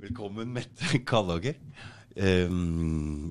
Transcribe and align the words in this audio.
Velkommen, 0.00 0.48
Mette 0.48 0.98
Kallager. 1.10 1.58
Um, 2.16 3.28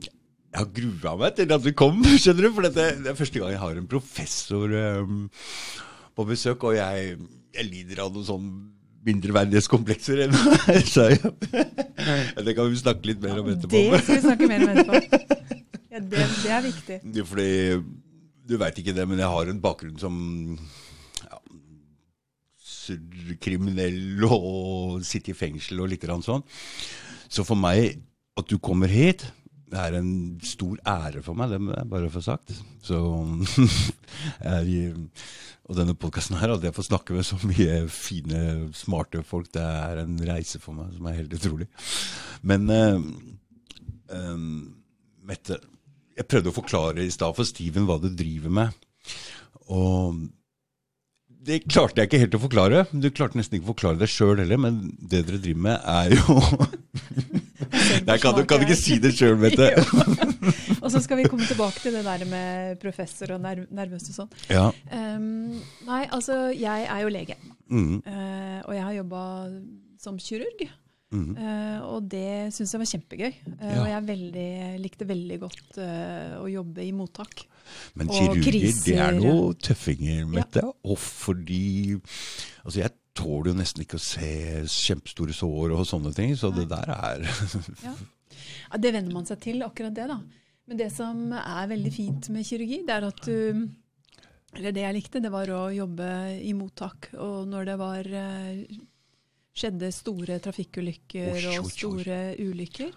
jeg 0.49 0.57
har 0.59 0.67
grua 0.73 1.13
meg 1.17 1.37
til 1.37 1.53
at 1.53 1.63
du 1.65 1.69
kom, 1.77 2.03
skjønner 2.21 2.45
du. 2.45 2.49
For 2.53 2.67
dette, 2.67 2.85
det 3.01 3.09
er 3.09 3.17
første 3.17 3.41
gang 3.41 3.53
jeg 3.55 3.61
har 3.63 3.79
en 3.79 3.87
professor 3.89 4.75
um, 5.01 5.23
på 6.17 6.25
besøk, 6.29 6.67
og 6.69 6.77
jeg, 6.77 7.15
jeg 7.57 7.65
lider 7.71 8.03
av 8.03 8.13
noen 8.13 8.27
sånn 8.27 8.51
mindreverdighetskomplekser 9.07 10.25
ennå. 10.27 10.43
Så 10.93 11.07
jeg, 11.09 11.33
det 12.45 12.53
kan 12.57 12.69
vi 12.69 12.81
snakke 12.83 13.09
litt 13.09 13.23
mer 13.23 13.41
om 13.41 13.49
etterpå. 13.49 13.81
Det 13.95 14.03
skal 14.03 14.19
vi 14.19 14.25
snakke 14.27 14.51
mer 14.51 14.67
om 14.67 14.75
etterpå. 14.75 15.23
Ja, 15.89 16.03
det, 16.03 16.27
det 16.43 16.53
er 16.53 16.65
viktig. 16.67 16.99
Fordi, 17.31 17.49
du 18.45 18.57
veit 18.61 18.77
ikke 18.83 18.93
det, 18.93 19.09
men 19.09 19.23
jeg 19.23 19.33
har 19.33 19.49
en 19.49 19.63
bakgrunn 19.63 19.97
som 20.01 20.21
kriminell 23.41 24.23
og 24.27 25.03
sitte 25.07 25.33
i 25.33 25.37
fengsel 25.37 25.83
og 25.83 25.91
litt 25.91 26.07
sånn. 26.25 26.45
Så 27.29 27.45
for 27.45 27.59
meg, 27.59 27.99
at 28.39 28.49
du 28.49 28.57
kommer 28.61 28.89
hit, 28.91 29.27
det 29.69 29.77
er 29.77 29.99
en 29.99 30.39
stor 30.41 30.79
ære 30.87 31.21
for 31.25 31.37
meg, 31.37 31.51
det 31.53 31.59
må 31.61 31.75
jeg 31.75 31.89
bare 31.91 32.09
få 32.11 32.23
sagt. 32.25 32.53
Så 32.81 32.97
jeg, 34.45 34.93
Og 35.69 35.77
denne 35.77 35.93
podkasten 35.93 36.39
her, 36.39 36.55
at 36.55 36.63
jeg 36.65 36.73
får 36.73 36.87
snakke 36.89 37.13
med 37.13 37.27
så 37.27 37.37
mye 37.43 37.83
fine, 37.93 38.41
smarte 38.73 39.21
folk, 39.23 39.51
det 39.53 39.61
er 39.61 40.01
en 40.01 40.17
reise 40.25 40.61
for 40.61 40.77
meg 40.77 40.95
som 40.95 41.09
er 41.09 41.19
helt 41.19 41.35
utrolig. 41.37 41.69
Men 42.41 42.65
uh, 42.73 42.97
um, 44.15 44.49
Mette, 45.29 45.59
jeg 46.17 46.25
prøvde 46.25 46.49
å 46.49 46.55
forklare 46.55 47.05
i 47.05 47.13
stad 47.13 47.35
for 47.37 47.45
Steven 47.45 47.85
hva 47.85 47.99
du 48.01 48.09
driver 48.09 48.49
med. 48.49 48.87
Og 49.69 50.23
det 51.39 51.61
klarte 51.71 52.01
jeg 52.01 52.09
ikke 52.09 52.19
helt 52.23 52.35
å 52.35 52.41
forklare. 52.43 52.79
Du 52.91 53.07
klarte 53.15 53.39
nesten 53.39 53.57
ikke 53.57 53.69
å 53.69 53.73
forklare 53.73 53.99
det 54.01 54.09
sjøl 54.11 54.41
heller, 54.41 54.59
men 54.59 54.79
det 54.99 55.23
dere 55.27 55.39
driver 55.39 55.63
med, 55.69 55.77
er 55.87 56.15
jo 56.17 56.39
Nei, 58.07 58.17
kan 58.21 58.35
du 58.35 58.43
kan 58.49 58.63
ikke 58.63 58.77
si 58.77 58.97
det 59.01 59.13
sjøl, 59.15 59.37
vet 59.39 59.55
du. 59.59 59.65
og 60.83 60.89
så 60.91 61.01
skal 61.03 61.19
vi 61.21 61.27
komme 61.29 61.45
tilbake 61.47 61.79
til 61.83 61.95
det 61.95 62.03
der 62.05 62.25
med 62.29 62.79
professor 62.81 63.35
og 63.35 63.43
nerv 63.43 63.69
nervøs 63.75 64.09
og 64.11 64.17
sånn. 64.17 64.33
Ja. 64.51 64.65
Um, 64.91 65.59
nei, 65.87 66.03
altså, 66.07 66.49
jeg 66.55 66.87
er 66.89 67.03
jo 67.05 67.13
lege. 67.13 67.37
Mm. 67.69 67.99
Uh, 68.03 68.59
og 68.65 68.73
jeg 68.75 68.85
har 68.87 68.97
jobba 68.99 69.23
som 70.01 70.19
kirurg. 70.21 70.65
Mm. 71.09 71.29
Uh, 71.37 71.77
og 71.89 72.09
det 72.09 72.49
syns 72.55 72.73
jeg 72.73 72.83
var 72.83 72.91
kjempegøy. 72.93 73.31
Uh, 73.53 73.63
ja. 73.63 73.77
Og 73.83 73.89
jeg 73.93 74.07
veldig, 74.09 74.49
likte 74.83 75.09
veldig 75.09 75.39
godt 75.45 75.79
å 75.79 76.49
jobbe 76.51 76.85
i 76.85 76.93
mottak. 76.95 77.45
Men 77.99 78.11
kirurger, 78.11 78.59
det 78.85 78.95
er 78.95 79.17
noe 79.17 79.53
tøffinger, 79.59 80.25
Mette. 80.29 80.63
Ja. 80.65 80.73
Og 80.89 80.99
fordi 81.01 81.97
Altså, 82.63 82.81
jeg 82.83 82.93
tåler 83.17 83.51
jo 83.51 83.57
nesten 83.57 83.83
ikke 83.83 83.97
å 83.97 84.03
se 84.03 84.29
kjempestore 84.69 85.35
sår 85.35 85.73
og 85.75 85.85
sånne 85.87 86.11
ting, 86.15 86.35
så 86.37 86.51
Nei. 86.51 86.61
det 86.61 86.67
der 86.71 86.91
er 86.93 87.23
ja. 87.87 87.93
ja. 87.95 88.79
Det 88.79 88.93
venner 88.95 89.15
man 89.15 89.27
seg 89.27 89.41
til, 89.43 89.63
akkurat 89.65 89.95
det, 89.95 90.07
da. 90.11 90.19
Men 90.69 90.77
det 90.77 90.91
som 90.93 91.31
er 91.33 91.71
veldig 91.71 91.91
fint 91.93 92.29
med 92.33 92.45
kirurgi, 92.45 92.83
det 92.85 92.93
er 92.93 93.07
at 93.07 93.23
du 93.25 93.69
Eller 94.57 94.73
det 94.73 94.83
jeg 94.85 94.97
likte, 94.97 95.21
det 95.21 95.29
var 95.33 95.49
å 95.53 95.63
jobbe 95.73 96.05
i 96.41 96.53
mottak. 96.57 97.11
Og 97.21 97.49
når 97.49 97.67
det 97.69 97.75
var 97.77 98.07
eh, 98.17 98.77
skjedde 99.53 99.91
store 99.93 100.39
trafikkulykker 100.41 101.49
og 101.55 101.67
store 101.69 102.19
ulykker, 102.41 102.93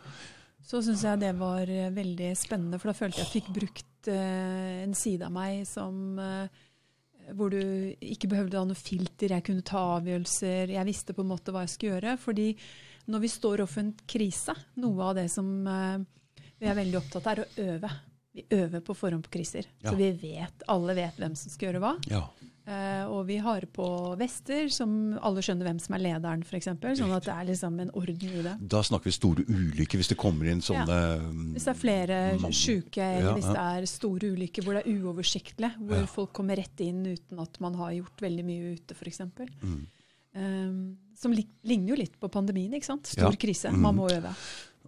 så 0.64 0.80
syns 0.84 1.04
jeg 1.04 1.20
det 1.20 1.32
var 1.36 1.68
veldig 1.92 2.30
spennende, 2.38 2.78
for 2.80 2.92
da 2.92 2.96
følte 2.96 3.20
jeg 3.20 3.26
at 3.26 3.34
jeg 3.34 3.42
fikk 3.42 3.50
brukt 3.56 3.91
uh, 4.10 4.82
en 4.82 4.94
side 4.98 5.26
av 5.26 5.34
meg 5.34 5.66
som 5.68 6.18
uh, 6.18 6.62
hvor 7.36 7.52
du 7.52 7.62
ikke 8.02 8.30
behøvde 8.32 8.58
ha 8.58 8.66
noe 8.66 8.78
filter, 8.78 9.34
jeg 9.36 9.46
kunne 9.46 9.64
ta 9.66 9.82
avgjørelser. 9.98 10.72
Jeg 10.74 10.88
visste 10.88 11.14
på 11.14 11.22
en 11.22 11.30
måte 11.30 11.54
hva 11.54 11.62
jeg 11.66 11.74
skulle 11.74 11.96
gjøre. 11.96 12.16
fordi 12.20 12.48
når 13.12 13.22
vi 13.24 13.30
står 13.30 13.62
overfor 13.62 13.82
en 13.82 13.94
krise, 14.06 14.54
noe 14.82 15.10
av 15.10 15.16
det 15.18 15.28
som 15.32 15.48
uh, 15.66 15.98
vi 16.58 16.70
er 16.70 16.78
veldig 16.78 16.98
opptatt 17.00 17.26
av, 17.26 17.32
er 17.32 17.44
å 17.44 17.70
øve. 17.74 17.92
Vi 18.32 18.46
øver 18.56 18.80
på 18.80 18.94
forhånd 18.96 19.26
på 19.26 19.34
kriser. 19.34 19.66
Ja. 19.82 19.90
Så 19.90 19.96
vi 19.98 20.10
vet, 20.16 20.64
alle 20.72 20.94
vet 20.96 21.18
hvem 21.20 21.34
som 21.36 21.52
skal 21.52 21.68
gjøre 21.68 21.82
hva. 21.82 21.96
Ja. 22.08 22.22
Uh, 22.62 23.08
og 23.10 23.24
vi 23.26 23.40
har 23.42 23.64
på 23.74 23.84
vester 24.20 24.68
som 24.70 25.16
alle 25.18 25.42
skjønner 25.42 25.66
hvem 25.66 25.80
som 25.82 25.96
er 25.96 26.02
lederen, 26.04 26.44
f.eks. 26.46 26.68
Sånn 26.70 27.14
at 27.16 27.26
det 27.26 27.34
er 27.34 27.48
liksom 27.48 27.80
en 27.82 27.90
orden 27.98 28.36
i 28.38 28.44
det. 28.46 28.52
Da 28.70 28.84
snakker 28.86 29.10
vi 29.10 29.14
store 29.16 29.46
ulykker, 29.48 29.98
hvis 29.98 30.12
det 30.12 30.18
kommer 30.20 30.46
inn 30.52 30.62
sånne 30.62 30.98
ja. 31.00 31.16
Hvis 31.56 31.66
det 31.66 31.72
er 31.72 31.80
flere 31.80 32.20
syke, 32.54 33.02
eller 33.02 33.32
ja, 33.32 33.34
hvis 33.40 33.50
det 33.50 33.64
er 33.64 33.88
store 33.90 34.30
ulykker 34.36 34.62
hvor 34.66 34.78
det 34.78 34.84
er 34.84 35.02
uoversiktlig, 35.02 35.72
hvor 35.90 36.06
folk 36.14 36.34
kommer 36.38 36.62
rett 36.62 36.84
inn 36.86 37.02
uten 37.08 37.42
at 37.42 37.58
man 37.64 37.80
har 37.82 37.96
gjort 37.98 38.26
veldig 38.28 38.46
mye 38.46 38.76
ute, 38.76 38.94
f.eks. 38.94 39.24
Mm. 39.66 39.80
Um, 40.38 40.82
som 41.18 41.34
ligner 41.34 41.96
jo 41.96 41.98
litt 41.98 42.14
på 42.22 42.30
pandemien, 42.30 42.78
ikke 42.78 42.92
sant? 42.92 43.10
Stor 43.10 43.34
krise. 43.42 43.74
Man 43.74 43.98
må 43.98 44.06
øve. 44.14 44.36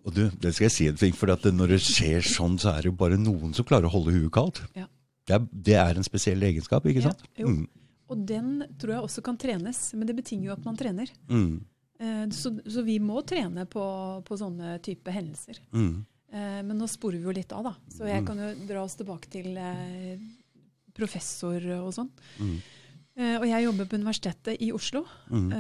Og 0.05 0.15
du, 0.15 0.29
det 0.31 0.55
skal 0.55 0.69
jeg 0.69 0.75
si 0.77 0.87
en 0.91 0.99
ting, 1.01 1.15
for 1.17 1.33
når 1.33 1.75
det 1.75 1.83
skjer 1.83 2.23
sånn, 2.23 2.55
så 2.61 2.77
er 2.77 2.85
det 2.85 2.93
jo 2.93 2.99
bare 3.03 3.19
noen 3.19 3.55
som 3.57 3.67
klarer 3.67 3.89
å 3.89 3.97
holde 3.97 4.15
huet 4.15 4.33
kaldt. 4.35 4.63
Ja. 4.79 4.87
Det 5.25 5.37
er, 5.37 5.45
det 5.51 5.77
er, 5.81 5.97
en 5.97 6.07
spesiell 6.07 6.43
egenskap, 6.45 6.85
ikke 6.89 7.07
sant? 7.07 7.23
Ja, 7.35 7.45
jo. 7.47 7.53
Mm. 7.55 7.85
Og 8.13 8.25
den 8.29 8.51
tror 8.81 8.93
jeg 8.93 9.07
også 9.07 9.23
kan 9.25 9.39
trenes, 9.41 9.87
men 9.97 10.09
det 10.09 10.17
betinger 10.19 10.51
jo 10.51 10.57
at 10.59 10.67
man 10.67 10.77
trener. 10.77 11.11
Mm. 11.31 11.63
Eh, 11.99 12.25
så, 12.31 12.53
så, 12.67 12.83
vi 12.83 12.99
må 13.01 13.23
trene 13.27 13.67
på, 13.71 13.85
på 14.27 14.39
sånne 14.39 14.79
type 14.85 15.15
hendelser. 15.15 15.61
Mm. 15.73 16.05
Eh, 16.35 16.61
men 16.67 16.77
nå 16.79 16.89
sporer 16.91 17.21
vi 17.21 17.29
jo 17.29 17.37
litt 17.37 17.55
av, 17.57 17.71
da. 17.71 17.75
Så 17.89 18.09
jeg 18.09 18.25
mm. 18.25 18.29
kan 18.29 18.43
jo 18.43 18.51
dra 18.69 18.85
oss 18.85 18.99
tilbake 18.99 19.31
til 19.33 19.57
eh, 19.57 20.25
professor 20.95 21.69
og 21.81 21.93
sånn. 21.97 22.11
Mm. 22.39 22.57
Og 23.15 23.45
jeg 23.47 23.63
jobber 23.63 23.87
på 23.87 23.99
Universitetet 24.01 24.63
i 24.65 24.73
Oslo. 24.75 25.05
Mm. 25.31 25.53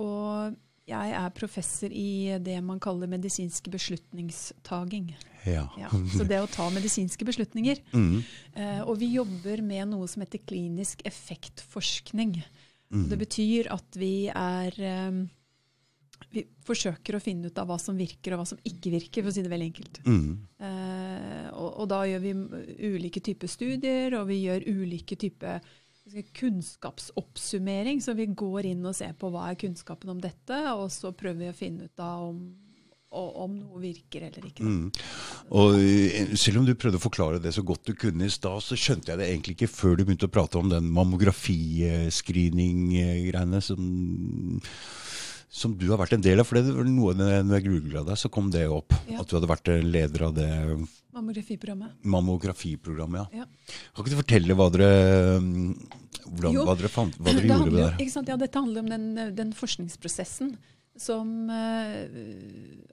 Og 0.00 0.54
jeg 0.88 1.14
er 1.20 1.34
professor 1.36 1.92
i 1.92 2.38
det 2.40 2.56
man 2.64 2.80
kaller 2.80 3.10
medisinsk 3.10 3.68
beslutningstaging. 3.72 5.10
Ja. 5.44 5.66
ja. 5.78 5.90
Så 6.12 6.26
det 6.28 6.40
å 6.42 6.50
ta 6.50 6.68
medisinske 6.72 7.26
beslutninger. 7.28 7.80
Mm. 7.92 8.20
Eh, 8.54 8.80
og 8.84 8.98
vi 9.02 9.12
jobber 9.14 9.62
med 9.64 9.90
noe 9.92 10.08
som 10.10 10.24
heter 10.24 10.42
klinisk 10.44 11.04
effektforskning. 11.08 12.38
Mm. 12.92 13.08
Det 13.10 13.18
betyr 13.20 13.68
at 13.74 13.98
vi 14.00 14.30
er 14.32 14.78
eh, 14.80 15.18
Vi 16.32 16.44
forsøker 16.66 17.16
å 17.16 17.22
finne 17.22 17.48
ut 17.48 17.58
av 17.60 17.68
hva 17.68 17.76
som 17.80 17.96
virker 17.96 18.34
og 18.34 18.42
hva 18.42 18.48
som 18.48 18.60
ikke 18.66 18.92
virker, 18.92 19.22
for 19.22 19.30
å 19.30 19.36
si 19.36 19.44
det 19.44 19.52
veldig 19.52 19.68
enkelt. 19.70 20.00
Mm. 20.08 20.32
Eh, 20.58 21.50
og, 21.52 21.68
og, 21.68 21.84
da 21.92 22.02
gjør 22.08 22.24
vi 22.24 22.34
ulike 22.96 23.22
typer 23.24 23.50
studier, 23.50 24.16
og 24.18 24.28
vi 24.32 24.42
gjør 24.46 24.66
ulike 24.68 25.16
typer 25.20 25.62
kunnskapsoppsummering. 26.38 27.98
Så 28.04 28.10
vi 28.18 28.26
går 28.30 28.62
inn 28.72 28.82
og 28.86 28.96
ser 28.98 29.12
på 29.18 29.26
hva 29.32 29.42
er 29.50 29.60
kunnskapen 29.60 30.08
om 30.14 30.20
dette, 30.22 30.58
og 30.74 30.88
så 30.94 31.06
prøver 31.16 31.40
vi 31.46 31.52
å 31.52 31.56
finne 31.56 31.84
ut 31.88 31.98
av 32.02 32.18
om, 32.28 32.38
om 33.16 33.52
noe 33.56 33.78
virker 33.82 34.20
eller 34.28 34.42
ikke. 34.50 34.64
Mm. 34.64 34.86
Og 35.56 35.68
eh, 35.80 36.34
Selv 36.36 36.58
om 36.60 36.66
du 36.68 36.78
prøvde 36.78 36.98
å 37.00 37.06
forklare 37.06 37.42
det 37.42 37.52
så 37.56 37.62
godt 37.66 37.88
du 37.88 37.94
kunne 37.98 38.24
i 38.26 38.30
stad, 38.32 38.58
så 38.64 38.74
skjønte 38.76 39.08
jeg 39.12 39.18
det 39.20 39.28
egentlig 39.30 39.54
ikke 39.56 39.74
før 39.74 39.92
du 39.96 40.02
begynte 40.04 40.28
å 40.28 40.36
prate 40.38 40.56
om 40.60 40.68
den 40.72 40.86
mammografiscreening-greiene 40.92 43.60
som 43.64 43.80
som 45.48 45.74
du 45.78 45.86
har 45.90 46.00
vært 46.00 46.16
en 46.16 46.24
del 46.24 46.42
av. 46.42 46.48
For 46.48 46.60
det 46.60 46.74
var 46.76 46.88
noe 46.88 47.16
når 47.16 47.58
jeg 47.58 47.66
googla 47.66 48.04
deg, 48.06 48.20
så 48.20 48.30
kom 48.32 48.50
det 48.54 48.66
opp. 48.72 48.94
Ja. 49.08 49.22
At 49.22 49.28
du 49.30 49.36
hadde 49.38 49.50
vært 49.50 49.72
leder 49.84 50.28
av 50.28 50.34
det 50.36 50.48
Mammografiprogrammet. 51.18 51.94
Mammografiprogrammet, 52.06 53.32
ja. 53.34 53.42
ja. 53.42 53.76
Kan 53.90 54.04
ikke 54.04 54.12
du 54.12 54.20
fortelle 54.20 54.56
hva 54.58 54.68
dere, 54.70 54.90
hvordan, 55.40 56.58
hva 56.62 56.76
dere, 56.78 56.90
fant, 56.92 57.16
hva 57.18 57.32
dere 57.32 57.48
gjorde 57.48 57.64
handler, 57.64 57.96
der? 57.98 58.28
Ja, 58.28 58.36
dette 58.38 58.62
handler 58.62 58.84
om 58.84 58.92
den, 58.92 59.08
den 59.34 59.54
forskningsprosessen 59.56 60.52
som 61.00 61.30
uh, 61.50 62.04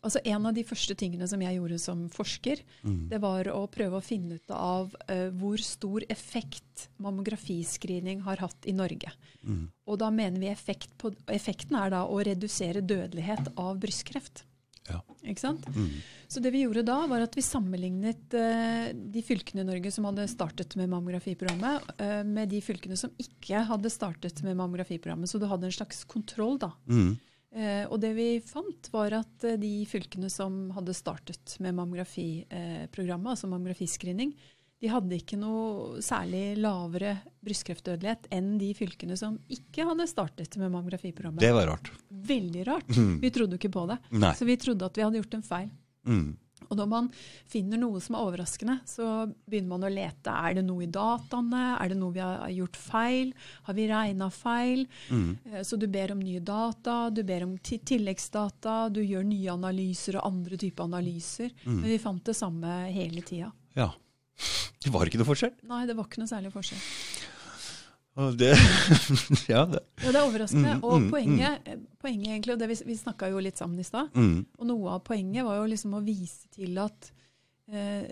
Altså 0.06 0.22
en 0.24 0.46
av 0.46 0.54
de 0.54 0.64
første 0.68 0.96
tingene 0.98 1.28
som 1.30 1.42
jeg 1.42 1.58
gjorde 1.58 1.80
som 1.82 2.06
forsker, 2.14 2.62
mm. 2.86 3.00
det 3.10 3.20
var 3.24 3.50
å 3.50 3.64
prøve 3.72 3.98
å 3.98 4.06
finne 4.06 4.38
ut 4.38 4.52
av 4.54 4.92
uh, 5.10 5.30
hvor 5.40 5.62
stor 5.62 6.06
effekt 6.14 6.88
mammografiscreening 7.02 8.22
har 8.28 8.44
hatt 8.44 8.70
i 8.70 8.76
Norge. 8.76 9.10
Mm. 9.42 9.64
Og 9.90 10.02
da 10.02 10.12
mener 10.14 10.42
vi 10.42 10.52
effekt 10.52 10.94
på, 11.02 11.14
effekten 11.34 11.78
er 11.80 11.96
da 11.96 12.04
å 12.06 12.20
redusere 12.26 12.86
dødelighet 12.86 13.56
av 13.58 13.80
brystkreft. 13.82 14.46
Ja. 14.86 15.00
Ikke 15.26 15.42
sant? 15.42 15.66
Mm. 15.74 15.90
Så 16.30 16.42
det 16.44 16.52
vi 16.54 16.62
gjorde 16.62 16.84
da, 16.86 17.00
var 17.10 17.24
at 17.26 17.36
vi 17.38 17.44
sammenlignet 17.46 18.36
uh, 18.38 18.90
de 18.94 19.24
fylkene 19.26 19.64
i 19.64 19.68
Norge 19.68 19.92
som 19.94 20.06
hadde 20.10 20.28
startet 20.30 20.76
med 20.78 20.92
mammografiprogrammet, 20.94 21.94
uh, 22.02 22.22
med 22.28 22.52
de 22.54 22.62
fylkene 22.62 22.98
som 23.00 23.14
ikke 23.22 23.66
hadde 23.70 23.94
startet 23.94 24.44
med 24.46 24.58
mammografiprogrammet. 24.60 25.32
Så 25.32 25.42
du 25.42 25.48
hadde 25.50 25.70
en 25.70 25.80
slags 25.80 26.04
kontroll, 26.10 26.60
da. 26.62 26.76
Mm. 26.86 27.16
Uh, 27.56 27.86
og 27.88 28.00
det 28.04 28.12
vi 28.18 28.30
fant, 28.44 28.90
var 28.92 29.16
at 29.22 29.48
de 29.62 29.72
fylkene 29.88 30.28
som 30.32 30.68
hadde 30.76 30.96
startet 30.98 31.56
med 31.64 31.78
mammografiprogrammet, 31.78 33.32
altså 33.36 33.50
mammografiscreening, 33.52 34.36
de 34.84 34.92
hadde 34.92 35.18
ikke 35.18 35.38
noe 35.40 36.02
særlig 36.04 36.58
lavere 36.60 37.16
brystkreftdødelighet 37.46 38.28
enn 38.36 38.56
de 38.60 38.74
fylkene 38.76 39.16
som 39.18 39.38
ikke 39.52 39.86
hadde 39.88 40.08
startet 40.12 40.58
med 40.60 40.74
mammografiprogrammet. 40.74 41.42
Det 41.42 41.54
var 41.56 41.70
rart. 41.72 41.92
Veldig 42.10 42.66
rart. 42.68 42.92
Mm. 42.92 43.16
Vi 43.24 43.32
trodde 43.34 43.56
jo 43.56 43.62
ikke 43.62 43.72
på 43.74 43.86
det. 43.90 43.98
Nei. 44.12 44.34
Så 44.36 44.48
vi 44.48 44.58
trodde 44.60 44.90
at 44.90 45.00
vi 45.00 45.06
hadde 45.06 45.22
gjort 45.22 45.38
en 45.40 45.46
feil. 45.48 45.70
Mm. 46.06 46.28
Og 46.70 46.80
når 46.80 46.90
man 46.92 47.10
finner 47.52 47.82
noe 47.82 48.02
som 48.04 48.18
er 48.18 48.26
overraskende, 48.28 48.78
så 48.90 49.10
begynner 49.46 49.72
man 49.74 49.88
å 49.88 49.92
lete. 49.94 50.34
Er 50.34 50.58
det 50.58 50.66
noe 50.68 50.86
i 50.86 50.92
dataene? 50.92 51.66
Er 51.80 51.92
det 51.92 52.00
noe 52.00 52.16
vi 52.16 52.24
har 52.24 52.54
gjort 52.54 52.80
feil? 52.80 53.34
Har 53.68 53.78
vi 53.78 53.90
regna 53.92 54.30
feil? 54.34 54.86
Mm. 55.10 55.62
Så 55.68 55.80
du 55.82 55.88
ber 55.92 56.16
om 56.16 56.24
nye 56.24 56.44
data, 56.46 57.10
du 57.10 57.24
ber 57.28 57.46
om 57.48 57.58
tilleggsdata, 57.66 58.78
du 58.94 59.02
gjør 59.04 59.28
nye 59.28 59.54
analyser 59.54 60.20
og 60.20 60.32
andre 60.32 60.60
typer 60.62 60.90
analyser. 60.90 61.54
Men 61.68 61.86
vi 61.90 62.02
fant 62.02 62.26
det 62.26 62.38
samme 62.38 62.80
hele 62.94 63.24
tida. 63.26 63.52
Ja. 63.76 63.92
Det 64.86 64.92
var 64.94 65.08
ikke 65.08 65.18
noe 65.18 65.28
forskjell. 65.30 65.54
Nei, 65.70 65.86
det 65.90 65.96
var 65.98 66.06
ikke 66.06 66.22
noe 66.22 66.30
særlig 66.30 66.52
forskjell. 66.54 66.82
Det, 68.16 68.52
ja, 69.52 69.66
det. 69.68 69.82
Ja, 70.00 70.12
det 70.12 70.16
er 70.16 70.22
overraskende. 70.24 70.76
Mm, 70.78 70.84
Og 70.88 70.94
mm, 71.02 71.10
poenget, 71.12 71.70
poenget 72.00 72.30
egentlig, 72.32 72.54
og 72.56 72.60
det 72.62 72.70
vi, 72.72 72.78
vi 72.88 72.96
snakka 72.96 73.28
jo 73.34 73.42
litt 73.44 73.60
sammen 73.60 73.80
i 73.80 73.84
stad, 73.88 74.08
Mm. 74.16 74.46
og 74.58 74.68
noe 74.70 74.94
av 74.96 75.02
poenget 75.04 75.44
var 75.44 75.58
jo 75.60 75.66
liksom 75.74 75.98
å 76.00 76.04
vise 76.06 76.48
til 76.56 76.78
at 76.80 77.10
eh, 77.68 78.08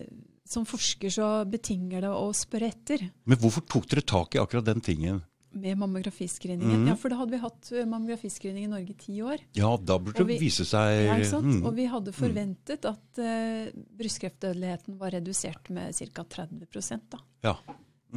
som 0.46 0.66
forsker 0.68 1.10
så 1.14 1.28
betinger 1.48 2.04
det 2.04 2.10
å 2.12 2.26
spørre 2.36 2.68
etter 2.74 3.06
Men 3.24 3.40
hvorfor 3.40 3.64
tok 3.64 3.88
dere 3.94 4.02
tak 4.04 4.36
i 4.36 4.42
akkurat 4.44 4.66
den 4.74 4.82
tingen? 4.84 5.22
med 5.54 5.78
mammografiscreeningen. 5.78 6.80
Mm. 6.82 6.88
Ja, 6.90 6.96
for 6.98 7.14
da 7.14 7.18
hadde 7.20 7.36
vi 7.36 7.38
hatt 7.44 7.68
eh, 7.78 7.84
mammografiscreening 7.86 8.64
i 8.66 8.70
Norge 8.72 8.90
i 8.90 8.96
ti 8.98 9.20
år. 9.22 9.38
Ja, 9.54 9.68
da 9.78 10.00
burde 10.02 10.18
Og 10.24 10.26
det 10.28 10.40
vi- 10.40 10.48
vise 10.48 10.66
seg 10.66 11.06
Ja, 11.06 11.14
ikke 11.14 11.30
sant? 11.30 11.46
mm. 11.46 11.66
Og 11.70 11.76
vi 11.78 11.86
hadde 11.92 12.12
forventet 12.18 12.88
at 12.90 13.20
eh, 13.22 13.68
brystkreftdødeligheten 14.00 14.98
var 14.98 15.14
redusert 15.14 15.70
med 15.70 15.94
ca. 15.94 16.24
30 16.26 17.02
da. 17.14 17.20
Ja. 17.46 17.54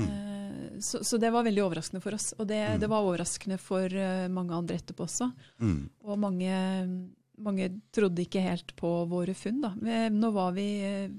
Eh, 0.04 0.81
så, 0.81 1.04
så 1.04 1.16
det 1.16 1.31
var 1.31 1.46
veldig 1.46 1.64
overraskende 1.64 2.02
for 2.04 2.16
oss. 2.16 2.32
Og 2.38 2.48
det, 2.48 2.60
det 2.81 2.90
var 2.90 3.06
overraskende 3.06 3.58
for 3.60 3.93
eh, 3.93 4.26
mange 4.32 4.56
andre 4.56 4.78
etterpå 4.81 5.06
også. 5.06 5.31
Mm. 5.62 5.78
Og 6.04 6.20
mange, 6.20 6.60
mange 7.43 7.70
trodde 7.94 8.26
ikke 8.26 8.44
helt 8.44 8.75
på 8.78 8.93
våre 9.10 9.37
funn. 9.37 9.62
Da. 9.64 9.72
Nå 10.12 10.32
var 10.37 10.54
vi 10.56 10.69
eh, 10.84 11.10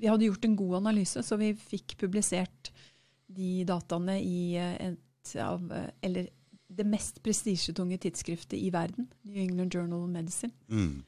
Vi 0.00 0.10
hadde 0.10 0.26
gjort 0.26 0.44
en 0.48 0.58
god 0.58 0.76
analyse, 0.82 1.22
så 1.22 1.38
vi 1.40 1.52
fikk 1.54 1.98
publisert 2.00 2.72
de 3.32 3.62
dataene 3.64 4.18
i 4.20 4.56
et 4.58 5.30
av 5.40 5.62
Eller 6.02 6.26
det 6.72 6.84
mest 6.88 7.20
prestisjetunge 7.22 7.98
tidsskriftet 8.00 8.56
i 8.58 8.70
verden, 8.72 9.06
New 9.22 9.38
England 9.38 9.74
Journal 9.74 10.02
of 10.02 10.10
Medicine. 10.10 10.52
Mm. 10.68 11.04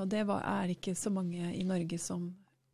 Og 0.00 0.06
det 0.08 0.24
var, 0.28 0.42
er 0.42 0.66
det 0.66 0.78
ikke 0.78 0.94
så 0.96 1.12
mange 1.12 1.52
i 1.54 1.62
Norge 1.64 1.98
som 2.00 2.30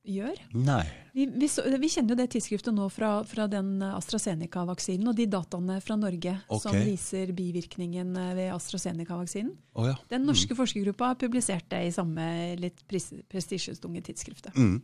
gjør. 0.08 0.40
Nei. 0.56 0.82
Vi, 1.12 1.26
vi, 1.26 1.48
vi 1.82 1.90
kjenner 1.90 2.14
jo 2.14 2.18
det 2.20 2.28
tidsskriftet 2.32 2.74
nå 2.74 2.86
fra, 2.94 3.12
fra 3.26 3.48
den 3.50 3.82
AstraZeneca-vaksinen 3.82 5.10
og 5.10 5.16
de 5.18 5.26
dataene 5.30 5.78
fra 5.84 5.96
Norge 5.98 6.34
som 6.62 6.76
viser 6.76 7.32
bivirkningen 7.36 8.12
eh, 8.16 8.34
ved 8.38 8.52
AstraZeneca-vaksinen. 8.54 9.54
Oh, 9.78 9.88
ja. 9.90 9.96
Den 10.12 10.26
norske 10.28 10.56
forskergruppa 10.58 11.12
har 11.12 11.20
publisert 11.20 11.66
det 11.72 11.84
i 11.88 11.94
samme 11.94 12.28
litt 12.60 12.84
pres- 12.88 13.16
prestisjetunge 13.30 14.04
tidsskriftet. 14.08 14.56
Mm. 14.58 14.80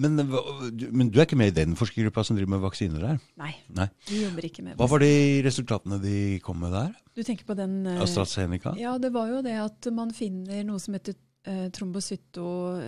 Men, 0.00 0.16
men 0.16 1.10
du 1.12 1.18
er 1.18 1.26
ikke 1.26 1.36
med 1.36 1.50
i 1.52 1.56
den 1.58 1.74
forskergruppa 1.76 2.22
som 2.24 2.38
driver 2.38 2.54
med 2.54 2.62
vaksiner 2.64 3.02
der? 3.04 3.18
Nei, 3.40 3.50
Nei. 3.76 3.84
vi 4.08 4.22
jobber 4.22 4.46
ikke 4.48 4.64
med 4.64 4.78
Hva 4.80 4.86
var 4.88 5.02
de 5.04 5.10
resultatene 5.44 5.98
de 6.00 6.14
kom 6.44 6.56
med 6.64 6.72
der? 6.72 6.94
Du 7.12 7.20
tenker 7.20 7.44
på 7.48 7.56
den 7.58 7.82
eh, 7.90 8.00
AstraZeneca? 8.00 8.72
Ja, 8.80 8.94
det 9.00 9.12
var 9.12 9.28
jo 9.32 9.42
det 9.44 9.58
at 9.60 9.90
man 9.92 10.14
finner 10.16 10.64
noe 10.64 10.80
som 10.80 10.96
heter 10.96 11.18
eh, 11.44 11.66
trombocyto, 11.76 12.46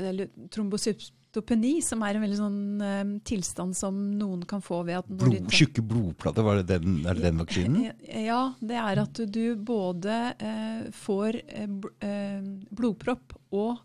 eller 0.09 0.33
trombocytopeni, 1.41 1.83
som 1.83 2.03
er 2.03 2.17
en 2.17 2.23
veldig 2.25 2.39
sånn 2.39 2.83
eh, 2.83 3.21
tilstand 3.25 3.77
som 3.77 3.95
noen 4.19 4.45
kan 4.49 4.61
få 4.63 4.85
ved 4.87 4.99
at 4.99 5.09
Blod, 5.09 5.49
tar- 5.49 5.57
tjukke 5.59 5.83
blodplater, 5.87 6.43
var 6.47 6.57
det 6.63 6.67
den, 6.81 7.05
er 7.07 7.15
det 7.15 7.23
den 7.23 7.39
vaksinen? 7.39 7.93
Ja, 8.25 8.55
det 8.61 8.77
er 8.77 9.03
at 9.03 9.13
du 9.33 9.57
både 9.57 10.35
eh, 10.39 10.91
får 10.93 11.41
eh, 11.47 11.69
eh, 12.01 12.43
blodpropp 12.71 13.37
og 13.53 13.79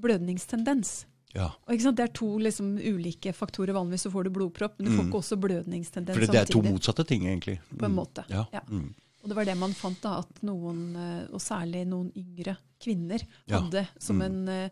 blødningstendens. 0.00 1.06
Ja. 1.36 1.50
Det 1.68 2.00
er 2.00 2.12
to 2.16 2.38
liksom, 2.40 2.76
ulike 2.80 3.32
faktorer. 3.36 3.74
Vanligvis 3.76 4.06
så 4.06 4.10
får 4.12 4.24
du 4.24 4.30
blodpropp, 4.30 4.78
men 4.78 4.86
du 4.90 4.96
får 4.96 5.04
Mm. 5.04 5.10
ikke 5.10 5.18
også 5.20 5.36
blødningstendens 5.40 6.16
For 6.16 6.26
det 6.32 6.40
er 6.40 6.44
to 6.46 6.60
samtidig. 6.62 6.72
motsatte 6.72 7.04
ting, 7.06 7.22
egentlig. 7.26 7.58
På 7.76 7.84
en 7.84 7.92
Mm. 7.92 7.96
måte. 8.00 8.24
Ja. 8.30 8.46
Ja. 8.52 8.60
Mm. 8.70 8.94
Og 9.22 9.28
det 9.28 9.36
var 9.36 9.44
det 9.44 9.56
man 9.58 9.72
fant, 9.74 10.00
da, 10.00 10.18
at 10.20 10.42
noen, 10.42 10.96
eh, 10.96 11.26
og 11.32 11.40
særlig 11.40 11.86
noen 11.86 12.10
yngre 12.16 12.56
kvinner, 12.80 13.20
Ja. 13.46 13.60
hadde 13.60 13.86
som, 13.98 14.16
Mm. 14.18 14.22
en, 14.22 14.48
eh, 14.48 14.70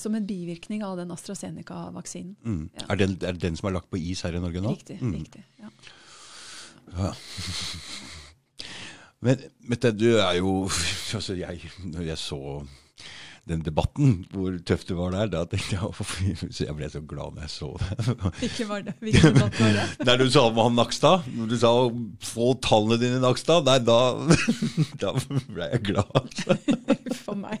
som 0.00 0.14
en 0.14 0.26
bivirkning 0.26 0.84
av 0.84 0.96
den 1.00 1.10
AstraZeneca-vaksinen. 1.14 2.36
Mm. 2.44 2.68
Ja. 2.74 2.80
Er, 2.88 2.96
den, 3.02 3.10
er 3.20 3.32
det 3.36 3.42
den 3.44 3.56
som 3.58 3.66
er 3.70 3.74
lagt 3.78 3.90
på 3.90 3.96
is 4.00 4.20
her 4.26 4.32
i 4.36 4.42
Norge 4.42 4.60
nå? 4.64 4.68
Riktig. 4.74 4.98
Mm. 5.02 5.12
riktig, 5.20 5.42
ja. 5.60 5.68
Ja. 6.98 7.10
Men 9.24 9.34
vet 9.68 9.82
du, 9.84 9.90
du 10.00 10.10
er 10.16 10.34
jo 10.40 10.52
altså 11.18 11.32
jeg, 11.38 11.54
Når 11.84 12.02
jeg 12.08 12.18
så 12.18 12.40
den 13.48 13.62
debatten, 13.64 14.26
hvor 14.30 14.52
tøft 14.66 14.88
det 14.90 14.96
var 14.98 15.10
der, 15.14 15.26
da 15.32 15.44
tenkte 15.48 15.74
jeg 15.74 15.82
«Å, 15.88 15.90
så 16.52 16.64
Jeg 16.66 16.74
ble 16.76 16.88
så 16.92 17.00
glad 17.08 17.30
når 17.34 17.42
jeg 17.46 17.52
så 17.54 17.68
det. 17.80 17.88
Hvilken 18.42 18.66
var 18.68 18.80
det? 18.86 18.94
Hvilken 19.00 19.34
debatt 19.34 19.56
var 19.58 19.70
det? 19.74 19.84
Der 20.06 20.16
du 20.20 20.26
sa 20.30 20.40
om 20.50 20.58
han 20.60 20.76
Nakstad, 20.78 21.18
når 21.34 21.46
du 21.50 21.56
sa 21.58 21.70
'få 22.30 22.46
tallene 22.62 22.96
dine, 23.00 23.18
Nakstad', 23.24 23.64
nei, 23.66 23.78
da, 23.82 24.00
da 25.02 25.08
ble 25.56 25.64
jeg 25.72 25.80
glad. 25.88 26.10
Altså. 26.20 26.50
For 27.24 27.34
meg. 27.40 27.58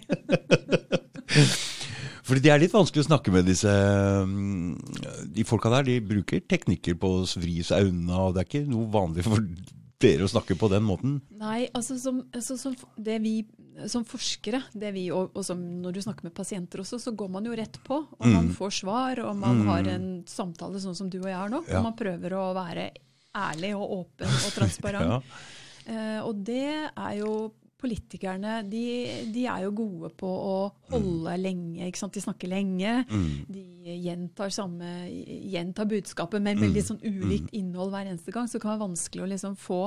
Fordi 2.30 2.42
det 2.46 2.52
er 2.54 2.62
litt 2.62 2.74
vanskelig 2.76 3.02
å 3.02 3.08
snakke 3.10 3.32
med 3.34 3.48
disse 3.50 3.70
mm, 4.30 4.78
De 5.34 5.44
folka 5.48 5.70
der, 5.74 5.86
de 5.88 5.98
bruker 6.04 6.42
teknikker 6.46 6.94
på 7.00 7.10
å 7.20 7.24
vri 7.42 7.58
seg 7.66 7.90
unna, 7.90 8.22
og 8.28 8.36
det 8.36 8.44
er 8.44 8.48
ikke 8.50 8.66
noe 8.70 8.86
vanlig 8.92 9.26
for 9.26 9.42
dere 10.00 10.24
å 10.24 10.30
snakke 10.32 10.54
på 10.56 10.68
den 10.72 10.84
måten. 10.86 11.18
Nei, 11.36 11.66
altså 11.76 11.98
som, 12.00 12.22
altså 12.32 12.54
som 12.56 12.72
det 12.96 13.18
vi 13.20 13.34
som 13.88 14.04
forskere, 14.04 14.62
det 14.76 14.90
vi, 14.96 15.06
og, 15.12 15.30
og 15.36 15.44
som 15.46 15.60
når 15.82 15.94
du 15.96 16.00
snakker 16.04 16.26
med 16.28 16.34
pasienter 16.36 16.80
også, 16.82 16.98
så 17.00 17.12
går 17.16 17.28
man 17.32 17.44
jo 17.48 17.54
rett 17.56 17.76
på. 17.86 17.98
Og 18.18 18.26
man 18.26 18.48
Mm. 18.50 18.54
får 18.56 18.72
svar, 18.80 19.20
og 19.24 19.36
man 19.40 19.60
har 19.68 19.86
en 19.92 20.08
samtale 20.28 20.80
sånn 20.82 20.96
som 20.96 21.08
du 21.12 21.18
og 21.20 21.28
jeg 21.30 21.36
har 21.36 21.52
nå. 21.52 21.62
Ja. 21.68 21.78
Og 21.78 21.86
man 21.90 21.96
prøver 21.96 22.34
å 22.36 22.46
være 22.56 22.90
ærlig 23.36 23.70
og 23.76 23.92
åpen 24.00 24.28
og 24.32 24.52
transparent. 24.58 25.12
Ja. 25.14 25.20
Eh, 25.86 26.18
og 26.24 26.42
det 26.48 26.64
er 26.90 27.14
jo 27.20 27.32
politikerne 27.80 28.60
de, 28.70 28.84
de 29.34 29.44
er 29.48 29.64
jo 29.66 29.74
gode 29.80 30.12
på 30.20 30.28
å 30.30 30.56
holde 30.92 31.36
lenge. 31.40 31.86
ikke 31.88 32.00
sant? 32.02 32.14
De 32.14 32.22
snakker 32.24 32.50
lenge. 32.52 32.96
Mm. 33.10 33.28
De 33.50 33.94
gjentar, 34.06 34.52
samme, 34.54 34.88
gjentar 35.50 35.88
budskapet 35.90 36.42
med 36.44 36.60
veldig 36.60 36.82
sånn 36.86 37.00
ulikt 37.02 37.54
innhold 37.56 37.94
hver 37.94 38.10
eneste 38.10 38.34
gang. 38.34 38.48
Så 38.48 38.58
det 38.58 38.64
kan 38.66 38.74
være 38.76 38.86
vanskelig 38.88 39.24
å 39.24 39.30
liksom 39.34 39.56
få 39.60 39.84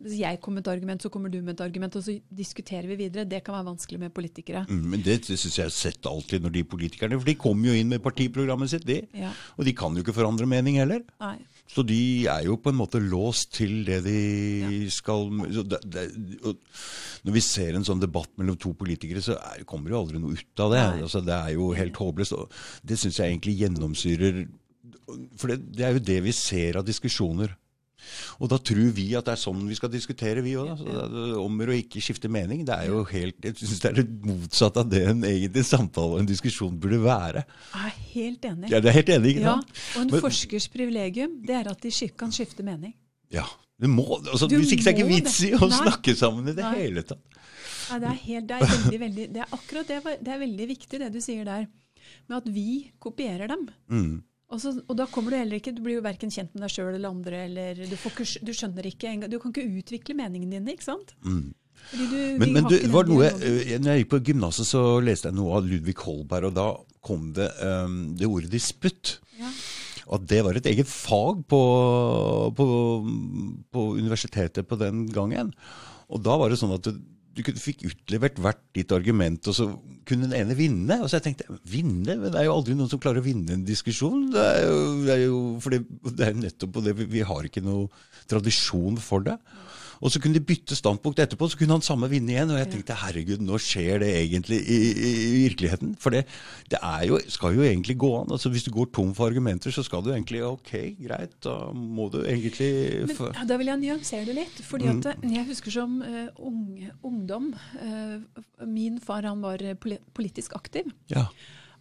Hvis 0.00 0.14
jeg 0.16 0.38
kommer 0.40 0.62
med 0.62 0.64
et 0.64 0.70
argument, 0.72 1.02
så 1.04 1.10
kommer 1.12 1.28
du 1.28 1.42
med 1.44 1.52
et 1.52 1.60
argument, 1.60 1.96
og 1.98 2.00
så 2.06 2.14
diskuterer 2.32 2.86
vi 2.88 2.96
videre. 3.02 3.26
Det 3.28 3.42
kan 3.44 3.52
være 3.58 3.66
vanskelig 3.66 3.98
med 4.00 4.14
politikere. 4.16 4.62
Mm, 4.70 4.86
Men 4.94 5.02
det, 5.04 5.18
det 5.26 5.36
syns 5.36 5.58
jeg 5.58 5.66
har 5.66 5.74
sett 5.76 6.06
alltid 6.08 6.40
når 6.40 6.54
de 6.54 6.62
politikerne 6.64 7.18
For 7.20 7.28
de 7.28 7.34
kommer 7.36 7.68
jo 7.68 7.74
inn 7.76 7.92
med 7.92 8.00
partiprogrammet 8.00 8.72
sitt, 8.72 8.86
de. 8.88 9.02
Ja. 9.12 9.28
Og 9.58 9.68
de 9.68 9.74
kan 9.76 9.92
jo 9.92 10.00
ikke 10.00 10.16
forandre 10.16 10.48
mening 10.48 10.78
heller. 10.80 11.04
Nei. 11.20 11.36
Så 11.70 11.84
de 11.86 12.26
er 12.26 12.46
jo 12.48 12.56
på 12.58 12.72
en 12.72 12.78
måte 12.80 12.98
låst 13.02 13.52
til 13.60 13.84
det 13.86 14.00
de 14.02 14.88
skal 14.90 15.28
så 15.54 15.62
det, 15.62 15.78
det, 15.86 16.06
Når 17.22 17.36
vi 17.36 17.42
ser 17.44 17.78
en 17.78 17.86
sånn 17.86 18.02
debatt 18.02 18.32
mellom 18.40 18.58
to 18.58 18.72
politikere, 18.74 19.22
så 19.22 19.36
er, 19.38 19.62
kommer 19.68 19.92
jo 19.92 20.00
aldri 20.00 20.18
noe 20.18 20.34
ut 20.34 20.64
av 20.64 20.74
det. 20.74 20.82
Altså, 21.04 21.22
det 21.22 21.36
er 21.36 21.54
jo 21.54 21.70
helt 21.78 22.00
håpløst. 22.02 22.34
Og 22.34 22.50
det 22.82 22.98
syns 22.98 23.20
jeg 23.20 23.30
egentlig 23.30 23.58
gjennomsyrer 23.60 24.42
For 25.38 25.52
det, 25.52 25.60
det 25.78 25.86
er 25.86 25.94
jo 25.94 26.06
det 26.10 26.20
vi 26.26 26.34
ser 26.34 26.80
av 26.80 26.88
diskusjoner. 26.88 27.54
Og 28.40 28.50
da 28.52 28.58
tror 28.58 28.90
vi 28.96 29.06
at 29.18 29.26
det 29.28 29.34
er 29.34 29.40
sånn 29.42 29.62
vi 29.68 29.76
skal 29.78 29.92
diskutere, 29.92 30.42
vi 30.44 30.56
òg. 30.60 30.82
Om 31.40 31.62
å 31.66 31.76
ikke 31.76 32.02
skifte 32.04 32.30
mening. 32.32 32.64
Det 32.68 32.76
er 32.76 32.90
jo 32.92 33.04
helt, 33.10 33.40
Jeg 33.44 33.56
syns 33.60 33.80
det 33.84 33.90
er 33.90 33.98
det 34.02 34.06
motsatte 34.26 34.84
av 34.84 34.90
det 34.90 35.02
en 35.12 35.24
egentlig 35.28 35.64
samtale 35.68 36.16
og 36.16 36.22
en 36.22 36.30
diskusjon 36.30 36.78
burde 36.80 37.00
være. 37.04 37.44
Jeg 37.74 37.90
er 37.90 37.98
helt 38.14 38.46
enig. 38.52 38.70
Ja, 38.72 38.80
det 38.80 38.92
er 38.92 38.98
helt 39.00 39.14
enig, 39.16 39.34
ikke 39.36 39.46
Ja, 39.46 39.56
sant? 39.56 39.74
og 39.96 40.02
en 40.02 40.10
Men- 40.14 40.24
forskers 40.28 40.68
privilegium 40.72 41.40
det 41.46 41.56
er 41.56 41.70
at 41.70 41.80
de 41.80 42.08
kan 42.16 42.30
skifte 42.30 42.62
mening. 42.62 42.94
Ja. 43.30 43.46
Det 43.80 43.88
må, 43.88 44.04
altså, 44.28 44.46
Du 44.46 44.58
hvis 44.58 44.72
ikke 44.74 44.84
så 44.84 44.90
er 44.90 44.92
det 44.92 45.00
ikke 45.00 45.14
vits 45.14 45.36
i 45.40 45.50
å 45.56 45.68
Nei. 45.68 45.76
snakke 45.78 46.14
sammen 46.14 46.48
i 46.48 46.52
det 46.52 46.64
Nei. 46.66 46.74
hele 46.76 47.02
tatt. 47.02 47.22
Ja, 47.90 47.98
det, 47.98 48.08
er 48.10 48.18
helt, 48.26 48.46
det, 48.46 48.56
er 48.56 48.66
veldig, 48.66 48.98
veldig, 49.00 49.24
det 49.32 49.40
er 49.40 49.54
akkurat 49.56 49.88
det, 49.88 50.02
det 50.20 50.28
er 50.34 50.38
veldig 50.38 50.66
viktig 50.68 50.98
det 51.00 51.08
du 51.14 51.20
sier 51.24 51.44
der, 51.48 51.66
med 52.28 52.36
at 52.36 52.50
vi 52.52 52.92
kopierer 53.00 53.48
dem. 53.48 53.64
Mm. 53.90 54.22
Og, 54.50 54.58
så, 54.58 54.72
og 54.82 54.96
da 54.98 55.06
kommer 55.06 55.30
du 55.30 55.38
heller 55.38 55.60
ikke, 55.60 55.72
du 55.76 55.82
blir 55.84 56.00
jo 56.00 56.04
verken 56.04 56.32
kjent 56.34 56.50
med 56.56 56.64
deg 56.64 56.72
sjøl 56.74 56.90
eller 56.96 57.12
andre, 57.12 57.44
eller 57.46 57.80
du, 57.86 57.94
får 57.94 58.16
ikke, 58.16 58.44
du 58.48 58.52
skjønner 58.56 58.88
ikke 58.90 59.10
engang, 59.12 59.30
du 59.30 59.38
kan 59.42 59.52
ikke 59.54 59.78
utvikle 59.78 60.16
meningene 60.18 60.58
dine, 60.58 60.74
ikke 60.74 60.88
sant? 60.88 61.14
Mm. 61.22 61.52
Du, 61.94 62.16
Men, 62.42 62.50
men 62.56 62.66
du, 62.68 62.74
var 62.92 63.06
noe, 63.08 63.30
dialogen. 63.30 63.62
eh, 63.62 63.78
når 63.80 63.94
jeg 63.94 64.02
gikk 64.02 64.10
på 64.12 64.22
gymnaset, 64.28 64.68
så 64.68 64.82
leste 65.02 65.30
jeg 65.30 65.38
noe 65.38 65.54
av 65.56 65.68
Ludvig 65.70 65.94
Holberg, 66.02 66.50
og 66.50 66.58
da 66.58 66.66
kom 67.06 67.30
det 67.36 67.46
um, 67.62 67.94
det 68.18 68.28
ordet 68.28 68.50
disputt. 68.52 69.14
Ja. 69.38 69.48
At 70.10 70.26
det 70.28 70.42
var 70.44 70.58
et 70.58 70.66
eget 70.66 70.90
fag 70.90 71.44
på, 71.48 71.62
på, 72.58 72.66
på 73.70 73.86
universitetet 73.94 74.66
på 74.68 74.76
den 74.80 75.06
gangen. 75.14 75.54
Og 76.10 76.20
da 76.26 76.34
var 76.40 76.50
det 76.50 76.58
sånn 76.60 76.74
at 76.74 76.90
du, 76.90 76.98
du 77.36 77.42
fikk 77.62 77.84
utlevert 77.86 78.38
hvert 78.42 78.60
ditt 78.76 78.92
argument, 78.94 79.46
og 79.50 79.54
så 79.56 79.66
kunne 80.08 80.26
den 80.26 80.36
ene 80.40 80.56
vinne. 80.58 80.98
Og 81.00 81.08
så 81.08 81.18
jeg 81.18 81.28
tenkte 81.28 81.58
vinne? 81.70 82.16
Men 82.16 82.28
det 82.32 82.40
er 82.40 82.48
jo 82.48 82.56
aldri 82.56 82.76
noen 82.76 82.90
som 82.90 83.00
klarer 83.02 83.22
å 83.22 83.26
vinne 83.26 83.54
en 83.54 83.66
diskusjon. 83.66 84.28
Det 84.34 84.46
er 84.56 84.64
jo, 84.66 84.80
det 85.06 85.14
er 85.14 85.22
jo, 85.24 85.40
for 85.62 85.74
det, 85.74 85.82
det 86.10 86.26
er 86.26 86.34
jo 86.34 86.44
nettopp 86.44 86.74
på 86.76 86.84
det, 86.86 86.96
vi, 86.98 87.08
vi 87.14 87.26
har 87.26 87.46
ikke 87.46 87.64
noe 87.64 87.86
tradisjon 88.30 88.98
for 89.02 89.26
det. 89.26 89.36
Og 90.00 90.12
så 90.12 90.20
kunne 90.22 90.38
de 90.38 90.44
bytte 90.44 90.76
standpunkt 90.78 91.20
etterpå, 91.20 91.48
så 91.52 91.58
kunne 91.60 91.76
han 91.76 91.84
samme 91.84 92.08
vinne 92.08 92.32
igjen. 92.32 92.52
Og 92.54 92.60
jeg 92.60 92.70
tenkte 92.72 92.96
herregud, 93.02 93.42
nå 93.44 93.58
skjer 93.60 94.00
det 94.00 94.08
egentlig 94.22 94.60
i, 94.62 94.78
i, 94.90 95.10
i 95.26 95.30
virkeligheten. 95.44 95.92
For 96.00 96.16
det, 96.16 96.22
det 96.72 96.80
er 96.80 97.04
jo, 97.10 97.20
skal 97.28 97.58
jo 97.58 97.66
egentlig 97.66 97.98
gå 98.00 98.10
an. 98.22 98.32
Altså 98.32 98.52
Hvis 98.52 98.64
du 98.64 98.72
går 98.74 98.88
tom 98.96 99.12
for 99.16 99.28
argumenter, 99.28 99.74
så 99.74 99.84
skal 99.86 100.04
du 100.04 100.12
egentlig 100.14 100.42
Ok, 100.46 100.72
greit, 100.96 101.36
da 101.44 101.54
må 101.76 102.08
du 102.12 102.22
egentlig 102.22 102.70
Men, 103.10 103.16
ja, 103.28 103.44
Da 103.52 103.60
vil 103.60 103.72
jeg 103.72 103.82
nyansere 103.84 104.24
det 104.30 104.38
litt. 104.40 104.60
fordi 104.64 104.88
at 104.88 105.10
mm. 105.20 105.30
jeg 105.36 105.48
husker 105.50 105.74
som 105.74 106.00
uh, 106.00 106.28
unge, 106.48 106.90
ungdom 107.04 107.52
uh, 107.52 108.44
Min 108.66 109.00
far 109.04 109.28
han 109.28 109.44
var 109.44 109.62
politisk 110.16 110.56
aktiv. 110.56 110.88
Ja. 111.12 111.28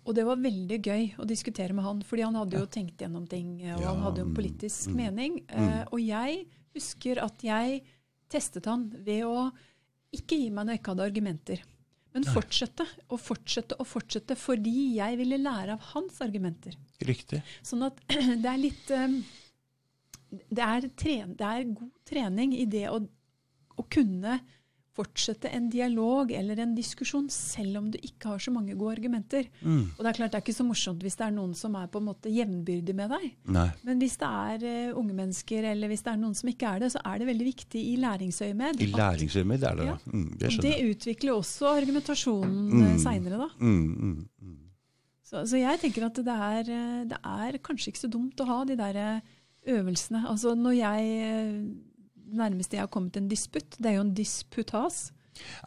Og 0.07 0.15
det 0.17 0.25
var 0.25 0.39
veldig 0.41 0.79
gøy 0.81 1.03
å 1.21 1.27
diskutere 1.27 1.75
med 1.75 1.85
han, 1.85 2.01
fordi 2.05 2.25
han 2.25 2.37
hadde 2.39 2.59
jo 2.59 2.67
tenkt 2.71 3.03
gjennom 3.03 3.27
ting. 3.29 3.59
Og 3.75 3.83
Ja, 3.83 3.91
han 3.91 4.03
hadde 4.07 4.23
jo 4.23 4.27
en 4.27 4.33
mm, 4.33 4.39
politisk 4.39 4.89
mm, 4.89 4.95
mening. 4.97 5.39
Eh, 5.53 5.83
og 5.85 6.01
jeg 6.01 6.45
husker 6.75 7.21
at 7.21 7.43
jeg 7.45 7.81
testet 8.31 8.69
han 8.69 8.87
ved 9.05 9.25
å 9.27 9.49
ikke 10.15 10.37
gi 10.39 10.49
meg 10.49 10.65
når 10.65 10.75
jeg 10.75 10.81
ikke 10.81 10.95
hadde 10.95 11.09
argumenter. 11.09 11.65
Men 12.15 12.25
fortsette 12.25 12.85
og 13.13 13.19
fortsette 13.21 13.77
og 13.77 13.85
fortsette 13.85 14.37
fordi 14.39 14.95
jeg 14.97 15.17
ville 15.19 15.37
lære 15.41 15.75
av 15.75 15.83
hans 15.91 16.17
argumenter. 16.25 16.73
Riktig. 17.05 17.43
Sånn 17.65 17.85
at 17.85 17.99
det 18.43 18.49
er 18.49 18.61
litt 18.61 18.93
eh, 18.95 19.19
det, 20.29 20.63
er 20.65 20.87
tren, 20.97 21.35
det 21.37 21.45
er 21.45 21.69
god 21.69 21.91
trening 22.09 22.55
i 22.57 22.65
det 22.69 22.87
å, 22.89 23.01
å 23.77 23.85
kunne 23.93 24.39
fortsette 24.99 25.47
en 25.55 25.69
dialog 25.71 26.31
eller 26.35 26.59
en 26.59 26.75
diskusjon 26.75 27.29
selv 27.31 27.79
om 27.79 27.87
du 27.93 27.97
ikke 28.03 28.33
har 28.33 28.43
så 28.43 28.51
mange 28.51 28.75
gode 28.75 28.97
argumenter. 28.97 29.47
Mm. 29.63 29.95
Og 29.95 30.03
det 30.03 30.11
er 30.11 30.17
klart 30.19 30.33
det 30.35 30.39
er 30.41 30.45
ikke 30.45 30.57
så 30.59 30.65
morsomt 30.67 31.03
hvis 31.05 31.15
det 31.19 31.25
er 31.29 31.35
noen 31.35 31.55
som 31.55 31.75
er 31.79 31.87
på 31.91 32.01
en 32.01 32.07
måte 32.09 32.31
jevnbyrdig 32.33 32.95
med 32.99 33.13
deg. 33.15 33.27
Nei. 33.55 33.67
Men 33.87 34.03
hvis 34.03 34.17
det 34.19 34.29
er 34.29 34.67
uh, 34.91 34.99
unge 34.99 35.15
mennesker 35.17 35.69
eller 35.71 35.91
hvis 35.93 36.03
det 36.05 36.13
er 36.13 36.21
noen 36.21 36.35
som 36.37 36.51
ikke 36.51 36.73
er 36.75 36.83
det, 36.83 36.91
så 36.93 37.01
er 37.07 37.21
det 37.23 37.29
veldig 37.31 37.47
viktig 37.49 37.83
i 37.93 37.95
læringsøyemed. 38.03 38.83
I 38.83 38.91
læringsøyemed 38.93 39.67
er 39.71 39.79
det 39.79 39.89
Ja. 39.89 39.97
det. 40.05 40.13
Mm, 40.13 40.29
det 40.43 40.53
det 40.67 40.75
utvikler 40.91 41.35
også 41.39 41.73
argumentasjonen 41.79 42.57
Mm. 42.69 42.81
mm. 42.83 42.97
seinere, 42.99 43.37
da. 43.39 43.49
Mm, 43.59 43.95
mm, 43.95 44.29
mm. 44.41 44.55
Så, 45.29 45.43
så 45.45 45.59
jeg 45.61 45.79
tenker 45.81 46.07
at 46.07 46.15
det 46.25 46.35
er, 46.35 46.69
eh, 46.73 47.03
det 47.09 47.19
er 47.23 47.57
kanskje 47.61 47.91
ikke 47.91 48.01
så 48.01 48.09
dumt 48.09 48.41
å 48.41 48.47
ha 48.49 48.63
de 48.65 48.75
der 48.79 48.97
eh, 48.97 49.19
øvelsene. 49.75 50.23
Altså 50.27 50.55
når 50.57 50.75
jeg 50.79 51.03
eh, 52.29 52.35
Nærmest 52.39 52.75
jeg 52.75 52.83
har 52.83 52.91
kommet 52.91 53.17
en 53.17 53.29
disputt, 53.31 53.77
det 53.79 53.91
er 53.91 53.99
jo 53.99 54.05
en 54.07 54.13
disputas. 54.17 55.09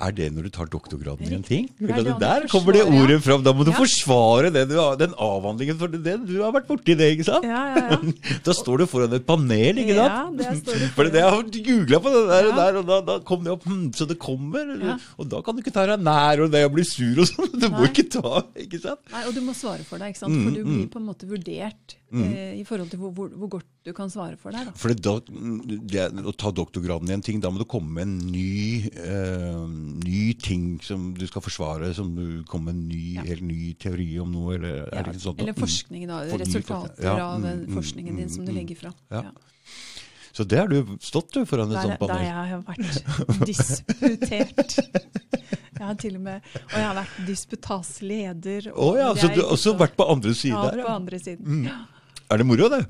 Er 0.02 0.12
det 0.16 0.28
når 0.34 0.46
du 0.46 0.50
tar 0.54 0.68
doktorgraden 0.72 1.28
i 1.28 1.36
en 1.36 1.44
ting? 1.46 1.68
Er 1.80 2.02
det 2.04 2.16
Der 2.20 2.46
kommer 2.50 2.74
det 2.76 2.82
ordet 2.84 3.18
ja. 3.18 3.22
fram. 3.24 3.44
Da 3.44 3.52
må 3.52 3.64
du 3.64 3.70
Ja. 3.70 3.76
forsvare 3.78 4.52
det 4.52 4.68
du 4.68 4.74
har, 4.78 4.96
den 4.96 5.14
avhandlingen, 5.14 5.78
for 5.78 5.86
det, 5.86 6.16
du 6.26 6.42
har 6.42 6.52
vært 6.52 6.66
borti 6.68 6.96
det, 6.98 7.12
ikke 7.16 7.24
sant? 7.24 7.44
Ja, 7.44 7.62
ja, 7.76 7.84
ja. 7.92 8.12
Da 8.46 8.52
står 8.52 8.82
du 8.82 8.86
foran 8.86 9.12
et 9.12 9.26
panel, 9.26 9.78
ikke 9.78 9.96
sant? 9.96 10.36
det 10.38 10.90
For 10.96 11.04
det 11.04 11.22
jeg 11.22 11.30
har 11.30 11.42
googla 11.42 12.02
på 12.02 12.12
det 12.12 12.22
der, 12.32 12.50
og 12.50 12.56
der, 12.56 12.80
og 12.80 12.86
da, 12.90 13.00
da 13.06 13.18
kom 13.24 13.44
det 13.44 13.52
opp 13.54 13.64
hm, 13.68 13.92
Så 13.96 14.08
det 14.08 14.18
kommer. 14.18 14.98
Og 15.18 15.28
da 15.28 15.42
kan 15.42 15.56
du 15.56 15.62
ikke 15.62 15.74
ta 15.74 15.86
deg 15.86 16.02
nær 16.02 16.44
og 16.44 16.52
det 16.52 16.64
å 16.66 16.72
bli 16.72 16.84
sur 16.84 17.22
og 17.22 17.28
sånn. 17.30 17.50
Du 17.62 17.68
må 17.70 17.84
Nei. 17.84 17.90
ikke 17.92 18.08
ta 18.10 18.42
Ikke 18.58 18.80
sant? 18.82 19.02
Nei, 19.12 19.26
og 19.28 19.34
du 19.36 19.42
må 19.44 19.54
svare 19.54 19.84
for 19.86 20.02
deg, 20.02 20.12
ikke 20.12 20.24
sant? 20.24 20.34
Mm, 20.34 20.44
for 20.44 20.56
du 20.56 20.62
blir 20.64 20.86
mm. 20.86 20.92
på 20.92 21.00
en 21.00 21.08
måte 21.08 21.28
vurdert 21.30 21.96
eh, 22.12 22.54
i 22.60 22.64
forhold 22.68 22.90
til 22.92 23.00
hvor, 23.00 23.12
hvor, 23.16 23.28
hvor 23.40 23.48
godt 23.56 23.66
du 23.86 23.92
kan 23.96 24.10
svare 24.12 24.36
for 24.38 24.52
deg. 24.54 24.68
Da. 24.68 24.72
For 24.78 24.92
da, 24.94 25.14
det, 25.92 26.04
å 26.28 26.34
ta 26.38 26.52
doktorgraden 26.54 27.08
i 27.10 27.14
en 27.16 27.24
ting, 27.24 27.40
da 27.42 27.50
må 27.50 27.58
du 27.62 27.66
komme 27.68 27.90
med 27.96 28.06
en 28.06 28.32
ny, 28.32 28.90
eh, 28.92 29.62
ny 30.04 30.32
ting 30.38 30.78
som 30.84 31.12
du 31.16 31.24
skal 31.26 31.42
forsvare. 31.42 31.92
Som 31.96 32.12
du 32.16 32.42
kommer 32.50 32.72
med 32.72 32.76
en 32.82 32.88
ny, 32.88 33.14
Ja. 33.16 33.22
helt 33.28 33.42
ny 33.46 33.72
teori 33.74 34.10
om 34.22 34.30
noe, 34.32 34.54
eller 34.58 34.84
er 34.92 35.02
det 35.08 35.14
ikke 35.16 35.24
sånn? 35.28 35.40
eller 35.40 35.52
Mm. 35.56 35.62
forskning, 35.64 36.06
da. 36.08 36.20
For 36.30 36.38
Resultater. 36.44 37.02
Ja, 37.04 37.16
av 37.32 37.40
mm, 37.40 37.66
mm, 37.66 37.74
forskningen 37.74 38.16
din 38.16 38.28
som 38.30 38.44
du 38.44 38.52
mm, 38.52 38.58
legger 38.60 38.76
fra. 38.84 38.92
ja. 39.10 39.24
Så 40.32 40.46
det 40.48 40.56
har 40.62 40.66
du 40.66 40.94
stått 41.04 41.28
du 41.34 41.42
foran 41.44 41.68
et 41.76 41.82
sånt 41.82 42.00
der 42.00 42.08
Nei, 42.08 42.22
jeg 42.24 42.32
har 42.32 42.62
vært 42.64 43.46
disputert. 43.50 44.78
Jeg 45.76 45.82
har 45.84 45.94
til 46.00 46.14
og 46.16 46.22
med, 46.24 46.40
og 46.62 46.72
jeg 46.78 46.86
har 46.86 46.94
vært 46.96 47.18
disputasleder. 47.28 48.68
Å 48.72 48.86
ja, 48.96 49.10
så 49.18 49.28
du 49.28 49.42
har 49.42 49.50
også 49.52 49.74
vært 49.76 49.96
på 49.98 50.06
andre 50.08 50.32
ja, 50.32 50.38
siden 50.40 50.78
Ja, 50.80 50.86
på 50.86 50.94
andre 50.94 51.18
siden. 51.20 51.44
Mm. 51.44 51.66
Er 52.32 52.40
det 52.40 52.48
moro, 52.48 52.68
det? 52.72 52.86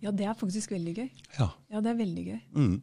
Ja, 0.00 0.12
det 0.12 0.24
er 0.28 0.36
faktisk 0.36 0.72
veldig 0.72 0.94
gøy. 0.96 1.08
Ja. 1.38 1.50
Ja, 1.72 1.80
det 1.84 1.90
er 1.92 1.98
veldig 1.98 2.24
gøy. 2.24 2.38
Mm. 2.56 2.76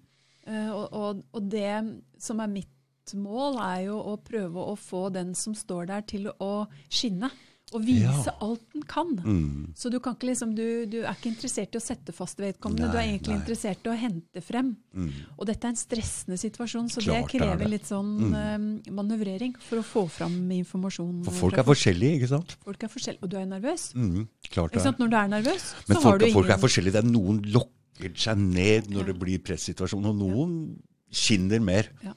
Uh, 0.45 0.69
og, 0.73 0.85
og, 0.93 1.23
og 1.33 1.47
det 1.49 1.73
som 2.21 2.41
er 2.41 2.51
mitt 2.51 3.13
mål, 3.17 3.57
er 3.61 3.87
jo 3.87 3.97
å 4.11 4.15
prøve 4.21 4.65
å 4.71 4.75
få 4.77 5.07
den 5.13 5.33
som 5.37 5.55
står 5.57 5.89
der, 5.89 6.05
til 6.05 6.29
å 6.31 6.51
skinne. 6.89 7.31
Og 7.73 7.85
vise 7.85 8.25
Ja. 8.27 8.33
alt 8.43 8.61
den 8.73 8.83
kan. 8.83 9.07
Mm. 9.23 9.73
Så 9.79 9.89
du, 9.89 9.99
kan 10.03 10.15
ikke 10.17 10.27
liksom, 10.27 10.53
du, 10.55 10.85
du 10.91 10.97
er 11.05 11.13
ikke 11.15 11.29
interessert 11.31 11.71
i 11.73 11.79
å 11.79 11.81
sette 11.81 12.11
fast 12.11 12.37
vedkommende, 12.37 12.89
du 12.91 12.97
er 12.99 13.05
egentlig 13.07 13.31
nei. 13.31 13.39
interessert 13.39 13.85
i 13.87 13.89
å 13.89 13.95
hente 13.95 14.41
frem. 14.43 14.73
Mm. 14.93 15.11
Og 15.37 15.45
dette 15.47 15.63
er 15.69 15.71
en 15.71 15.79
stressende 15.79 16.37
situasjon, 16.41 16.89
så 16.91 16.99
Klart 16.99 17.31
det 17.31 17.39
er 17.39 17.39
krever 17.39 17.63
det. 17.63 17.69
litt 17.77 17.87
sånn 17.87 18.11
mm. 18.33 18.91
manøvrering 18.91 19.55
for 19.63 19.79
å 19.79 19.85
få 19.87 20.03
fram 20.11 20.35
informasjon. 20.51 21.23
For 21.29 21.39
folk 21.45 21.57
er 21.63 21.67
forskjellige, 21.71 22.19
ikke 22.19 22.31
sant? 22.33 22.57
folk 22.63 22.83
er 22.83 22.91
forskjellige. 22.91 23.23
Og 23.23 23.29
du 23.31 23.37
er 23.39 23.45
nervøs. 23.47 23.87
Mm. 23.95 24.27
Klart 24.51 24.75
det 24.75 24.83
sant? 24.83 24.99
Når 24.99 25.07
du 25.13 25.15
er 25.23 25.27
nervøs, 25.37 25.67
Men 25.87 25.95
så 25.95 26.01
folk, 26.01 26.05
har 26.11 26.17
du 26.19 26.25
ingen 26.25 26.37
folk 26.41 26.49
er 26.57 26.61
forskjellige. 26.67 26.91
Det 26.99 27.03
er 27.05 27.11
noen 27.11 27.41
lokker 27.55 28.15
seg 28.17 28.37
ned 28.37 28.89
når 28.91 29.05
Ja. 29.05 29.07
det 29.13 29.19
blir 29.19 29.39
pressituasjon, 29.39 30.05
og 30.11 30.15
noen 30.19 30.81
skinner 31.11 31.59
mer. 31.63 31.87
Ja. 32.03 32.13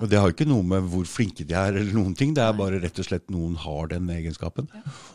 Og 0.00 0.08
det 0.08 0.16
har 0.16 0.32
ikke 0.32 0.46
noe 0.48 0.64
med 0.64 0.86
hvor 0.88 1.04
flinke 1.04 1.44
de 1.44 1.52
er, 1.58 1.74
eller 1.76 1.92
noen 1.92 2.14
ting. 2.16 2.30
Det 2.32 2.40
er 2.40 2.54
bare 2.56 2.78
rett 2.80 2.96
og 3.02 3.04
slett 3.04 3.26
noen 3.32 3.58
har 3.60 3.90
den 3.92 4.08
egenskapen. 4.14 4.70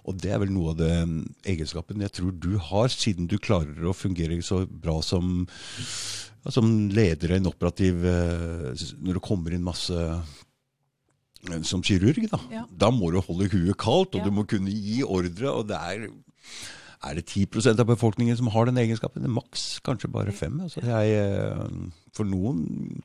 Og 0.05 0.19
det 0.21 0.29
er 0.35 0.41
vel 0.43 0.51
noe 0.53 0.75
av 0.75 0.77
den 0.81 1.15
egenskapen 1.49 2.03
jeg 2.05 2.13
tror 2.19 2.35
du 2.37 2.51
har, 2.69 2.91
siden 2.93 3.25
du 3.31 3.39
klarer 3.41 3.87
å 3.89 3.95
fungere 3.97 4.37
så 4.45 4.61
bra 4.69 4.99
som, 5.01 5.47
ja, 6.43 6.53
som 6.53 6.69
leder 6.93 7.33
en 7.39 7.49
operativ 7.49 8.05
eh, 8.05 8.85
Når 9.01 9.17
det 9.17 9.25
kommer 9.25 9.55
inn 9.57 9.65
masse 9.65 9.97
eh, 9.97 11.61
som 11.65 11.81
kirurg, 11.85 12.21
da. 12.29 12.39
Ja. 12.53 12.65
Da 12.69 12.91
må 12.93 13.09
du 13.13 13.17
holde 13.23 13.49
huet 13.49 13.77
kaldt, 13.81 14.13
og 14.13 14.21
Ja. 14.21 14.25
du 14.29 14.35
må 14.35 14.45
kunne 14.45 14.69
gi 14.73 15.01
ordre. 15.03 15.53
Og 15.57 15.67
det 15.73 15.77
er 15.81 16.07
er 17.05 17.15
det 17.19 17.25
10% 17.29 17.79
av 17.79 17.85
befolkningen 17.85 18.37
som 18.37 18.47
har 18.53 18.65
den 18.65 18.77
egenskapen? 18.81 19.25
Maks 19.29 19.79
kanskje 19.85 20.09
bare 20.11 20.31
5 20.33 20.61
Altså 20.65 20.81
jeg, 20.81 21.11
eh, 21.13 21.91
for 22.17 22.25
noen 22.25 23.01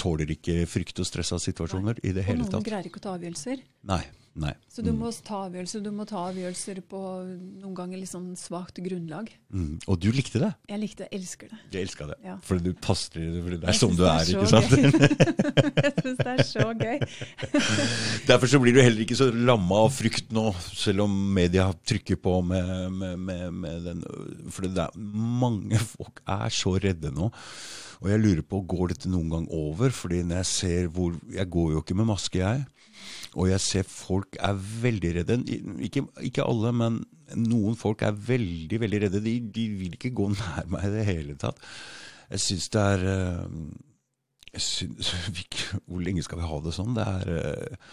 tåler 0.00 0.30
ikke 0.32 0.66
frykt 0.70 0.98
og 1.00 1.06
stress 1.08 1.32
av 1.36 1.42
situasjoner 1.44 1.98
i 2.02 2.12
det 2.16 2.24
hele 2.24 2.40
Og 2.42 2.46
hele 2.46 2.46
noen 2.46 2.52
tatt. 2.56 2.64
greier 2.70 2.86
ikke 2.88 3.00
å 3.02 3.06
ta 3.08 3.16
avgjørelser. 3.18 3.60
Nei. 3.84 4.02
Nei. 4.40 4.52
Så 4.72 4.84
du 4.84 4.90
må 4.96 5.10
ta 5.24 5.42
avgjørelser. 5.46 5.82
Du 5.84 5.90
må 5.94 6.04
ta 6.08 6.26
avgjørelser 6.28 6.80
på 6.90 7.00
noen 7.26 7.74
ganger 7.76 8.00
litt 8.00 8.10
sånn 8.10 8.28
svakt 8.38 8.80
grunnlag. 8.84 9.30
Mm. 9.54 9.78
Og 9.86 10.00
du 10.02 10.10
likte 10.14 10.42
det? 10.42 10.50
Jeg 10.70 10.82
likte 10.82 11.04
det, 11.04 11.10
elsker 11.16 11.52
det. 11.52 11.60
Jeg 11.72 11.88
elska 11.88 12.08
det. 12.10 12.18
Ja. 12.26 12.36
Fordi 12.44 12.68
du 12.68 12.82
passer 12.86 13.22
i 13.22 13.30
det, 13.32 13.44
fordi 13.46 13.60
det 13.62 13.70
er 13.72 13.78
som 13.78 13.94
sånn 13.94 14.00
du 14.00 14.04
er, 14.10 14.26
så 14.26 14.36
ikke 14.36 14.52
sant? 14.52 14.76
Jeg 15.86 15.94
syns 16.02 16.20
det 16.20 16.34
er 16.34 16.44
så 16.48 16.66
gøy. 16.76 16.98
Derfor 18.30 18.52
så 18.52 18.60
blir 18.62 18.76
du 18.76 18.82
heller 18.82 19.06
ikke 19.06 19.18
så 19.18 19.30
lamma 19.32 19.80
av 19.86 19.94
frykt 19.96 20.34
nå, 20.36 20.50
selv 20.68 21.06
om 21.06 21.16
media 21.36 21.68
trykker 21.86 22.20
på 22.22 22.38
med, 22.46 22.70
med, 22.92 23.18
med, 23.28 23.48
med 23.64 23.88
den 23.88 24.04
For 24.52 24.68
det 24.68 24.86
er 24.88 24.94
mange 24.96 25.80
folk 25.82 26.22
er 26.22 26.52
så 26.52 26.76
redde 26.82 27.12
nå. 27.14 27.30
Og 28.02 28.10
jeg 28.12 28.20
lurer 28.20 28.44
på, 28.44 28.60
går 28.68 28.92
dette 28.92 29.10
noen 29.10 29.30
gang 29.32 29.46
over? 29.54 29.92
Fordi 29.94 30.22
når 30.26 30.42
jeg 30.42 30.50
ser 30.52 30.88
hvor 30.92 31.16
Jeg 31.32 31.48
går 31.52 31.76
jo 31.76 31.84
ikke 31.84 31.96
med 31.96 32.10
maske, 32.10 32.42
jeg. 32.42 32.64
Og 33.36 33.50
jeg 33.50 33.60
ser 33.60 33.88
folk 33.88 34.38
er 34.40 34.56
veldig 34.56 35.12
redde. 35.18 35.38
Ikke, 35.84 36.06
ikke 36.24 36.46
alle, 36.46 36.72
men 36.72 37.02
noen 37.36 37.76
folk 37.78 38.04
er 38.06 38.16
veldig, 38.16 38.80
veldig 38.80 39.00
redde. 39.06 39.22
De, 39.24 39.36
de 39.52 39.66
vil 39.76 39.96
ikke 39.98 40.14
gå 40.16 40.30
nær 40.34 40.70
meg 40.72 40.88
i 40.88 40.94
det 40.94 41.06
hele 41.08 41.36
tatt. 41.40 41.60
Jeg 42.32 42.42
syns 42.42 42.70
det 42.74 42.84
er 42.94 43.08
eh, 43.12 43.56
jeg 44.56 44.64
synes, 44.64 45.12
Hvor 45.86 46.02
lenge 46.02 46.24
skal 46.24 46.40
vi 46.40 46.48
ha 46.48 46.60
det 46.64 46.74
sånn? 46.74 46.96
Det 46.96 47.06
er 47.06 47.34
eh, 47.36 47.90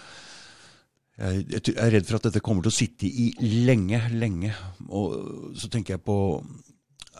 jeg, 1.14 1.46
jeg 1.68 1.76
er 1.78 1.92
redd 1.94 2.08
for 2.08 2.18
at 2.18 2.30
dette 2.30 2.42
kommer 2.42 2.66
til 2.66 2.72
å 2.72 2.78
sitte 2.80 3.06
i 3.06 3.28
lenge, 3.68 4.00
lenge. 4.16 4.54
Og 4.90 5.54
så 5.60 5.70
tenker 5.70 5.98
jeg 5.98 6.06
på 6.08 6.18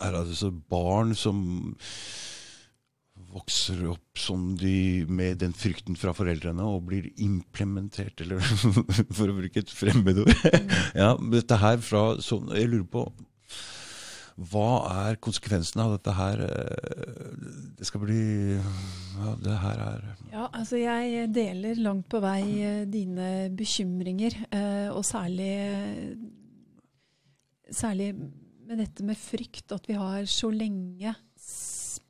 er 0.02 0.10
det 0.10 0.24
altså 0.24 0.50
barn 0.50 1.12
som 1.14 1.36
vokser 3.34 3.82
opp 3.90 4.20
som 4.20 4.52
de, 4.58 5.04
med 5.10 5.40
den 5.42 5.54
frykten 5.56 5.98
fra 5.98 6.14
foreldrene 6.16 6.64
og 6.64 6.86
blir 6.88 7.10
implementert, 7.22 8.22
eller 8.22 8.42
for 9.16 9.30
å 9.30 9.36
bruke 9.36 9.64
et 9.64 9.72
fremmedord. 9.74 10.30
ja, 11.02 11.14
dette 11.34 11.60
her 11.60 11.80
fra 11.82 12.04
sånn 12.22 12.52
Jeg 12.54 12.70
lurer 12.70 12.90
på 12.90 13.06
hva 14.34 14.68
er 15.06 15.18
konsekvensen 15.22 15.78
av 15.84 15.92
dette 15.94 16.12
her? 16.16 16.40
Eh, 16.42 17.34
Det 17.78 17.86
skal 17.86 18.02
bli 18.02 18.22
Ja, 18.58 19.34
det 19.38 19.58
her 19.62 19.82
er 19.84 20.00
Ja, 20.32 20.48
altså 20.48 20.80
jeg 20.80 21.28
deler 21.30 21.78
langt 21.78 22.08
på 22.10 22.18
vei 22.22 22.42
eh, 22.58 22.80
dine 22.90 23.50
bekymringer, 23.54 24.34
eh, 24.50 24.88
og 24.90 25.04
særlig 25.06 25.52
Særlig 27.70 28.10
med 28.64 28.80
dette 28.82 29.04
med 29.06 29.18
frykt, 29.18 29.70
at 29.72 29.86
vi 29.88 29.94
har 29.98 30.26
så 30.30 30.50
lenge 30.50 31.14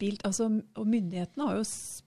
spilt 0.04 0.24
altså, 0.28 0.50
Og 0.76 0.86
myndighetene 0.86 1.46
har 1.48 1.56
jo 1.60 1.64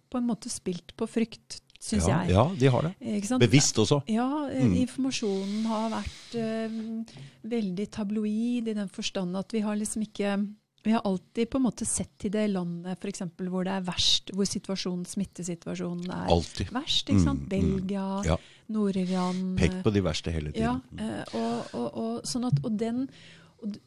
på 0.09 0.17
en 0.21 0.27
måte 0.29 0.49
spilt 0.49 0.93
på 0.95 1.07
frykt, 1.09 1.57
syns 1.83 2.07
ja, 2.07 2.21
jeg. 2.23 2.31
ja, 2.31 2.43
de 2.59 2.69
har 2.71 2.85
det. 2.87 2.93
Bevisst 3.41 3.77
også. 3.77 4.01
Ja, 4.07 4.47
eh, 4.49 4.63
Mm. 4.65 4.73
informasjonen 4.85 5.65
har 5.67 5.89
vært 5.91 6.37
uh, 6.39 7.17
veldig 7.43 7.89
tabloid 7.91 8.67
i 8.71 8.73
den 8.73 8.87
forstand 8.89 9.35
at 9.37 9.51
vi 9.53 9.59
har 9.61 9.75
liksom 9.75 10.01
ikke 10.07 10.37
vi 10.83 10.93
har 10.93 11.01
alltid 11.03 11.49
på 11.51 11.57
en 11.57 11.63
måte 11.65 11.83
sett 11.85 12.13
til 12.17 12.31
det 12.31 12.45
landet 12.53 12.95
for 13.01 13.09
eksempel, 13.09 13.49
hvor 13.51 13.65
det 13.67 13.73
er 13.73 13.81
verst, 13.83 14.29
hvor 14.31 14.45
situasjonen, 14.47 15.03
smittesituasjonen 15.05 16.07
er 16.09 16.29
Altid. 16.31 16.69
verst. 16.71 17.09
ikke 17.09 17.23
sant? 17.25 17.41
Mm, 17.41 17.45
mm. 17.45 17.49
Belgia, 17.49 18.05
Ja. 18.25 18.37
Nord-Irland 18.69 19.57
Pekt 19.59 19.83
på 19.83 19.91
de 19.91 20.01
verste 20.05 20.31
hele 20.31 20.51
tiden. 20.53 20.81
Ja, 20.97 21.23
og, 21.33 21.73
og, 21.73 21.97
og, 21.97 22.21
sånn 22.23 22.45
at, 22.47 22.63
og 22.63 22.77
den 22.79 23.09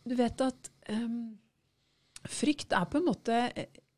Du 0.04 0.14
vet 0.18 0.40
at 0.44 0.68
um, 0.92 1.38
frykt 2.28 2.72
er 2.76 2.84
på 2.90 2.98
en 3.00 3.06
måte 3.08 3.38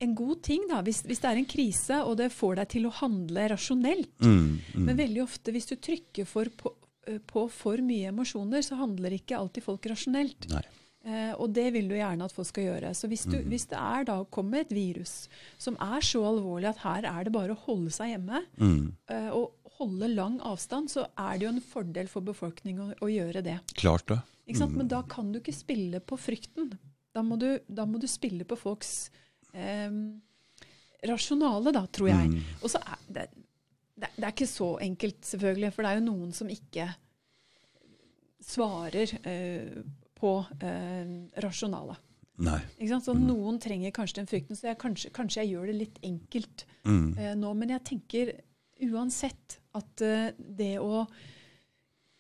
en 0.02 0.14
god 0.18 0.42
ting, 0.42 0.66
da. 0.71 0.82
Hvis, 0.85 1.02
hvis 1.06 1.23
det 1.23 1.30
er 1.30 1.40
en 1.40 1.49
krise 1.49 2.02
og 2.02 2.16
det 2.21 2.30
får 2.35 2.61
deg 2.61 2.71
til 2.75 2.88
å 2.88 2.94
handle 3.02 3.49
rasjonelt. 3.54 4.12
Mm, 4.25 4.44
mm. 4.75 4.85
Men 4.88 4.99
veldig 4.99 5.25
ofte 5.25 5.54
hvis 5.54 5.71
du 5.71 5.76
trykker 5.78 6.28
for 6.28 6.50
på, 6.59 6.75
eh, 7.06 7.21
på 7.23 7.47
for 7.52 7.82
mye 7.85 8.11
emosjoner, 8.12 8.64
så 8.66 8.78
handler 8.80 9.14
ikke 9.18 9.38
alltid 9.38 9.66
folk 9.66 9.87
rasjonelt. 9.92 10.49
Eh, 11.02 11.32
og 11.35 11.50
det 11.54 11.68
vil 11.75 11.88
du 11.90 11.97
gjerne 11.97 12.26
at 12.28 12.35
folk 12.35 12.47
skal 12.50 12.68
gjøre. 12.68 12.92
Så 12.94 13.09
hvis, 13.11 13.25
du, 13.26 13.38
mm. 13.40 13.49
hvis 13.50 13.66
det 13.73 13.78
er 13.78 14.06
da 14.06 14.21
kommer 14.30 14.62
et 14.62 14.75
virus 14.75 15.25
som 15.59 15.78
er 15.82 16.04
så 16.06 16.23
alvorlig 16.28 16.71
at 16.71 16.85
her 16.85 17.09
er 17.11 17.26
det 17.26 17.35
bare 17.35 17.56
å 17.56 17.62
holde 17.64 17.94
seg 17.94 18.14
hjemme, 18.14 18.44
Mm. 18.59 18.92
eh, 19.11 19.30
og 19.35 19.59
holde 19.80 20.12
lang 20.12 20.38
avstand, 20.47 20.90
så 20.92 21.09
er 21.18 21.38
det 21.38 21.47
jo 21.47 21.54
en 21.56 21.64
fordel 21.64 22.11
for 22.11 22.23
befolkningen 22.23 22.92
å, 22.92 22.94
å 23.02 23.11
gjøre 23.11 23.42
det. 23.42 23.59
Klart 23.75 24.06
det. 24.12 24.21
Men 24.68 24.90
da 24.90 25.00
kan 25.09 25.32
du 25.32 25.40
ikke 25.40 25.54
spille 25.54 25.99
på 26.02 26.18
frykten. 26.21 26.75
Da 27.14 27.23
må 27.25 27.38
du, 27.40 27.59
da 27.66 27.87
må 27.88 27.99
du 28.00 28.06
spille 28.11 28.44
på 28.49 28.59
folks 28.59 29.11
eh, 29.52 29.94
rasjonale, 31.09 31.73
da, 31.75 31.87
tror 31.87 32.09
jeg. 32.12 32.28
Mm. 32.32 32.42
Og 32.62 32.71
så 32.73 32.80
er 32.82 33.00
det, 33.09 33.26
det, 33.97 34.11
det 34.16 34.25
er 34.26 34.32
ikke 34.35 34.50
så 34.50 34.71
enkelt, 34.82 35.21
selvfølgelig, 35.26 35.73
for 35.75 35.82
det 35.87 35.90
er 35.92 36.00
jo 36.00 36.06
noen 36.11 36.32
som 36.37 36.50
ikke 36.52 36.88
svarer 38.42 39.12
eh, 39.26 39.82
på 40.18 40.32
eh, 40.62 41.12
rasjonale. 41.42 41.97
Nei. 42.42 42.59
Så 43.04 43.12
Noen 43.14 43.59
trenger 43.62 43.92
kanskje 43.94 44.23
den 44.23 44.30
frykten, 44.30 44.56
så 44.59 44.71
jeg, 44.73 44.78
kanskje, 44.80 45.11
kanskje 45.14 45.42
jeg 45.44 45.52
gjør 45.54 45.68
det 45.71 45.78
litt 45.82 46.00
enkelt 46.06 46.66
Mm. 46.82 47.12
eh, 47.14 47.35
nå. 47.38 47.52
Men 47.54 47.71
jeg 47.76 47.85
tenker 47.87 48.30
uansett 48.90 49.61
at 49.78 50.02
eh, 50.02 50.32
det 50.37 50.73
å 50.82 51.04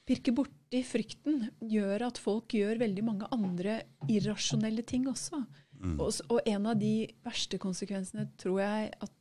pirke 0.06 0.30
borti 0.36 0.84
frykten 0.86 1.48
gjør 1.66 2.04
at 2.06 2.20
folk 2.22 2.54
gjør 2.54 2.78
veldig 2.78 3.02
mange 3.02 3.26
andre 3.34 3.80
irrasjonelle 4.06 4.84
ting 4.86 5.08
også. 5.10 5.40
Mm. 5.82 5.96
Og, 5.98 6.14
og 6.30 6.46
en 6.46 6.70
av 6.70 6.78
de 6.78 6.94
verste 7.26 7.58
konsekvensene, 7.62 8.28
tror 8.40 8.62
jeg, 8.62 8.92
at, 9.02 9.12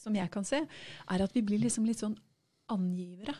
som 0.00 0.16
jeg 0.16 0.32
kan 0.32 0.46
se, 0.48 0.62
er 0.64 1.24
at 1.24 1.36
vi 1.36 1.44
blir 1.44 1.60
liksom 1.62 1.86
litt 1.88 2.00
sånn 2.00 2.16
angivere. 2.72 3.36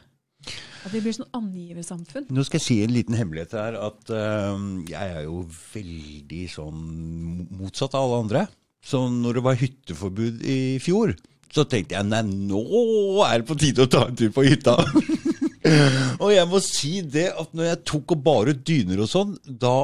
At 0.87 0.93
vi 0.93 1.01
blir 1.03 1.17
sånn 1.17 1.31
angiversamfunn. 1.35 2.29
Nå 2.31 2.45
skal 2.47 2.61
jeg 2.61 2.67
si 2.67 2.77
en 2.85 2.95
liten 2.95 3.17
hemmelighet 3.19 3.57
her, 3.59 3.79
at 3.89 4.13
uh, 4.13 4.55
jeg 4.87 5.15
er 5.17 5.25
jo 5.27 5.43
veldig 5.49 6.45
sånn 6.53 6.85
motsatt 7.59 7.97
av 7.99 8.07
alle 8.07 8.21
andre. 8.27 8.45
Så 8.85 9.03
når 9.11 9.39
det 9.39 9.45
var 9.49 9.59
hytteforbud 9.59 10.45
i 10.47 10.61
fjor, 10.83 11.17
så 11.53 11.65
tenkte 11.67 11.97
jeg 11.97 12.07
nei, 12.07 12.23
nå 12.29 12.63
er 13.27 13.41
det 13.41 13.49
på 13.49 13.57
tide 13.59 13.87
å 13.87 13.91
ta 13.91 14.05
en 14.07 14.19
tur 14.19 14.31
på 14.35 14.45
hytta. 14.47 14.77
og 16.23 16.31
jeg 16.33 16.49
må 16.51 16.61
si 16.63 16.99
det 17.03 17.29
at 17.33 17.55
når 17.57 17.73
jeg 17.73 17.85
tok 17.91 18.15
og 18.15 18.23
bar 18.25 18.51
ut 18.53 18.63
dyner 18.69 19.03
og 19.03 19.11
sånn, 19.11 19.35
da 19.49 19.75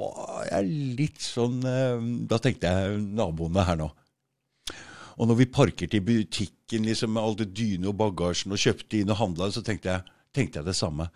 var 0.00 0.29
jeg 0.50 0.94
litt 0.98 1.22
sånn 1.22 1.60
eh, 1.66 2.06
Da 2.30 2.38
tenkte 2.42 2.70
jeg 2.70 3.00
naboene 3.16 3.64
her 3.66 3.78
nå. 3.80 3.90
Og 5.20 5.28
når 5.28 5.36
vi 5.42 5.50
parkerte 5.52 5.98
i 5.98 6.04
butikken 6.04 6.86
liksom, 6.88 7.12
med 7.14 7.22
alle 7.22 7.46
dyne 7.46 7.90
og 7.90 7.98
bagasjen 8.00 8.54
og 8.56 8.62
kjøpte 8.62 9.02
inn 9.02 9.12
og 9.12 9.20
handla, 9.20 9.50
så 9.52 9.62
tenkte 9.64 9.92
jeg, 9.92 10.14
tenkte 10.36 10.60
jeg 10.60 10.70
det 10.70 10.76
samme. 10.78 11.10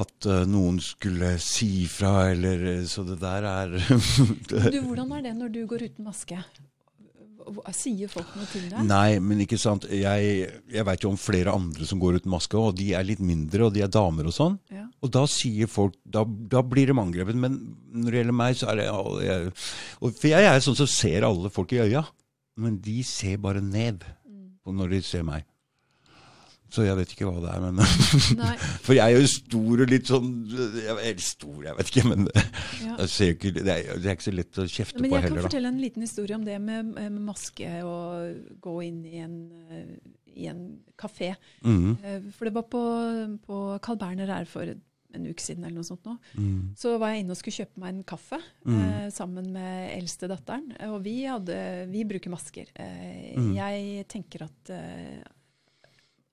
At 0.00 0.28
uh, 0.28 0.42
noen 0.46 0.76
skulle 0.84 1.32
si 1.42 1.86
fra, 1.90 2.28
eller 2.30 2.60
eh, 2.76 2.84
Så 2.86 3.02
det 3.08 3.16
der 3.22 3.46
er 3.48 3.72
Du, 4.70 4.76
hvordan 4.84 5.16
er 5.16 5.24
det 5.24 5.32
når 5.34 5.50
du 5.56 5.64
går 5.66 5.88
uten 5.88 6.06
maske? 6.06 6.38
Sier 7.74 8.10
folk 8.12 8.30
noe 8.36 8.46
til 8.50 8.66
deg? 8.68 8.82
Nei, 8.86 9.18
men 9.24 9.42
ikke 9.44 9.58
sant. 9.60 9.86
Jeg, 9.94 10.46
jeg 10.70 10.86
veit 10.86 11.04
jo 11.04 11.12
om 11.12 11.18
flere 11.20 11.54
andre 11.54 11.86
som 11.88 12.00
går 12.02 12.20
uten 12.20 12.32
maske, 12.32 12.58
og 12.58 12.76
de 12.78 12.90
er 12.98 13.06
litt 13.06 13.22
mindre, 13.24 13.66
og 13.66 13.74
de 13.74 13.84
er 13.86 13.92
damer 13.92 14.28
og 14.30 14.36
sånn. 14.36 14.58
Ja. 14.74 14.86
Og 15.00 15.12
da 15.14 15.24
sier 15.30 15.70
folk 15.70 15.96
Da, 16.04 16.24
da 16.26 16.60
blir 16.66 16.90
de 16.90 16.96
angrepet. 17.00 17.38
Men 17.38 17.58
når 17.94 18.10
det 18.10 18.22
gjelder 18.22 18.38
meg, 18.42 18.56
så 18.58 18.70
er 18.72 18.80
det 18.80 18.88
jeg, 19.24 19.52
og, 20.00 20.14
For 20.14 20.30
jeg 20.32 20.48
er 20.50 20.64
sånn 20.64 20.78
som 20.82 20.90
ser 20.90 21.26
alle 21.28 21.52
folk 21.54 21.72
i 21.76 21.82
øya, 21.86 22.04
men 22.60 22.80
de 22.84 23.00
ser 23.06 23.40
bare 23.40 23.62
ned 23.64 24.04
på 24.60 24.74
når 24.76 24.96
de 24.96 25.02
ser 25.06 25.24
meg. 25.26 25.46
Så 26.70 26.84
jeg 26.86 26.96
vet 27.00 27.12
ikke 27.14 27.26
hva 27.28 27.40
det 27.42 27.50
er, 27.54 27.60
men 27.64 27.80
For 28.86 28.94
jeg 28.94 29.02
er 29.16 29.18
jo 29.20 29.26
stor 29.30 29.82
og 29.84 29.90
litt 29.90 30.06
sånn 30.10 30.28
jeg, 30.50 30.94
Eller 30.94 31.24
stor, 31.24 31.56
jeg 31.66 31.76
vet 31.80 31.90
ikke, 31.92 32.04
men 32.12 32.28
Ja. 32.84 32.96
ikke, 33.00 33.52
det, 33.56 33.64
er, 33.66 33.98
det 33.98 34.06
er 34.06 34.14
ikke 34.16 34.28
så 34.28 34.34
lett 34.36 34.60
å 34.62 34.66
kjefte 34.70 35.00
Men 35.02 35.10
på 35.10 35.18
jeg 35.18 35.26
kan 35.28 35.40
fortelle 35.48 35.68
da. 35.70 35.74
en 35.74 35.82
liten 35.82 36.06
historie 36.06 36.36
om 36.38 36.44
det 36.46 36.58
med, 36.62 36.92
med 36.94 37.18
maske 37.26 37.72
og 37.86 38.60
gå 38.62 38.76
inn 38.86 39.00
i 39.06 39.18
en, 39.24 39.36
i 40.30 40.46
en 40.50 40.62
kafé. 41.00 41.34
Mm 41.64 41.80
-hmm. 41.96 42.30
For 42.32 42.44
det 42.44 42.54
var 42.54 42.62
på, 42.70 42.82
på 43.46 43.78
Carl 43.82 43.98
Berner 43.98 44.26
her 44.26 44.44
for 44.44 44.62
en 45.14 45.26
uke 45.26 45.42
siden 45.42 45.64
eller 45.64 45.74
noe 45.80 45.84
sånt 45.84 46.04
nå. 46.06 46.16
Mm. 46.38 46.74
Så 46.78 46.92
var 46.98 47.10
jeg 47.10 47.24
inne 47.24 47.34
og 47.34 47.36
skulle 47.40 47.56
kjøpe 47.64 47.80
meg 47.82 47.94
en 47.94 48.04
kaffe 48.04 48.38
Mm. 48.64 48.80
eh, 48.80 49.10
sammen 49.10 49.52
med 49.52 49.98
eldste 49.98 50.28
datteren. 50.28 50.70
Og 50.92 51.02
vi, 51.02 51.24
hadde, 51.24 51.86
vi 51.90 52.04
bruker 52.04 52.30
masker. 52.30 52.66
Eh, 52.74 53.34
Mm. 53.36 53.54
Jeg 53.54 54.08
tenker 54.08 54.42
at 54.44 54.70
eh, 54.70 55.22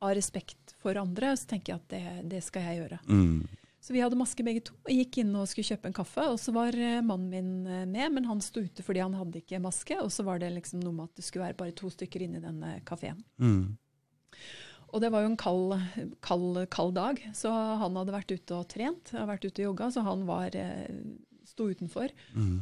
av 0.03 0.13
respekt 0.17 0.75
for 0.81 0.97
andre, 0.99 1.33
så 1.37 1.53
tenker 1.53 1.73
jeg 1.73 1.81
at 1.81 1.93
det, 1.93 2.03
det 2.35 2.43
skal 2.45 2.67
jeg 2.67 2.81
gjøre. 2.81 2.99
Mm. 3.07 3.47
Så 3.87 3.93
vi 3.95 4.01
hadde 4.03 4.19
maske 4.19 4.43
begge 4.43 4.65
to, 4.67 4.75
og 4.83 4.91
gikk 4.91 5.21
inn 5.21 5.31
og 5.39 5.47
skulle 5.47 5.69
kjøpe 5.69 5.87
en 5.87 5.95
kaffe. 5.95 6.23
Og 6.33 6.39
så 6.41 6.51
var 6.51 6.75
eh, 6.75 6.99
mannen 7.05 7.29
min 7.31 7.51
eh, 7.71 7.85
med, 7.87 8.17
men 8.17 8.25
han 8.27 8.41
sto 8.43 8.59
ute 8.59 8.83
fordi 8.83 8.99
han 8.99 9.15
hadde 9.15 9.39
ikke 9.39 9.61
maske. 9.63 9.95
Og 10.03 10.11
så 10.11 10.25
var 10.27 10.41
det 10.43 10.49
liksom 10.57 10.81
noe 10.83 10.95
med 10.97 11.07
at 11.07 11.19
det 11.19 11.27
skulle 11.27 11.45
være 11.45 11.59
bare 11.61 11.75
to 11.77 11.91
stykker 11.93 12.25
inne 12.25 12.41
i 12.41 12.43
denne 12.43 12.73
kafeen. 12.87 13.21
Mm. 13.39 13.77
Og 14.87 15.03
det 15.03 15.11
var 15.11 15.23
jo 15.23 15.31
en 15.31 15.39
kald, 15.39 15.75
kald, 16.23 16.61
kald 16.71 16.93
dag, 16.95 17.19
så 17.35 17.51
han 17.81 17.97
hadde 17.99 18.15
vært 18.15 18.31
ute 18.31 18.55
og 18.55 18.67
trent, 18.71 19.11
hadde 19.11 19.29
vært 19.29 19.47
ute 19.47 19.61
og 19.61 19.65
jogga, 19.71 19.89
så 19.91 20.03
han 20.05 20.23
var, 20.27 20.55
eh, 20.55 20.99
sto 21.47 21.67
utenfor. 21.67 22.13
Mm. 22.35 22.61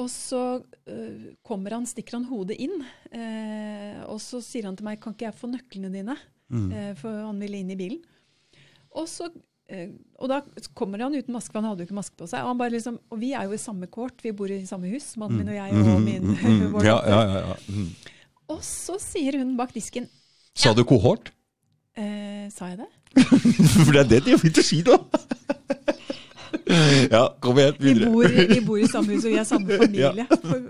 Og 0.00 0.08
så 0.12 0.42
eh, 0.88 1.34
kommer 1.46 1.76
han, 1.76 1.88
stikker 1.88 2.18
han 2.18 2.28
hodet 2.30 2.56
inn, 2.60 2.80
eh, 3.12 4.00
og 4.08 4.20
så 4.24 4.40
sier 4.44 4.68
han 4.68 4.76
til 4.76 4.88
meg, 4.88 5.00
kan 5.00 5.16
ikke 5.16 5.28
jeg 5.28 5.38
få 5.40 5.52
nøklene 5.52 5.92
dine? 5.92 6.16
Mhm. 6.52 6.72
Eh, 6.72 6.94
for 7.00 7.10
han 7.26 7.38
ville 7.42 7.58
inn 7.62 7.70
i 7.74 7.76
bilen. 7.78 8.00
Og, 8.96 9.06
så, 9.10 9.26
eh, 9.68 9.88
og 10.18 10.28
da 10.30 10.40
kommer 10.78 11.02
han 11.04 11.14
uten 11.16 11.34
maske, 11.34 11.52
for 11.52 11.60
han 11.60 11.68
hadde 11.72 11.82
jo 11.84 11.88
ikke 11.90 11.98
maske 11.98 12.16
på 12.16 12.28
seg. 12.30 12.40
Og, 12.44 12.52
han 12.52 12.58
bare 12.60 12.70
liksom, 12.76 12.98
og 13.10 13.18
vi 13.20 13.32
er 13.34 13.44
jo 13.48 13.52
i 13.56 13.60
samme 13.60 13.86
kort, 13.92 14.22
vi 14.22 14.32
bor 14.32 14.48
i 14.50 14.60
samme 14.68 14.88
hus, 14.92 15.16
mannen 15.20 15.42
min 15.42 15.48
og 15.52 15.58
jeg 15.58 15.74
og 15.82 16.00
min 16.04 16.22
Mm, 16.36 16.70
vår 16.76 16.84
ja, 16.86 16.96
ja, 17.06 17.22
ja, 17.26 17.40
ja. 17.50 17.56
mhm. 17.68 17.88
Og 18.54 18.60
så 18.62 18.94
sier 19.02 19.40
hun 19.40 19.56
bak 19.58 19.72
disken 19.74 20.06
Sa 20.54 20.72
du 20.72 20.84
kohort? 20.86 21.32
eh, 21.98 22.46
Sa 22.54 22.68
jeg 22.70 22.78
det? 22.78 22.86
For 23.84 23.92
det 23.92 24.00
er 24.04 24.08
det 24.14 24.24
de 24.24 24.30
har 24.36 24.38
begynt 24.40 24.60
å 24.62 24.64
si, 24.64 24.82
da. 24.86 24.96
ja, 27.14 27.22
kom 27.40 27.58
igjen. 27.60 27.76
Vi 27.78 27.94
bor, 28.02 28.26
vi 28.26 28.60
bor 28.66 28.80
i 28.80 28.88
samme 28.90 29.14
hus, 29.14 29.24
og 29.26 29.34
vi 29.34 29.38
er 29.38 29.46
samme 29.46 29.78
familie. 29.84 30.26
Ja. 30.26 30.60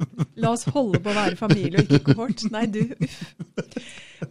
la 0.43 0.53
oss 0.53 0.67
holde 0.75 1.01
på 1.01 1.13
å 1.13 1.17
være 1.17 1.39
familie 1.41 1.81
og 1.81 1.89
ikke 1.89 2.13
kohort. 2.13 2.45
Nei, 2.53 2.67
du, 2.69 2.83
uff. 3.01 3.23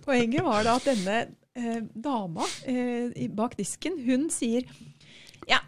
Poenget 0.05 0.45
var 0.45 0.65
da 0.65 0.75
at 0.77 0.87
denne 0.89 1.17
eh, 1.57 1.81
dama 1.93 2.45
eh, 2.69 3.25
bak 3.33 3.57
disken, 3.57 3.97
hun 4.05 4.29
sier 4.33 4.65
Ja, 5.49 5.59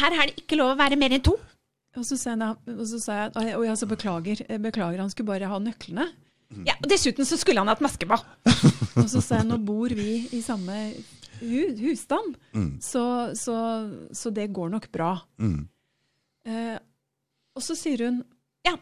her 0.00 0.14
er 0.14 0.30
det 0.30 0.44
ikke 0.44 0.58
lov 0.58 0.74
å 0.74 0.78
være 0.78 0.98
mer 0.98 1.14
enn 1.14 1.24
to. 1.26 1.36
Og 1.94 2.02
så 2.06 2.18
sa 2.18 2.34
jeg, 2.34 2.58
og 2.74 2.86
så 2.90 2.98
sa 2.98 3.18
jeg 3.30 3.78
så 3.78 3.88
beklager, 3.90 4.42
eh, 4.48 4.58
beklager, 4.62 5.02
han 5.02 5.12
skulle 5.12 5.30
bare 5.34 5.50
ha 5.50 5.60
nøklene. 5.62 6.08
Ja, 6.66 6.74
og 6.78 6.86
Dessuten 6.90 7.26
så 7.26 7.38
skulle 7.38 7.62
han 7.62 7.70
hatt 7.70 7.82
maske 7.82 8.06
på. 8.06 8.18
Og 9.00 9.08
så 9.10 9.18
sa 9.24 9.40
jeg 9.40 9.48
nå 9.48 9.56
bor 9.66 9.90
vi 9.90 10.20
i 10.36 10.38
samme 10.44 10.76
husstand, 11.80 12.36
Mm. 12.54 12.72
så, 12.82 13.04
så, 13.38 13.54
så 14.14 14.30
det 14.34 14.48
går 14.54 14.70
nok 14.74 14.90
bra. 14.94 15.12
Mm. 15.38 15.62
Eh, 16.46 16.76
og 17.56 17.62
så 17.62 17.76
sier 17.78 18.06
hun 18.08 18.20
ja, 18.66 18.74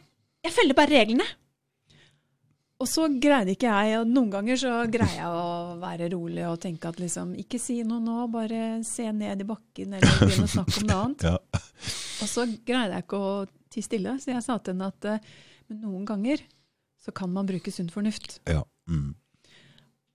jeg 0.44 0.52
følger 0.56 0.74
bare 0.78 0.94
reglene. 1.02 1.24
Og 2.82 2.88
så 2.90 3.04
greide 3.22 3.52
ikke 3.54 3.70
jeg, 3.70 3.98
og 4.00 4.08
noen 4.10 4.30
ganger 4.32 4.58
så 4.58 4.70
greier 4.90 5.20
jeg 5.20 5.28
å 5.30 5.76
være 5.78 6.08
rolig 6.16 6.42
og 6.48 6.56
tenke 6.64 6.90
at 6.90 6.98
liksom, 6.98 7.36
ikke 7.38 7.60
si 7.62 7.76
noe 7.86 8.02
nå, 8.02 8.24
bare 8.32 8.80
se 8.86 9.06
ned 9.14 9.44
i 9.44 9.46
bakken 9.46 9.94
eller 9.94 10.16
begynne 10.18 10.48
å 10.48 10.50
snakke 10.56 10.80
om 10.82 10.88
noe 10.90 11.02
annet. 11.04 11.22
Ja. 11.30 11.36
Og 12.22 12.30
så 12.30 12.44
greide 12.66 12.96
jeg 12.98 13.04
ikke 13.06 13.18
å 13.22 13.30
tie 13.70 13.82
stille, 13.86 14.16
så 14.22 14.32
jeg 14.34 14.42
sa 14.46 14.56
til 14.58 14.74
henne 14.74 14.90
at 14.90 15.06
eh, 15.12 15.30
men 15.70 15.78
noen 15.84 16.02
ganger 16.10 16.42
så 17.02 17.14
kan 17.14 17.30
man 17.34 17.46
bruke 17.46 17.70
sunn 17.74 17.90
fornuft. 17.90 18.40
ja. 18.50 18.64
Mm. 18.90 19.12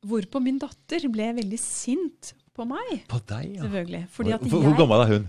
Hvorpå 0.06 0.42
min 0.44 0.60
datter 0.62 1.08
ble 1.10 1.32
veldig 1.40 1.60
sint 1.62 2.34
på 2.54 2.66
meg, 2.70 3.04
På 3.10 3.20
deg, 3.22 3.56
ja. 3.56 3.64
selvfølgelig. 3.66 4.04
Fordi 4.14 4.34
at 4.36 4.46
hvor, 4.46 4.64
hvor 4.66 4.78
gammel 4.78 5.04
er 5.04 5.14
hun? 5.16 5.28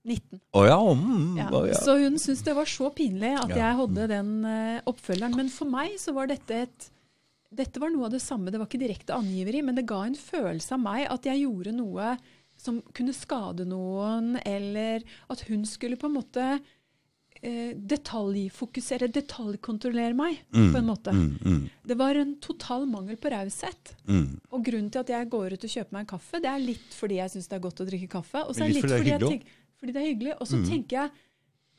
19. 0.00 0.40
Oh 0.56 0.64
ja, 0.64 0.78
mm, 0.80 1.36
Ja, 1.36 1.48
Oh 1.52 1.66
ja. 1.68 1.76
Så 1.76 1.98
hun 2.00 2.16
syntes 2.18 2.44
det 2.46 2.54
var 2.56 2.68
så 2.68 2.88
pinlig 2.94 3.34
at 3.36 3.52
jeg 3.52 3.76
hadde 3.82 4.06
den 4.08 4.30
uh, 4.46 4.80
oppfølgeren. 4.88 5.36
Men 5.36 5.50
for 5.52 5.68
meg 5.68 5.98
så 6.00 6.14
var 6.16 6.30
dette 6.30 6.64
et 6.64 6.90
Dette 7.50 7.80
var 7.82 7.90
noe 7.90 8.06
av 8.06 8.12
det 8.14 8.22
samme. 8.22 8.52
Det 8.52 8.60
var 8.60 8.68
ikke 8.68 8.78
direkte 8.78 9.16
angiveri, 9.16 9.58
men 9.66 9.74
det 9.74 9.82
ga 9.90 10.04
en 10.06 10.14
følelse 10.14 10.76
av 10.76 10.82
meg 10.84 11.08
at 11.10 11.24
jeg 11.26 11.42
gjorde 11.42 11.72
noe 11.74 12.12
som 12.60 12.76
kunne 12.94 13.14
skade 13.16 13.64
noen, 13.66 14.36
eller 14.46 15.02
at 15.32 15.42
hun 15.48 15.64
skulle 15.66 15.98
på 15.98 16.06
en 16.06 16.14
måte 16.14 16.44
eh, 17.42 17.72
detaljfokusere, 17.74 19.08
detaljkontrollere 19.12 20.14
meg, 20.14 20.40
Mm, 20.52 20.72
på 20.72 20.78
en 20.78 20.86
måte. 20.86 21.12
Mm, 21.12 21.38
mm, 21.44 21.70
Det 21.86 21.96
var 21.96 22.14
en 22.14 22.34
total 22.40 22.86
mangel 22.86 23.16
på 23.16 23.30
raushet. 23.30 23.94
mm. 24.06 24.40
Og 24.52 24.64
grunnen 24.64 24.90
til 24.90 24.98
at 25.00 25.08
jeg 25.08 25.30
går 25.30 25.52
ut 25.54 25.64
og 25.64 25.70
kjøper 25.70 25.92
meg 25.92 26.00
en 26.00 26.06
kaffe, 26.18 26.40
det 26.42 26.50
er 26.50 26.58
litt 26.58 26.90
fordi 26.94 27.16
jeg 27.16 27.30
syns 27.30 27.48
det 27.48 27.56
er 27.56 27.64
godt 27.68 27.80
å 27.80 27.86
drikke 27.88 28.08
kaffe. 28.08 28.44
Og 28.48 28.54
så 28.54 28.64
er 28.64 28.68
det 28.68 28.74
litt 28.74 28.84
litt 28.84 28.92
fordi 28.92 29.04
det 29.04 29.14
er 29.14 29.18
fordi, 29.18 29.32
hyggelig 29.38 29.80
fordi 29.80 29.92
det 29.92 30.02
er 30.02 30.14
hyggelig. 30.14 30.34
Og 30.40 30.46
så 30.46 30.56
Mm. 30.56 30.68
tenker 30.68 30.96
jeg 31.02 31.10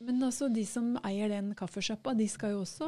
Men 0.04 0.18
altså, 0.20 0.52
de 0.52 0.64
som 0.66 0.96
eier 1.04 1.28
den 1.28 1.54
kaffesjappa, 1.54 2.12
de 2.18 2.26
skal 2.26 2.50
jo 2.50 2.62
også 2.64 2.86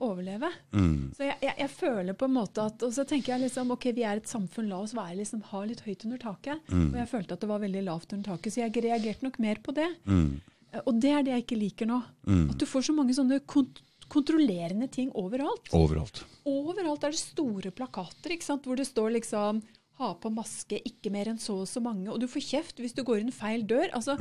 overleve. 0.00 0.48
Mm. 0.72 1.10
Så 1.16 1.24
jeg, 1.26 1.36
jeg, 1.42 1.54
jeg 1.58 1.70
føler 1.70 2.14
på 2.14 2.24
en 2.28 2.34
måte 2.36 2.62
at 2.64 2.82
Og 2.86 2.92
så 2.92 3.04
tenker 3.04 3.32
jeg 3.34 3.40
liksom 3.50 3.72
OK, 3.72 3.86
vi 3.96 4.04
er 4.04 4.16
et 4.20 4.28
samfunn, 4.30 4.68
la 4.68 4.78
oss 4.78 4.94
være 4.94 5.16
liksom, 5.16 5.42
ha 5.42 5.64
litt 5.64 5.80
høyt 5.80 6.04
under 6.04 6.18
taket. 6.18 6.60
Og 6.70 6.94
jeg 6.94 7.08
følte 7.10 7.32
at 7.32 7.40
det 7.40 7.48
var 7.50 7.58
veldig 7.58 7.82
lavt 7.84 8.12
under 8.12 8.30
taket, 8.36 8.52
så 8.54 8.62
jeg 8.62 8.84
reagerte 8.84 9.22
nok 9.26 9.38
mer 9.42 9.56
på 9.56 9.74
det. 9.74 9.88
Mm. 10.06 10.40
Og 10.84 11.00
det 11.02 11.12
er 11.12 11.24
det 11.26 11.34
jeg 11.34 11.46
ikke 11.46 11.60
liker 11.60 11.90
nå. 11.90 12.02
Mm. 12.28 12.46
At 12.52 12.60
du 12.60 12.66
får 12.68 12.88
så 12.88 12.96
mange 12.96 13.16
sånne 13.16 13.40
kont 13.48 13.82
kontrollerende 14.06 14.86
ting 14.86 15.08
overalt. 15.18 15.66
Overalt. 15.74 16.20
Overalt 16.46 17.02
er 17.02 17.14
det 17.14 17.18
store 17.18 17.72
plakater 17.74 18.36
ikke 18.36 18.46
sant? 18.46 18.62
hvor 18.62 18.78
det 18.78 18.86
står 18.86 19.16
liksom 19.16 19.64
ha 19.96 20.10
på 20.20 20.28
maske, 20.28 20.76
ikke 20.84 21.08
mer 21.12 21.30
enn 21.30 21.38
så 21.40 21.62
og 21.62 21.68
så 21.70 21.80
mange. 21.80 22.10
Og 22.12 22.20
du 22.20 22.26
får 22.28 22.44
kjeft 22.44 22.80
hvis 22.82 22.92
du 22.96 23.00
går 23.06 23.22
inn 23.22 23.32
feil 23.32 23.64
dør. 23.68 23.88
Altså, 23.96 24.18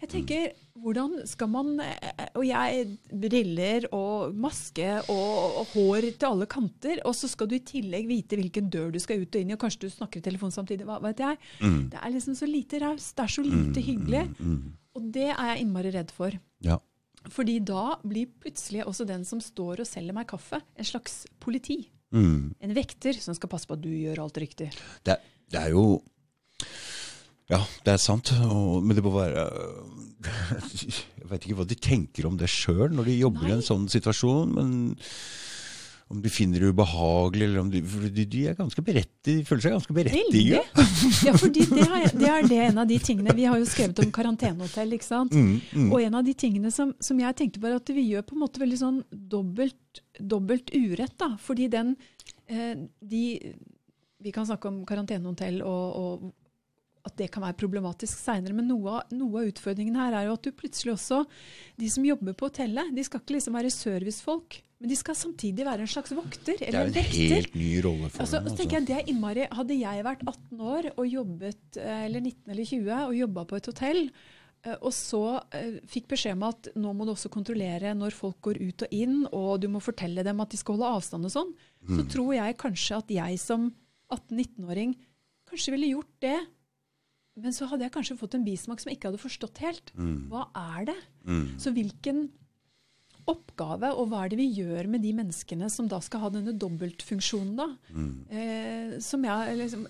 jeg 0.00 0.08
tenker, 0.08 0.54
hvordan 0.78 1.18
skal 1.28 1.50
man 1.52 1.82
eh, 1.84 2.30
Og 2.38 2.46
jeg 2.48 2.86
briller 3.12 3.88
og 3.92 4.32
maske 4.32 4.86
og, 5.12 5.60
og 5.60 5.74
hår 5.74 6.08
til 6.14 6.30
alle 6.30 6.48
kanter, 6.48 7.02
og 7.04 7.16
så 7.18 7.28
skal 7.28 7.50
du 7.50 7.58
i 7.58 7.64
tillegg 7.74 8.08
vite 8.08 8.40
hvilken 8.40 8.72
dør 8.72 8.88
du 8.94 9.00
skal 9.02 9.20
ut 9.20 9.34
og 9.34 9.42
inn 9.42 9.52
i, 9.52 9.56
og 9.58 9.60
kanskje 9.60 9.84
du 9.84 9.92
snakker 9.92 10.22
i 10.22 10.24
telefon 10.24 10.54
samtidig. 10.54 10.88
Hva 10.88 10.96
vet 11.04 11.20
jeg. 11.20 11.40
Mm. 11.60 11.80
Det 11.92 12.00
er 12.00 12.16
liksom 12.16 12.38
så 12.38 12.48
lite 12.48 12.80
raust. 12.86 13.12
Det 13.18 13.26
er 13.26 13.36
så 13.36 13.44
lite 13.44 13.84
hyggelig. 13.84 14.24
Mm. 14.40 14.62
Og 14.98 15.08
det 15.14 15.30
er 15.30 15.52
jeg 15.52 15.64
innmari 15.64 15.94
redd 15.94 16.10
for. 16.14 16.34
Ja. 16.64 16.80
Fordi 17.32 17.58
da 17.66 17.98
blir 18.06 18.30
plutselig 18.42 18.84
også 18.86 19.06
den 19.08 19.24
som 19.26 19.40
står 19.42 19.82
og 19.82 19.88
selger 19.88 20.16
meg 20.16 20.28
kaffe, 20.30 20.60
en 20.78 20.86
slags 20.86 21.22
politi. 21.42 21.84
Mm. 22.14 22.54
En 22.64 22.76
vekter 22.76 23.18
som 23.20 23.36
skal 23.36 23.50
passe 23.52 23.68
på 23.68 23.76
at 23.76 23.82
du 23.84 23.90
gjør 23.92 24.22
alt 24.24 24.38
riktig. 24.40 24.70
Det, 25.04 25.18
det 25.52 25.60
er 25.60 25.74
jo 25.74 26.00
Ja, 27.48 27.62
det 27.84 27.94
er 27.94 28.00
sant. 28.00 28.32
Og, 28.48 28.84
men 28.84 28.96
det 28.96 29.04
må 29.04 29.12
være 29.14 29.44
Jeg 31.18 31.28
vet 31.28 31.44
ikke 31.44 31.58
hva 31.60 31.68
de 31.68 31.78
tenker 31.80 32.28
om 32.28 32.38
det 32.40 32.50
sjøl 32.52 32.90
når 32.94 33.10
de 33.10 33.20
jobber 33.20 33.50
i 33.50 33.56
en 33.58 33.64
sånn 33.64 33.86
situasjon. 33.92 34.56
Men 34.56 34.72
om 36.08 36.20
de 36.24 36.30
finner 36.32 36.62
det 36.62 36.70
ubehagelig, 36.72 37.44
eller 37.44 37.60
om 37.60 37.70
de 37.72 37.82
For 37.84 38.06
de, 38.08 38.24
de 38.32 38.44
er 38.48 38.56
de 38.56 39.34
føler 39.44 39.64
seg 39.64 39.74
ganske 39.74 39.96
Veldig. 39.98 40.44
Ja, 41.26 41.34
fordi 41.36 41.66
det 41.68 41.84
er, 41.84 42.06
det 42.16 42.30
er 42.32 42.48
det 42.48 42.60
en 42.70 42.80
av 42.80 42.88
de 42.88 42.96
tingene 43.02 43.34
Vi 43.36 43.44
har 43.48 43.60
jo 43.60 43.68
skrevet 43.68 44.00
om 44.00 44.12
karantenehotell, 44.14 44.94
ikke 44.96 45.08
sant. 45.08 45.36
Mm, 45.36 45.58
mm. 45.68 45.90
Og 45.92 46.00
en 46.06 46.16
av 46.20 46.24
de 46.24 46.34
tingene 46.38 46.72
som, 46.72 46.94
som 47.04 47.20
jeg 47.20 47.36
tenkte 47.36 47.60
på, 47.60 47.68
er 47.68 47.76
at 47.76 47.92
vi 47.92 48.06
gjør 48.08 48.24
på 48.24 48.38
en 48.38 48.44
måte 48.44 48.62
veldig 48.62 48.80
sånn 48.80 49.02
dobbelt, 49.10 50.02
dobbelt 50.18 50.72
urett. 50.72 51.16
da, 51.20 51.34
Fordi 51.44 51.68
den 51.72 51.92
eh, 52.48 52.72
de, 53.00 53.24
Vi 54.24 54.32
kan 54.32 54.48
snakke 54.48 54.70
om 54.72 54.84
karantenehotell 54.88 55.60
og, 55.66 55.98
og 56.00 56.30
at 57.08 57.16
det 57.20 57.28
kan 57.32 57.44
være 57.44 57.56
problematisk 57.56 58.20
seinere, 58.20 58.56
men 58.56 58.68
noe 58.68 58.98
av, 58.98 59.12
noe 59.16 59.42
av 59.42 59.52
utfordringen 59.52 59.96
her 59.96 60.16
er 60.16 60.28
jo 60.28 60.34
at 60.36 60.44
du 60.44 60.50
plutselig 60.56 60.96
også 60.96 61.22
De 61.80 61.88
som 61.92 62.04
jobber 62.04 62.36
på 62.36 62.50
hotellet, 62.50 62.90
de 62.96 63.04
skal 63.06 63.22
ikke 63.22 63.36
liksom 63.36 63.56
være 63.56 63.72
servicefolk, 63.72 64.58
men 64.78 64.90
de 64.92 64.96
skal 64.96 65.16
samtidig 65.18 65.64
være 65.66 65.82
en 65.82 65.90
slags 65.90 66.12
vokter 66.14 66.58
Det 66.60 66.68
er 66.70 66.76
en 66.86 66.92
en 66.94 67.06
helt 67.34 67.54
ny 67.58 67.70
rolle 67.82 68.08
for 68.12 68.22
Altså, 68.22 68.38
dem. 68.38 68.48
så 68.52 68.56
tenker 68.60 68.78
jeg, 68.78 68.86
det 68.86 68.96
er 68.96 69.08
innmari, 69.10 69.46
Hadde 69.50 69.74
jeg 69.78 70.04
vært 70.06 70.22
18 70.22 70.60
år 70.72 70.90
og 70.96 71.06
jobbet, 71.10 71.78
eh, 71.82 72.04
eller 72.06 72.20
19 72.22 72.52
eller 72.54 72.68
20 72.70 72.92
og 73.08 73.16
jobba 73.18 73.44
på 73.50 73.56
et 73.58 73.66
hotell, 73.72 74.02
eh, 74.64 74.76
og 74.78 74.92
så 74.94 75.22
eh, 75.52 75.80
fikk 75.90 76.06
beskjed 76.14 76.38
om 76.38 76.46
at 76.50 76.70
nå 76.78 76.92
må 76.94 77.04
du 77.08 77.12
også 77.16 77.30
kontrollere 77.34 77.90
når 77.98 78.14
folk 78.14 78.38
går 78.46 78.62
ut 78.62 78.86
og 78.86 78.94
inn, 78.94 79.18
og 79.32 79.60
du 79.60 79.68
må 79.68 79.82
fortelle 79.82 80.22
dem 80.22 80.40
at 80.46 80.50
de 80.54 80.60
skal 80.62 80.78
holde 80.78 80.94
avstand 81.00 81.26
og 81.26 81.34
sånn, 81.34 81.52
så 81.88 82.06
tror 82.14 82.32
jeg 82.38 82.56
kanskje 82.62 83.02
at 83.02 83.10
jeg 83.18 83.38
som 83.42 83.70
18-19-åring 84.14 84.94
kanskje 85.50 85.74
ville 85.74 85.90
gjort 85.94 86.14
det. 86.22 86.38
Men 87.38 87.54
så 87.54 87.66
hadde 87.70 87.86
jeg 87.86 87.92
kanskje 87.94 88.16
fått 88.18 88.34
en 88.34 88.44
bismak 88.46 88.80
som 88.82 88.90
jeg 88.90 88.98
ikke 88.98 89.10
hadde 89.12 89.20
forstått 89.22 89.58
helt. 89.62 89.92
Hva 90.30 90.48
er 90.58 90.88
det? 90.90 90.96
Mm. 91.24 91.44
Så 91.62 91.70
hvilken 91.74 92.28
oppgave, 93.28 93.90
og 93.94 94.10
hva 94.10 94.24
er 94.24 94.32
det 94.32 94.38
vi 94.40 94.48
gjør 94.60 94.88
med 94.90 95.04
de 95.04 95.12
menneskene 95.16 95.68
som 95.72 95.88
da 95.90 96.00
skal 96.04 96.24
ha 96.24 96.30
denne 96.34 96.54
dobbeltfunksjonen, 96.58 97.56
da? 97.58 97.68
Eh, 98.30 98.94
som 99.04 99.24
jeg 99.26 99.58
liksom, 99.60 99.84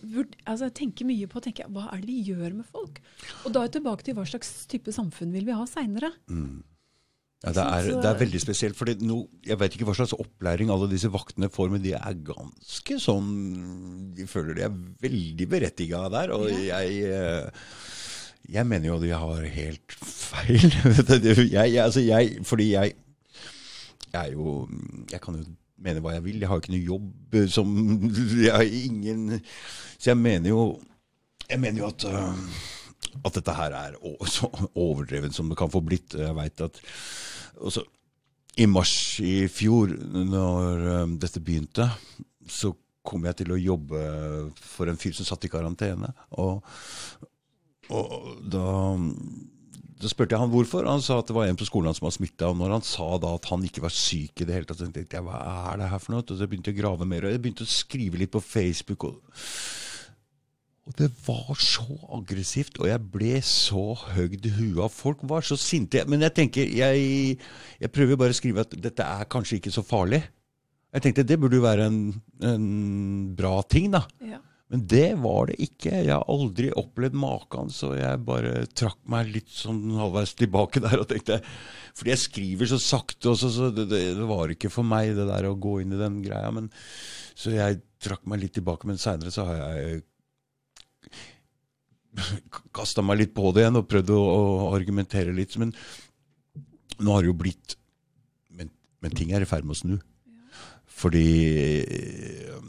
altså, 0.44 0.70
tenker 0.74 1.09
mye 1.09 1.29
på. 1.31 1.42
tenker 1.44 1.70
Hva 1.74 1.88
er 1.92 2.03
det 2.03 2.11
vi 2.11 2.33
gjør 2.33 2.59
med 2.61 2.66
folk? 2.70 2.98
Og 3.44 3.53
da 3.55 3.62
er 3.62 3.70
jeg 3.70 3.79
tilbake 3.79 4.07
til 4.07 4.18
hva 4.18 4.27
slags 4.29 4.53
type 4.70 4.94
samfunn 4.94 5.33
vil 5.35 5.46
vi 5.48 5.57
ha 5.57 5.68
seinere. 5.70 6.12
Ja, 7.44 7.53
det, 7.55 7.62
er, 7.62 7.88
det 8.03 8.09
er 8.11 8.18
veldig 8.18 8.40
spesielt. 8.42 8.79
For 8.79 8.90
jeg 8.90 9.59
vet 9.61 9.77
ikke 9.77 9.87
hva 9.87 9.94
slags 9.94 10.16
opplæring 10.16 10.72
alle 10.74 10.90
disse 10.90 11.11
vaktene 11.14 11.51
får, 11.53 11.70
men 11.70 11.85
de 11.85 11.94
er 11.94 12.18
ganske 12.27 12.98
sånn 13.03 13.29
De 14.16 14.27
føler 14.27 14.59
de 14.59 14.66
er 14.66 14.81
veldig 15.05 15.46
berettiga 15.51 16.07
der. 16.12 16.35
Og 16.35 16.51
jeg, 16.51 16.96
eh, 17.07 17.68
jeg 18.51 18.66
mener 18.66 18.90
jo 18.90 19.03
de 19.05 19.12
har 19.14 19.44
helt 19.55 19.98
feil. 20.03 20.66
jeg, 21.29 21.53
jeg, 21.53 21.79
altså 21.85 22.03
jeg, 22.03 22.40
fordi 22.48 22.72
jeg 22.72 22.96
er 24.18 24.35
jo 24.37 24.61
Jeg 25.12 25.20
kan 25.24 25.38
jo 25.38 25.44
mene 25.78 26.02
hva 26.02 26.16
jeg 26.16 26.24
vil. 26.24 26.40
Jeg 26.42 26.50
har 26.50 26.59
jo 26.59 26.64
ikke 26.64 26.74
noe 26.74 26.88
jobb 26.92 27.38
som 27.54 27.76
Jeg 28.46 28.54
har 28.54 28.66
ingen 28.66 29.38
Så 29.98 30.11
jeg 30.11 30.18
mener 30.18 30.50
jo 30.52 30.64
Jeg 31.48 31.61
mener 31.62 31.85
jo 31.85 31.92
at 31.92 32.04
uh, 32.09 32.35
at 33.24 33.38
dette 33.38 33.54
her 33.57 33.76
er 33.76 33.96
så 34.37 34.50
overdrevet 34.74 35.35
som 35.35 35.48
det 35.50 35.59
kan 35.59 35.70
få 35.72 35.83
blitt. 35.85 36.16
Jeg 36.18 36.37
vet 36.37 36.66
at 36.66 36.81
også, 37.59 37.85
I 38.59 38.66
mars 38.66 38.92
i 39.22 39.46
fjor, 39.50 39.94
når 40.12 40.85
um, 41.02 41.16
dette 41.20 41.42
begynte, 41.42 41.88
så 42.48 42.72
kom 43.09 43.24
jeg 43.24 43.40
til 43.40 43.54
å 43.54 43.61
jobbe 43.61 44.00
for 44.59 44.90
en 44.90 44.98
fyr 45.00 45.14
som 45.16 45.26
satt 45.28 45.46
i 45.46 45.52
karantene. 45.52 46.11
Og, 46.42 46.64
og 47.94 48.42
da, 48.52 48.66
da 49.98 50.11
spurte 50.11 50.37
jeg 50.37 50.42
han 50.42 50.52
hvorfor. 50.52 50.87
Han 50.87 51.02
sa 51.02 51.18
at 51.18 51.30
det 51.30 51.34
var 51.37 51.48
en 51.48 51.58
på 51.58 51.66
skolen 51.66 51.96
som 51.96 52.06
var 52.06 52.14
smitta. 52.14 52.52
Når 52.54 52.76
han 52.76 52.87
sa 52.87 53.08
da 53.22 53.34
at 53.38 53.48
han 53.50 53.64
ikke 53.66 53.82
var 53.84 53.94
syk 53.94 54.42
i 54.42 54.46
det 54.46 54.54
hele 54.54 54.68
tatt, 54.68 54.78
så 54.80 54.87
tenkte 54.87 55.18
jeg 55.18 55.26
hva 55.26 55.40
er 55.72 55.80
det 55.80 55.90
her 55.90 56.02
for 56.02 56.14
noe? 56.14 56.22
Og 56.22 56.38
så 56.38 56.46
begynte 56.46 56.70
jeg 56.70 56.78
å 56.78 56.82
grave 56.84 57.08
mer. 57.08 57.26
Og 57.26 57.34
jeg 57.34 57.42
begynte 57.42 57.66
å 57.66 57.72
skrive 57.72 58.20
litt 58.22 58.34
på 58.34 58.44
Facebook. 58.44 59.11
og 59.11 59.20
og 60.88 60.94
det 60.96 61.11
var 61.26 61.52
så 61.61 61.84
aggressivt, 62.16 62.78
og 62.80 62.88
jeg 62.88 63.08
ble 63.12 63.34
så 63.44 63.82
høgd 64.14 64.46
i 64.48 64.52
huet 64.56 64.87
av 64.87 64.94
folk. 64.94 65.20
var 65.28 65.44
så 65.44 65.58
sinte. 65.61 66.00
Men 66.08 66.24
jeg 66.24 66.32
tenker, 66.38 66.64
jeg, 66.64 67.37
jeg 67.76 67.92
prøver 67.92 68.16
bare 68.16 68.32
å 68.32 68.38
skrive 68.38 68.64
at 68.64 68.72
dette 68.72 69.04
er 69.04 69.28
kanskje 69.28 69.58
ikke 69.58 69.74
så 69.74 69.84
farlig. 69.84 70.22
Jeg 70.88 71.04
tenkte 71.04 71.26
det 71.28 71.37
burde 71.37 71.61
jo 71.61 71.66
være 71.66 71.90
en, 71.90 71.98
en 72.40 72.68
bra 73.37 73.58
ting, 73.68 73.90
da. 73.92 74.06
Ja. 74.24 74.40
Men 74.68 74.83
det 74.90 75.07
var 75.22 75.48
det 75.48 75.57
ikke. 75.64 75.92
Jeg 76.04 76.12
har 76.12 76.26
aldri 76.28 76.68
opplevd 76.76 77.16
maken, 77.16 77.70
så 77.72 77.94
jeg 77.96 78.24
bare 78.26 78.66
trakk 78.76 78.98
meg 79.09 79.31
litt 79.33 79.48
sånn 79.52 79.81
halvveis 79.96 80.35
tilbake 80.37 80.83
der 80.85 81.00
og 81.00 81.09
tenkte 81.09 81.40
Fordi 81.96 82.12
jeg 82.12 82.24
skriver 82.26 82.68
så 82.68 82.81
sakte, 82.83 83.31
også, 83.33 83.48
så, 83.54 83.70
det, 83.72 83.88
det, 83.88 84.02
det 84.18 84.28
var 84.28 84.52
ikke 84.52 84.72
for 84.72 84.85
meg 84.87 85.14
det 85.16 85.24
der 85.31 85.48
å 85.48 85.57
gå 85.57 85.78
inn 85.83 85.96
i 85.96 86.00
den 86.00 86.20
greia. 86.24 86.52
Men, 86.54 86.68
så 87.38 87.54
jeg 87.54 87.81
trakk 88.04 88.28
meg 88.28 88.44
litt 88.44 88.54
tilbake, 88.59 88.87
men 88.90 89.00
seinere 89.00 89.33
så 89.35 89.48
har 89.48 89.62
jeg 89.62 90.02
kasta 92.74 93.02
meg 93.04 93.22
litt 93.22 93.35
på 93.37 93.50
det 93.54 93.64
igjen 93.64 93.81
og 93.81 93.88
prøvd 93.88 94.12
å, 94.14 94.20
å 94.20 94.70
argumentere 94.76 95.35
litt. 95.35 95.57
Men 95.61 95.72
nå 96.98 97.14
har 97.14 97.24
det 97.24 97.33
jo 97.33 97.40
blitt 97.40 97.78
men, 98.52 98.70
men 99.00 99.16
ting 99.16 99.33
er 99.33 99.44
i 99.44 99.48
ferd 99.48 99.64
med 99.64 99.76
å 99.76 99.81
snu. 99.81 99.96
Fordi 100.98 101.26
eh, 101.85 102.61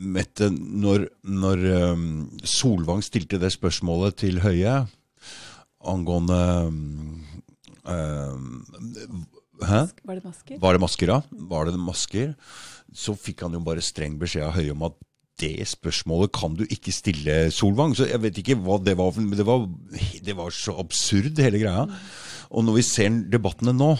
Mette, 0.00 0.48
når, 0.50 1.04
når 1.28 1.64
um, 1.92 2.04
Solvang 2.46 3.02
stilte 3.04 3.40
det 3.40 3.52
spørsmålet 3.52 4.16
til 4.22 4.40
Høie 4.40 4.78
angående 5.80 6.40
um, 7.84 8.64
Hæ? 9.60 9.82
Var 10.08 10.16
det 10.16 10.24
masker? 10.24 10.56
Var 10.60 10.72
det 10.72 10.80
masker, 10.80 11.10
da? 11.12 11.44
Var 11.50 11.68
det 11.68 11.80
masker? 11.84 12.32
Så 12.96 13.12
fikk 13.12 13.44
han 13.44 13.52
jo 13.58 13.60
bare 13.64 13.84
streng 13.84 14.16
beskjed 14.20 14.46
av 14.46 14.54
Høie 14.56 14.72
om 14.72 14.86
at 14.88 14.96
det 15.40 15.66
spørsmålet 15.68 16.32
kan 16.36 16.56
du 16.56 16.64
ikke 16.68 16.92
stille 16.92 17.36
Solvang. 17.52 17.94
Så 17.96 18.08
jeg 18.08 18.20
vet 18.22 18.40
ikke 18.40 18.56
hva 18.60 18.78
det 18.80 18.96
var, 18.98 19.12
men 19.16 19.36
det 19.36 19.46
var, 19.48 19.66
det 20.24 20.36
var 20.36 20.52
så 20.54 20.76
absurd, 20.80 21.36
hele 21.40 21.60
greia. 21.62 21.84
Og 22.50 22.64
når 22.66 22.80
vi 22.80 22.86
ser 22.88 23.20
debattene 23.32 23.76
nå, 23.76 23.94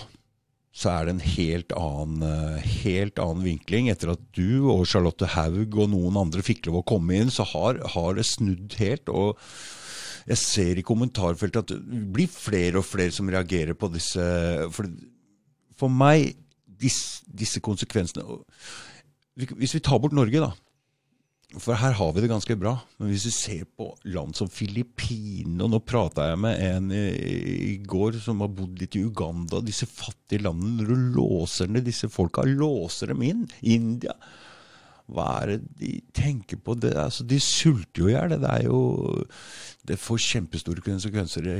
så 0.71 0.93
er 0.93 1.07
det 1.07 1.15
en 1.17 1.25
helt 1.25 1.73
annen, 1.75 2.23
eh, 2.23 2.69
helt 2.85 3.19
annen 3.19 3.43
vinkling. 3.43 3.91
Etter 3.91 4.13
at 4.15 4.23
du 4.37 4.71
og 4.71 4.87
Charlotte 4.87 5.27
Haug 5.35 5.75
og 5.75 5.91
noen 5.91 6.19
andre 6.21 6.45
fikk 6.47 6.69
lov 6.69 6.81
å 6.81 6.87
komme 6.93 7.19
inn, 7.19 7.33
så 7.35 7.47
har, 7.53 7.81
har 7.95 8.15
det 8.15 8.29
snudd 8.29 8.79
helt. 8.79 9.11
og 9.11 9.39
jeg 10.29 10.39
ser 10.39 10.79
i 10.79 10.85
kommentarfeltet 10.87 11.65
at 11.65 11.73
det 11.73 12.01
blir 12.13 12.29
flere 12.31 12.79
og 12.79 12.87
flere 12.87 13.11
som 13.15 13.29
reagerer 13.33 13.75
på 13.75 13.89
disse 13.91 14.21
For, 14.71 14.87
for 15.81 15.89
meg, 15.89 16.37
disse, 16.81 17.25
disse 17.25 17.63
konsekvensene 17.65 18.23
Hvis 19.57 19.75
vi 19.75 19.81
tar 19.81 19.99
bort 19.99 20.15
Norge, 20.15 20.45
da. 20.45 20.53
For 21.59 21.75
her 21.75 21.97
har 21.99 22.13
vi 22.15 22.23
det 22.23 22.31
ganske 22.31 22.55
bra. 22.59 22.77
Men 23.01 23.11
hvis 23.11 23.25
du 23.27 23.33
ser 23.35 23.65
på 23.75 23.89
land 24.15 24.37
som 24.39 24.51
Filippinene 24.53 25.65
Og 25.67 25.73
nå 25.73 25.81
prata 25.83 26.29
jeg 26.31 26.39
med 26.45 26.61
en 26.63 26.93
i, 26.95 27.75
går 27.91 28.21
som 28.23 28.45
har 28.45 28.53
bodd 28.55 28.79
litt 28.79 28.95
i 28.95 29.03
Uganda. 29.03 29.59
Disse 29.65 29.89
fattige 29.91 30.45
landene. 30.47 30.79
Når 30.79 30.93
du 30.93 31.09
låser 31.19 31.73
ned 31.73 31.89
disse 31.89 32.11
folka, 32.13 32.47
låser 32.47 33.11
dem 33.11 33.25
inn. 33.27 33.43
India. 33.67 34.15
Hva 35.11 35.27
er 35.41 35.57
det 35.57 35.59
de 35.81 35.93
tenker 36.15 36.61
på? 36.63 36.77
Det, 36.79 36.95
altså, 36.95 37.27
de 37.27 37.41
sulter 37.43 38.05
jo 38.05 38.13
i 38.13 38.15
hjel. 38.15 38.37
Det 38.39 38.55
jo 38.69 38.81
Det 39.91 39.99
får 39.99 40.23
kjempestore 40.29 40.87
konsekvenser. 40.87 41.51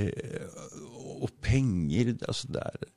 Og 1.19 1.35
penger 1.43 2.15
altså 2.29 2.55
det 2.55 2.63
er 2.63 2.91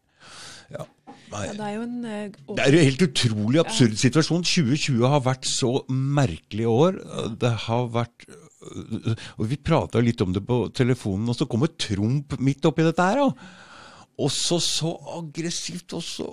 ja. 1.48 1.56
Det 1.58 1.66
er 1.66 1.74
jo 1.76 1.84
en 1.86 1.98
uh, 2.06 2.56
Det 2.58 2.64
er 2.64 2.78
en 2.78 2.88
helt 2.88 3.04
utrolig 3.08 3.60
absurd 3.64 3.96
ja. 3.96 4.02
situasjon. 4.04 4.46
2020 4.46 5.10
har 5.14 5.24
vært 5.26 5.50
så 5.50 5.74
merkelig 5.90 6.70
år. 6.70 7.00
Det 7.42 7.52
har 7.66 7.90
vært 7.94 8.28
øh, 8.30 9.14
og 9.38 9.50
Vi 9.50 9.60
prata 9.60 10.02
litt 10.04 10.22
om 10.26 10.34
det 10.36 10.44
på 10.48 10.66
telefonen, 10.76 11.30
og 11.32 11.38
så 11.38 11.48
kommer 11.50 11.74
Trump 11.74 12.38
midt 12.40 12.66
oppi 12.70 12.86
dette 12.86 13.08
her. 13.10 13.24
Og 13.24 14.30
så 14.34 14.60
så 14.62 14.94
aggressivt 15.18 15.96
og 15.98 16.04
så, 16.06 16.28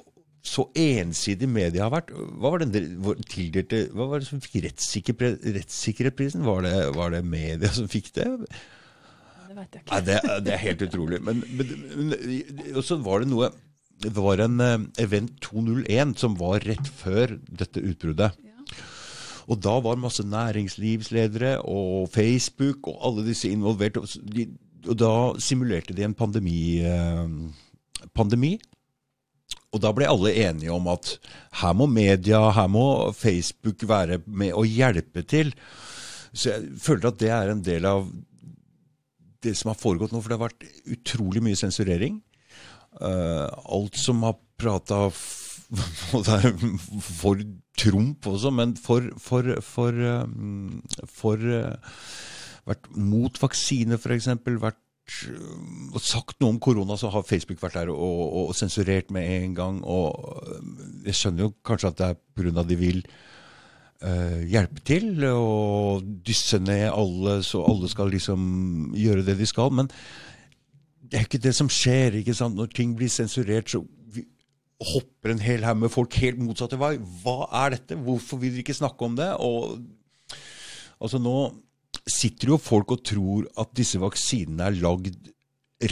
så 0.45 0.67
ensidig 0.77 1.49
media 1.49 1.87
har 1.87 1.95
vært. 1.95 2.13
Hva 2.13 2.53
var 2.53 2.65
den 2.65 2.75
tildelte 3.31 3.87
Hva 3.95 4.11
var 4.11 4.21
det 4.21 4.29
som 4.29 4.43
fikk 4.45 4.67
rettssikkerhetsprisen? 4.67 6.45
Var 6.45 6.69
det, 6.69 6.77
var 6.99 7.17
det 7.17 7.25
media 7.25 7.73
som 7.73 7.89
fikk 7.91 8.13
det? 8.21 8.29
Det 9.49 9.57
vet 9.57 9.75
jeg 9.75 9.83
ikke. 9.83 9.91
Nei, 9.97 10.05
det, 10.07 10.21
det, 10.45 10.55
er 10.55 10.63
helt 10.67 10.87
utrolig. 10.87 11.25
Men, 11.27 11.43
men, 11.57 11.75
men 11.97 12.77
og 12.77 12.85
så 12.87 13.01
var 13.03 13.25
det 13.25 13.33
noe 13.33 13.51
det 14.01 14.17
var 14.17 14.41
en 14.41 14.61
uh, 14.61 14.87
Event 15.01 15.35
201 15.45 16.17
som 16.21 16.37
var 16.39 16.65
rett 16.65 16.89
før 17.01 17.37
dette 17.47 17.83
utbruddet. 17.85 18.37
Og 19.51 19.59
da 19.59 19.75
var 19.83 19.99
masse 20.01 20.23
næringslivsledere 20.25 21.59
og 21.69 22.09
Facebook 22.13 22.89
og 22.89 23.01
alle 23.09 23.27
disse 23.27 23.51
involvert. 23.51 23.99
Og, 24.01 24.09
da 24.97 25.13
simulerte 25.43 25.93
de 25.93 26.07
en 26.07 26.17
pandemi, 26.17 26.81
uh, 26.81 27.29
pandemi. 28.17 28.55
Og 29.71 29.83
da 29.85 29.93
ble 29.95 30.09
alle 30.09 30.33
enige 30.47 30.73
om 30.73 30.89
at 30.91 31.13
her 31.61 31.77
må 31.77 31.87
media, 31.91 32.41
her 32.57 32.71
må 32.73 33.13
Facebook 33.15 33.85
være 33.87 34.23
med 34.27 34.57
og 34.57 34.67
hjelpe 34.67 35.23
til. 35.23 35.53
Så 36.33 36.55
jeg 36.55 36.81
føler 36.81 37.11
at 37.11 37.21
det 37.21 37.31
er 37.35 37.53
en 37.53 37.63
del 37.67 37.87
av 37.87 38.09
det 39.45 39.55
som 39.59 39.71
har 39.71 39.79
foregått 39.79 40.13
nå, 40.15 40.21
for 40.21 40.31
det 40.31 40.39
har 40.39 40.49
vært 40.49 40.67
utrolig 40.97 41.43
mye 41.45 41.59
sensurering. 41.59 42.21
Uh, 42.98 43.46
alt 43.70 43.96
som 44.00 44.24
har 44.26 44.38
prata 44.59 45.07
for 47.20 47.44
Trump 47.79 48.26
også, 48.26 48.50
men 48.50 48.74
for, 48.76 49.07
for, 49.22 49.55
for, 49.62 50.05
um, 50.24 50.83
for 51.07 51.37
uh, 51.38 51.74
Vært 52.68 52.90
mot 52.92 53.38
vaksine, 53.40 53.96
f.eks. 53.96 54.29
Vært 54.61 54.79
og 55.90 55.98
sagt 56.05 56.37
noe 56.38 56.53
om 56.55 56.61
korona, 56.62 56.94
så 57.00 57.11
har 57.11 57.26
Facebook 57.26 57.59
vært 57.62 57.81
der 57.81 57.90
og, 57.90 57.98
og, 57.98 58.37
og, 58.44 58.55
sensurert 58.55 59.11
med 59.14 59.26
en 59.26 59.57
gang. 59.57 59.81
Og 59.83 60.12
jeg 61.07 61.16
skjønner 61.18 61.46
jo 61.46 61.55
kanskje 61.66 61.90
at 61.90 61.98
det 61.98 62.09
er 62.12 62.20
pga. 62.37 62.64
de 62.68 62.79
vil 62.79 63.00
uh, 64.05 64.40
hjelpe 64.46 64.85
til 64.87 65.24
og 65.33 66.07
dysse 66.26 66.61
ned 66.62 66.87
alle, 66.92 67.40
så 67.46 67.64
alle 67.66 67.90
skal 67.90 68.12
liksom 68.12 68.92
gjøre 68.94 69.26
det 69.26 69.38
de 69.40 69.48
skal. 69.50 69.72
Men 69.74 69.90
det 71.11 71.18
er 71.18 71.27
ikke 71.27 71.42
det 71.42 71.55
som 71.57 71.70
skjer. 71.70 72.20
ikke 72.20 72.37
sant? 72.38 72.57
Når 72.59 72.70
ting 72.75 72.94
blir 72.99 73.11
sensurert, 73.11 73.70
så 73.73 73.83
hopper 74.94 75.35
en 75.35 75.42
hel 75.42 75.64
haug 75.66 75.83
med 75.83 75.92
folk 75.92 76.14
helt 76.23 76.38
motsatte 76.40 76.79
vei. 76.81 76.94
Hva 77.23 77.51
er 77.64 77.75
dette? 77.77 77.99
Hvorfor 78.01 78.40
vil 78.40 78.55
dere 78.55 78.64
ikke 78.64 78.79
snakke 78.79 79.07
om 79.07 79.18
det? 79.18 79.29
Og 79.42 79.81
altså 81.01 81.20
Nå 81.20 81.37
sitter 82.11 82.55
jo 82.55 82.61
folk 82.61 82.94
og 82.94 83.05
tror 83.07 83.49
at 83.61 83.75
disse 83.77 84.01
vaksinene 84.01 84.70
er 84.70 84.79
lagd 84.81 85.29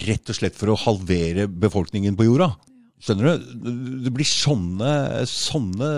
rett 0.06 0.30
og 0.30 0.36
slett 0.36 0.56
for 0.56 0.72
å 0.72 0.80
halvere 0.80 1.46
befolkningen 1.48 2.16
på 2.16 2.26
jorda. 2.28 2.52
Skjønner 2.98 3.38
du? 3.38 3.46
Det 4.06 4.12
blir 4.14 4.26
sånne, 4.26 4.92
sånne, 5.30 5.90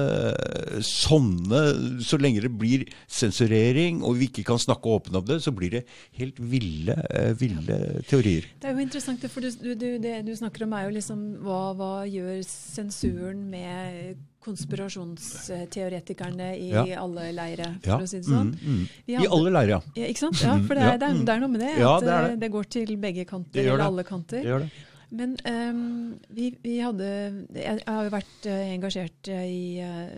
sånne 0.85 1.61
Så 2.05 2.19
lenge 2.21 2.43
det 2.45 2.53
blir 2.61 2.85
sensurering, 3.09 4.03
og 4.05 4.19
vi 4.21 4.29
ikke 4.29 4.45
kan 4.51 4.61
snakke 4.61 4.89
åpent 4.93 5.17
om 5.17 5.25
det, 5.29 5.39
så 5.45 5.51
blir 5.57 5.71
det 5.79 5.85
helt 6.21 6.39
ville, 6.41 6.97
eh, 7.09 7.33
ville 7.41 8.03
teorier. 8.09 8.45
Det 8.61 8.69
er 8.69 8.75
jo 8.77 8.81
interessant, 8.85 9.25
for 9.33 9.41
du, 9.41 9.75
du, 9.75 9.99
det 10.03 10.27
du 10.27 10.33
snakker 10.37 10.65
om 10.67 10.73
er 10.77 10.83
jo 10.89 10.97
liksom 10.99 11.19
hva, 11.47 11.63
hva 11.79 11.93
gjør 12.09 12.43
sensuren 12.47 13.41
med 13.53 14.17
konspirasjonsteoretikerne 14.45 16.57
i 16.57 16.71
ja. 16.73 16.85
alle 17.01 17.33
leire, 17.37 17.75
for 17.85 17.91
ja. 17.93 17.99
å 18.01 18.07
si 18.09 18.17
det 18.21 18.27
sånn. 18.29 18.51
Mm, 18.57 18.61
mm. 18.61 18.67
Hadde, 19.11 19.25
I 19.25 19.27
alle 19.37 19.51
leire, 19.57 19.71
ja. 19.75 19.81
ja. 20.01 20.07
Ikke 20.09 20.23
sant? 20.23 20.39
Ja, 20.41 20.55
for 20.65 20.75
det 20.77 20.83
er, 20.85 20.97
det 21.01 21.07
er, 21.09 21.13
det 21.29 21.35
er 21.35 21.41
noe 21.43 21.53
med 21.53 21.61
det. 21.65 21.75
At 21.77 22.05
det, 22.05 22.13
det. 22.13 22.37
det, 22.45 22.51
går 22.57 22.65
til 22.77 22.89
begge 23.01 23.25
kanter, 23.29 23.61
eller 23.67 23.85
alle 23.89 24.03
kanter. 24.09 24.41
Det 24.41 24.49
gjør 24.49 24.61
det. 24.65 24.71
Men 25.11 25.35
um, 25.43 26.19
vi, 26.31 26.51
vi, 26.63 26.77
hadde 26.79 27.07
Jeg 27.55 27.83
har 27.87 28.05
jo 28.07 28.13
vært 28.15 28.47
uh, 28.47 28.59
engasjert 28.71 29.31
uh, 29.33 29.43
i, 29.43 29.81
uh, 29.83 30.13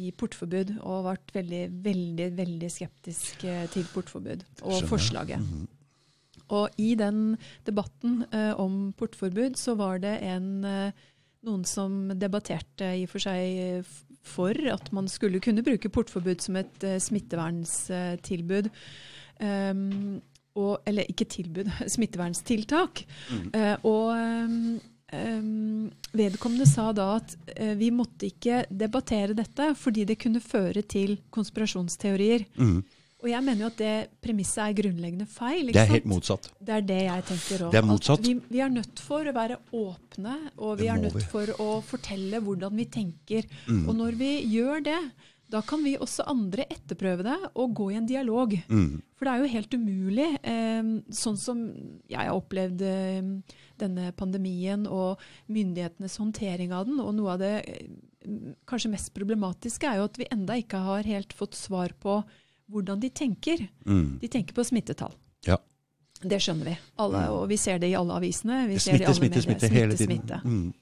i, 0.00 0.12
portforbud 0.16 0.78
og 0.78 1.08
vært 1.10 1.34
veldig, 1.36 1.64
veldig, 1.84 2.28
veldig 2.38 2.70
skeptisk 2.72 3.44
til 3.44 3.90
portforbud 3.92 4.46
og 4.62 4.72
Skjønner. 4.72 4.88
forslaget. 4.88 5.38
Mm 5.40 5.46
-hmm. 5.52 5.66
Og 6.48 6.68
i 6.78 6.94
den 6.94 7.36
debatten 7.66 8.24
om 8.56 8.92
portforbud 8.96 9.56
så 9.56 9.74
var 9.74 9.98
det 9.98 10.22
en, 10.22 10.64
noen 11.42 11.64
som 11.64 12.08
debatterte 12.08 12.96
i 12.96 13.02
og 13.02 13.08
for 13.08 13.18
seg 13.18 13.84
for 14.22 14.54
at 14.72 14.92
man 14.92 15.08
skulle 15.08 15.40
kunne 15.40 15.62
bruke 15.62 15.88
portforbud 15.88 16.40
som 16.40 16.56
et 16.56 17.02
smittevernstilbud. 17.02 18.70
Um, 19.40 20.22
og, 20.58 20.74
eller 20.88 21.08
ikke 21.08 21.28
tilbud, 21.30 21.70
smittevernstiltak. 21.94 23.04
Mm. 23.30 23.48
Uh, 23.54 23.74
og 23.88 24.12
um, 25.14 25.88
vedkommende 26.18 26.68
sa 26.68 26.90
da 26.96 27.14
at 27.16 27.34
uh, 27.54 27.74
vi 27.78 27.90
måtte 27.94 28.28
ikke 28.28 28.64
debattere 28.68 29.36
dette 29.38 29.72
fordi 29.78 30.06
det 30.08 30.20
kunne 30.20 30.42
føre 30.44 30.84
til 30.84 31.18
konspirasjonsteorier. 31.34 32.48
Mm. 32.58 32.80
Og 33.18 33.26
jeg 33.32 33.42
mener 33.42 33.64
jo 33.64 33.68
at 33.72 33.78
det 33.80 33.94
premisset 34.22 34.60
er 34.62 34.74
grunnleggende 34.78 35.26
feil. 35.26 35.72
det 35.74 35.80
er 35.80 35.90
helt 35.90 36.06
motsatt. 36.06 36.52
Det 36.62 36.74
er 36.76 36.84
det 36.86 36.98
jeg 37.02 37.24
tenker 37.26 37.64
òg. 37.66 38.20
Vi, 38.22 38.34
vi, 38.46 38.60
er 38.62 38.70
nødt 38.70 39.02
for 39.02 39.26
å 39.26 39.32
være 39.34 39.56
åpne, 39.74 40.36
og 40.54 40.78
vi 40.78 40.86
er 40.86 41.00
nødt 41.02 41.18
vi. 41.18 41.24
for 41.32 41.50
å 41.58 41.80
fortelle 41.82 42.38
hvordan 42.44 42.78
vi 42.78 42.86
tenker. 42.86 43.48
Mm. 43.66 43.88
Og 43.88 43.98
når 43.98 44.20
vi 44.20 44.30
gjør 44.52 44.86
det, 44.86 45.00
da 45.48 45.62
kan 45.64 45.80
vi 45.84 45.94
også 45.96 46.26
andre 46.28 46.66
etterprøve 46.68 47.24
det 47.24 47.36
og 47.54 47.76
gå 47.76 47.90
i 47.92 47.96
en 47.98 48.08
dialog. 48.08 48.52
Mm. 48.68 49.00
For 49.16 49.26
det 49.26 49.32
er 49.32 49.42
jo 49.42 49.52
helt 49.54 49.76
umulig, 49.78 50.26
eh, 50.42 50.90
sånn 51.20 51.38
som 51.40 51.62
jeg 52.08 52.20
har 52.20 52.36
opplevd 52.36 52.84
eh, 52.84 53.30
denne 53.80 54.10
pandemien 54.18 54.84
og 54.86 55.22
myndighetenes 55.48 56.18
håndtering 56.20 56.74
av 56.76 56.84
den. 56.90 57.00
Og 57.00 57.14
noe 57.16 57.36
av 57.36 57.40
det 57.40 57.54
eh, 57.64 57.88
kanskje 58.68 58.92
mest 58.92 59.14
problematiske 59.16 59.88
er 59.88 60.02
jo 60.02 60.10
at 60.10 60.20
vi 60.20 60.28
enda 60.34 60.58
ikke 60.60 60.82
har 60.84 61.08
helt 61.08 61.32
fått 61.36 61.56
svar 61.56 61.96
på 62.02 62.20
hvordan 62.68 63.00
de 63.00 63.08
tenker. 63.08 63.64
Mm. 63.88 64.18
De 64.20 64.28
tenker 64.28 64.56
på 64.56 64.66
smittetall. 64.68 65.16
Ja. 65.48 65.56
Det 66.18 66.40
skjønner 66.42 66.74
vi. 66.74 66.76
Alle, 67.00 67.24
mm. 67.24 67.38
og 67.38 67.48
vi 67.48 67.56
ser 67.60 67.80
det 67.80 67.88
i 67.92 67.96
alle 67.96 68.20
avisene. 68.20 68.66
Vi 68.68 68.76
smitte, 68.82 69.14
smitte, 69.16 69.42
smitte, 69.46 69.72
hele 69.72 69.96
tiden. 69.96 70.18
Smitte. 70.18 70.40
Mm. 70.44 70.72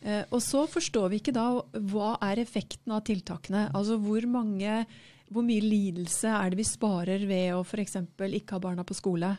Eh, 0.00 0.24
og 0.32 0.40
så 0.44 0.64
forstår 0.70 1.10
vi 1.12 1.20
ikke 1.20 1.36
da 1.36 1.46
hva 1.92 2.14
er 2.30 2.40
effekten 2.42 2.94
av 2.96 3.04
tiltakene. 3.08 3.68
Altså 3.76 3.98
hvor 4.00 4.26
mange 4.30 4.84
hvor 5.30 5.46
mye 5.46 5.62
lidelse 5.62 6.26
er 6.26 6.50
det 6.50 6.58
vi 6.58 6.66
sparer 6.66 7.22
ved 7.28 7.52
å 7.54 7.62
f.eks. 7.62 8.00
ikke 8.18 8.56
ha 8.56 8.62
barna 8.62 8.84
på 8.86 8.96
skole? 8.98 9.36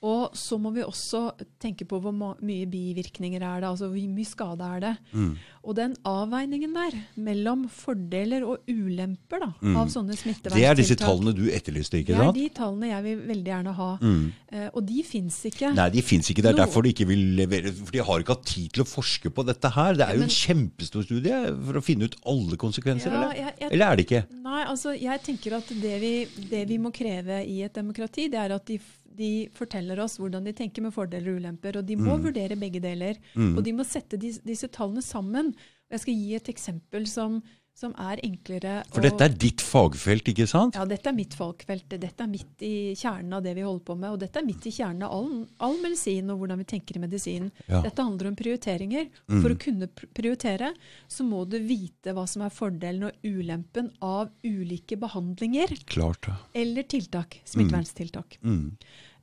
Og 0.00 0.36
så 0.36 0.56
må 0.56 0.70
vi 0.72 0.80
også 0.80 1.26
tenke 1.60 1.84
på 1.84 1.98
hvor 2.00 2.14
mye 2.16 2.66
bivirkninger 2.70 3.42
er 3.44 3.60
det, 3.60 3.68
altså 3.68 3.90
hvor 3.92 4.12
mye 4.14 4.28
skade 4.28 4.64
er 4.64 4.80
det. 4.80 4.92
Mm. 5.12 5.34
Og 5.60 5.76
den 5.76 5.96
avveiningen 6.08 6.72
der 6.72 6.94
mellom 7.20 7.66
fordeler 7.68 8.46
og 8.48 8.64
ulemper 8.70 9.42
da, 9.44 9.50
mm. 9.60 9.74
av 9.76 9.90
sånne 9.92 10.16
smitteverntiltak 10.16 10.56
Det 10.56 10.68
er 10.70 10.78
disse 10.78 10.96
tallene 10.96 11.34
du 11.36 11.42
etterlyste, 11.52 12.00
ikke 12.00 12.16
sant? 12.16 12.32
Det 12.32 12.46
er 12.46 12.48
de 12.48 12.54
tallene 12.56 12.88
jeg 12.94 13.06
vil 13.10 13.20
veldig 13.28 13.52
gjerne 13.52 13.74
ha. 13.76 13.90
Mm. 14.00 14.22
Eh, 14.48 14.68
og 14.70 14.86
de 14.88 15.04
fins 15.04 15.36
ikke. 15.50 15.74
Nei, 15.76 15.88
de 15.92 16.04
fins 16.06 16.32
ikke. 16.32 16.46
Det 16.46 16.52
er 16.54 16.56
no. 16.56 16.62
derfor 16.62 16.86
de 16.86 16.94
ikke 16.94 17.08
vil 17.10 17.26
levere. 17.42 17.74
For 17.76 17.92
de 17.98 18.04
har 18.08 18.24
ikke 18.24 18.38
hatt 18.38 18.48
tid 18.48 18.72
til 18.78 18.86
å 18.86 18.88
forske 18.88 19.34
på 19.36 19.44
dette 19.50 19.72
her. 19.76 20.00
Det 20.00 20.06
er 20.06 20.16
jo 20.16 20.24
Men, 20.24 20.32
en 20.32 20.38
kjempestor 20.38 21.04
studie 21.10 21.42
for 21.58 21.82
å 21.82 21.84
finne 21.84 22.08
ut 22.08 22.16
alle 22.32 22.60
konsekvenser, 22.64 23.12
ja, 23.12 23.20
eller? 23.20 23.36
Jeg, 23.36 23.56
jeg, 23.60 23.72
eller 23.76 23.84
er 23.92 24.00
det 24.00 24.08
ikke? 24.08 24.24
Nei, 24.48 24.62
altså 24.64 24.96
jeg 24.96 25.24
tenker 25.28 25.60
at 25.60 25.76
det 25.84 26.00
vi, 26.00 26.14
det 26.48 26.64
vi 26.72 26.80
må 26.80 26.94
kreve 26.94 27.42
i 27.44 27.60
et 27.68 27.76
demokrati, 27.76 28.30
det 28.32 28.40
er 28.40 28.56
at 28.56 28.64
de 28.72 28.80
de 29.18 29.48
forteller 29.56 30.00
oss 30.02 30.18
hvordan 30.20 30.46
de 30.46 30.54
tenker 30.56 30.84
med 30.84 30.94
fordeler 30.94 31.32
og 31.32 31.40
ulemper. 31.40 31.80
Og 31.80 31.86
de 31.86 31.96
må 31.98 32.16
mm. 32.16 32.26
vurdere 32.28 32.58
begge 32.60 32.82
deler. 32.82 33.18
Mm. 33.34 33.56
Og 33.56 33.64
de 33.66 33.74
må 33.76 33.86
sette 33.86 34.20
de, 34.20 34.32
disse 34.46 34.70
tallene 34.72 35.02
sammen. 35.04 35.52
Og 35.90 35.96
jeg 35.96 36.04
skal 36.04 36.20
gi 36.20 36.36
et 36.38 36.52
eksempel 36.52 37.08
som, 37.10 37.40
som 37.80 37.94
er 38.00 38.20
enklere 38.26 38.80
For 38.92 39.04
dette 39.04 39.24
er 39.24 39.36
ditt 39.40 39.62
fagfelt, 39.64 40.28
ikke 40.32 40.46
sant? 40.50 40.76
Ja, 40.76 40.84
dette 40.88 41.08
er 41.08 41.16
mitt 41.16 41.34
fagfelt. 41.36 41.86
Dette 41.90 42.26
er 42.26 42.30
midt 42.30 42.64
i 42.66 42.92
kjernen 42.98 43.38
av 43.38 43.44
det 43.46 43.54
vi 43.56 43.64
holder 43.64 43.84
på 43.88 43.96
med. 43.96 44.12
Og 44.14 44.20
dette 44.20 44.40
er 44.40 44.46
midt 44.46 44.68
i 44.68 44.74
kjernen 44.74 45.06
av 45.06 45.14
all, 45.16 45.30
all 45.64 45.78
medisin 45.82 46.28
og 46.32 46.42
hvordan 46.42 46.60
vi 46.60 46.68
tenker 46.74 46.98
i 46.98 47.02
medisin. 47.02 47.48
Ja. 47.70 47.80
Dette 47.86 48.04
handler 48.04 48.30
om 48.30 48.38
prioriteringer. 48.38 49.08
For 49.30 49.54
å 49.54 49.58
kunne 49.60 49.88
prioritere, 49.96 50.74
så 51.08 51.26
må 51.26 51.44
du 51.48 51.56
vite 51.64 52.14
hva 52.16 52.26
som 52.28 52.44
er 52.44 52.54
fordelen 52.54 53.08
og 53.08 53.24
ulempen 53.24 53.90
av 54.04 54.28
ulike 54.44 54.98
behandlinger 55.00 55.72
Klart. 55.88 56.28
ja. 56.28 56.36
eller 56.60 56.88
tiltak. 56.90 57.40
Smitteverntiltak. 57.48 58.40
Mm. 58.44 58.64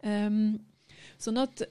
Um, 0.01 0.41
sånn 1.21 1.41
at 1.41 1.65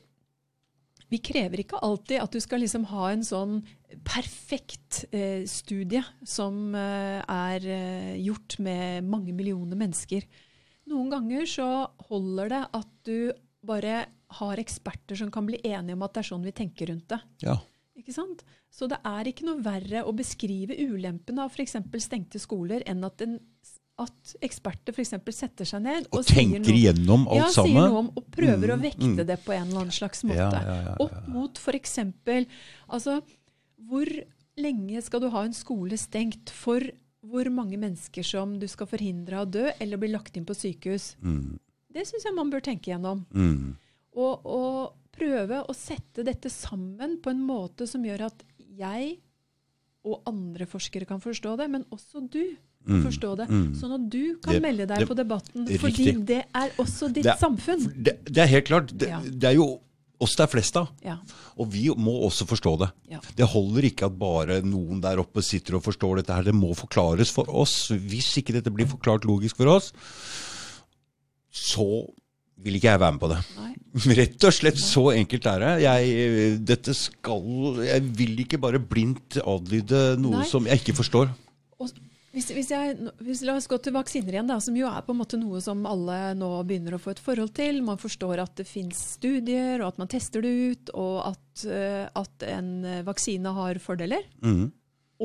vi 1.13 1.21
krever 1.23 1.63
ikke 1.63 1.79
alltid 1.87 2.19
at 2.23 2.35
du 2.35 2.43
skal 2.43 2.63
liksom 2.65 2.89
ha 2.91 3.11
en 3.13 3.23
sånn 3.27 3.61
perfekt 4.07 5.05
eh, 5.15 5.45
studie 5.49 6.03
som 6.27 6.75
eh, 6.75 7.21
er 7.23 7.69
eh, 7.71 8.13
gjort 8.25 8.59
med 8.63 9.07
mange 9.07 9.35
millioner 9.37 9.79
mennesker. 9.79 10.27
Noen 10.91 11.11
ganger 11.13 11.47
så 11.51 11.69
holder 12.11 12.53
det 12.53 12.63
at 12.81 12.93
du 13.07 13.19
bare 13.67 14.05
har 14.41 14.61
eksperter 14.63 15.19
som 15.19 15.31
kan 15.35 15.47
bli 15.47 15.61
enige 15.63 15.95
om 15.95 16.05
at 16.07 16.15
det 16.15 16.25
er 16.25 16.31
sånn 16.33 16.47
vi 16.47 16.55
tenker 16.55 16.91
rundt 16.91 17.09
det. 17.15 17.21
Ja. 17.47 17.57
Ikke 17.97 18.15
sant? 18.15 18.43
Så 18.71 18.89
det 18.91 18.99
er 19.07 19.31
ikke 19.31 19.47
noe 19.47 19.63
verre 19.65 20.03
å 20.05 20.15
beskrive 20.15 20.77
ulempen 20.77 21.39
av 21.41 21.55
f.eks. 21.55 21.79
stengte 22.03 22.43
skoler 22.43 22.83
enn 22.87 23.07
at, 23.07 23.23
en, 23.25 23.39
at 23.97 24.35
eksperter 24.45 24.93
f.eks. 24.93 25.15
setter 25.33 25.69
seg 25.69 25.81
ned 25.87 26.09
Og, 26.11 26.19
og, 26.21 26.27
tenker 26.29 26.61
noe 26.61 26.75
igjennom 26.75 27.23
alt 27.33 27.39
ja, 27.39 27.47
sammen. 27.55 27.73
sier 27.73 27.89
noe 27.89 28.01
om, 28.03 28.11
og 28.13 28.27
prøver 28.35 28.73
å 28.75 28.77
Mm, 28.77 28.85
vekte 28.85 29.09
mm. 29.15 29.27
det 29.31 29.39
på 29.47 29.55
en 29.57 29.65
eller 29.65 29.81
annen 29.87 29.97
slags 29.97 30.25
måte. 30.29 30.43
Ja, 30.43 30.51
ja, 30.53 30.61
ja, 30.61 30.77
ja, 30.77 30.91
ja. 30.91 30.97
Opp 31.07 31.31
mot 31.33 31.61
f.eks. 31.61 31.99
Altså, 32.93 33.17
hvor 33.89 34.11
lenge 34.61 35.03
skal 35.05 35.25
du 35.25 35.31
ha 35.33 35.45
en 35.47 35.57
skole 35.57 35.97
stengt 36.01 36.53
for 36.53 36.85
hvor 37.27 37.49
mange 37.51 37.79
mennesker 37.81 38.27
som 38.27 38.55
du 38.61 38.69
skal 38.71 38.89
forhindre 38.91 39.41
å 39.43 39.49
dø 39.49 39.65
eller 39.81 40.01
bli 40.01 40.13
lagt 40.13 40.37
inn 40.37 40.47
på 40.47 40.55
sykehus? 40.57 41.15
Mm. 41.25 41.57
Det 41.97 42.05
syns 42.07 42.29
jeg 42.29 42.37
man 42.37 42.53
bør 42.53 42.63
tenke 42.65 42.91
igjennom. 42.93 43.25
Mm. 43.33 43.75
Og, 44.17 44.45
og 44.45 44.77
prøve 45.17 45.63
å 45.65 45.77
sette 45.77 46.25
dette 46.27 46.53
sammen 46.53 47.17
på 47.25 47.33
en 47.33 47.41
måte 47.49 47.89
som 47.89 48.05
gjør 48.05 48.29
at 48.29 48.45
jeg 48.77 49.17
og 50.07 50.23
andre 50.31 50.67
forskere 50.71 51.07
kan 51.09 51.21
forstå 51.21 51.57
det, 51.59 51.67
men 51.73 51.85
også 51.91 52.23
du 52.31 52.43
kan 52.87 53.01
Mm. 53.01 53.03
forstå 53.09 53.31
det. 53.41 53.49
Mm. 53.51 53.75
Sånn 53.75 53.95
at 53.97 54.05
du 54.09 54.37
kan 54.39 54.55
Det- 54.55 54.63
melde 54.63 54.87
deg 54.87 54.99
det- 55.01 55.09
på 55.09 55.17
debatten, 55.17 55.67
riktig. 55.67 55.81
fordi 55.81 56.25
det 56.25 56.45
er 56.55 56.71
også 56.79 57.13
ditt 57.13 57.25
Det 57.25 57.33
er- 57.35 57.41
samfunn. 57.43 58.03
Det, 58.03 58.39
er 58.39 58.47
helt 58.47 58.65
klart. 58.67 58.97
Det, 58.97 59.09
Ja. 59.09 59.21
er 59.51 59.55
jo 59.55 59.81
oss 60.21 60.37
det 60.37 60.45
er 60.45 60.47
flest 60.57 60.77
av. 60.77 60.89
Ja. 61.05 61.17
Og 61.59 61.71
vi 61.73 61.89
må 61.89 62.23
også 62.25 62.47
forstå 62.47 62.79
det. 62.79 62.91
Ja. 63.11 63.19
Det 63.35 63.47
holder 63.49 63.83
ikke 63.83 64.07
at 64.07 64.19
bare 64.19 64.63
noen 64.63 65.01
der 65.01 65.17
oppe 65.19 65.43
sitter 65.43 65.75
og 65.77 65.83
forstår 65.83 66.17
dette 66.23 66.33
her. 66.33 66.43
Det 66.45 66.55
må 66.55 66.75
forklares 66.75 67.31
for 67.31 67.45
oss. 67.51 67.89
Hvis 67.91 68.39
ikke 68.39 68.53
dette 68.55 68.71
blir 68.73 68.87
forklart 68.87 69.25
logisk 69.25 69.57
for 69.57 69.67
oss, 69.67 69.93
så 71.53 72.09
vil 72.65 72.79
ikke 72.79 72.93
jeg 72.95 73.03
være 73.03 73.17
med 73.17 73.23
på 73.23 73.31
det. 73.33 73.41
Nei. 73.61 73.73
Rett 74.19 74.45
og 74.49 74.55
slett 74.55 74.81
så 74.81 75.05
enkelt 75.15 75.49
er 75.49 75.63
det. 75.63 75.73
Jeg, 75.87 76.49
dette 76.69 76.95
skal 76.97 77.81
Jeg 77.87 78.05
vil 78.19 78.43
ikke 78.45 78.61
bare 78.61 78.81
blindt 78.81 79.39
adlyde 79.45 80.03
noe 80.21 80.43
Nei. 80.43 80.49
som 80.49 80.69
jeg 80.69 80.83
ikke 80.83 80.97
forstår. 80.99 81.33
Og 81.81 81.93
hvis, 82.37 82.51
hvis 82.53 82.69
jeg, 82.69 82.97
hvis, 83.25 83.41
la 83.49 83.55
oss 83.57 83.69
gå 83.71 83.79
til 83.81 83.95
vaksiner 83.97 84.35
igjen, 84.35 84.49
da, 84.51 84.59
som 84.61 84.77
jo 84.77 84.89
er 84.91 85.05
på 85.07 85.15
en 85.15 85.21
måte 85.23 85.39
noe 85.41 85.61
som 85.65 85.87
alle 85.89 86.35
nå 86.37 86.51
begynner 86.69 86.97
å 86.97 87.01
få 87.01 87.15
et 87.15 87.23
forhold 87.23 87.55
til. 87.57 87.81
Man 87.85 88.01
forstår 88.01 88.43
at 88.43 88.59
det 88.61 88.67
fins 88.69 88.99
studier, 89.17 89.81
og 89.81 89.95
at 89.95 90.03
man 90.03 90.11
tester 90.13 90.45
det 90.45 90.53
ut, 90.53 90.93
og 90.93 91.31
at, 91.31 91.65
eh, 91.65 92.05
at 92.13 92.45
en 92.51 92.69
eh, 92.85 93.01
vaksine 93.07 93.55
har 93.57 93.81
fordeler. 93.81 94.29
Mm. 94.45 94.67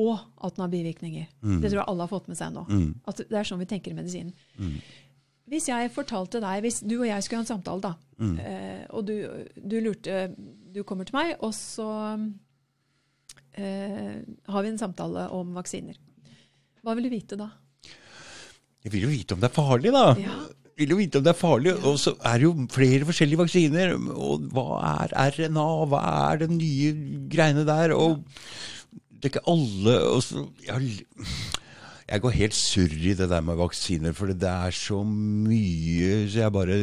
Og 0.00 0.14
at 0.16 0.56
den 0.56 0.64
har 0.64 0.72
bivirkninger. 0.72 1.28
Det 1.60 1.68
tror 1.68 1.82
jeg 1.82 1.88
alle 1.92 2.06
har 2.06 2.08
fått 2.08 2.32
med 2.32 2.38
seg 2.38 2.54
nå. 2.54 2.64
Mm. 2.64 2.88
At 3.12 3.18
det 3.28 3.36
er 3.36 3.44
sånn 3.44 3.60
vi 3.60 3.68
tenker 3.68 3.92
i 3.92 3.98
medisinen. 3.98 4.32
Hvis 5.52 5.66
jeg 5.68 5.90
fortalte 5.92 6.40
deg, 6.40 6.62
hvis 6.64 6.80
du 6.80 6.94
og 7.02 7.06
jeg 7.10 7.22
skulle 7.26 7.42
ha 7.42 7.44
en 7.46 7.52
samtale, 7.54 7.84
da, 7.84 7.94
Mm. 8.22 8.36
eh, 8.38 8.82
og 8.94 9.02
du, 9.08 9.14
du 9.58 9.80
lurte 9.82 10.28
Du 10.72 10.82
kommer 10.86 11.04
til 11.08 11.16
meg, 11.16 11.32
og 11.42 11.50
så 11.56 11.88
eh, 13.58 14.20
har 14.48 14.62
vi 14.64 14.70
en 14.72 14.78
samtale 14.80 15.26
om 15.34 15.52
vaksiner. 15.56 15.96
Hva 16.82 16.94
vil 16.96 17.08
du 17.08 17.12
vite 17.12 17.38
da? 17.40 17.50
Jeg 18.82 18.92
vil 18.94 19.04
jo 19.06 19.12
vite 19.12 19.36
om 19.36 19.42
det 19.42 19.50
er 19.50 19.54
farlig, 19.56 19.92
da. 19.94 20.04
Ja. 20.18 20.36
Jeg 20.72 20.86
vil 20.86 20.94
jo 20.94 21.00
vite 21.02 21.20
om 21.20 21.26
det 21.26 21.30
er 21.34 21.38
farlig. 21.38 21.74
Og 21.86 21.98
så 22.00 22.14
er 22.26 22.38
det 22.40 22.46
jo 22.48 22.54
flere 22.72 23.06
forskjellige 23.06 23.42
vaksiner. 23.42 23.92
Og 24.16 24.46
hva 24.54 24.64
er 25.04 25.12
RNA? 25.36 25.66
Hva 25.92 26.00
er 26.32 26.40
den 26.46 26.56
nye 26.58 26.94
greiene 27.30 27.66
der? 27.68 27.92
Og 27.94 28.22
det 29.12 29.28
er 29.28 29.34
ikke 29.34 29.44
alle 29.52 29.98
og 30.08 30.22
så, 30.26 30.46
jeg, 30.66 31.04
jeg 32.12 32.20
går 32.24 32.34
helt 32.36 32.56
surr 32.56 32.92
i 32.94 33.14
det 33.18 33.28
der 33.30 33.40
med 33.44 33.56
vaksiner, 33.60 34.12
for 34.16 34.26
det 34.32 34.48
er 34.48 34.70
så 34.76 35.00
mye 35.06 36.28
Så 36.28 36.42
jeg 36.42 36.52
bare 36.54 36.76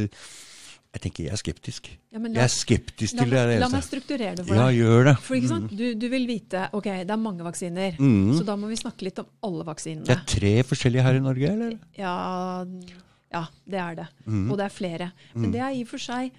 Jeg 0.89 1.01
tenker 1.03 1.23
jeg 1.27 1.33
er 1.35 1.37
skeptisk. 1.37 1.89
Ja, 2.09 2.17
la, 2.17 2.29
Jeg 2.33 2.43
er 2.47 2.49
skeptisk 2.49 3.17
til 3.19 3.29
det. 3.29 3.41
La, 3.45 3.57
la 3.61 3.67
meg 3.69 3.83
strukturere 3.85 4.33
det 4.39 4.45
for 4.47 4.57
deg. 4.57 4.63
Ja, 4.63 4.71
gjør 4.73 5.03
det. 5.11 5.13
For 5.21 5.37
ikke 5.37 5.51
sant? 5.51 5.75
Du, 5.77 5.83
du 6.01 6.07
vil 6.09 6.25
vite 6.25 6.63
ok, 6.73 6.87
det 7.05 7.13
er 7.13 7.21
mange 7.21 7.45
vaksiner, 7.45 7.99
Mm. 8.01 8.33
så 8.39 8.41
da 8.47 8.55
må 8.57 8.71
vi 8.71 8.79
snakke 8.79 9.05
litt 9.05 9.21
om 9.21 9.27
alle 9.45 9.67
vaksinene. 9.67 10.07
Det 10.09 10.15
er 10.15 10.25
tre 10.33 10.53
forskjellige 10.65 11.05
her 11.05 11.19
i 11.19 11.21
Norge, 11.21 11.51
eller? 11.53 11.77
Ja, 11.99 12.15
ja, 13.29 13.43
det 13.69 13.79
er 13.85 13.95
det. 14.01 14.07
Mm. 14.25 14.47
Og 14.49 14.57
det 14.57 14.65
er 14.65 14.73
flere. 14.73 15.11
Men 15.35 15.51
det 15.53 15.61
er 15.61 15.77
i 15.77 15.83
og 15.85 15.91
for 15.93 16.01
seg 16.01 16.31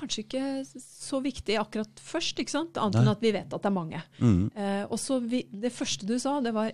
kanskje 0.00 0.22
ikke 0.24 0.44
så 0.80 1.18
viktig 1.20 1.58
akkurat 1.60 2.00
først, 2.00 2.38
ikke 2.40 2.54
sant? 2.56 2.78
annet 2.80 3.02
enn 3.02 3.10
at 3.12 3.20
vi 3.20 3.32
vet 3.36 3.52
at 3.52 3.60
det 3.60 3.68
er 3.68 3.74
mange. 3.76 4.00
Mm. 4.22 4.46
Eh, 4.56 4.84
og 4.88 4.96
så 5.02 5.20
Det 5.28 5.72
første 5.76 6.06
du 6.08 6.16
sa, 6.18 6.38
det 6.40 6.54
var 6.56 6.72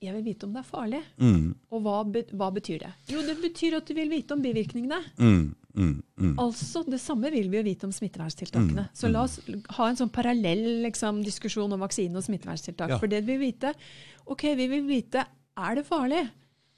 jeg 0.00 0.14
vil 0.14 0.24
vite 0.28 0.46
om 0.46 0.52
det 0.54 0.60
er 0.62 0.68
farlig. 0.68 1.00
Mm. 1.18 1.54
Og 1.74 1.82
hva, 1.82 1.96
hva 2.38 2.48
betyr 2.54 2.84
det? 2.84 2.90
Jo, 3.10 3.22
det 3.26 3.34
betyr 3.42 3.78
at 3.80 3.88
du 3.88 3.96
vil 3.98 4.12
vite 4.12 4.36
om 4.36 4.42
bivirkningene. 4.44 5.00
Mm. 5.18 5.42
Mm. 5.78 5.94
Mm. 6.18 6.34
Altså, 6.42 6.82
Det 6.86 7.00
samme 7.02 7.30
vil 7.34 7.50
vi 7.50 7.58
jo 7.58 7.66
vite 7.66 7.86
om 7.88 7.94
smitteverntiltakene. 7.94 8.88
Så 8.94 9.10
la 9.10 9.24
oss 9.26 9.38
ha 9.76 9.88
en 9.88 9.98
sånn 9.98 10.12
parallell 10.14 10.84
liksom, 10.86 11.22
diskusjon 11.26 11.72
om 11.74 11.82
vaksine 11.82 12.18
og 12.18 12.26
smitteverntiltak. 12.26 12.94
Ja. 12.94 13.00
For 13.02 13.10
det 13.10 13.24
vi 13.26 13.36
vil 13.36 13.48
vite 13.52 13.74
Ok, 14.28 14.42
vi 14.58 14.66
vil 14.68 14.84
vite 14.84 15.22
er 15.58 15.78
det 15.78 15.86
farlig. 15.88 16.26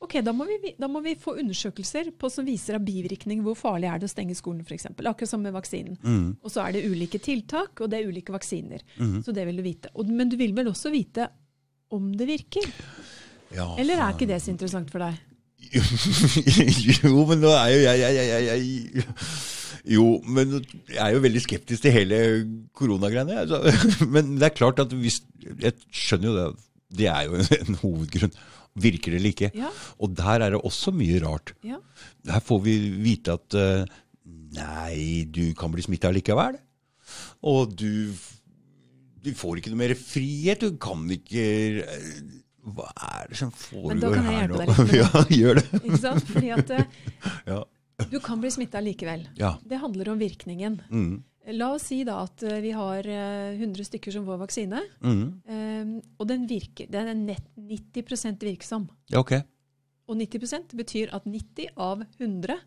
Ok, 0.01 0.15
Da 0.25 0.33
må 0.33 0.47
vi, 0.49 0.73
da 0.79 0.89
må 0.89 1.03
vi 1.05 1.13
få 1.19 1.35
undersøkelser 1.43 2.13
på 2.17 2.31
som 2.33 2.47
viser 2.47 2.79
av 2.79 2.85
bivirkning 2.87 3.43
hvor 3.45 3.57
farlig 3.59 3.91
er 3.91 4.01
det 4.01 4.09
å 4.09 4.13
stenge 4.13 4.37
skolen 4.39 4.63
f.eks. 4.65 4.87
Akkurat 4.97 5.29
som 5.29 5.43
med 5.45 5.53
vaksinen. 5.53 5.99
Mm. 6.01 6.39
Og 6.41 6.55
så 6.55 6.63
er 6.65 6.79
det 6.79 6.87
ulike 6.89 7.21
tiltak, 7.21 7.83
og 7.83 7.91
det 7.91 7.99
er 7.99 8.09
ulike 8.09 8.33
vaksiner. 8.33 8.81
Mm. 8.97 9.19
Så 9.27 9.35
det 9.37 9.45
vil 9.51 9.61
du 9.61 9.65
vite. 9.67 9.93
Og, 9.93 10.09
men 10.09 10.33
du 10.33 10.39
vil 10.41 10.55
vel 10.57 10.71
også 10.73 10.93
vite 10.95 11.29
om 11.95 12.13
det 12.17 12.27
virker? 12.29 12.67
Ja, 13.55 13.67
Eller 13.83 13.99
er 13.99 14.15
ikke 14.15 14.29
det 14.31 14.39
så 14.45 14.53
interessant 14.53 14.91
for 14.93 15.03
deg? 15.03 15.19
jo, 17.03 17.25
men 17.29 17.43
nå 17.43 17.51
er 17.53 17.73
jo 17.75 17.81
jeg, 17.85 17.99
jeg, 18.01 18.15
jeg, 18.17 18.47
jeg, 18.47 19.05
Jo, 19.91 20.05
men 20.29 20.55
jeg 20.91 21.01
er 21.03 21.15
jo 21.15 21.23
veldig 21.25 21.43
skeptisk 21.45 21.85
til 21.85 21.95
hele 21.95 22.21
koronagreiene. 22.77 23.43
Altså. 23.45 23.61
Men 24.15 24.35
det 24.37 24.51
er 24.51 24.57
klart 24.57 24.81
at 24.83 24.93
hvis 24.93 25.21
Jeg 25.63 25.73
skjønner 25.89 26.29
jo 26.29 26.35
det. 26.37 26.47
Det 27.01 27.07
er 27.09 27.29
jo 27.29 27.41
en 27.65 27.79
hovedgrunn. 27.81 28.35
Virker 28.81 29.15
det 29.15 29.19
eller 29.21 29.33
ikke? 29.35 29.51
Ja, 29.57 29.71
Og 29.99 30.13
der 30.17 30.45
er 30.45 30.55
det 30.55 30.61
også 30.61 30.93
mye 30.95 31.21
rart. 31.25 31.55
ja. 31.67 31.81
Her 32.29 32.43
får 32.45 32.61
vi 32.67 32.75
vite 33.01 33.33
at 33.39 33.57
eh, 33.57 33.89
nei, 34.55 35.25
du 35.33 35.55
kan 35.57 35.73
bli 35.73 35.83
smitta 35.87 36.11
likevel. 36.13 36.59
Og 37.49 37.73
du, 37.73 38.13
du 39.23 39.31
får 39.37 39.59
ikke 39.61 39.73
noe 39.75 39.81
mer 39.83 39.95
frihet. 39.99 40.61
Du 40.65 40.77
kan 40.81 41.03
ikke 41.13 41.45
eh, 41.85 42.21
Hva 42.71 42.87
er 42.93 43.31
det 43.33 43.39
som 43.41 43.51
Men 43.51 44.01
da 44.03 44.11
foregår 44.11 44.15
kan 44.15 44.27
jeg 44.29 44.37
her 44.37 44.49
hjelpe 44.49 44.67
nå? 44.67 44.75
deg 44.75 44.79
litt 44.85 45.01
ja, 45.03 45.25
gjør 45.41 45.61
det. 45.61 45.81
Ikke 45.81 46.01
sant? 46.03 46.29
Fordi 46.35 46.51
at 46.57 46.71
eh, 46.77 46.85
Ja. 47.53 47.61
du 48.13 48.19
kan 48.25 48.41
bli 48.41 48.51
smitta 48.53 48.81
likevel. 48.85 49.27
ja. 49.41 49.55
Det 49.65 49.81
handler 49.83 50.09
om 50.15 50.19
virkningen. 50.21 50.81
Mm. 50.91 51.19
La 51.57 51.71
oss 51.75 51.87
si 51.89 52.03
da 52.05 52.19
at 52.27 52.43
eh, 52.47 52.59
vi 52.63 52.71
har 52.77 53.07
eh, 53.09 53.57
100 53.57 53.87
stykker 53.89 54.13
som 54.13 54.27
får 54.29 54.39
vaksine, 54.43 54.83
Mm. 55.01 55.23
eh, 55.49 55.95
og 56.21 56.29
den 56.29 56.45
virker. 56.47 56.87
Den 56.93 57.09
er 57.09 57.17
nett 57.17 57.47
90 57.57 58.45
virksom. 58.45 58.85
Ja, 59.11 59.21
ok. 59.25 59.33
Og 60.11 60.17
90% 60.21 60.75
betyr 60.77 61.13
at 61.17 61.25
90 61.25 61.71
av 61.81 62.05
100 62.21 62.59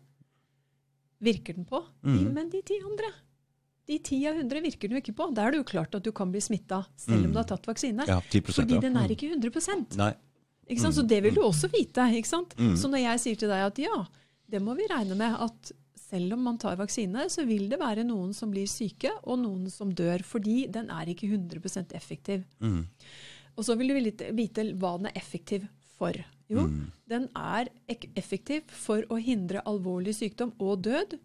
virker 1.24 1.54
den 1.54 1.64
på. 1.68 1.80
mm. 2.04 2.32
Men 2.34 2.50
de 2.50 2.60
10 2.62 2.82
andre 2.90 3.12
de 3.86 3.98
ti 3.98 4.18
av 4.26 4.34
100 4.38 4.62
virker 4.64 4.88
den 4.88 4.96
jo 4.96 5.02
ikke 5.02 5.16
på. 5.16 5.26
Da 5.34 5.44
er 5.46 5.50
det 5.52 5.58
jo 5.60 5.64
klart 5.68 5.94
at 5.94 6.02
du 6.06 6.10
kan 6.12 6.30
bli 6.32 6.40
smitta 6.40 6.86
selv 6.96 7.26
om 7.26 7.32
du 7.32 7.38
har 7.38 7.44
tatt 7.44 7.66
vaksine. 7.68 8.06
Ja, 8.08 8.20
10 8.30 8.40
Fordi 8.52 8.74
ja. 8.74 8.80
den 8.80 8.96
er 8.96 9.08
Mm. 9.08 9.12
ikke 9.16 9.28
100 9.34 9.96
Nei. 9.96 10.14
Ikke 10.70 10.80
sant? 10.80 10.94
Så 10.96 11.06
det 11.06 11.22
vil 11.22 11.34
du 11.34 11.42
også 11.42 11.68
vite. 11.70 12.00
ikke 12.16 12.26
sant? 12.26 12.54
Mm. 12.56 12.74
Så 12.76 12.88
når 12.88 13.00
jeg 13.02 13.20
sier 13.20 13.36
til 13.36 13.48
deg 13.48 13.66
at 13.66 13.78
ja, 13.78 14.06
det 14.48 14.62
må 14.62 14.74
vi 14.76 14.86
regne 14.88 15.14
med 15.16 15.36
at 15.38 15.72
selv 16.08 16.32
om 16.34 16.40
man 16.44 16.56
tar 16.58 16.76
vaksine, 16.76 17.26
så 17.28 17.44
vil 17.46 17.68
det 17.68 17.78
være 17.78 18.04
noen 18.06 18.32
som 18.32 18.50
blir 18.50 18.66
syke, 18.66 19.10
og 19.24 19.38
noen 19.40 19.68
som 19.70 19.90
dør, 19.92 20.22
fordi 20.22 20.70
den 20.70 20.88
er 20.90 21.06
ikke 21.12 21.28
100% 21.28 21.92
effektiv. 21.92 22.44
Mm. 22.60 22.86
Og 23.56 23.64
så 23.64 23.76
vil 23.76 23.88
du 23.88 23.94
vite 24.32 24.72
hva 24.78 24.96
den 24.98 25.06
er 25.06 25.12
effektiv 25.20 25.68
for. 25.98 26.12
Jo, 26.48 26.66
Mm. 26.68 26.90
den 27.08 27.28
er 27.34 27.68
effektiv 27.88 28.62
for 28.68 29.02
å 29.10 29.18
hindre 29.20 29.62
alvorlig 29.66 30.14
sykdom 30.14 30.52
og 30.60 30.82
død. 30.82 31.18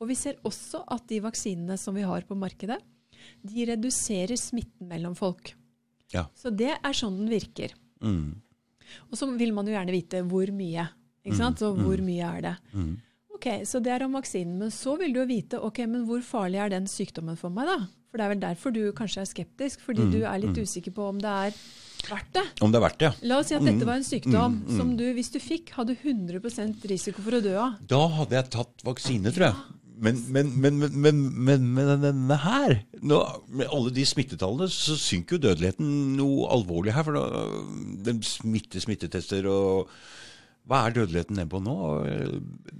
Og 0.00 0.10
vi 0.10 0.16
ser 0.18 0.36
også 0.44 0.82
at 0.92 1.06
de 1.08 1.22
vaksinene 1.24 1.78
som 1.80 1.96
vi 1.96 2.04
har 2.04 2.26
på 2.28 2.36
markedet, 2.38 2.78
de 3.42 3.64
reduserer 3.70 4.36
smitten 4.38 4.88
mellom 4.90 5.16
folk. 5.16 5.54
Ja. 6.12 6.26
Så 6.36 6.52
det 6.54 6.74
er 6.76 6.96
sånn 6.96 7.16
den 7.22 7.30
virker. 7.32 7.72
Mm. 8.04 8.36
Og 9.10 9.18
så 9.18 9.26
vil 9.38 9.54
man 9.56 9.66
jo 9.66 9.74
gjerne 9.74 9.94
vite 9.94 10.22
hvor 10.28 10.52
mye. 10.54 10.84
ikke 11.24 11.40
sant? 11.40 11.58
Så 11.62 11.72
hvor 11.74 12.02
mye 12.04 12.28
er 12.36 12.44
det? 12.44 12.54
Mm. 12.76 12.92
Ok, 13.36 13.48
Så 13.68 13.82
det 13.84 13.92
er 13.92 14.04
om 14.06 14.14
vaksinen. 14.16 14.58
Men 14.60 14.70
så 14.72 14.94
vil 15.00 15.12
du 15.12 15.20
jo 15.20 15.26
vite 15.28 15.58
ok, 15.60 15.82
men 15.88 16.06
hvor 16.08 16.22
farlig 16.24 16.60
er 16.62 16.70
den 16.72 16.86
sykdommen 16.88 17.36
for 17.40 17.52
meg, 17.52 17.66
da? 17.68 17.80
For 18.08 18.20
det 18.20 18.24
er 18.24 18.32
vel 18.32 18.44
derfor 18.44 18.72
du 18.72 18.80
kanskje 18.96 19.24
er 19.24 19.28
skeptisk, 19.28 19.82
fordi 19.84 20.06
du 20.12 20.22
er 20.24 20.38
litt 20.40 20.56
usikker 20.56 20.94
på 20.96 21.08
om 21.10 21.18
det 21.20 21.28
er 21.28 21.58
verdt 22.06 22.30
det. 22.32 22.44
Om 22.64 22.72
det 22.72 22.78
er 22.78 22.84
verdt 22.86 23.00
det, 23.02 23.08
ja. 23.10 23.28
La 23.28 23.40
oss 23.42 23.50
si 23.50 23.56
at 23.58 23.66
dette 23.66 23.84
var 23.88 23.98
en 23.98 24.06
sykdom 24.06 24.54
som 24.78 24.94
du, 24.96 25.04
hvis 25.18 25.28
du 25.34 25.40
fikk, 25.42 25.74
hadde 25.76 25.96
100% 25.98 26.86
risiko 26.88 27.20
for 27.26 27.36
å 27.36 27.42
dø 27.44 27.56
av. 27.60 27.74
Da 27.82 28.00
hadde 28.14 28.38
jeg 28.38 28.48
tatt 28.54 28.86
vaksine, 28.86 29.32
tror 29.36 29.50
jeg. 29.50 29.75
Men, 29.96 30.18
men, 30.28 30.50
men, 30.60 30.76
men, 30.76 30.92
men, 31.00 31.20
men, 31.46 31.62
men 31.72 32.02
denne 32.02 32.36
her 32.42 32.74
nå, 33.00 33.16
Med 33.48 33.70
alle 33.72 33.92
de 33.96 34.04
smittetallene 34.04 34.68
så 34.72 34.92
synker 35.00 35.38
jo 35.38 35.46
dødeligheten 35.46 35.88
noe 36.18 36.50
alvorlig 36.52 36.92
her. 36.92 37.06
For 37.06 37.16
da, 37.16 37.46
den 38.04 38.20
smitter 38.26 38.84
smittetester 38.84 39.48
og 39.48 39.88
Hva 40.68 40.82
er 40.84 40.96
dødeligheten 40.98 41.38
nede 41.38 41.48
på 41.48 41.62
nå? 41.64 41.76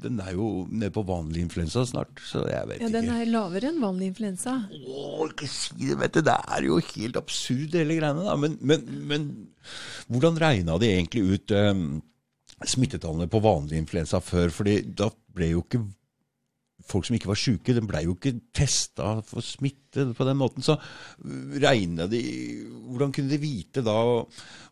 Den 0.04 0.20
er 0.20 0.34
jo 0.36 0.66
nede 0.68 0.92
på 0.92 1.06
vanlig 1.08 1.44
influensa 1.46 1.86
snart, 1.88 2.20
så 2.26 2.44
jeg 2.50 2.68
vet 2.68 2.80
ikke. 2.80 2.88
Ja, 2.90 2.94
Den 2.98 3.08
ikke. 3.08 3.18
er 3.22 3.32
lavere 3.32 3.70
enn 3.70 3.82
vanlig 3.84 4.10
influensa. 4.12 4.56
Å, 4.68 5.28
ikke 5.30 5.48
si 5.50 5.78
det, 5.86 5.96
vet 6.02 6.18
du. 6.18 6.24
Det 6.26 6.36
er 6.36 6.66
jo 6.68 6.80
helt 6.92 7.20
absurd, 7.20 7.78
hele 7.78 8.00
greiene. 8.00 8.26
da. 8.26 8.34
Men, 8.42 8.58
men, 8.60 8.88
men 9.08 9.28
hvordan 10.10 10.40
regna 10.42 10.76
de 10.82 10.90
egentlig 10.92 11.24
ut 11.30 11.54
um, 11.56 11.86
smittetallene 12.66 13.30
på 13.30 13.40
vanlig 13.46 13.78
influensa 13.86 14.20
før? 14.20 14.50
Fordi 14.52 14.82
da 14.98 15.08
ble 15.38 15.54
jo 15.54 15.62
ikke 15.64 15.86
folk 16.86 17.06
som 17.08 17.16
ikke 17.18 17.30
var 17.30 17.38
syke, 17.40 17.74
de 17.74 17.82
ble 17.82 18.04
jo 18.06 18.14
ikke 18.14 18.34
testa 18.54 19.16
for 19.26 19.44
smitte 19.44 20.04
på 20.14 20.26
den 20.28 20.38
måten. 20.38 20.62
Så 20.64 20.76
regna 21.62 22.06
de 22.10 22.20
Hvordan 22.86 23.12
kunne 23.14 23.32
de 23.32 23.38
vite 23.40 23.82
da 23.84 23.94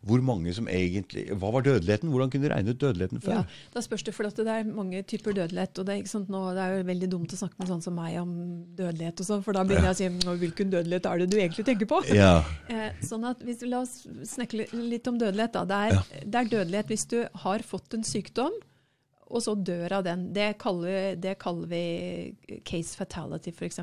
hvor 0.05 0.21
mange 0.21 0.53
som 0.53 0.67
egentlig 0.69 1.25
Hva 1.33 1.49
var 1.51 1.65
dødeligheten? 1.65 2.11
Hvordan 2.13 2.29
kunne 2.31 2.45
de 2.45 2.51
regne 2.53 2.75
ut 2.75 2.79
dødeligheten 2.81 3.21
før? 3.23 3.39
Ja, 3.39 3.43
Da 3.73 3.81
spørs 3.81 4.05
det, 4.05 4.13
for 4.15 4.29
at 4.29 4.37
det 4.37 4.47
er 4.53 4.67
mange 4.69 5.01
typer 5.03 5.33
dødelighet. 5.33 5.79
og 5.79 5.87
Det 5.87 5.95
er, 5.97 6.05
sant, 6.09 6.29
nå, 6.29 6.43
det 6.55 6.61
er 6.61 6.77
jo 6.77 6.85
veldig 6.91 7.09
dumt 7.11 7.33
å 7.33 7.39
snakke 7.39 7.59
med 7.59 7.71
sånn 7.73 7.83
som 7.83 7.97
meg 7.97 8.19
om 8.21 8.35
dødelighet, 8.77 9.19
og 9.23 9.29
sånn, 9.31 9.43
for 9.45 9.57
da 9.57 9.65
begynner 9.65 9.91
jeg 9.91 9.97
å 9.97 9.99
si 10.29 10.37
hvilken 10.45 10.71
dødelighet 10.73 11.09
er 11.09 11.23
det 11.23 11.29
du 11.33 11.37
egentlig 11.39 11.65
tenker 11.67 11.89
på? 11.89 12.03
Ja. 12.13 12.37
Eh, 12.69 12.93
sånn 13.05 13.25
at 13.27 13.41
hvis, 13.43 13.65
La 13.65 13.81
oss 13.81 14.03
snakke 14.29 14.67
litt 14.77 15.07
om 15.09 15.17
dødelighet. 15.17 15.57
Da. 15.57 15.65
Det, 15.65 15.81
er, 15.89 16.23
det 16.23 16.39
er 16.39 16.53
dødelighet 16.53 16.93
hvis 16.93 17.07
du 17.09 17.17
har 17.45 17.65
fått 17.65 17.97
en 17.97 18.05
sykdom, 18.05 18.53
og 19.25 19.41
så 19.41 19.55
dør 19.57 19.97
av 19.99 20.03
den. 20.05 20.27
Det 20.35 20.51
kaller, 20.61 21.15
det 21.17 21.37
kaller 21.41 21.69
vi 21.71 22.59
case 22.67 22.97
fatality, 22.97 23.53
f.eks. 23.55 23.81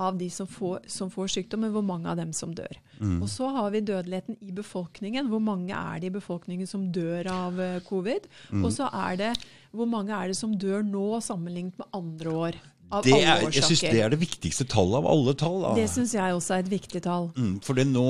Av 0.00 0.18
de 0.18 0.30
som 0.32 0.48
får, 0.50 0.88
som 0.90 1.12
får 1.12 1.30
sykdommen, 1.36 1.70
hvor 1.74 1.84
mange 1.86 2.10
av 2.10 2.18
dem 2.18 2.32
som 2.36 2.54
dør. 2.56 2.80
Og 3.20 3.28
så 3.30 3.50
har 3.54 3.70
vi 3.74 3.84
dødeligheten 3.86 4.38
i 4.40 4.54
befolkningen. 4.56 5.28
Hvor 5.30 5.42
mange 5.44 5.76
er 5.76 6.00
det 6.02 6.10
i 6.10 6.16
befolkningen 6.16 6.66
som 6.70 6.88
dør 6.94 7.30
av 7.30 7.60
covid? 7.86 7.96
covid? 8.06 8.30
Og 8.64 8.72
så 8.74 8.88
er 8.92 9.18
det 9.20 9.34
hvor 9.76 9.88
mange 9.90 10.14
er 10.14 10.32
det 10.32 10.38
som 10.38 10.54
dør 10.56 10.84
nå 10.86 11.20
sammenlignet 11.24 11.76
med 11.80 11.86
andre 11.96 12.32
år. 12.32 12.58
Av 12.86 13.02
Det 13.02 13.16
alle 13.16 13.32
er, 13.32 13.44
jeg 13.50 13.66
syns 13.66 13.82
det 13.82 14.00
er 14.04 14.12
det 14.14 14.20
viktigste 14.20 14.64
tallet 14.70 15.00
av 15.00 15.08
alle 15.10 15.34
tall. 15.34 15.58
Da. 15.64 15.74
Det 15.74 15.88
syns 15.90 16.14
jeg 16.14 16.36
også 16.36 16.54
er 16.54 16.64
et 16.64 16.70
viktig 16.70 17.02
tall. 17.02 17.32
Mm, 17.34 17.56
for 17.66 17.78
det 17.78 17.88
nå 17.90 18.06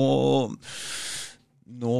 nå, 1.67 1.93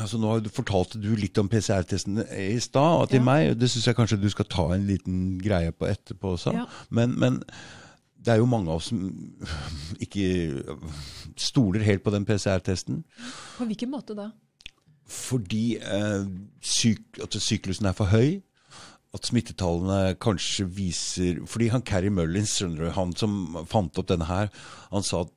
altså 0.00 0.18
nå 0.18 0.30
har 0.32 0.40
du- 0.40 0.48
fortalte 0.50 1.00
du 1.00 1.10
litt 1.16 1.38
om 1.38 1.48
PCR-testen 1.48 2.18
i 2.32 2.58
stad 2.58 3.02
og 3.02 3.08
til 3.10 3.20
Ja. 3.20 3.24
meg. 3.24 3.58
Det 3.58 3.68
syns 3.70 3.84
jeg 3.86 3.96
kanskje 3.96 4.20
du 4.20 4.28
skal 4.30 4.44
ta 4.46 4.70
en 4.72 4.86
liten 4.86 5.38
greie 5.38 5.72
på 5.72 5.86
etterpå 5.86 6.32
også. 6.36 6.52
Ja. 6.54 6.64
Men, 6.90 7.18
men 7.18 7.42
det 8.22 8.32
er 8.34 8.38
jo 8.38 8.46
mange 8.46 8.68
av 8.68 8.76
oss 8.76 8.88
som 8.88 9.12
ikke 10.00 10.64
stoler 11.36 11.84
helt 11.86 12.02
på 12.04 12.10
den 12.14 12.24
PCR-testen. 12.26 13.04
På 13.58 13.66
hvilken 13.68 13.90
måte 13.92 14.16
da? 14.16 14.30
Fordi 15.06 15.76
eh, 15.78 16.24
syk, 16.60 17.04
at 17.22 17.30
syklusen 17.38 17.86
er 17.86 17.92
for 17.92 18.06
høy. 18.10 18.40
At 19.14 19.24
smittetallene 19.30 20.16
kanskje 20.20 20.66
viser 20.68 21.38
Fordi 21.46 21.68
han 21.72 21.80
Carrie 21.86 22.10
Mullins, 22.10 22.50
skjønner 22.58 22.76
du, 22.88 22.90
han 22.90 23.14
som 23.16 23.64
fant 23.70 23.96
opp 23.96 24.08
denne 24.10 24.26
her, 24.28 24.50
han 24.90 25.02
sa 25.06 25.20
at 25.22 25.30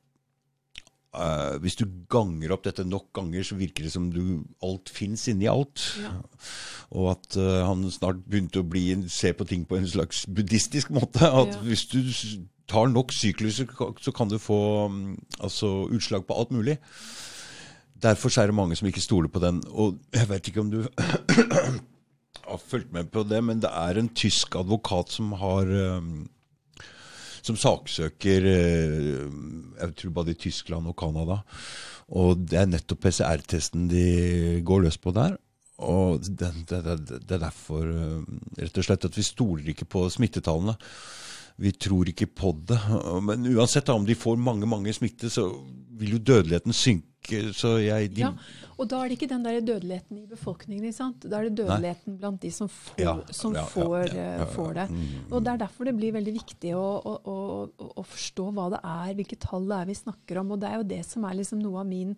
eh, 1.15 1.55
hvis 1.63 1.77
du 1.79 1.85
ganger 2.11 2.53
opp 2.53 2.65
dette 2.67 2.85
nok 2.85 3.09
ganger, 3.15 3.43
så 3.45 3.57
virker 3.59 3.85
det 3.85 3.93
som 3.93 4.09
du, 4.13 4.43
alt 4.65 4.91
fins 4.93 5.27
inni 5.31 5.49
alt. 5.49 5.83
Ja. 6.01 6.13
Og 6.89 7.11
at 7.13 7.37
uh, 7.37 7.65
han 7.67 7.83
snart 7.93 8.23
begynte 8.25 8.63
å 8.63 8.67
bli, 8.67 8.87
se 9.13 9.33
på 9.37 9.45
ting 9.45 9.65
på 9.69 9.77
en 9.77 9.89
slags 9.89 10.23
buddhistisk 10.25 10.89
måte. 10.95 11.21
At 11.25 11.53
Ja. 11.53 11.65
hvis 11.65 11.85
du 11.91 12.01
tar 12.69 12.89
nok 12.89 13.13
sykluser, 13.13 13.69
så 14.01 14.13
kan 14.15 14.29
du 14.29 14.37
få 14.41 14.87
mm, 14.89 15.17
altså, 15.39 15.87
utslag 15.89 16.25
på 16.25 16.37
alt 16.37 16.51
mulig. 16.51 16.77
Derfor 18.01 18.31
er 18.39 18.47
det 18.47 18.55
mange 18.55 18.77
som 18.79 18.87
ikke 18.87 19.03
stoler 19.03 19.29
på 19.29 19.41
den. 19.43 19.61
Og 19.69 19.99
jeg 20.13 20.29
vet 20.29 20.47
ikke 20.47 20.61
om 20.61 20.71
du 20.71 20.83
har 22.49 22.61
fulgt 22.67 22.93
med 22.93 23.11
på 23.13 23.23
det, 23.27 23.43
men 23.43 23.61
det 23.61 23.69
er 23.69 23.99
en 23.99 24.09
tysk 24.09 24.55
advokat 24.55 25.11
som 25.11 25.33
har 25.37 25.69
um, 25.97 26.29
som 27.49 27.59
saksøker 27.59 28.47
eh, 28.53 29.27
jeg 29.79 29.95
tror 29.99 30.15
både 30.21 30.35
i 30.35 30.39
Tyskland 30.39 30.89
og 30.89 30.97
Canada. 30.99 31.41
Og 32.17 32.41
det 32.49 32.57
er 32.57 32.69
nettopp 32.69 33.05
PCR-testen 33.05 33.87
de 33.91 34.61
går 34.65 34.85
løs 34.85 34.97
på 35.01 35.13
der. 35.15 35.37
Og 35.79 36.19
det, 36.25 36.51
det, 36.67 36.81
det, 36.83 37.19
det 37.23 37.37
er 37.37 37.45
derfor 37.45 37.87
eh, 37.87 38.21
rett 38.59 38.79
og 38.81 38.87
slett 38.87 39.09
at 39.09 39.17
vi 39.17 39.25
stoler 39.25 39.73
ikke 39.73 39.87
på 39.89 40.05
smittetallene. 40.11 40.75
Vi 41.59 41.73
tror 41.75 42.07
ikke 42.07 42.29
på 42.31 42.53
det. 42.69 42.79
Men 43.25 43.47
uansett 43.51 43.89
om 43.91 44.05
de 44.07 44.15
får 44.15 44.39
mange 44.39 44.67
mange 44.69 44.93
smitte, 44.95 45.31
så 45.31 45.49
vil 45.99 46.15
jo 46.15 46.23
dødeligheten 46.23 46.75
synke. 46.75 47.05
Så 47.53 47.71
jeg 47.83 48.13
de, 48.15 48.21
Ja, 48.21 48.31
og 48.79 48.87
da 48.91 48.99
er 49.03 49.09
det 49.11 49.17
ikke 49.19 49.29
den 49.31 49.43
der 49.43 49.59
dødeligheten 49.61 50.17
i 50.21 50.25
befolkningen. 50.29 50.85
ikke 50.89 50.95
sant? 50.97 51.25
Da 51.29 51.39
er 51.39 51.49
det 51.49 51.55
dødeligheten 51.59 52.17
blant 52.19 52.39
de 52.41 52.51
som 52.51 52.67
får, 52.71 52.99
Ja, 53.03 53.13
som 53.31 53.53
ja, 53.55 53.63
får, 53.65 54.09
eh, 54.15 54.37
ja. 54.39 54.45
får 54.55 54.73
det. 54.79 54.87
Mm, 54.89 55.31
Og 55.31 55.43
Det 55.43 55.53
er 55.53 55.57
derfor 55.65 55.85
det 55.85 55.95
blir 55.99 56.13
veldig 56.13 56.33
viktig 56.39 56.73
å, 56.75 56.87
å, 57.05 57.13
å, 57.25 57.37
å- 57.97 58.05
forstå 58.05 58.49
hva 58.53 58.69
det 58.75 58.79
er, 58.83 59.13
hvilke 59.19 59.39
tall 59.39 59.67
det 59.67 59.77
er 59.81 59.85
vi 59.85 59.93
snakker 59.99 60.39
om. 60.39 60.51
Og 60.51 60.59
det 60.59 60.69
er 60.69 60.77
jo 60.77 60.83
det 60.95 61.05
som 61.05 61.23
er 61.25 61.33
liksom 61.41 61.59
noe 61.61 61.79
av 61.81 61.87
min 61.87 62.15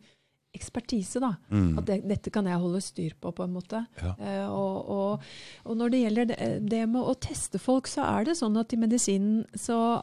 ekspertise. 0.53 1.19
da. 1.23 1.33
At 1.79 1.85
det, 1.87 2.01
dette 2.07 2.29
kan 2.33 2.45
jeg 2.45 2.59
holde 2.59 2.81
styr 2.83 3.13
på, 3.21 3.31
på 3.33 3.43
en 3.47 3.53
måte. 3.55 3.85
Mm. 3.97 4.03
Ja. 4.03 4.13
Eh, 4.19 4.47
og, 4.51 4.89
og, 4.89 5.21
og 5.65 5.77
når 5.79 5.89
det 5.93 6.01
gjelder 6.03 6.25
det, 6.33 6.69
det 6.69 6.81
med 6.91 7.01
å 7.07 7.13
teste 7.19 7.57
folk, 7.61 7.87
så 7.87 8.03
er 8.19 8.25
det 8.27 8.35
sånn 8.39 8.57
at 8.59 8.73
i 8.75 8.79
medisinen 8.81 9.45
så 9.55 10.01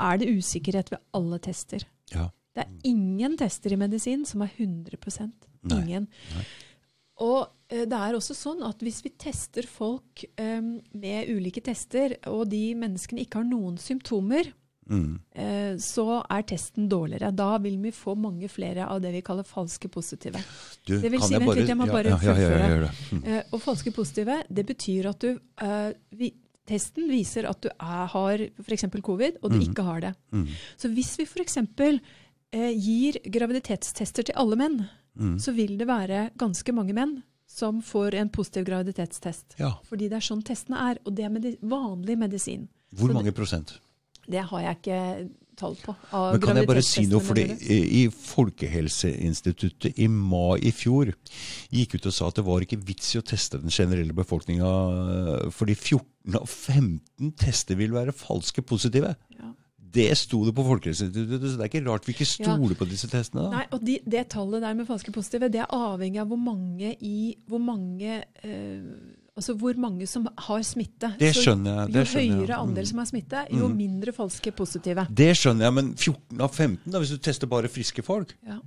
er 0.00 0.16
det 0.22 0.30
usikkerhet 0.32 0.90
ved 0.94 1.00
alle 1.12 1.38
tester. 1.38 1.84
ja. 2.14 2.30
Det 2.54 2.64
er 2.64 2.70
ingen 2.90 3.36
tester 3.38 3.72
i 3.72 3.78
medisin 3.78 4.24
som 4.26 4.42
er 4.42 4.50
100 4.56 5.30
Nei. 5.62 5.76
Ingen. 5.84 6.06
Og 7.20 7.42
eh, 7.68 7.84
det 7.88 7.98
er 7.98 8.16
også 8.16 8.34
sånn 8.36 8.62
at 8.66 8.80
hvis 8.82 9.02
vi 9.04 9.10
tester 9.20 9.66
folk 9.68 10.24
eh, 10.40 10.60
med 10.62 11.28
ulike 11.30 11.60
tester, 11.62 12.14
og 12.32 12.46
de 12.50 12.70
menneskene 12.80 13.20
ikke 13.26 13.42
har 13.42 13.50
noen 13.50 13.78
symptomer, 13.80 14.52
Mm. 14.90 15.20
eh, 15.38 15.76
så 15.78 16.16
er 16.26 16.42
testen 16.50 16.88
dårligere. 16.90 17.28
Da 17.38 17.58
vil 17.62 17.76
vi 17.78 17.92
få 17.94 18.16
mange 18.18 18.48
flere 18.50 18.88
av 18.90 18.98
det 19.04 19.12
vi 19.14 19.20
kaller 19.22 19.44
falske 19.46 19.86
positive. 19.88 20.40
Du, 20.84 20.96
Det 20.98 21.12
vil 21.12 21.20
kan 21.20 21.28
si- 21.28 21.38
vent 21.38 21.54
litt, 21.54 21.68
jeg 21.68 21.76
må 21.78 21.86
bare 21.86 22.10
ja, 22.10 22.16
ja, 22.18 22.32
ja, 22.34 22.34
fullføre. 22.34 22.58
ja, 22.58 22.80
det. 22.80 22.90
Mm. 23.12 23.20
Eh, 23.36 23.42
og 23.54 23.62
falske 23.62 23.92
positive, 23.94 24.40
det 24.50 24.64
betyr 24.66 25.06
at 25.12 25.20
du 25.22 25.28
eh, 25.62 25.92
vi, 26.18 26.32
Testen 26.66 27.06
viser 27.10 27.46
at 27.48 27.60
du 27.62 27.68
er, 27.68 28.06
har 28.16 28.38
f.eks. 28.66 28.84
covid, 29.02 29.38
og 29.42 29.50
du 29.54 29.60
ikke 29.60 29.82
har 29.86 30.00
det. 30.00 30.10
Mm. 30.32 30.48
Så 30.76 30.90
hvis 30.92 31.16
vi 31.18 31.24
f.eks. 31.24 31.56
Eh, 32.52 32.72
gir 32.74 33.20
graviditetstester 33.30 34.26
til 34.26 34.34
alle 34.34 34.56
menn, 34.58 34.88
Mm. 35.18 35.36
så 35.38 35.52
vil 35.54 35.76
det 35.76 35.86
være 35.88 36.30
ganske 36.38 36.72
mange 36.72 36.94
menn 36.94 37.22
som 37.46 37.80
får 37.82 38.14
en 38.14 38.28
positiv 38.30 38.64
graviditetstest. 38.64 39.56
Ja. 39.58 39.72
Fordi 39.88 40.08
det 40.08 40.12
er 40.18 40.20
sånn 40.24 40.42
testene 40.42 40.78
er, 40.90 40.98
og 41.04 41.14
det 41.14 41.24
er 41.24 41.28
medi 41.34 41.56
vanlig 41.62 42.16
medisin. 42.16 42.68
Hvor 42.94 43.08
Så 43.08 43.14
mange 43.14 43.32
prosent? 43.32 43.78
Det 44.28 44.40
har 44.44 44.60
jeg 44.60 44.76
ikke 44.78 45.30
tall 45.56 45.74
på. 45.76 45.94
av 46.12 46.32
Men 46.32 46.40
kan 46.40 46.56
jeg 46.56 46.66
bare 46.66 46.82
si 46.82 47.06
noe, 47.06 47.20
fordi 47.20 47.44
i 47.68 48.08
Folkehelseinstituttet 48.08 49.98
i 49.98 50.06
mai 50.08 50.58
i 50.62 50.70
fjor 50.72 51.12
gikk 51.72 51.94
ut 51.98 52.06
og 52.06 52.12
sa 52.16 52.28
at 52.28 52.38
det 52.40 52.44
var 52.46 52.60
ikke 52.64 52.80
vits 52.82 53.14
i 53.14 53.18
å 53.20 53.22
teste 53.26 53.60
den 53.60 53.70
generelle 53.70 54.14
befolkninga, 54.16 55.50
fordi 55.52 55.74
14 55.76 56.34
av 56.36 56.46
15 56.48 57.32
tester 57.36 57.76
vil 57.76 57.90
være 57.90 58.14
falske 58.16 58.62
positive. 58.64 59.16
Ja. 59.36 59.52
Det 59.94 60.06
sto 60.18 60.42
det 60.46 60.54
på 60.54 60.64
Folkehelseinstituttet, 60.66 61.50
så 61.50 61.58
det 61.58 61.66
er 61.66 61.70
ikke 61.72 61.86
rart 61.88 62.06
vi 62.06 62.14
ikke 62.14 62.28
stoler 62.28 62.76
på 62.78 62.86
disse 62.90 63.08
testene. 63.10 63.46
da. 63.46 63.50
Nei, 63.56 63.64
og 63.74 63.86
de, 63.86 63.96
Det 64.06 64.26
tallet 64.30 64.62
der 64.62 64.76
med 64.78 64.86
falske 64.86 65.14
positive, 65.14 65.48
det 65.50 65.64
er 65.64 65.74
avhengig 65.74 66.20
av 66.22 66.30
hvor 66.30 66.40
mange, 66.40 66.94
i, 67.00 67.34
hvor 67.50 67.62
mange 67.62 68.20
eh, 68.44 68.84
Altså 69.36 69.54
hvor 69.56 69.76
mange 69.80 70.06
som 70.10 70.26
har 70.36 70.62
smitte. 70.66 71.12
Det 71.18 71.30
skjønner 71.36 71.84
jeg. 71.86 71.92
Det 71.94 72.00
jo 72.02 72.10
skjønner 72.12 72.26
jeg. 72.26 72.48
høyere 72.48 72.58
andel 72.60 72.84
Mm. 72.84 72.88
som 72.90 72.98
har 72.98 73.06
smitte, 73.06 73.46
jo 73.50 73.68
Mm. 73.68 73.76
mindre 73.76 74.12
falske 74.12 74.52
positive. 74.52 75.06
Det 75.14 75.30
skjønner 75.36 75.64
jeg, 75.68 75.72
men 75.74 75.94
14 75.94 76.40
av 76.40 76.50
15, 76.50 76.90
da, 76.92 76.98
hvis 76.98 77.10
du 77.10 77.18
tester 77.18 77.46
bare 77.46 77.68
friske 77.68 78.02
folk? 78.04 78.34
Ja. 78.46 78.58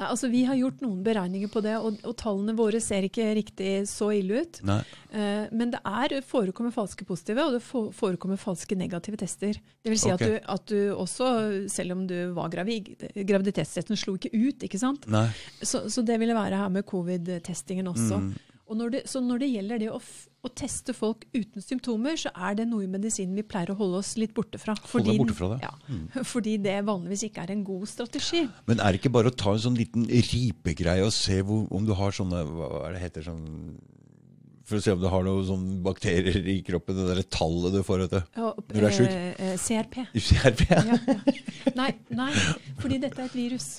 Nei, 0.00 0.06
altså 0.08 0.30
Vi 0.30 0.44
har 0.44 0.56
gjort 0.56 0.80
noen 0.80 1.04
beregninger 1.04 1.46
på 1.52 1.60
det, 1.62 1.76
og, 1.76 1.98
og 2.02 2.16
tallene 2.16 2.56
våre 2.56 2.80
ser 2.80 3.02
ikke 3.04 3.34
riktig 3.36 3.86
så 3.86 4.08
ille 4.16 4.40
ut. 4.40 4.60
Nei. 4.64 4.80
Eh, 5.12 5.46
men 5.52 5.70
det 5.70 5.78
er 5.84 6.22
forekommer 6.22 6.72
falske 6.72 7.04
positive, 7.06 7.38
og 7.44 7.52
det 7.52 7.62
fo- 7.62 7.92
forekommer 7.92 8.38
falske 8.40 8.74
negative 8.74 9.18
tester. 9.20 9.52
Det 9.84 9.92
vil 9.92 9.98
si 10.00 10.10
okay. 10.10 10.38
at, 10.40 10.42
du, 10.42 10.52
at 10.56 10.66
du 10.66 10.96
også, 10.96 11.68
selv 11.70 11.92
om 11.92 12.06
du 12.08 12.32
var 12.32 12.48
gravid, 12.48 12.96
graviditetstesten 13.14 13.94
slo 13.96 14.16
ikke 14.16 14.32
ut, 14.32 14.58
ikke 14.64 14.78
sant. 14.80 15.06
Nei. 15.06 15.28
Så, 15.62 15.84
så 15.92 16.02
det 16.04 16.18
ville 16.18 16.34
være 16.34 16.56
her 16.56 16.68
med 16.70 16.86
covid-testingen 16.88 17.86
også. 17.92 18.18
Mm. 18.24 18.34
Og 18.68 18.76
når 18.76 18.90
det, 18.92 19.00
så 19.08 19.22
når 19.24 19.40
det 19.40 19.46
gjelder 19.48 19.80
det 19.80 19.86
å, 19.88 19.98
å 20.44 20.48
teste 20.52 20.92
folk 20.92 21.22
uten 21.32 21.64
symptomer, 21.64 22.18
så 22.20 22.28
er 22.36 22.58
det 22.58 22.66
noe 22.68 22.84
i 22.84 22.90
medisinen 22.90 23.36
vi 23.38 23.44
pleier 23.48 23.72
å 23.72 23.78
holde 23.78 24.02
oss 24.02 24.10
litt 24.20 24.34
borte 24.36 24.60
fra. 24.60 24.74
Deg 24.76 25.16
borte 25.22 25.36
fra 25.36 25.48
det. 25.54 25.70
Mm. 25.88 26.02
Ja, 26.12 26.24
fordi 26.34 26.56
det 26.68 26.74
vanligvis 26.84 27.24
ikke 27.30 27.46
er 27.46 27.54
en 27.54 27.64
god 27.64 27.88
strategi. 27.88 28.44
Men 28.68 28.82
er 28.84 28.92
det 28.92 29.00
ikke 29.00 29.14
bare 29.16 29.32
å 29.32 29.36
ta 29.44 29.54
en 29.56 29.62
sånn 29.64 29.78
liten 29.78 30.04
ripegreie 30.08 31.06
og 31.06 31.14
se 31.16 31.40
hvor, 31.40 31.64
om 31.72 31.88
du 31.88 31.94
har 31.96 32.12
sånne 32.16 32.44
Hva 32.44 32.68
er 32.90 32.98
det 32.98 33.02
heter 33.06 33.24
sånn 33.30 33.46
For 34.68 34.76
å 34.76 34.84
se 34.84 34.92
om 34.92 35.00
du 35.00 35.08
har 35.08 35.24
noen 35.24 35.48
sånne 35.48 35.80
bakterier 35.88 36.36
i 36.52 36.58
kroppen, 36.66 36.98
det 37.00 37.08
derre 37.08 37.24
tallet 37.32 37.72
du 37.72 37.80
får, 37.88 38.04
etter. 38.04 38.26
Ja, 38.36 38.52
Når 38.52 38.76
du 38.84 38.86
er 38.90 38.96
sjuk? 38.98 39.08
eh, 39.08 39.44
eh, 39.48 39.56
CRP. 39.64 40.02
CRP? 40.28 40.64
Ja, 40.76 40.98
ja. 41.08 41.72
Nei, 41.78 41.92
nei, 42.12 42.32
fordi 42.84 43.00
dette 43.00 43.24
er 43.24 43.30
et 43.30 43.38
virus. 43.38 43.78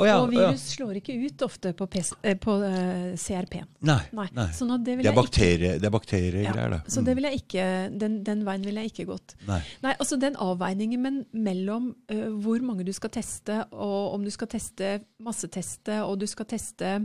Å 0.00 0.06
ja, 0.08 0.16
og 0.22 0.30
å 0.30 0.32
ja. 0.34 0.48
virus 0.50 0.64
slår 0.74 0.98
ikke 1.00 1.14
ut 1.26 1.42
ofte 1.46 1.72
på, 1.76 1.86
PC, 1.92 2.14
eh, 2.22 2.36
på 2.40 2.54
uh, 2.62 3.12
CRP. 3.20 3.56
Nei. 3.86 3.98
Nei. 4.16 4.26
nei. 4.36 4.46
Sånn 4.56 4.72
at 4.74 4.84
det 4.86 4.96
vil 4.98 5.04
Det 5.06 5.12
er 5.12 5.18
bakterie, 5.18 5.72
det 5.76 5.84
er 5.84 5.88
ja, 5.90 5.94
bakteriegreier, 5.94 6.74
det. 6.76 6.80
Så 6.94 7.04
det 7.06 7.14
vil 7.18 7.28
jeg 7.28 7.42
ikke, 7.42 7.66
den, 8.00 8.18
den 8.26 8.44
veien 8.48 8.64
ville 8.66 8.84
jeg 8.86 8.94
ikke 8.94 9.08
gått. 9.12 9.36
Nei. 9.48 9.60
Nei, 9.84 9.94
altså 10.00 10.18
Den 10.20 10.38
avveiningen 10.40 11.04
men, 11.04 11.20
mellom 11.32 11.90
uh, 12.12 12.28
hvor 12.44 12.62
mange 12.64 12.86
du 12.88 12.92
skal 12.96 13.12
teste, 13.18 13.62
og 13.72 14.14
om 14.16 14.24
du 14.24 14.30
skal 14.34 14.48
teste 14.56 14.94
masseteste, 15.22 16.00
og 16.06 16.18
du 16.22 16.26
skal 16.30 16.48
teste 16.50 16.96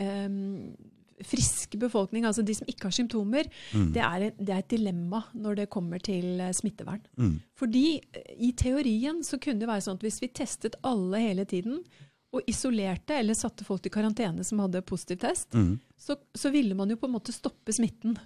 um, 0.00 0.72
frisk 1.20 1.74
befolkning, 1.76 2.24
altså 2.24 2.40
de 2.46 2.54
som 2.56 2.68
ikke 2.70 2.86
har 2.88 2.94
symptomer, 2.96 3.44
Mm. 3.76 3.92
det, 3.92 4.00
er, 4.00 4.22
et- 4.30 4.38
det 4.38 4.54
er 4.54 4.58
et 4.62 4.68
dilemma 4.72 5.18
når 5.34 5.54
det 5.58 5.66
kommer 5.70 5.98
til 6.00 6.40
eh, 6.40 6.52
smittevern. 6.56 7.02
Mm. 7.18 7.34
Fordi 7.60 8.00
eh, 8.00 8.30
i 8.38 8.52
teorien 8.56 9.20
så 9.22 9.36
kunne 9.38 9.60
det 9.60 9.68
være 9.68 9.84
sånn 9.84 9.98
at 10.00 10.06
hvis 10.06 10.20
vi 10.22 10.28
testet 10.32 10.76
alle 10.82 11.20
hele 11.20 11.44
tiden, 11.44 11.82
og 12.32 12.42
isolerte 12.46 13.10
eller 13.18 13.34
satte 13.34 13.64
folk 13.66 13.84
i 13.86 13.90
karantene 13.90 14.44
som 14.46 14.58
hadde 14.62 14.82
positiv 14.86 15.18
test, 15.18 15.50
Mm. 15.52 15.78
så, 15.98 16.16
så 16.34 16.50
ville 16.52 16.74
man 16.78 16.88
jo 16.88 16.96
på 16.96 17.06
en 17.08 17.14
måte 17.16 17.32
stoppe 17.34 17.72
smitten. 17.74 18.16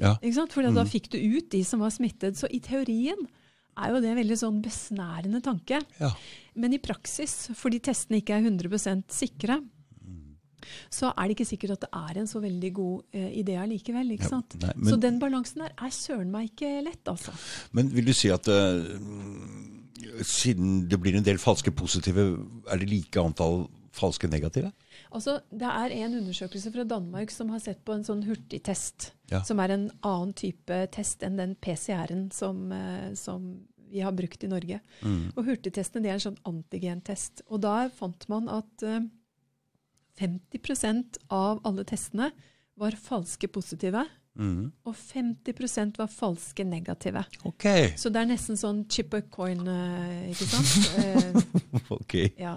Ja. 0.00 0.14
Ikke 0.22 0.34
sant? 0.34 0.52
For 0.52 0.62
da 0.62 0.70
Mm. 0.72 0.88
fikk 0.88 1.10
du 1.10 1.18
ut 1.18 1.50
de 1.50 1.62
som 1.64 1.80
var 1.80 1.90
smittet. 1.90 2.34
Så 2.36 2.48
i 2.50 2.60
teorien 2.60 3.26
er 3.76 3.90
jo 3.92 4.00
det 4.00 4.08
en 4.10 4.16
veldig 4.16 4.38
sånn 4.40 4.62
besnærende 4.62 5.42
tanke. 5.42 5.82
ja. 6.00 6.10
Men 6.54 6.72
i 6.74 6.78
praksis, 6.78 7.48
fordi 7.54 7.78
testene 7.80 8.20
ikke 8.22 8.34
er 8.36 8.42
100% 8.50 9.04
sikre, 9.08 9.62
så 10.90 11.12
er 11.18 11.28
det 11.28 11.36
ikke 11.36 11.46
sikkert 11.58 11.72
at 11.72 11.80
det 11.80 11.88
er 11.92 12.18
en 12.20 12.26
så 12.30 12.40
veldig 12.40 12.72
god 12.72 13.02
eh, 13.12 13.30
idé 13.42 13.56
allikevel. 13.58 14.12
ikke 14.16 14.30
Ja, 14.30 14.40
nei, 14.60 14.72
men- 14.76 14.92
så 14.92 15.00
den 15.00 15.18
balansen 15.20 15.58
der 15.58 15.72
er 15.76 15.90
søren 15.90 16.30
meg 16.30 16.50
ikke 16.54 16.84
lett, 16.84 17.04
altså. 17.04 17.32
Men 17.72 17.88
vil 17.88 18.04
du 18.04 18.12
si 18.12 18.28
at 18.30 18.46
eh, 18.48 18.96
siden 20.26 20.88
det 20.90 20.98
blir 21.00 21.16
en 21.18 21.26
del 21.26 21.40
falske 21.40 21.72
positive, 21.74 22.24
er 22.70 22.80
det 22.80 22.88
like 22.90 23.20
antall 23.20 23.66
falske 23.92 24.28
negative? 24.30 24.72
Altså, 25.12 25.40
Det 25.50 25.68
er 25.68 25.92
en 25.92 26.14
undersøkelse 26.20 26.72
fra 26.72 26.84
Danmark 26.84 27.30
som 27.30 27.50
har 27.50 27.60
sett 27.60 27.84
på 27.84 27.92
en 27.92 28.04
sånn 28.04 28.24
hurtigtest. 28.24 29.12
Ja. 29.30 29.42
Som 29.42 29.60
er 29.60 29.74
en 29.74 29.90
annen 30.02 30.32
type 30.32 30.86
test 30.92 31.22
enn 31.22 31.36
den 31.36 31.54
PCR-en 31.56 32.30
som, 32.32 32.72
eh, 32.72 33.14
som 33.14 33.66
vi 33.92 34.00
har 34.00 34.12
brukt 34.12 34.42
i 34.44 34.48
Norge. 34.48 34.80
Mm. 35.02 35.32
Og 35.36 35.44
hurtigtestene 35.44 36.02
det 36.02 36.10
er 36.10 36.14
en 36.14 36.32
sånn 36.32 36.40
antigentest. 36.48 37.42
Og 37.48 37.60
da 37.60 37.88
fant 37.92 38.28
man 38.28 38.48
at 38.48 38.82
eh, 38.82 39.04
50% 40.20 41.18
av 41.30 41.60
alle 41.64 41.84
testene 41.84 42.32
var 42.80 42.96
falske 42.96 43.48
positive, 43.52 44.06
Mm. 44.38 44.72
og 44.88 44.94
50% 44.96 45.98
var 46.00 46.06
falske 46.08 46.64
negative. 46.64 47.20
Okay. 47.44 47.90
Så 48.00 48.08
det 48.08 48.22
er 48.22 48.30
nesten 48.30 48.56
sånn 48.56 48.78
chip 48.88 49.12
a 49.14 49.20
coin, 49.28 49.60
eh, 49.68 50.30
ikke 50.32 50.46
sant? 50.48 50.70
Eh, 51.02 51.90
ok. 51.92 52.14
ja. 52.40 52.54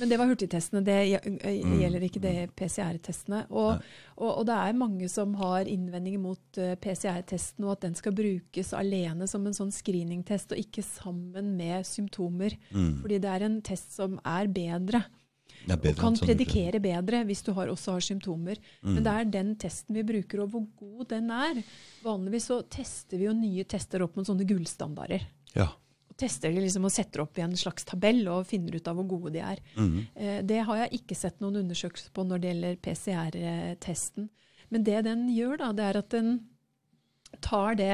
Men 0.00 0.08
det 0.10 0.18
var 0.20 0.28
hurtigtestene. 0.28 0.82
Det 0.84 0.96
eh, 1.14 1.60
Mm. 1.64 1.78
gjelder 1.80 2.04
ikke 2.04 2.20
det 2.20 2.34
PCR-testene. 2.56 3.46
Og, 3.50 3.80
og, 4.16 4.30
og 4.38 4.44
det 4.48 4.54
er 4.56 4.76
mange 4.76 5.08
som 5.12 5.34
har 5.40 5.64
innvendinger 5.68 6.20
mot 6.20 6.60
PCR-testen, 6.84 7.64
og 7.64 7.72
at 7.78 7.86
den 7.86 7.94
skal 7.98 8.12
brukes 8.16 8.72
alene 8.76 9.26
som 9.28 9.46
en 9.48 9.56
sånn 9.56 9.72
screeningtest, 9.72 10.52
og 10.52 10.58
ikke 10.60 10.84
sammen 10.84 11.54
med 11.56 11.86
symptomer. 11.88 12.56
Mm. 12.72 13.00
Fordi 13.02 13.18
det 13.24 13.30
er 13.32 13.46
en 13.48 13.60
test 13.66 13.96
som 13.96 14.18
er 14.24 14.48
bedre, 14.52 15.04
og 15.68 15.84
kan 15.98 16.16
predikere 16.16 16.80
bedre 16.80 17.24
hvis 17.28 17.42
du 17.46 17.52
har, 17.56 17.68
også 17.68 17.92
har 17.96 18.00
symptomer. 18.00 18.56
Mm. 18.82 18.94
Men 18.94 19.04
det 19.04 19.12
er 19.12 19.30
den 19.36 19.52
testen 19.60 19.94
vi 19.98 20.02
bruker, 20.06 20.42
og 20.44 20.54
hvor 20.54 20.66
god 20.80 21.08
den 21.12 21.30
er. 21.30 21.62
Vanligvis 22.04 22.48
så 22.50 22.62
tester 22.70 23.20
vi 23.20 23.28
jo 23.28 23.36
nye 23.36 23.64
tester 23.64 24.02
opp 24.06 24.16
mot 24.16 24.26
sånne 24.26 24.46
gullstandarder. 24.48 25.26
Ja. 25.54 25.68
Og 26.10 26.16
tester 26.18 26.52
de 26.52 26.60
liksom 26.64 26.84
og 26.88 26.94
setter 26.94 27.22
opp 27.24 27.38
i 27.38 27.44
en 27.44 27.56
slags 27.56 27.84
tabell 27.84 28.22
og 28.28 28.46
finner 28.48 28.76
ut 28.76 28.88
av 28.88 28.96
hvor 28.98 29.08
gode 29.16 29.34
de 29.36 29.44
er. 29.44 29.60
Mm. 29.76 29.98
Eh, 30.14 30.38
Det 30.42 30.62
har 30.66 30.84
jeg 30.84 31.02
ikke 31.02 31.18
sett 31.18 31.40
noen 31.40 31.60
undersøkelser 31.62 32.10
på 32.12 32.24
når 32.26 32.40
det 32.40 32.54
gjelder 32.54 32.80
PCR-testen. 32.86 34.30
Men 34.70 34.84
det 34.86 35.04
den 35.04 35.28
gjør, 35.34 35.58
da, 35.58 35.72
det 35.74 35.84
er 35.84 35.98
at 35.98 36.10
den 36.14 36.34
tar 37.40 37.74
det 37.78 37.88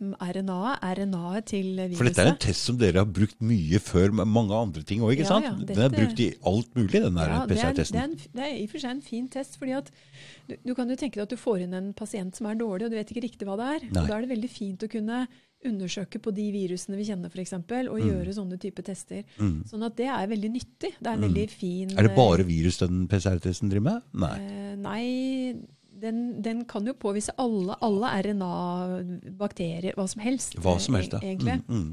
mRNA-et, 0.00 0.82
RNA-et 0.98 1.46
til 1.50 1.68
viruset. 1.76 1.96
For 1.98 2.08
dette 2.08 2.22
er 2.24 2.30
en 2.32 2.38
test 2.42 2.66
som 2.68 2.78
dere 2.80 3.02
har 3.02 3.06
brukt 3.06 3.38
mye 3.44 3.78
før 3.82 4.12
med 4.20 4.26
mange 4.30 4.54
andre 4.56 4.82
ting 4.86 5.00
òg, 5.04 5.14
ikke 5.14 5.24
Ja, 5.26 5.30
sant? 5.30 5.44
ja, 5.46 5.54
Den 5.70 5.78
er 5.86 5.94
brukt 5.94 6.20
i 6.20 6.28
alt 6.50 6.74
mulig, 6.74 7.00
den 7.04 7.14
der 7.14 7.28
Ja, 7.30 7.42
er, 7.42 7.46
PCR-testen. 7.52 8.16
Det, 8.18 8.28
det 8.34 8.42
er 8.48 8.54
i 8.58 8.64
og 8.64 8.70
for 8.74 8.78
seg 8.84 8.90
en 8.90 9.00
fin 9.02 9.28
test. 9.28 9.58
fordi 9.58 9.76
at 9.78 9.90
du, 10.48 10.56
du 10.66 10.74
kan 10.74 10.88
jo 10.88 10.96
tenke 10.96 11.14
deg 11.20 11.22
at 11.28 11.30
du 11.30 11.36
får 11.40 11.62
inn 11.66 11.74
en 11.74 11.92
pasient 11.94 12.34
som 12.36 12.46
er 12.50 12.54
dårlig, 12.60 12.86
og 12.86 12.90
du 12.90 12.96
vet 12.98 13.10
ikke 13.14 13.24
riktig 13.28 13.46
hva 13.48 13.56
det 13.56 13.68
er. 13.76 13.88
Nei. 13.92 14.02
Og 14.02 14.08
Da 14.08 14.16
er 14.18 14.26
det 14.26 14.32
veldig 14.36 14.50
fint 14.50 14.82
å 14.82 14.90
kunne 14.90 15.26
undersøke 15.64 16.20
på 16.20 16.28
de 16.36 16.50
virusene 16.52 16.96
vi 16.98 17.06
kjenner, 17.08 17.30
f.eks., 17.32 17.54
og 17.56 17.64
Mm. 17.96 18.04
gjøre 18.10 18.34
sånne 18.36 18.58
type 18.60 18.82
tester. 18.84 19.22
Mm. 19.40 19.64
Sånn 19.64 19.82
at 19.86 19.96
det 19.96 20.06
er 20.12 20.26
veldig 20.28 20.50
nyttig. 20.52 20.90
Det 21.00 21.06
er 21.08 21.14
en 21.14 21.20
Mm. 21.22 21.28
veldig 21.32 21.50
fin 21.50 21.88
Er 21.98 22.02
det 22.08 22.14
bare 22.14 22.44
virus 22.44 22.76
den 22.78 23.06
PCR-testen 23.08 23.70
driver 23.70 23.80
med? 23.80 24.02
Nei. 24.12 24.36
Eh, 24.38 24.76
nei, 24.76 25.54
den, 26.04 26.20
den 26.44 26.62
kan 26.68 26.86
jo 26.86 26.94
påvise 26.98 27.34
alle, 27.40 27.76
alle 27.84 28.12
RNA, 28.26 28.52
bakterier, 29.40 29.96
hva 29.98 30.06
som 30.10 30.22
helst. 30.24 30.56
Hva 30.60 30.76
eh, 30.76 30.84
som 30.86 30.98
helst, 30.98 31.16
ja. 31.16 31.22
Egentlig. 31.24 31.58
Mm. 31.66 31.84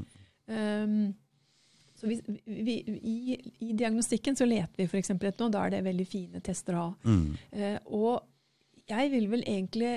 Mm. 0.46 0.54
Um, 0.56 1.12
så 1.98 2.10
vi, 2.10 2.18
vi, 2.44 2.74
i, 2.98 3.36
I 3.62 3.72
diagnostikken 3.78 4.36
så 4.36 4.46
leter 4.48 4.82
vi 4.82 4.88
f.eks. 4.88 5.12
etter 5.14 5.44
noe. 5.44 5.52
Da 5.54 5.66
er 5.66 5.76
det 5.76 5.84
veldig 5.86 6.08
fine 6.08 6.42
tester 6.44 6.78
å 6.78 6.88
ha. 6.88 6.90
Mm. 7.06 7.28
Uh, 7.54 7.78
og 8.02 8.88
jeg 8.90 9.12
vil 9.12 9.30
vel 9.30 9.46
egentlig 9.46 9.94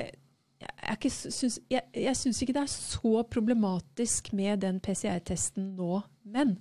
jeg, 0.66 1.11
syns, 1.11 1.59
jeg, 1.70 1.84
jeg 1.97 2.18
syns 2.18 2.39
ikke 2.41 2.55
det 2.55 2.63
er 2.63 2.72
så 2.72 3.24
problematisk 3.30 4.32
med 4.38 4.63
den 4.63 4.80
PCR-testen 4.84 5.74
nå, 5.78 5.99
men 6.24 6.55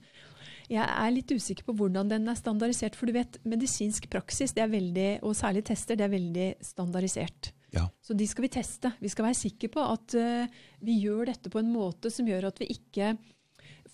jeg 0.71 0.85
er 0.85 1.11
litt 1.12 1.33
usikker 1.35 1.67
på 1.67 1.75
hvordan 1.77 2.09
den 2.09 2.31
er 2.31 2.39
standardisert. 2.39 2.97
For 2.97 3.11
du 3.11 3.15
vet, 3.17 3.37
medisinsk 3.49 4.09
praksis, 4.12 4.55
det 4.57 4.65
er 4.65 4.73
veldig, 4.73 5.11
og 5.27 5.37
særlig 5.37 5.65
tester, 5.69 5.99
det 6.01 6.07
er 6.07 6.15
veldig 6.15 6.49
standardisert. 6.65 7.53
Ja. 7.75 7.89
Så 8.03 8.15
de 8.17 8.27
skal 8.31 8.47
vi 8.47 8.53
teste. 8.55 8.93
Vi 9.03 9.11
skal 9.12 9.29
være 9.29 9.39
sikre 9.39 9.71
på 9.75 9.85
at 9.85 10.17
uh, 10.17 10.59
vi 10.85 10.99
gjør 11.03 11.29
dette 11.33 11.51
på 11.53 11.61
en 11.61 11.73
måte 11.75 12.12
som 12.12 12.29
gjør 12.29 12.49
at 12.53 12.61
vi 12.62 12.71
ikke 12.77 13.15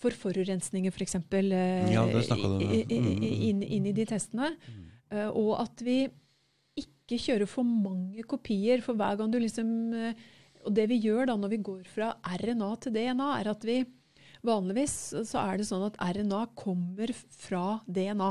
får 0.01 0.17
forurensninger, 0.21 0.93
f.eks. 0.95 1.17
Uh, 1.19 1.39
Ja, 1.91 2.05
ja. 2.07 2.25
Mm, 2.37 2.65
mm, 2.87 3.29
inn, 3.51 3.63
inn 3.65 3.89
i 3.91 3.95
de 3.97 4.07
testene. 4.09 4.53
Uh, 5.11 5.31
og 5.33 5.55
at 5.65 5.83
vi 5.85 6.05
ikke 6.79 7.19
kjører 7.19 7.49
for 7.51 7.67
mange 7.67 8.23
kopier. 8.29 8.85
For 8.85 8.99
hver 8.99 9.19
gang 9.19 9.33
du 9.33 9.41
liksom 9.43 9.73
Og 10.61 10.75
det 10.77 10.85
vi 10.91 11.01
gjør 11.01 11.33
da 11.33 11.35
når 11.41 11.51
vi 11.57 11.65
går 11.65 11.89
fra 11.89 12.13
RNA 12.21 12.69
til 12.85 12.93
DNA, 12.95 13.29
er 13.41 13.49
at 13.51 13.65
vi 13.65 13.81
Vanligvis 14.47 14.95
så 15.29 15.43
er 15.43 15.59
det 15.61 15.67
sånn 15.69 15.85
at 15.91 15.99
RNA 16.01 16.45
kommer 16.59 17.11
fra 17.37 17.65
DNA. 17.87 18.31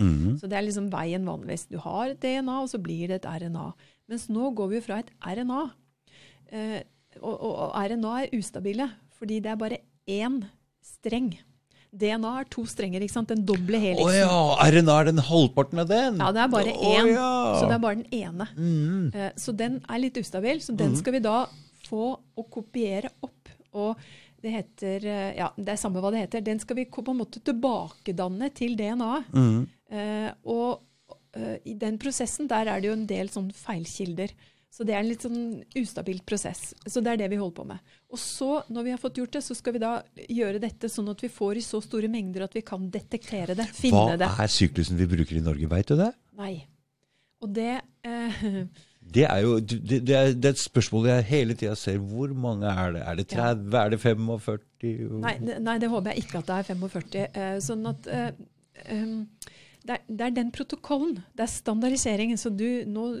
Mm. 0.00 0.36
Så 0.40 0.48
det 0.48 0.58
er 0.58 0.64
liksom 0.66 0.90
veien 0.92 1.24
vanligvis. 1.28 1.66
Du 1.72 1.78
har 1.80 2.10
et 2.12 2.20
DNA, 2.20 2.58
og 2.62 2.68
så 2.72 2.80
blir 2.82 3.08
det 3.08 3.22
et 3.22 3.28
RNA. 3.44 3.70
Mens 4.10 4.28
nå 4.32 4.50
går 4.56 4.70
vi 4.70 4.78
jo 4.80 4.84
fra 4.86 5.00
et 5.02 5.10
RNA. 5.24 5.62
Eh, 6.52 6.78
og, 7.20 7.34
og, 7.34 7.52
og 7.66 7.76
RNA 7.90 8.14
er 8.26 8.34
ustabile, 8.36 8.90
fordi 9.16 9.40
det 9.44 9.52
er 9.54 9.60
bare 9.60 9.78
én 10.08 10.42
streng. 10.84 11.30
DNA 11.96 12.32
er 12.42 12.48
to 12.52 12.66
strenger, 12.68 13.00
ikke 13.00 13.14
sant? 13.14 13.30
Den 13.32 13.44
doble 13.48 13.78
Å 13.78 13.84
helixen. 13.86 14.18
ja! 14.18 14.40
RNA 14.68 14.96
er 15.00 15.08
den 15.08 15.22
halvparten 15.24 15.80
av 15.80 15.88
den? 15.88 16.18
Ja, 16.20 16.28
det 16.36 16.42
er 16.44 16.50
bare 16.52 16.74
én. 16.76 17.12
ja. 17.14 17.30
Så 17.56 17.68
det 17.70 17.76
er 17.78 17.84
bare 17.86 18.00
den 18.02 18.20
ene. 18.20 18.48
Mm. 18.56 19.06
Eh, 19.16 19.30
Så 19.40 19.54
den 19.56 19.78
er 19.88 20.02
litt 20.02 20.20
ustabil, 20.20 20.60
så 20.64 20.76
den 20.76 20.96
skal 21.00 21.16
vi 21.16 21.22
da 21.24 21.38
få 21.86 22.10
å 22.36 22.44
kopiere 22.52 23.08
opp. 23.24 23.48
Og 23.76 23.96
det 24.46 24.54
heter 24.54 25.06
eh, 25.10 25.30
Ja, 25.40 25.50
det 25.58 25.74
er 25.74 25.80
samme 25.80 26.02
hva 26.02 26.12
det 26.14 26.26
heter. 26.26 26.44
Den 26.46 26.62
skal 26.62 26.78
vi 26.80 26.88
på 26.90 27.04
en 27.10 27.22
måte 27.22 27.42
tilbakedanne 27.44 28.50
til 28.54 28.76
DNA-et. 28.78 29.32
Mm. 29.34 29.64
Uh, 29.86 30.30
og 30.50 30.82
uh, 31.38 31.56
i 31.62 31.76
den 31.78 31.98
prosessen 32.02 32.48
der 32.50 32.66
er 32.72 32.82
det 32.82 32.88
jo 32.90 32.96
en 32.96 33.08
del 33.10 33.30
sånn 33.30 33.52
feilkilder. 33.54 34.34
Så 34.76 34.84
det 34.84 34.92
er 34.92 35.00
en 35.00 35.08
litt 35.08 35.22
sånn 35.24 35.62
ustabil 35.78 36.18
prosess. 36.26 36.74
Så 36.84 37.00
det 37.00 37.14
er 37.14 37.20
det 37.22 37.30
vi 37.32 37.38
holder 37.40 37.56
på 37.56 37.64
med. 37.70 37.94
Og 38.12 38.20
så, 38.20 38.50
når 38.68 38.84
vi 38.84 38.92
har 38.92 39.00
fått 39.00 39.20
gjort 39.22 39.38
det, 39.38 39.40
så 39.46 39.56
skal 39.56 39.72
vi 39.72 39.80
da 39.80 39.92
gjøre 40.28 40.60
dette 40.60 40.90
sånn 40.92 41.08
at 41.14 41.22
vi 41.24 41.30
får 41.32 41.60
i 41.60 41.64
så 41.64 41.80
store 41.84 42.10
mengder 42.12 42.44
at 42.44 42.56
vi 42.56 42.64
kan 42.66 42.90
detektere 42.92 43.56
det, 43.56 43.70
finne 43.72 44.18
det. 44.20 44.28
Hva 44.28 44.44
er 44.44 44.52
syklusen 44.52 44.98
vi 45.00 45.08
bruker 45.08 45.38
i 45.38 45.44
Norge, 45.46 45.70
veit 45.70 45.88
du 45.88 45.96
det? 46.02 46.10
Nei. 46.36 46.58
Og 47.40 47.54
det 47.56 47.72
eh, 48.04 48.44
Det 49.14 49.24
er 49.24 49.42
jo 49.44 49.58
det, 49.60 49.80
det, 50.06 50.14
er, 50.14 50.32
det 50.34 50.50
er 50.50 50.54
et 50.56 50.60
spørsmål 50.60 51.08
jeg 51.08 51.26
hele 51.30 51.56
tida 51.58 51.74
ser. 51.78 51.98
Hvor 52.02 52.32
mange 52.34 52.70
er 52.70 52.96
det? 52.96 53.02
Er 53.06 53.20
det 53.20 53.26
30? 53.32 53.78
Er 53.80 53.92
det 53.94 54.00
45? 54.02 54.58
nei, 55.22 55.36
nei, 55.62 55.76
det 55.82 55.90
håper 55.92 56.12
jeg 56.12 56.26
ikke 56.26 56.42
at 56.42 56.50
det 56.50 56.56
er 56.56 56.70
45. 56.74 57.26
Eh, 57.26 57.58
sånn 57.64 57.90
at 57.90 58.08
eh, 58.12 58.30
em, 58.92 59.18
det, 59.86 59.98
er, 59.98 60.06
det 60.08 60.26
er 60.26 60.38
den 60.40 60.54
protokollen. 60.54 61.20
Det 61.36 61.46
er 61.46 61.52
standardiseringen. 61.52 62.40
Så 62.40 62.52
du 62.52 62.66
nå 62.90 63.12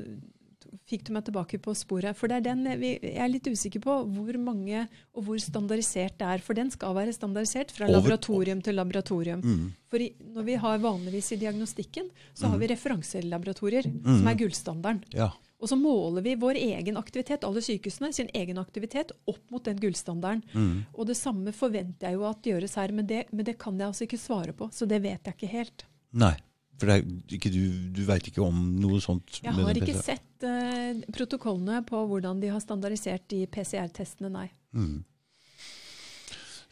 fikk 0.86 1.06
du 1.06 1.12
meg 1.16 1.24
tilbake 1.26 1.58
på 1.62 1.74
sporet. 1.78 2.16
For 2.18 2.30
det 2.30 2.40
er 2.40 2.44
den 2.48 2.66
vi, 2.80 2.92
jeg 3.00 3.22
er 3.22 3.30
litt 3.30 3.48
usikker 3.48 3.82
på 3.82 3.96
hvor 4.12 4.38
mange 4.42 4.84
og 5.16 5.26
hvor 5.26 5.40
standardisert 5.42 6.18
det 6.20 6.28
er. 6.36 6.44
For 6.44 6.58
den 6.58 6.70
skal 6.74 6.94
være 6.98 7.14
standardisert 7.16 7.72
fra 7.74 7.88
laboratorium 7.90 8.62
til 8.64 8.78
laboratorium. 8.78 9.42
Mm. 9.42 9.72
For 9.90 10.02
i, 10.02 10.12
når 10.34 10.46
vi 10.50 10.60
har 10.66 10.84
vanligvis 10.84 11.32
i 11.34 11.40
diagnostikken, 11.42 12.10
så 12.36 12.52
har 12.52 12.62
vi 12.62 12.70
referanselaboratorier, 12.74 13.90
som 14.04 14.30
er 14.30 14.40
gullstandarden. 14.42 15.04
Ja. 15.16 15.32
Og 15.56 15.70
så 15.70 15.76
måler 15.78 16.24
vi 16.24 16.34
vår 16.36 16.58
egen 16.60 16.98
aktivitet, 17.00 17.44
alle 17.46 17.62
sykehusene 17.64 18.10
sin 18.12 18.28
egen 18.36 18.58
aktivitet, 18.60 19.14
opp 19.30 19.40
mot 19.52 19.64
den 19.64 19.78
gullstandarden. 19.80 20.42
Mm. 20.52 20.82
Og 20.92 21.08
det 21.08 21.16
samme 21.16 21.54
forventer 21.56 22.10
jeg 22.10 22.18
jo 22.18 22.26
at 22.28 22.50
gjøres 22.50 22.76
her, 22.76 22.92
men 22.92 23.08
det, 23.08 23.24
men 23.32 23.48
det 23.48 23.56
kan 23.60 23.78
jeg 23.80 23.88
altså 23.88 24.04
ikke 24.04 24.20
svare 24.20 24.52
på. 24.56 24.68
Så 24.72 24.88
det 24.90 25.00
vet 25.04 25.24
jeg 25.24 25.38
ikke 25.38 25.52
helt. 25.54 25.86
Nei. 26.16 26.34
For 26.76 26.90
det 26.90 26.96
er 26.98 27.36
ikke 27.38 27.50
du, 27.54 27.62
du 27.96 28.02
veit 28.04 28.26
ikke 28.28 28.44
om 28.44 28.56
noe 28.82 29.00
sånt? 29.00 29.38
Jeg 29.40 29.54
har 29.56 29.78
ikke 29.80 29.96
sett 29.96 30.44
uh, 30.44 30.98
protokollene 31.16 31.80
på 31.88 32.02
hvordan 32.10 32.42
de 32.42 32.50
har 32.52 32.60
standardisert 32.60 33.24
de 33.32 33.46
PCR-testene, 33.48 34.28
nei. 34.34 34.50
Mm. 34.76 34.98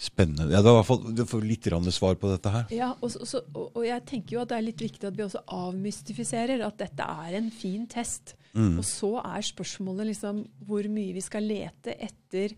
Spennende. 0.04 0.50
Ja, 0.52 0.60
det 0.60 0.68
var 0.68 0.76
i 0.76 0.80
hvert 0.82 0.88
fall, 0.90 1.14
Du 1.16 1.22
får 1.30 1.44
litt 1.48 1.64
grann 1.64 1.86
svar 1.94 2.16
på 2.20 2.28
dette 2.28 2.50
her. 2.52 2.66
Ja, 2.74 2.90
og, 3.00 3.08
så- 3.14 3.24
så, 3.28 3.40
og, 3.54 3.70
og 3.78 3.86
jeg 3.86 4.04
tenker 4.10 4.36
jo 4.36 4.42
at 4.42 4.50
det 4.52 4.58
er 4.58 4.66
litt 4.66 4.82
viktig 4.84 5.08
at 5.08 5.16
vi 5.16 5.24
også 5.24 5.40
avmystifiserer 5.48 6.64
at 6.66 6.76
dette 6.82 7.06
er 7.24 7.38
en 7.38 7.50
fin 7.54 7.86
test. 7.90 8.34
Mm. 8.54 8.76
Og 8.78 8.84
så 8.86 9.14
er 9.24 9.42
spørsmålet 9.48 10.10
liksom 10.12 10.44
hvor 10.68 10.86
mye 10.92 11.14
vi 11.16 11.22
skal 11.24 11.42
lete 11.48 11.96
etter, 11.96 12.52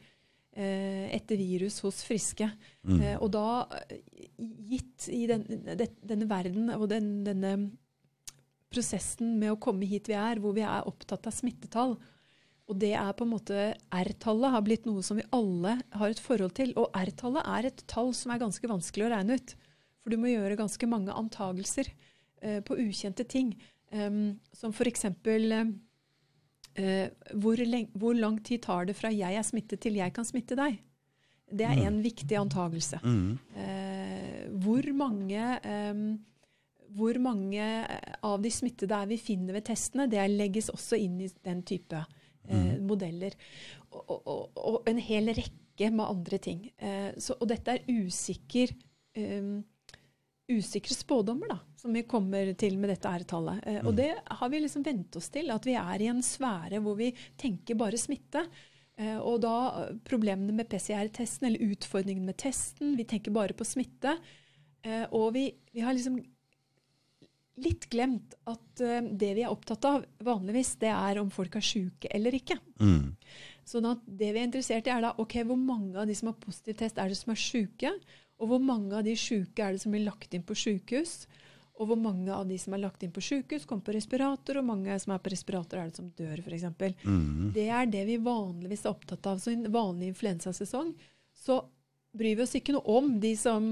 eh, 0.57 1.07
etter 1.17 1.39
virus 1.41 1.79
hos 1.87 2.03
friske. 2.05 2.51
Mm. 2.85 3.01
Eh, 3.01 3.17
og 3.23 3.31
da, 3.33 3.47
eh, 3.87 4.03
gitt 4.69 5.07
i 5.15 5.23
den, 5.31 5.47
det, 5.77 5.93
denne 6.05 6.29
verden 6.29 6.69
og 6.75 6.89
den, 6.91 7.23
denne 7.25 7.55
prosessen 8.73 9.37
med 9.41 9.55
å 9.55 9.61
komme 9.63 9.87
hit 9.89 10.09
vi 10.11 10.17
er, 10.19 10.41
hvor 10.43 10.53
vi 10.57 10.65
er 10.67 10.87
opptatt 10.89 11.29
av 11.31 11.35
smittetall, 11.37 11.97
og 12.67 12.79
det 12.83 12.93
er 12.99 13.15
på 13.15 13.23
en 13.23 13.31
måte 13.31 13.69
R-tallet 13.95 14.55
har 14.57 14.65
blitt 14.67 14.89
noe 14.89 15.03
som 15.07 15.21
vi 15.21 15.27
alle 15.37 15.77
har 15.95 16.11
et 16.11 16.23
forhold 16.23 16.57
til. 16.59 16.73
Og 16.81 16.91
R-tallet 16.99 17.47
er 17.47 17.69
et 17.69 17.83
tall 17.91 18.11
som 18.17 18.33
er 18.35 18.43
ganske 18.43 18.71
vanskelig 18.71 19.07
å 19.07 19.11
regne 19.13 19.39
ut. 19.39 19.55
For 20.03 20.11
du 20.11 20.19
må 20.19 20.33
gjøre 20.33 20.59
ganske 20.59 20.89
mange 20.91 21.15
antagelser 21.15 21.93
eh, 22.43 22.59
på 22.67 22.79
ukjente 22.83 23.27
ting. 23.31 23.55
Um, 23.95 24.35
som 24.51 24.75
f.eks. 24.75 25.07
Eh, 26.77 27.07
hvor, 27.39 27.63
hvor 27.95 28.19
lang 28.19 28.41
tid 28.45 28.67
tar 28.67 28.91
det 28.91 28.99
fra 28.99 29.15
jeg 29.15 29.39
er 29.39 29.47
smittet 29.47 29.81
til 29.87 30.01
jeg 30.01 30.13
kan 30.17 30.27
smitte 30.27 30.59
deg? 30.59 30.83
Det 31.47 31.63
er 31.63 31.85
en 31.87 32.03
viktig 32.03 32.35
antagelse. 32.35 32.99
Mm. 33.07 33.39
Eh, 33.63 34.43
hvor 34.59 34.91
mange 34.99 35.45
em, 35.63 36.07
hvor 36.97 37.19
mange 37.23 37.63
av 38.25 38.43
de 38.43 38.51
smittede 38.51 38.99
er 38.99 39.09
vi 39.11 39.19
finner 39.21 39.55
ved 39.59 39.67
testene, 39.69 40.11
det 40.11 40.23
legges 40.33 40.71
også 40.73 40.99
inn 40.99 41.21
i 41.23 41.31
den 41.47 41.63
type 41.67 42.03
eh, 42.49 42.75
modeller. 42.83 43.37
Og, 43.91 44.13
og, 44.17 44.43
og, 44.57 44.77
en 44.91 45.01
hel 45.03 45.33
rekke 45.37 45.91
med 45.93 46.07
andre 46.07 46.39
ting. 46.43 46.69
Eh, 46.77 47.11
så, 47.23 47.37
og 47.41 47.49
dette 47.51 47.75
er 47.75 47.89
usikker, 47.89 48.73
um, 49.19 49.59
usikre 50.47 50.95
spådommer 50.95 51.51
da, 51.51 51.59
som 51.81 51.97
vi 51.97 52.05
kommer 52.07 52.53
til 52.59 52.79
med 52.79 52.93
dette 52.95 53.11
R-tallet. 53.11 53.67
Eh, 53.67 53.83
og 53.83 53.97
det 53.99 54.13
har 54.15 54.53
vi 54.53 54.63
liksom 54.63 54.87
vent 54.87 55.19
oss 55.19 55.29
til, 55.35 55.51
at 55.55 55.67
vi 55.67 55.77
er 55.81 56.03
i 56.05 56.11
en 56.13 56.25
sfære 56.25 56.81
hvor 56.85 56.99
vi 57.01 57.13
tenker 57.41 57.79
bare 57.79 58.01
smitte. 58.01 58.47
Eh, 58.97 59.19
og 59.19 59.43
da 59.45 59.57
problemene 60.09 60.55
med 60.57 60.71
PCR-testen, 60.71 61.51
eller 61.51 61.75
utfordringene 61.75 62.31
med 62.31 62.41
testen, 62.41 62.95
vi 62.97 63.09
tenker 63.09 63.35
bare 63.35 63.57
på 63.57 63.67
smitte. 63.69 64.17
Eh, 64.87 65.05
og 65.11 65.35
vi, 65.37 65.51
vi 65.75 65.85
har 65.85 65.97
liksom 65.97 66.21
litt 67.63 67.89
glemt 67.93 68.37
at 68.49 68.83
uh, 68.85 68.99
det 69.07 69.33
vi 69.39 69.45
er 69.45 69.53
opptatt 69.53 69.87
av 69.89 70.05
vanligvis, 70.25 70.75
det 70.83 70.93
er 70.93 71.21
om 71.23 71.31
folk 71.33 71.57
er 71.57 71.65
syke 71.65 72.11
eller 72.13 72.37
ikke. 72.37 72.59
Mm. 72.81 73.15
Sånn 73.67 73.89
at 73.91 74.05
det 74.07 74.31
vi 74.31 74.43
er 74.43 74.47
interessert 74.47 74.87
i, 74.87 74.93
er 74.95 75.03
da 75.03 75.15
ok, 75.19 75.41
hvor 75.49 75.59
mange 75.59 75.99
av 75.99 76.07
de 76.07 76.15
som 76.15 76.31
har 76.31 76.39
positiv 76.43 76.79
test, 76.79 77.01
er 77.03 77.11
det 77.11 77.19
som 77.19 77.33
er 77.35 77.41
syke? 77.41 77.93
Og 78.37 78.53
hvor 78.53 78.63
mange 78.63 78.95
av 78.95 79.07
de 79.07 79.17
syke 79.19 79.65
er 79.65 79.75
det 79.75 79.83
som 79.83 79.95
blir 79.95 80.05
lagt 80.07 80.37
inn 80.37 80.45
på 80.47 80.55
sykehus? 80.59 81.25
Og 81.77 81.91
hvor 81.91 81.99
mange 82.01 82.33
av 82.33 82.47
de 82.49 82.57
som 82.61 82.73
er 82.73 82.81
lagt 82.85 83.03
inn 83.05 83.13
på 83.13 83.25
sykehus, 83.25 83.67
kommer 83.69 83.85
på 83.85 83.97
respirator, 83.97 84.61
og 84.61 84.69
mange 84.69 84.97
som 85.01 85.13
er 85.13 85.21
på 85.21 85.33
respirator, 85.33 85.81
er 85.81 85.91
det 85.91 85.99
som 85.99 86.09
dør, 86.17 86.41
f.eks. 86.41 86.65
Mm. 87.05 87.51
Det 87.57 87.67
er 87.69 87.91
det 87.93 88.05
vi 88.09 88.17
vanligvis 88.25 88.87
er 88.87 88.95
opptatt 88.95 89.29
av. 89.29 89.43
Så 89.43 89.53
i 89.53 89.59
en 89.59 89.69
vanlig 89.73 90.13
influensasesong 90.15 90.95
så 91.37 91.61
bryr 92.17 92.39
vi 92.39 92.47
oss 92.47 92.57
ikke 92.57 92.77
noe 92.77 92.97
om 92.97 93.17
de 93.21 93.35
som 93.37 93.67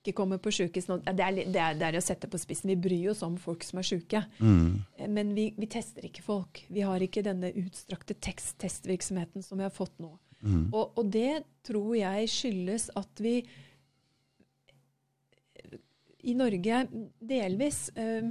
ikke 0.00 0.16
kommer 0.16 0.40
på 0.40 0.52
sjukehus 0.54 0.88
nå. 0.88 0.96
Det 1.04 1.12
er, 1.20 1.38
det, 1.44 1.60
er, 1.60 1.76
det 1.76 1.88
er 1.90 1.98
å 1.98 2.04
sette 2.04 2.28
på 2.30 2.40
spissen. 2.40 2.72
Vi 2.72 2.78
bryr 2.88 3.10
oss 3.12 3.20
om 3.26 3.36
folk 3.40 3.64
som 3.66 3.82
er 3.82 3.88
syke. 3.88 4.22
Mm. 4.40 4.80
Eh, 4.96 5.08
Men 5.12 5.34
vi, 5.36 5.50
vi 5.56 5.68
tester 5.68 6.06
ikke 6.08 6.24
folk. 6.24 6.62
Vi 6.72 6.84
har 6.86 7.04
ikke 7.04 7.24
denne 7.26 7.52
utstrakte 7.52 8.16
testvirksomheten 8.16 9.44
som 9.44 9.60
vi 9.60 9.66
har 9.68 9.74
fått 9.74 9.98
nå. 10.00 10.14
Mm. 10.40 10.70
Og, 10.72 10.96
og 10.96 11.10
det 11.12 11.42
tror 11.68 11.92
jeg 11.98 12.30
skyldes 12.32 12.88
at 12.96 13.20
vi 13.20 13.42
i 16.20 16.36
Norge 16.36 16.84
delvis 17.20 17.88
eh, 17.96 18.30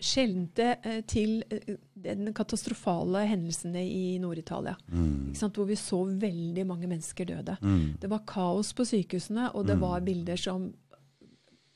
skjelte 0.00 0.74
eh, 0.82 1.00
til 1.08 1.42
eh, 1.52 1.76
den 2.00 2.32
katastrofale 2.36 3.26
hendelsene 3.28 3.82
i 3.84 4.18
Nord-Italia. 4.22 4.76
Mm. 4.88 5.32
Hvor 5.36 5.68
vi 5.68 5.76
så 5.78 6.02
veldig 6.04 6.64
mange 6.66 6.88
mennesker 6.90 7.28
døde. 7.28 7.56
Mm. 7.60 8.00
Det 8.00 8.10
var 8.10 8.24
kaos 8.28 8.72
på 8.76 8.86
sykehusene, 8.88 9.50
og 9.54 9.68
det 9.68 9.76
var 9.80 10.04
bilder 10.06 10.40
som 10.40 10.70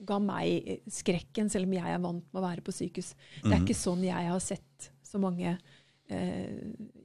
ga 0.05 0.18
meg 0.20 0.83
skrekken, 0.91 1.49
selv 1.53 1.68
om 1.68 1.77
jeg 1.77 1.95
er 1.95 2.03
vant 2.03 2.27
med 2.27 2.41
å 2.41 2.45
være 2.45 2.64
på 2.64 2.75
sykehus. 2.75 3.14
Det 3.43 3.53
er 3.53 3.62
ikke 3.62 3.79
sånn 3.79 4.05
jeg 4.05 4.33
har 4.33 4.43
sett 4.43 4.91
så 5.05 5.20
mange 5.22 5.55
eh, 5.55 6.51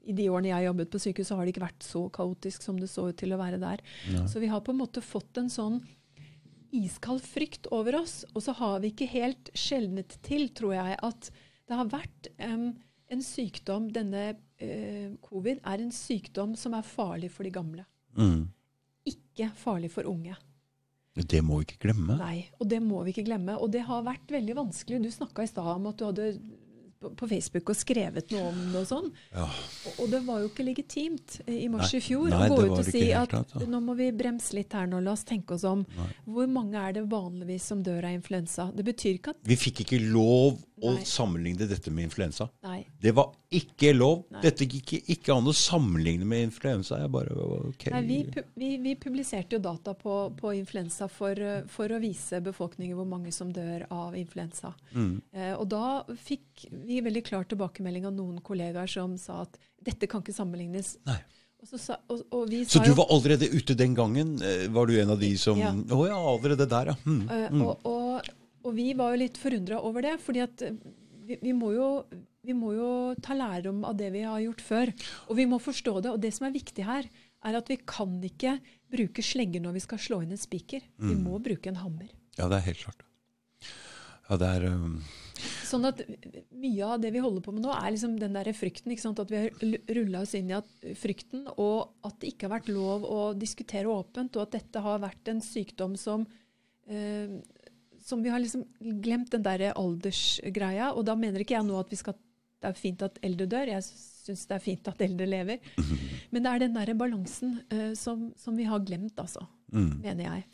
I 0.10 0.16
de 0.18 0.26
årene 0.32 0.50
jeg 0.50 0.58
har 0.58 0.68
jobbet 0.72 0.92
på 0.92 1.02
sykehus, 1.04 1.30
så 1.30 1.38
har 1.38 1.46
det 1.46 1.54
ikke 1.54 1.68
vært 1.68 1.86
så 1.86 2.08
kaotisk 2.16 2.66
som 2.66 2.80
det 2.80 2.90
så 2.92 3.10
ut 3.12 3.20
til 3.20 3.36
å 3.36 3.40
være 3.40 3.62
der. 3.62 3.84
Så 4.28 4.42
vi 4.42 4.52
har 4.52 4.64
på 4.66 4.74
en 4.74 4.82
måte 4.82 5.04
fått 5.06 5.40
en 5.40 5.52
sånn 5.54 5.80
iskald 6.76 7.24
frykt 7.26 7.70
over 7.76 8.00
oss, 8.02 8.22
og 8.34 8.44
så 8.46 8.56
har 8.60 8.80
vi 8.84 8.92
ikke 8.94 9.10
helt 9.12 9.52
skjelnet 9.58 10.18
til, 10.26 10.50
tror 10.56 10.76
jeg, 10.78 11.00
at 11.06 11.32
det 11.70 11.78
har 11.78 11.90
vært 11.92 12.30
um, 12.42 12.70
en 13.10 13.24
sykdom 13.26 13.90
Denne 13.94 14.24
uh, 14.34 15.10
covid 15.26 15.62
er 15.62 15.84
en 15.84 15.94
sykdom 15.94 16.56
som 16.58 16.78
er 16.78 16.86
farlig 16.86 17.32
for 17.34 17.46
de 17.46 17.54
gamle. 17.54 17.86
Mm. 18.18 18.48
Ikke 19.10 19.52
farlig 19.58 19.92
for 19.94 20.10
unge. 20.10 20.38
Det 21.20 21.42
må 21.44 21.60
vi 21.60 21.68
ikke 21.68 21.84
glemme. 21.90 22.16
Nei, 22.20 22.48
og 22.62 22.70
det 22.72 22.80
må 22.84 23.02
vi 23.04 23.12
ikke 23.14 23.26
glemme. 23.28 23.58
Og 23.60 23.72
det 23.74 23.82
har 23.88 24.06
vært 24.06 24.32
veldig 24.32 24.56
vanskelig. 24.56 25.02
Du 25.04 25.12
snakka 25.12 25.44
i 25.44 25.50
stad 25.50 25.68
om 25.74 25.90
at 25.90 26.00
du 26.00 26.06
hadde 26.08 26.28
på, 27.00 27.28
Facebook 27.28 27.72
og 27.72 27.78
skrevet 27.78 28.32
noe 28.34 28.50
om 28.52 28.60
det 28.74 28.82
og 28.82 28.88
sånn. 28.90 29.10
Ja. 29.34 29.46
Og, 29.48 30.00
og 30.04 30.12
det 30.12 30.22
var 30.28 30.42
jo 30.44 30.50
ikke 30.52 30.66
legitimt 30.68 31.40
eh, 31.46 31.62
i 31.64 31.68
mars 31.72 31.94
Nei, 31.94 32.02
i 32.02 32.04
fjor 32.04 32.28
nei, 32.32 32.40
å 32.40 32.50
gå 32.52 32.60
ut 32.66 32.76
og 32.76 32.88
si 32.88 33.04
at 33.16 33.32
tatt, 33.32 33.56
ja. 33.56 33.68
nå 33.72 33.82
må 33.86 33.96
vi 34.00 34.10
bremse 34.16 34.58
litt 34.58 34.76
her 34.76 34.90
nå, 34.90 35.02
la 35.06 35.16
oss 35.16 35.26
tenke 35.28 35.56
oss 35.56 35.66
om. 35.68 35.86
Nei. 35.98 36.10
Hvor 36.28 36.50
mange 36.52 36.82
er 36.82 36.98
det 37.00 37.06
vanligvis 37.12 37.70
som 37.72 37.84
dør 37.86 38.10
av 38.10 38.18
influensa? 38.18 38.70
Det 38.76 38.86
betyr 38.88 39.20
ikke 39.20 39.36
at 39.36 39.48
Vi 39.50 39.60
fikk 39.60 39.86
ikke 39.86 40.02
lov 40.10 40.60
å 40.82 40.94
sammenligne 41.06 41.68
dette 41.70 41.92
med 41.92 42.08
influensa. 42.10 42.50
Nei. 42.66 42.82
Det 43.02 43.14
var 43.18 43.32
ikke 43.56 43.94
lov. 43.96 44.26
Nei. 44.34 44.42
Dette 44.46 44.68
gikk 44.70 44.94
ikke, 45.00 45.34
an 45.36 45.50
å 45.50 45.56
sammenligne 45.56 46.28
med 46.28 46.48
influensa. 46.50 47.00
Jeg 47.02 47.12
bare, 47.14 47.36
ok. 47.72 47.88
Nei, 47.96 48.04
vi, 48.08 48.20
vi, 48.60 48.70
vi 48.84 48.96
publiserte 49.00 49.58
jo 49.58 49.62
data 49.64 49.96
på, 49.98 50.20
på 50.40 50.54
influensa 50.58 51.10
for, 51.12 51.40
for 51.72 51.96
å 51.96 52.02
vise 52.04 52.42
befolkningen 52.46 52.98
hvor 53.00 53.10
mange 53.10 53.34
som 53.36 53.52
dør 53.54 53.88
av 53.94 54.18
influensa. 54.20 54.74
Mm. 54.94 55.16
Eh, 55.34 55.54
og 55.56 55.68
da 55.72 56.04
fikk 56.30 56.68
vi 56.72 57.02
veldig 57.06 57.26
klar 57.28 57.50
tilbakemelding 57.50 58.08
av 58.10 58.16
noen 58.18 58.40
kollegaer 58.46 58.90
som 58.90 59.18
sa 59.20 59.44
at 59.48 59.60
dette 59.84 60.10
kan 60.12 60.24
ikke 60.24 60.36
sammenlignes. 60.36 60.98
Nei. 61.10 61.20
Så, 61.68 61.76
sa, 61.76 61.98
og, 62.08 62.22
og 62.32 62.54
Så 62.72 62.80
du 62.86 62.94
var 62.96 63.10
allerede 63.12 63.50
ute 63.52 63.76
den 63.76 63.92
gangen? 63.96 64.38
Eh, 64.40 64.70
Var 64.72 64.88
du 64.88 64.94
en 65.02 65.10
av 65.12 65.20
de 65.20 65.34
som 65.38 65.60
Å 65.60 65.60
Ja. 65.60 65.74
ja. 66.08 66.20
allerede 66.32 66.68
der, 66.72 66.94
ja. 66.94 66.96
Mm. 67.04 67.26
eh, 67.28 67.66
og, 67.84 68.30
og, 68.64 68.74
vi 68.76 68.94
var 68.98 69.14
jo 69.16 69.22
litt 69.24 69.38
forundra 69.40 69.80
over 69.86 70.06
det, 70.06 70.16
fordi 70.24 70.42
at 70.44 70.62
eh, 70.66 70.76
vi, 71.30 71.38
vi, 71.42 71.54
må 71.54 71.72
jo, 71.76 71.90
vi 72.46 72.56
må 72.58 72.74
jo 72.76 72.90
ta 73.22 73.36
lærdom 73.38 73.84
av 73.88 73.98
det 74.00 74.12
vi 74.16 74.24
har 74.26 74.40
gjort 74.44 74.62
før. 74.66 74.92
Og 75.30 75.38
vi 75.40 75.46
må 75.50 75.60
forstå 75.62 76.00
det. 76.02 76.14
Og 76.16 76.22
det 76.24 76.34
som 76.36 76.48
er 76.50 76.56
viktig 76.56 76.86
her, 76.88 77.10
er 77.46 77.56
at 77.56 77.70
vi 77.72 77.78
kan 77.88 78.18
ikke 78.26 78.58
bruke 78.92 79.24
slegger 79.24 79.62
når 79.64 79.78
vi 79.78 79.84
skal 79.86 80.02
slå 80.02 80.22
inn 80.26 80.34
en 80.36 80.42
spiker. 80.42 80.82
Vi 80.98 81.14
Mm. 81.16 81.24
må 81.24 81.40
bruke 81.40 81.70
en 81.72 81.80
hammer. 81.80 82.10
Ja, 82.38 82.48
det 82.50 82.58
er 82.58 82.66
helt 82.72 82.84
klart. 82.84 83.06
Ja, 84.30 84.38
det 84.38 84.48
er 84.48 84.66
um, 84.70 85.00
Sånn 85.66 85.86
at 85.88 86.02
Mye 86.52 86.84
av 86.86 87.00
det 87.02 87.14
vi 87.16 87.22
holder 87.24 87.42
på 87.46 87.54
med 87.56 87.64
nå, 87.64 87.72
er 87.72 87.94
liksom 87.94 88.18
den 88.20 88.34
der 88.36 88.50
frykten. 88.54 88.92
At 88.92 89.32
vi 89.32 89.38
har 89.40 89.96
rulla 89.96 90.22
oss 90.26 90.34
inn 90.36 90.50
i 90.52 90.58
at 90.58 90.68
frykten, 91.00 91.46
og 91.56 91.94
at 92.04 92.18
det 92.20 92.34
ikke 92.34 92.50
har 92.50 92.58
vært 92.60 92.72
lov 92.74 93.06
å 93.08 93.20
diskutere 93.40 93.88
åpent, 93.88 94.36
og 94.36 94.44
at 94.44 94.58
dette 94.58 94.84
har 94.84 95.00
vært 95.00 95.32
en 95.32 95.40
sykdom 95.40 95.96
som 95.98 96.28
eh, 96.90 97.40
som 98.10 98.24
vi 98.26 98.32
har 98.34 98.42
liksom 98.42 98.66
glemt 99.04 99.32
den 99.36 99.46
der 99.46 99.70
aldersgreia. 99.72 100.92
Og 100.96 101.06
da 101.08 101.16
mener 101.20 101.44
ikke 101.44 101.58
jeg 101.58 101.68
nå 101.68 101.78
at 101.80 101.94
vi 101.94 102.00
skal, 102.00 102.18
det 102.60 102.72
er 102.72 102.80
fint 102.80 103.06
at 103.06 103.22
eldre 103.26 103.48
dør. 103.50 103.72
Jeg 103.76 103.86
syns 103.86 104.46
det 104.50 104.58
er 104.58 104.66
fint 104.66 104.92
at 104.92 105.06
eldre 105.06 105.30
lever. 105.30 105.72
Men 106.34 106.46
det 106.46 106.52
er 106.52 106.66
den 106.66 106.78
der 106.78 106.94
balansen 106.98 107.60
uh, 107.74 107.94
som, 107.98 108.30
som, 108.38 108.58
vi 108.58 108.68
har 108.70 108.84
glemt, 108.86 109.18
altså. 109.22 109.46
Mm. 109.74 109.92
Mener 110.02 110.24
jeg. 110.26 110.46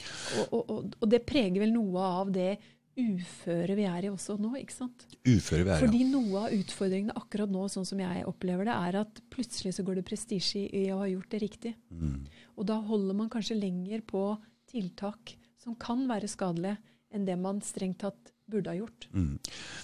Og, 0.41 0.47
og, 0.47 0.63
og, 0.71 0.95
og, 0.99 1.11
det 1.11 1.23
preger 1.27 1.61
vel 1.63 1.75
noe 1.75 2.07
av 2.21 2.31
det 2.35 2.55
uføre 2.95 3.75
vi 3.75 3.85
er 3.87 4.07
i 4.07 4.11
også 4.11 4.37
nå, 4.39 4.53
ikke 4.61 4.75
sant? 4.75 5.05
Uføre 5.27 5.65
vi 5.65 5.71
er, 5.73 5.81
Fordi 5.83 6.03
noe 6.07 6.45
av 6.45 6.55
utfordringene 6.55 7.15
akkurat 7.19 7.51
nå, 7.51 7.65
sånn 7.71 7.87
som 7.87 7.99
jeg 7.99 8.23
opplever 8.29 8.69
det, 8.69 8.75
er 8.87 8.99
at 9.01 9.19
plutselig 9.33 9.75
så 9.75 9.83
går 9.87 9.99
det 9.99 10.05
prestisje 10.07 10.63
i 10.69 10.85
å 10.93 11.01
ha 11.01 11.09
gjort 11.11 11.31
det 11.33 11.41
riktig. 11.43 11.73
Mm. 11.91 12.21
Og 12.55 12.69
da 12.71 12.79
holder 12.87 13.17
man 13.19 13.31
kanskje 13.31 13.59
lenger 13.59 14.03
på 14.07 14.23
tiltak 14.71 15.35
som 15.59 15.75
kan 15.79 16.05
være 16.07 16.29
skadelige, 16.31 16.77
enn 17.13 17.27
det 17.27 17.37
man 17.39 17.61
strengt 17.63 18.01
tatt 18.03 18.31
burde 18.49 18.69
ha 18.69 18.77
gjort. 18.77 19.07
Mm. 19.15 19.37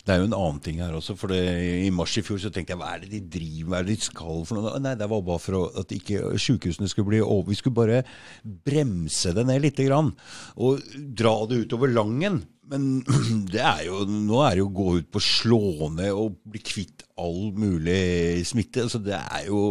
Det 0.05 0.13
er 0.13 0.19
jo 0.21 0.27
en 0.27 0.37
annen 0.37 0.59
ting 0.61 0.81
her 0.83 0.93
også. 0.93 1.15
for 1.17 1.33
det, 1.33 1.41
I 1.85 1.89
mars 1.93 2.13
i 2.19 2.23
fjor 2.25 2.37
så 2.41 2.51
tenkte 2.53 2.75
jeg 2.75 2.81
hva 2.81 2.91
er 2.93 3.03
det 3.03 3.11
de 3.15 3.21
driver 3.39 3.63
med, 3.63 3.71
hva 3.71 3.79
er 3.79 3.87
det 3.87 3.95
de 3.95 4.05
skal 4.05 4.43
for 4.45 4.57
noe? 4.59 4.81
Nei, 4.83 4.93
det 4.99 5.09
var 5.09 5.23
bare 5.25 5.41
for 5.41 5.81
at 5.81 5.95
ikke 5.95 6.35
sykehusene 6.41 6.89
skulle 6.91 7.09
bli 7.09 7.21
over. 7.25 7.49
Vi 7.49 7.57
skulle 7.57 7.79
bare 7.79 8.03
bremse 8.43 9.33
det 9.37 9.47
ned 9.49 9.63
litt 9.65 9.81
grann, 9.81 10.13
og 10.61 10.93
dra 11.17 11.35
det 11.49 11.63
utover 11.65 11.91
Langen. 11.91 12.43
Men 12.71 13.01
det 13.53 13.63
er 13.65 13.85
jo, 13.89 14.05
nå 14.05 14.45
er 14.45 14.55
det 14.55 14.63
jo 14.63 14.69
å 14.69 14.77
gå 14.77 14.87
ut 15.01 15.11
på 15.11 15.23
slå 15.25 15.89
ned 15.97 16.13
og 16.13 16.37
bli 16.47 16.61
kvitt 16.63 17.05
all 17.21 17.51
mulig 17.57 18.45
smitte. 18.47 18.85
Altså 18.85 19.01
det 19.03 19.17
er 19.17 19.49
jo 19.49 19.61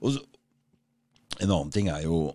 så, 0.00 0.18
En 1.40 1.48
annen 1.48 1.70
ting 1.72 1.86
er 1.88 2.02
jo 2.04 2.26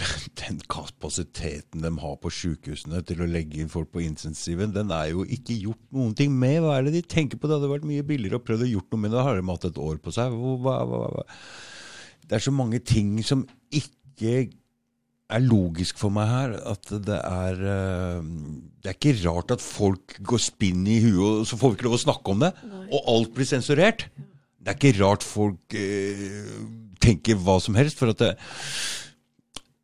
den 0.42 0.60
kapasiteten 0.70 1.84
de 1.84 1.90
har 2.02 2.16
på 2.22 2.32
sykehusene 2.32 3.02
til 3.06 3.22
å 3.22 3.28
legge 3.28 3.60
inn 3.60 3.72
folk 3.72 3.90
på 3.94 4.02
intensiven, 4.04 4.74
den 4.74 4.92
er 4.94 5.10
jo 5.12 5.24
ikke 5.24 5.58
gjort 5.58 5.82
noen 5.96 6.14
ting 6.18 6.32
med. 6.36 6.60
Hva 6.64 6.78
er 6.78 6.88
det 6.88 6.94
de 6.98 7.02
tenker 7.16 7.40
på? 7.40 7.48
Det 7.50 7.58
hadde 7.58 7.72
vært 7.72 7.88
mye 7.88 8.06
billigere 8.06 8.40
å 8.40 8.44
prøve 8.44 8.66
å 8.66 8.70
gjort 8.70 8.90
noe 8.92 9.04
med 9.04 9.14
det. 9.14 9.26
Har 9.26 9.38
de 9.38 9.44
hatt 9.50 9.68
et 9.68 9.82
år 9.82 10.00
på 10.02 10.14
seg. 10.14 10.38
Hva, 10.64 10.78
hva, 10.88 11.04
hva? 11.10 11.26
Det 12.26 12.38
er 12.38 12.46
så 12.46 12.54
mange 12.54 12.80
ting 12.86 13.18
som 13.26 13.44
ikke 13.74 14.48
er 15.30 15.44
logisk 15.44 15.98
for 16.00 16.14
meg 16.14 16.30
her. 16.30 16.56
At 16.72 16.90
det 16.90 17.20
er 17.20 17.62
eh, 17.74 18.32
Det 18.80 18.92
er 18.92 18.98
ikke 18.98 19.16
rart 19.26 19.54
at 19.56 19.64
folk 19.64 20.16
går 20.26 20.42
spinn 20.42 20.86
i 20.88 21.00
huet, 21.04 21.42
og 21.42 21.46
så 21.48 21.58
får 21.60 21.72
vi 21.72 21.80
ikke 21.80 21.88
lov 21.90 21.98
å 21.98 22.04
snakke 22.06 22.34
om 22.34 22.44
det. 22.46 22.52
Og 22.90 23.12
alt 23.14 23.34
blir 23.36 23.48
sensurert. 23.48 24.08
Det 24.60 24.72
er 24.72 24.78
ikke 24.78 24.98
rart 25.00 25.24
folk 25.26 25.76
eh, 25.76 26.56
tenker 27.00 27.38
hva 27.40 27.58
som 27.62 27.78
helst. 27.78 27.98
for 28.00 28.12
at 28.12 28.20
det 28.22 28.34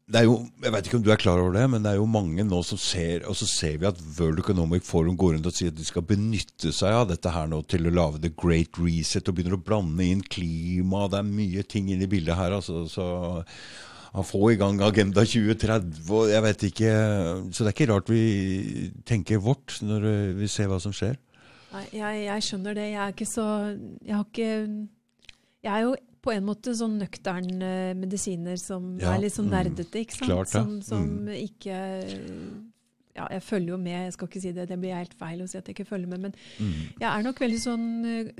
det 0.07 0.20
er 0.20 0.26
jo, 0.28 0.36
Jeg 0.62 0.70
vet 0.70 0.86
ikke 0.86 0.98
om 1.00 1.02
du 1.02 1.11
er 1.11 1.18
klar 1.18 1.40
over 1.42 1.57
det, 1.57 1.64
men 1.70 1.82
det 1.82 1.90
er 1.90 1.98
jo 1.98 2.07
mange 2.07 2.44
nå 2.46 2.61
som 2.62 2.78
ser 2.78 3.24
Og 3.26 3.34
så 3.38 3.48
ser 3.50 3.80
vi 3.82 3.88
at 3.88 3.98
World 4.18 4.38
Economic 4.38 4.86
Forum 4.86 5.16
går 5.18 5.34
rundt 5.34 5.48
og 5.50 5.57
sier 5.57 5.72
at 5.72 5.78
de 5.80 5.86
skal 5.86 6.07
benytte 6.07 6.70
seg 6.74 6.94
av 6.94 7.09
dette 7.11 7.32
her 7.34 7.48
nå 7.50 7.59
til 7.66 7.88
å 7.88 7.94
lage 7.94 8.22
the 8.22 8.30
great 8.30 8.78
reset 8.78 9.26
og 9.26 9.34
begynner 9.34 9.59
å 9.59 9.64
blande 9.66 10.07
inn 10.07 10.22
klima. 10.22 11.09
Det 11.11 11.18
er 11.18 11.26
mye 11.26 11.66
ting 11.66 11.90
inn 11.90 12.07
i 12.07 12.11
bildet 12.11 12.38
her. 12.38 12.54
altså, 12.54 12.86
så 12.86 13.09
han 14.16 14.24
får 14.24 14.46
i 14.52 14.59
gang 14.62 14.78
Agenda 14.80 15.26
2030 15.26 16.14
og 16.14 16.30
jeg 16.30 16.44
vet 16.46 16.62
ikke 16.70 16.92
Så 17.50 17.64
det 17.64 17.68
er 17.68 17.74
ikke 17.74 17.90
rart 17.90 18.12
vi 18.14 18.22
tenker 19.04 19.42
vårt 19.42 19.80
når 19.82 20.07
vi 20.38 20.48
ser 20.48 20.70
hva 20.70 20.78
som 20.80 20.94
skjer. 20.94 21.18
Nei, 21.74 21.82
jeg, 21.98 22.26
jeg 22.28 22.46
skjønner 22.46 22.78
det. 22.78 22.90
Jeg 22.94 23.02
er 23.02 23.16
ikke 23.16 23.28
så 23.28 23.48
Jeg 24.07 24.14
har 24.14 24.28
ikke 24.30 24.52
Jeg 25.66 25.72
er 25.74 25.88
jo 25.88 25.96
på 26.27 26.35
en 26.35 26.47
måte 26.47 26.74
sånn 26.77 26.99
nøktern 27.01 27.62
uh, 27.62 27.93
medisiner 27.99 28.59
som 28.61 28.95
ja, 29.01 29.14
er 29.14 29.22
litt 29.22 29.37
sånn 29.37 29.49
mm. 29.51 29.55
nerdete, 29.55 30.03
ikke 30.03 30.18
sant? 30.18 30.31
Klart, 30.31 30.51
ja. 30.51 30.62
Som, 30.62 30.72
som 30.85 31.05
mm. 31.27 31.35
ikke 31.45 31.77
Ja, 33.16 33.29
jeg 33.33 33.45
følger 33.47 33.72
jo 33.72 33.81
med, 33.81 33.99
jeg 34.09 34.16
skal 34.16 34.31
ikke 34.31 34.43
si 34.43 34.55
det, 34.57 34.68
det 34.68 34.81
blir 34.83 34.99
helt 34.99 35.16
feil 35.16 35.45
å 35.45 35.49
si 35.49 35.59
at 35.59 35.68
jeg 35.68 35.79
ikke 35.79 35.89
følger 35.89 36.11
med, 36.12 36.27
men 36.27 36.35
mm. 36.59 36.81
jeg 37.01 37.09
er 37.12 37.27
nok 37.27 37.43
veldig 37.47 37.62
sånn 37.62 37.87
uh, 38.11 38.31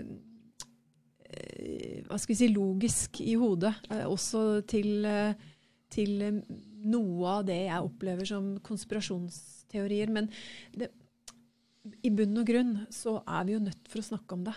Hva 2.07 2.19
skal 2.21 2.33
vi 2.35 2.41
si 2.43 2.51
logisk 2.53 3.21
i 3.25 3.35
hodet. 3.39 3.75
Uh, 3.91 4.07
også 4.11 4.45
til, 4.69 5.09
til 5.93 6.13
noe 6.87 7.33
av 7.39 7.49
det 7.49 7.63
jeg 7.67 7.89
opplever 7.89 8.29
som 8.29 8.55
konspirasjonsteorier. 8.65 10.13
Men 10.15 10.31
det, 10.77 10.91
i 12.07 12.11
bunn 12.15 12.37
og 12.41 12.47
grunn 12.49 12.73
så 12.93 13.17
er 13.23 13.47
vi 13.49 13.55
jo 13.55 13.61
nødt 13.63 13.91
for 13.91 14.03
å 14.03 14.07
snakke 14.07 14.37
om 14.37 14.45
det. 14.47 14.55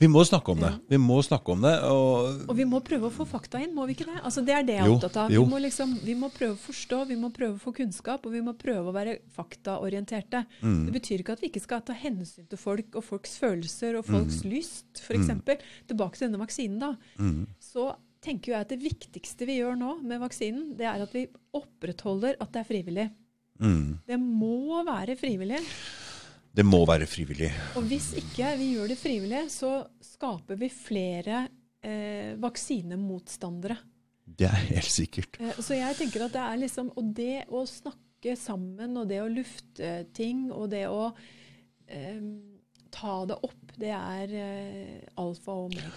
Vi 0.00 0.08
må 0.10 0.22
snakke 0.26 0.54
om 0.54 0.60
det. 0.62 0.70
Vi 0.90 0.98
må 1.00 1.18
snakke 1.24 1.54
om 1.54 1.64
det. 1.64 1.72
Og, 1.88 2.44
og 2.48 2.54
vi 2.58 2.66
må 2.68 2.80
prøve 2.84 3.08
å 3.08 3.14
få 3.14 3.26
fakta 3.28 3.60
inn, 3.62 3.74
må 3.76 3.86
vi 3.88 3.96
ikke 3.96 4.08
det? 4.08 4.18
Altså 4.22 4.44
Det 4.46 4.54
er 4.56 4.66
det 4.68 4.76
jeg 4.78 4.86
er 4.86 4.94
opptatt 4.94 5.18
av. 5.24 5.32
Vi 5.32 5.40
må, 5.52 5.60
liksom, 5.62 5.96
vi 6.04 6.16
må, 6.18 6.30
prøve 6.34 6.56
å 6.56 6.62
forstå, 6.62 7.02
vi 7.10 7.18
må 7.20 7.32
prøve 7.34 7.56
å 7.56 7.62
få 7.62 7.74
kunnskap, 7.76 8.28
og 8.28 8.36
vi 8.36 8.44
må 8.44 8.54
prøve 8.58 8.92
å 8.92 8.96
være 8.96 9.18
faktaorienterte. 9.36 10.44
Mm. 10.60 10.86
Det 10.88 10.96
betyr 10.98 11.24
ikke 11.24 11.36
at 11.36 11.44
vi 11.44 11.52
ikke 11.52 11.64
skal 11.64 11.84
ta 11.86 11.96
hensyn 11.96 12.48
til 12.50 12.60
folk 12.60 12.98
og 12.98 13.06
folks 13.06 13.36
følelser 13.42 14.00
og 14.00 14.08
folks 14.08 14.42
mm. 14.42 14.48
lyst, 14.52 14.88
f.eks. 15.02 15.34
Mm. 15.34 15.44
Tilbake 15.90 16.18
til 16.18 16.28
denne 16.28 16.42
vaksinen, 16.42 16.80
da. 16.82 16.94
Mm. 17.18 17.44
Så 17.62 17.90
tenker 18.22 18.54
jeg 18.54 18.64
at 18.64 18.70
det 18.70 18.82
viktigste 18.82 19.48
vi 19.48 19.58
gjør 19.58 19.74
nå 19.78 19.96
med 20.06 20.22
vaksinen, 20.22 20.72
det 20.78 20.86
er 20.88 21.02
at 21.02 21.14
vi 21.14 21.26
opprettholder 21.58 22.38
at 22.40 22.54
det 22.54 22.62
er 22.62 22.68
frivillig. 22.68 23.08
Mm. 23.62 23.98
Det 24.06 24.18
må 24.20 24.82
være 24.86 25.16
frivillig. 25.18 25.60
Det 26.52 26.64
må 26.68 26.82
være 26.88 27.08
frivillig. 27.08 27.48
Og 27.80 27.86
hvis 27.88 28.10
ikke 28.20 28.50
vi 28.60 28.74
gjør 28.74 28.90
det 28.92 28.98
frivillig, 29.00 29.46
så 29.52 29.72
skaper 30.04 30.58
vi 30.60 30.68
flere 30.68 31.46
eh, 31.80 32.34
vaksinemotstandere. 32.40 33.78
Det 34.22 34.48
er 34.48 34.66
helt 34.68 34.92
sikkert. 34.92 35.38
Eh, 35.40 35.60
så 35.64 35.78
jeg 35.78 35.96
tenker 35.96 36.26
at 36.26 36.34
det 36.36 36.42
er 36.44 36.60
liksom 36.60 36.92
Og 36.96 37.12
det 37.16 37.44
å 37.48 37.64
snakke 37.68 38.36
sammen, 38.38 38.98
og 39.00 39.08
det 39.10 39.22
å 39.22 39.30
lufte 39.32 39.94
ting, 40.14 40.50
og 40.52 40.68
det 40.74 40.84
å 40.92 41.08
eh, 41.88 42.20
ta 42.92 43.14
det 43.26 43.40
opp 43.48 43.61
det 43.80 43.92
er 43.94 44.32
uh, 44.36 45.22
alfa 45.22 45.52
og 45.54 45.64
omega. 45.70 45.90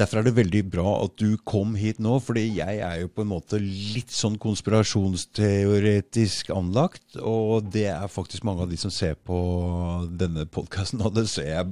Derfor 0.00 0.18
er 0.20 0.24
det 0.28 0.38
veldig 0.38 0.62
bra 0.72 0.88
at 1.04 1.12
du 1.20 1.30
kom 1.48 1.74
hit 1.78 1.98
nå, 2.02 2.14
fordi 2.24 2.44
jeg 2.56 2.74
er 2.84 2.96
jo 3.02 3.08
på 3.12 3.22
en 3.24 3.32
måte 3.32 3.56
litt 3.60 4.12
sånn 4.14 4.38
konspirasjonsteoretisk 4.40 6.50
anlagt. 6.54 7.06
Og 7.20 7.68
det 7.74 7.86
er 7.92 8.08
faktisk 8.12 8.42
mange 8.48 8.62
av 8.64 8.70
de 8.72 8.78
som 8.80 8.92
ser 8.94 9.14
på 9.28 9.38
denne 10.20 10.44
podkasten, 10.48 11.02
og 11.04 11.14
det 11.18 11.26
ser 11.30 11.48
jeg 11.52 11.64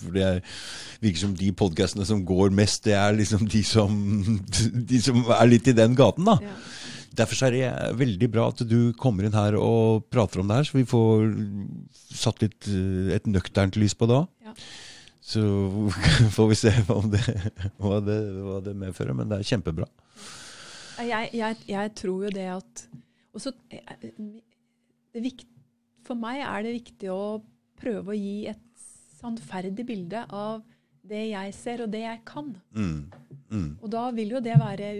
For 0.00 0.10
det 0.14 0.30
virker 1.02 1.20
som 1.24 1.34
de 1.36 1.50
podkastene 1.56 2.04
som 2.06 2.24
går 2.26 2.48
mest, 2.54 2.84
det 2.86 2.96
er 2.98 3.12
liksom 3.18 3.48
de 3.50 3.62
som, 3.66 3.90
de 4.92 4.98
som 5.02 5.16
er 5.34 5.46
litt 5.50 5.66
i 5.70 5.76
den 5.76 5.94
gaten, 5.98 6.24
da. 6.28 6.36
Ja. 6.44 6.54
Derfor 7.18 7.48
er 7.48 7.54
det 7.54 7.98
veldig 7.98 8.28
bra 8.30 8.44
at 8.52 8.60
du 8.70 8.92
kommer 8.98 9.26
inn 9.26 9.34
her 9.34 9.56
og 9.58 10.06
prater 10.14 10.40
om 10.40 10.50
det 10.50 10.60
her, 10.60 10.68
så 10.68 10.78
vi 10.78 10.86
får 10.88 11.24
satt 12.14 12.44
litt 12.44 12.68
eh, 12.70 13.16
et 13.16 13.26
nøkternt 13.26 13.78
lys 13.80 13.96
på 13.98 14.06
det. 14.10 14.20
Ja. 14.46 14.54
Så 15.30 15.42
får 16.36 16.50
vi 16.50 16.58
se 16.58 16.72
det, 16.74 17.22
hva, 17.78 18.00
det, 18.02 18.18
hva 18.42 18.58
det 18.66 18.74
medfører. 18.78 19.14
Men 19.16 19.30
det 19.30 19.40
er 19.40 19.50
kjempebra. 19.52 19.86
Jeg, 21.00 21.30
jeg, 21.32 21.56
jeg 21.70 21.92
tror 21.96 22.26
jo 22.26 22.32
det 22.34 22.48
at 22.52 22.82
også, 23.32 23.52
det 23.70 25.22
vikt, 25.22 25.46
For 26.04 26.18
meg 26.18 26.42
er 26.42 26.66
det 26.66 26.74
viktig 26.80 27.12
å 27.14 27.38
prøve 27.80 28.12
å 28.12 28.18
gi 28.18 28.50
et 28.50 28.66
sannferdig 29.20 29.84
bilde 29.86 30.24
av 30.26 30.64
det 31.10 31.24
jeg 31.32 31.54
ser, 31.56 31.82
og 31.84 31.90
det 31.92 32.04
jeg 32.04 32.22
kan. 32.28 32.52
Mm. 32.76 33.00
Mm. 33.50 33.70
Og 33.82 33.90
da 33.90 34.02
vil 34.14 34.36
jo 34.36 34.40
det 34.42 34.54
være 34.60 34.90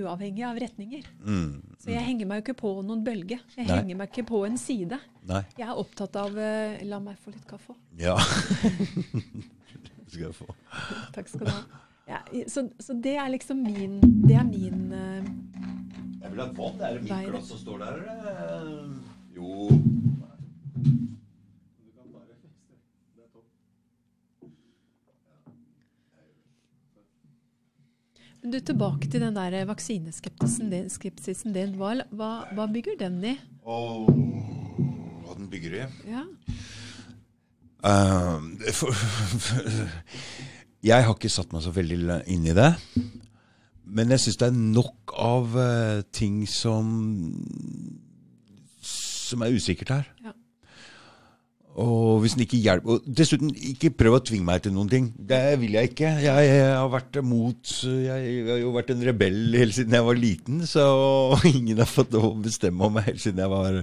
uavhengig 0.00 0.42
av 0.48 0.58
retninger. 0.58 1.06
Mm. 1.22 1.76
Så 1.78 1.92
jeg 1.92 2.02
henger 2.08 2.28
meg 2.30 2.40
jo 2.40 2.46
ikke 2.46 2.58
på 2.58 2.72
noen 2.82 3.04
bølge. 3.06 3.38
Jeg 3.54 3.68
Nei. 3.68 3.76
henger 3.76 4.00
meg 4.00 4.10
ikke 4.10 4.26
på 4.32 4.42
en 4.48 4.58
side. 4.58 4.98
Nei. 5.30 5.44
Jeg 5.58 5.68
er 5.68 5.78
opptatt 5.78 6.18
av 6.18 6.34
uh, 6.34 6.82
La 6.90 6.98
meg 7.02 7.20
få 7.22 7.34
litt 7.34 7.46
kaffe. 7.46 7.76
Ja. 8.00 8.16
skal 10.10 10.26
jeg 10.26 10.34
få. 10.36 10.48
Takk 11.14 11.30
skal 11.30 11.46
du 11.46 11.52
ha. 11.52 11.62
Ja, 12.10 12.18
så, 12.50 12.66
så, 12.82 12.96
det 12.98 13.14
er 13.14 13.28
liksom 13.30 13.60
min 13.62 14.00
Det 14.26 14.34
er 14.34 14.42
min 14.42 14.90
uh, 14.90 15.22
Jeg 16.18 16.32
vil 16.32 16.42
ha 16.42 16.48
vann. 16.56 16.82
Er 16.82 16.98
det 16.98 17.04
mitt 17.06 17.30
glass 17.30 17.52
som 17.54 17.62
står 17.62 17.84
der? 17.86 18.02
Jo. 19.38 19.70
Du, 28.42 28.58
Tilbake 28.58 29.06
til 29.06 29.22
den 29.22 29.36
der 29.36 29.54
vaksineskepsisen 29.68 31.52
din. 31.54 31.76
Hva, 31.78 31.94
hva, 32.10 32.30
hva, 32.50 32.66
bygger 32.66 32.98
den 32.98 33.20
i? 33.22 33.36
Oh, 33.62 34.08
hva 35.22 35.36
den 35.38 35.46
bygger 35.50 35.76
i? 35.78 35.84
Ja. 36.10 36.24
Uh, 37.82 38.42
for, 38.74 38.90
jeg 40.90 41.06
har 41.06 41.14
ikke 41.14 41.30
satt 41.30 41.54
meg 41.54 41.62
så 41.62 41.74
veldig 41.74 42.22
inn 42.34 42.48
i 42.50 42.56
det. 42.58 42.72
Men 43.86 44.10
jeg 44.10 44.24
syns 44.24 44.40
det 44.42 44.50
er 44.50 44.58
nok 44.58 45.14
av 45.22 45.54
uh, 45.54 46.02
ting 46.10 46.42
som 46.50 46.90
som 48.82 49.42
er 49.46 49.54
usikkert 49.56 49.94
her. 49.94 50.08
Ja. 50.24 50.34
Og 51.80 52.20
hvis 52.20 52.34
den 52.36 52.44
ikke 52.44 52.60
hjelper 52.60 52.98
Og 52.98 53.04
dessuten, 53.16 53.52
ikke 53.56 53.92
prøv 53.96 54.18
å 54.18 54.22
tvinge 54.28 54.44
meg 54.44 54.60
til 54.64 54.74
noen 54.76 54.90
ting. 54.92 55.06
Det 55.16 55.40
vil 55.62 55.78
jeg 55.78 55.92
ikke. 55.92 56.10
Jeg, 56.20 56.48
jeg 56.50 56.66
har 56.68 56.90
vært 56.92 57.20
mot 57.24 57.72
jeg, 57.88 58.26
jeg 58.28 58.48
har 58.50 58.60
jo 58.60 58.74
vært 58.76 58.92
en 58.92 59.04
rebell 59.08 59.56
helt 59.56 59.76
siden 59.76 59.96
jeg 59.96 60.06
var 60.08 60.20
liten, 60.20 60.66
så 60.68 60.84
ingen 61.54 61.80
har 61.80 61.88
fått 61.88 62.12
lov 62.12 62.28
å 62.28 62.42
bestemme 62.44 62.88
om 62.88 62.98
meg 62.98 63.08
helt 63.08 63.24
siden 63.24 63.40
jeg 63.40 63.52
var 63.52 63.80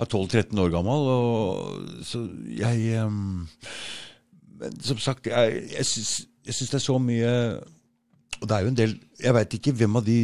12-13 0.00 0.62
år 0.64 0.72
gammel. 0.72 1.10
Og, 1.12 2.00
så 2.06 2.24
jeg 2.56 3.04
um, 3.04 3.44
Men 4.56 4.80
som 4.80 5.00
sagt, 5.02 5.28
jeg, 5.28 5.66
jeg 5.76 5.88
syns 5.92 6.70
det 6.72 6.80
er 6.80 6.86
så 6.86 6.96
mye 7.02 7.32
og 8.40 8.48
det 8.48 8.56
er 8.56 8.64
jo 8.64 8.70
en 8.70 8.78
del 8.78 8.94
Jeg 9.22 9.34
veit 9.36 9.54
ikke 9.56 9.72
hvem 9.78 9.98
av 9.98 10.06
de 10.06 10.20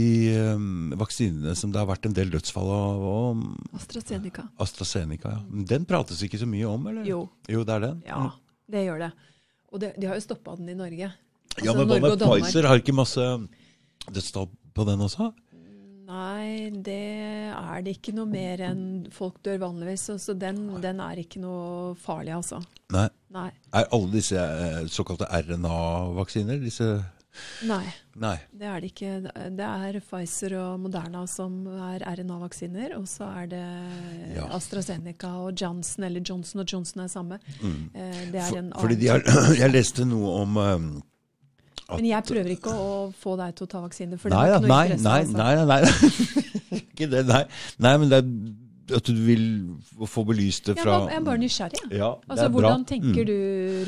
um, 0.52 0.94
vaksinene 1.00 1.54
som 1.58 1.72
det 1.72 1.80
har 1.80 1.88
vært 1.88 2.08
en 2.08 2.16
del 2.16 2.32
dødsfall 2.34 2.70
av. 2.74 3.04
Og, 3.08 3.44
AstraZeneca. 3.78 4.46
AstraZeneca, 4.60 5.34
ja. 5.36 5.42
Den 5.72 5.86
prates 5.88 6.20
ikke 6.24 6.40
så 6.40 6.48
mye 6.48 6.68
om, 6.68 6.88
eller? 6.92 7.06
Jo. 7.08 7.24
Jo, 7.48 7.64
det 7.68 7.76
er 7.76 7.86
den? 7.86 8.02
Ja, 8.08 8.24
det 8.72 8.86
gjør 8.86 9.06
det. 9.06 9.12
Og 9.72 9.80
det, 9.80 9.94
de 9.96 10.10
har 10.10 10.18
jo 10.18 10.24
stoppa 10.26 10.56
den 10.58 10.74
i 10.74 10.76
Norge. 10.76 11.08
Altså, 11.52 11.64
ja, 11.64 11.76
men 11.76 11.88
hva 11.88 12.00
med 12.04 12.20
Pfizer? 12.20 12.68
Har 12.68 12.82
ikke 12.82 12.96
masse 12.96 13.24
dødsfall 14.12 14.50
på 14.76 14.86
den 14.88 15.04
også? 15.04 15.30
Nei, 16.12 16.68
det 16.84 16.98
er 17.54 17.84
det 17.84 17.94
ikke 17.96 18.12
noe 18.12 18.28
mer 18.28 18.60
enn 18.66 18.84
folk 19.14 19.38
dør 19.44 19.62
vanligvis. 19.62 20.10
Så, 20.10 20.18
så 20.20 20.34
den, 20.36 20.66
den, 20.82 21.00
er 21.00 21.20
ikke 21.22 21.40
noe 21.40 21.94
farlig, 22.00 22.34
altså. 22.36 22.60
Nei. 22.92 23.06
Nei. 23.32 23.48
Er 23.72 23.88
alle 23.96 24.12
disse 24.12 24.36
eh, 24.36 24.82
såkalte 24.92 25.30
RNA-vaksiner, 25.32 26.60
disse 26.60 26.90
Nei, 27.66 27.84
Nei, 28.20 28.34
det 28.52 28.66
er 28.68 28.82
det 28.82 28.90
ikke. 28.92 29.12
Det 29.56 29.66
er 29.66 29.98
Pfizer 30.04 30.54
og 30.60 30.82
Moderna 30.84 31.22
som 31.30 31.62
er 31.88 32.04
RNA-vaksiner. 32.04 32.96
Og 32.98 33.06
så 33.08 33.28
er 33.40 33.48
det 33.54 33.62
ja. 34.36 34.48
AstraZeneca 34.52 35.30
og 35.40 35.54
Johnson, 35.56 36.04
eller 36.08 36.24
Johnson 36.28 36.64
og 36.64 36.68
Johnson 36.68 37.04
er 37.06 37.12
samme. 37.12 37.38
Mm. 37.62 37.78
Eh, 37.94 38.18
det 38.34 38.42
er 38.42 38.58
en 38.60 38.72
de 39.00 39.08
har, 39.08 39.24
Jeg 39.62 39.72
leste 39.72 40.04
noe 40.08 40.34
om 40.42 40.56
um, 40.60 40.90
Men 41.96 42.10
jeg 42.10 42.28
prøver 42.28 42.52
ikke 42.56 42.74
å 42.76 42.90
få 43.16 43.38
deg 43.40 43.56
til 43.56 43.68
å 43.68 43.72
ta 43.76 43.84
vaksine. 43.86 44.20
For 44.20 44.34
nei, 44.34 44.44
det 44.50 44.58
er 44.58 44.66
ikke 44.66 44.74
nei, 44.74 44.88
noe 44.90 45.06
nei, 45.06 45.20
altså. 45.22 45.38
nei, 45.38 45.54
nei, 45.56 45.80
nei. 45.80 46.82
ikke 46.82 47.08
det, 47.14 47.24
nei. 47.30 47.46
nei, 47.86 47.94
men 48.02 48.12
det 48.12 48.20
er 48.20 48.60
at 48.92 49.08
du 49.08 49.18
vil 49.24 49.44
få 50.10 50.24
belyst 50.26 50.66
det 50.68 50.74
fra 50.80 50.98
Jeg 51.06 51.16
er 51.16 51.26
bare 51.26 51.40
nysgjerrig. 51.40 51.82
Ja, 51.94 52.12
altså, 52.28 52.48
hvordan 52.52 52.84
tenker 52.84 53.22
mm. 53.22 53.28
du 53.30 53.36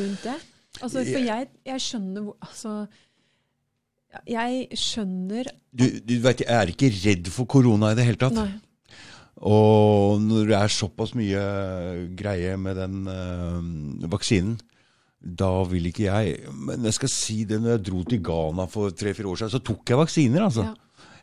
rundt 0.00 0.24
det? 0.24 0.36
Altså, 0.82 1.04
for 1.06 1.22
jeg, 1.22 1.46
jeg 1.66 1.80
skjønner 1.80 2.30
altså, 2.42 2.72
jeg 4.28 4.78
skjønner 4.78 5.48
Du, 5.74 5.84
du 6.00 6.14
vet, 6.22 6.44
Jeg 6.44 6.54
er 6.54 6.70
ikke 6.72 6.92
redd 6.92 7.30
for 7.34 7.50
korona 7.50 7.92
i 7.92 7.98
det 7.98 8.06
hele 8.06 8.20
tatt. 8.20 8.36
Nei. 8.36 8.52
Og 9.44 10.22
når 10.22 10.46
det 10.48 10.56
er 10.56 10.72
såpass 10.72 11.12
mye 11.18 11.42
greie 12.16 12.54
med 12.56 12.78
den 12.78 13.02
øh, 13.10 14.06
vaksinen, 14.12 14.54
da 15.24 15.64
vil 15.64 15.88
ikke 15.88 16.04
jeg 16.04 16.50
Men 16.52 16.84
jeg 16.84 16.96
skal 16.98 17.08
si 17.08 17.36
det, 17.48 17.56
når 17.62 17.78
jeg 17.78 17.84
dro 17.86 18.02
til 18.04 18.20
Ghana 18.24 18.66
for 18.68 18.92
tre-fire 18.92 19.30
år 19.30 19.40
siden, 19.40 19.54
så 19.56 19.62
tok 19.64 19.90
jeg 19.90 20.00
vaksiner, 20.00 20.44
altså. 20.44 20.66
Ja. 20.68 20.74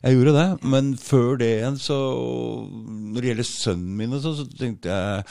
Jeg 0.01 0.17
gjorde 0.17 0.33
det. 0.33 0.45
Men 0.65 0.87
før 0.97 1.35
det 1.37 1.49
igjen, 1.59 1.77
så 1.77 1.97
Når 2.67 3.19
det 3.19 3.27
gjelder 3.29 3.49
sønnen 3.49 3.97
min, 3.97 4.15
så, 4.21 4.33
så 4.37 4.47
tenkte 4.49 4.89
jeg 4.89 5.25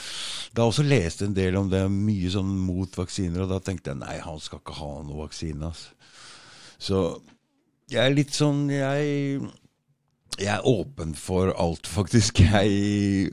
Da 0.55 0.67
også 0.67 0.85
leste 0.87 1.27
en 1.27 1.35
del 1.35 1.57
om 1.59 1.67
det, 1.71 1.83
mye 1.91 2.31
sånn 2.31 2.53
mot 2.65 2.95
vaksiner, 2.97 3.43
og 3.43 3.51
da 3.51 3.59
tenkte 3.63 3.91
jeg 3.91 4.01
nei, 4.01 4.17
han 4.23 4.39
skal 4.39 4.63
ikke 4.63 4.79
ha 4.79 4.93
noe 5.03 5.25
vaksine. 5.25 5.71
altså. 5.71 5.91
Så 6.81 7.01
jeg 7.91 8.01
er 8.01 8.13
litt 8.15 8.33
sånn 8.35 8.65
Jeg, 8.71 9.39
jeg 10.39 10.51
er 10.53 10.67
åpen 10.67 11.15
for 11.17 11.53
alt, 11.59 11.89
faktisk. 11.91 12.43
Jeg 12.45 13.31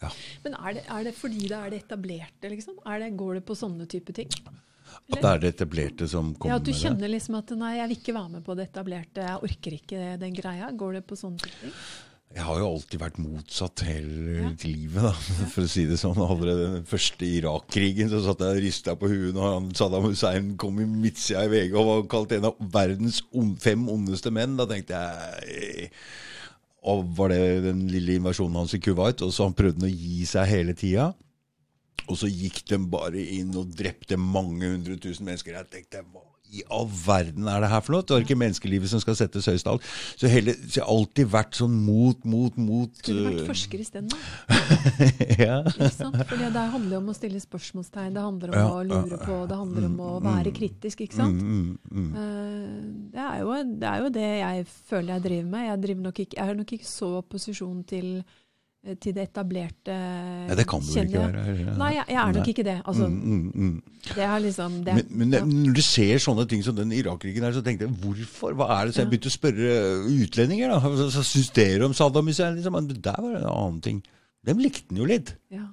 ja. 0.00 0.10
Men 0.44 0.54
er 0.56 0.78
det, 0.78 0.84
er 0.88 1.02
det, 1.04 1.12
fordi 1.16 1.48
det 1.50 1.56
er 1.56 1.72
det 1.72 1.82
etablerte, 1.84 2.48
liksom? 2.52 2.78
Det, 2.80 3.10
går 3.20 3.34
det 3.38 3.42
på 3.44 3.56
sånne 3.58 3.84
type 3.90 4.14
ting? 4.16 4.30
Eller? 4.32 5.18
At 5.18 5.20
det 5.20 5.30
er 5.30 5.42
det 5.42 5.50
etablerte 5.54 6.08
som 6.08 6.32
kommer 6.34 6.56
med 6.56 6.64
det? 6.64 6.72
Ja, 6.72 6.80
At 6.80 6.80
du 6.80 6.86
kjenner 6.86 7.12
liksom 7.12 7.36
at 7.38 7.52
nei, 7.58 7.72
jeg 7.76 7.90
vil 7.90 8.00
ikke 8.00 8.16
være 8.16 8.32
med 8.36 8.46
på 8.46 8.56
det 8.56 8.68
etablerte, 8.70 9.26
jeg 9.28 9.50
orker 9.50 9.76
ikke 9.76 10.04
den 10.22 10.36
greia. 10.36 10.70
Går 10.72 10.98
det 10.98 11.02
på 11.06 11.18
sånne 11.20 11.42
type 11.42 11.60
ting? 11.66 11.74
Jeg 12.34 12.44
har 12.44 12.58
jo 12.60 12.66
alltid 12.68 13.00
vært 13.00 13.18
motsatt 13.22 13.82
hele 13.86 14.34
ja. 14.42 14.48
livet, 14.66 14.98
da, 15.06 15.12
for 15.54 15.64
å 15.64 15.70
si 15.70 15.86
det 15.88 15.96
sånn. 16.00 16.18
Allerede 16.20 16.66
den 16.74 16.88
første 16.88 17.24
Irak-krigen 17.24 18.10
så 18.12 18.20
satt 18.24 18.42
jeg 18.44 18.58
og 18.58 18.64
rista 18.66 18.96
på 18.98 19.08
huet 19.12 19.36
når 19.36 19.70
Saddam 19.78 20.08
Hussein 20.08 20.50
kom 20.60 20.82
i 20.82 20.88
midtsida 20.90 21.46
i 21.46 21.52
VG 21.52 21.76
og 21.78 21.88
var 21.88 22.04
kalt 22.12 22.34
en 22.36 22.50
av 22.50 22.58
verdens 22.74 23.22
fem 23.62 23.86
ondeste 23.92 24.32
menn. 24.34 24.58
Da 24.58 24.68
tenkte 24.68 25.00
jeg 25.00 25.92
Og 26.86 27.06
var 27.16 27.32
det 27.32 27.64
den 27.64 27.86
lille 27.90 28.18
invasjonen 28.20 28.60
hans 28.60 28.76
i 28.76 28.82
Kuwait? 28.84 29.24
Og 29.24 29.32
så 29.34 29.48
han 29.48 29.56
prøvde 29.56 29.88
å 29.88 29.90
gi 29.90 30.26
seg 30.28 30.50
hele 30.50 30.76
tida. 30.76 31.08
Og 32.06 32.20
så 32.20 32.28
gikk 32.30 32.60
de 32.68 32.78
bare 32.90 33.22
inn 33.38 33.54
og 33.58 33.72
drepte 33.74 34.18
mange 34.20 34.68
hundre 34.68 34.98
tusen 35.00 35.26
mennesker. 35.26 35.56
Jeg 35.56 35.72
tenkte, 35.72 36.04
hva 36.12 36.25
i 36.54 36.62
all 36.70 36.86
verden 36.88 37.48
er 37.50 37.62
det 37.64 37.70
her 37.72 37.82
for 37.84 37.96
noe? 37.96 38.04
Det 38.06 38.14
var 38.14 38.24
ikke 38.24 38.38
menneskelivet 38.38 38.90
som 38.90 39.02
skal 39.02 39.16
settes 39.18 39.48
høyest 39.50 39.66
av 39.66 39.76
alt. 39.76 39.88
Så, 40.14 40.28
jeg 40.30 40.54
har 40.76 40.86
alltid 40.86 41.30
vært 41.32 41.58
sånn 41.58 41.74
mot, 41.86 42.22
mot, 42.28 42.54
mot 42.60 43.00
Skulle 43.00 43.24
du 43.24 43.28
vært 43.28 43.42
øh, 43.42 43.50
forsker 43.50 43.82
isteden, 43.82 44.12
da? 44.12 44.60
ja. 45.46 45.58
Fordi 45.66 46.52
det 46.54 46.64
handler 46.76 47.00
om 47.00 47.10
å 47.12 47.16
stille 47.16 47.42
spørsmålstegn, 47.42 48.14
det 48.16 48.24
handler 48.24 48.54
om 48.54 48.60
ja, 48.60 48.70
å 48.70 48.86
lure 48.86 49.20
på, 49.20 49.42
det 49.50 49.60
handler 49.60 49.90
om 49.90 49.98
å 49.98 50.14
mm, 50.14 50.30
være 50.30 50.54
mm. 50.54 50.56
kritisk, 50.60 51.04
ikke 51.06 51.20
sant? 51.20 51.42
Mm, 51.42 51.76
mm, 51.76 52.00
mm. 52.00 52.16
Uh, 52.16 53.12
det, 53.12 53.26
er 53.26 53.42
jo, 53.42 53.60
det, 53.74 53.92
er 53.92 54.02
jo, 54.04 54.14
det 54.16 54.32
jeg 54.32 54.66
føler 54.90 55.16
jeg 55.16 55.28
driver 55.28 55.52
med. 55.56 55.68
Jeg, 55.70 55.84
driver 55.86 56.10
nok 56.10 56.24
ikke, 56.26 56.40
jeg 56.40 56.54
er 56.54 56.60
nok 56.62 56.76
ikke 56.78 56.92
så 56.94 57.14
opposisjon 57.20 57.86
til 57.90 58.10
Eh, 58.16 58.44
til 59.02 59.14
det 59.16 59.24
etablerte 59.26 59.94
Nei, 60.46 60.56
Det 60.58 60.66
kan 60.70 60.82
du 60.84 60.90
kjenner. 60.92 61.08
ikke 61.10 61.22
være? 61.34 61.76
Nei, 61.80 61.88
jeg, 61.96 62.04
jeg 62.12 62.18
er 62.22 62.34
nok 62.36 62.50
ikke 62.52 62.64
det. 62.66 62.76
Altså, 62.86 63.08
mm, 63.10 63.32
mm, 63.32 63.48
mm. 63.54 64.02
Det 64.06 64.26
er 64.26 64.42
liksom 64.44 64.76
det, 64.86 64.94
Men, 64.94 65.08
men 65.22 65.34
ja. 65.34 65.40
når 65.44 65.72
du 65.74 65.82
ser 65.82 66.20
sånne 66.22 66.44
ting 66.50 66.62
som 66.62 66.76
den 66.76 66.92
Irak-krigen 66.94 67.46
her, 67.48 67.56
så 67.56 67.62
tenkte 67.66 67.88
jeg 67.88 67.96
hvorfor? 68.02 68.54
Hva 68.58 68.68
er 68.76 68.86
det? 68.86 68.94
Så 68.94 69.02
jeg 69.02 69.10
begynte 69.10 69.32
å 69.32 69.34
spørre 69.34 69.72
utlendinger. 70.12 70.70
da, 70.76 70.92
så, 71.00 71.08
så 71.16 71.24
Syns 71.26 71.50
dere 71.56 71.88
om 71.88 71.96
Saddam 71.96 72.30
Hussein? 72.30 72.54
Liksom. 72.60 72.78
Men 72.78 72.92
der 72.94 73.18
var 73.18 73.34
det 73.34 73.42
en 73.42 73.50
annen 73.50 73.82
ting. 73.82 73.98
Dem 74.46 74.62
likte 74.62 74.86
han 74.92 75.02
jo 75.02 75.08
litt. 75.10 75.34
Ja. 75.50 75.66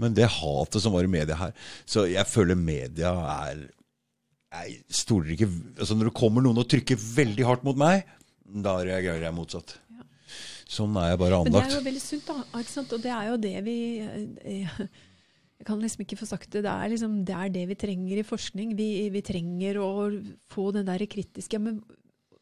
Men 0.00 0.16
det 0.16 0.30
hatet 0.38 0.82
som 0.82 0.94
var 0.96 1.04
i 1.04 1.10
media 1.12 1.36
her 1.36 1.52
Så 1.84 2.06
jeg 2.08 2.24
føler 2.26 2.56
media 2.58 3.10
er 3.28 3.58
Jeg 3.68 4.78
stoler 4.88 5.34
ikke 5.34 5.50
altså 5.76 5.94
Når 5.98 6.08
det 6.08 6.14
kommer 6.16 6.42
noen 6.42 6.62
og 6.62 6.66
trykker 6.72 6.96
veldig 6.96 7.44
hardt 7.46 7.66
mot 7.68 7.76
meg, 7.78 8.08
da 8.52 8.78
reagerer 8.84 9.22
jeg 9.28 9.36
motsatt. 9.36 9.76
Sånn 10.68 10.96
er 11.00 11.12
jeg 11.12 11.22
bare 11.22 11.40
anlagt. 11.42 11.52
Men 11.52 11.70
det 11.70 11.76
er 11.76 11.78
jo 11.78 11.86
veldig 11.86 12.04
sunt, 12.04 12.28
da. 12.28 12.36
Og 12.96 13.00
det 13.02 13.14
er 13.14 13.30
jo 13.30 13.38
det 13.42 13.56
vi 13.66 13.76
eh, 14.02 14.76
Jeg 15.62 15.66
kan 15.68 15.82
liksom 15.82 16.04
ikke 16.04 16.18
få 16.18 16.26
sagt 16.26 16.50
det. 16.54 16.64
Det 16.66 16.72
er, 16.72 16.92
liksom, 16.92 17.18
det, 17.28 17.34
er 17.38 17.50
det 17.54 17.64
vi 17.70 17.78
trenger 17.78 18.20
i 18.20 18.26
forskning. 18.26 18.76
Vi, 18.78 18.88
vi 19.14 19.24
trenger 19.24 19.78
å 19.82 19.90
få 20.50 20.70
den 20.74 20.88
der 20.88 21.04
kritiske 21.06 21.60
men 21.62 21.82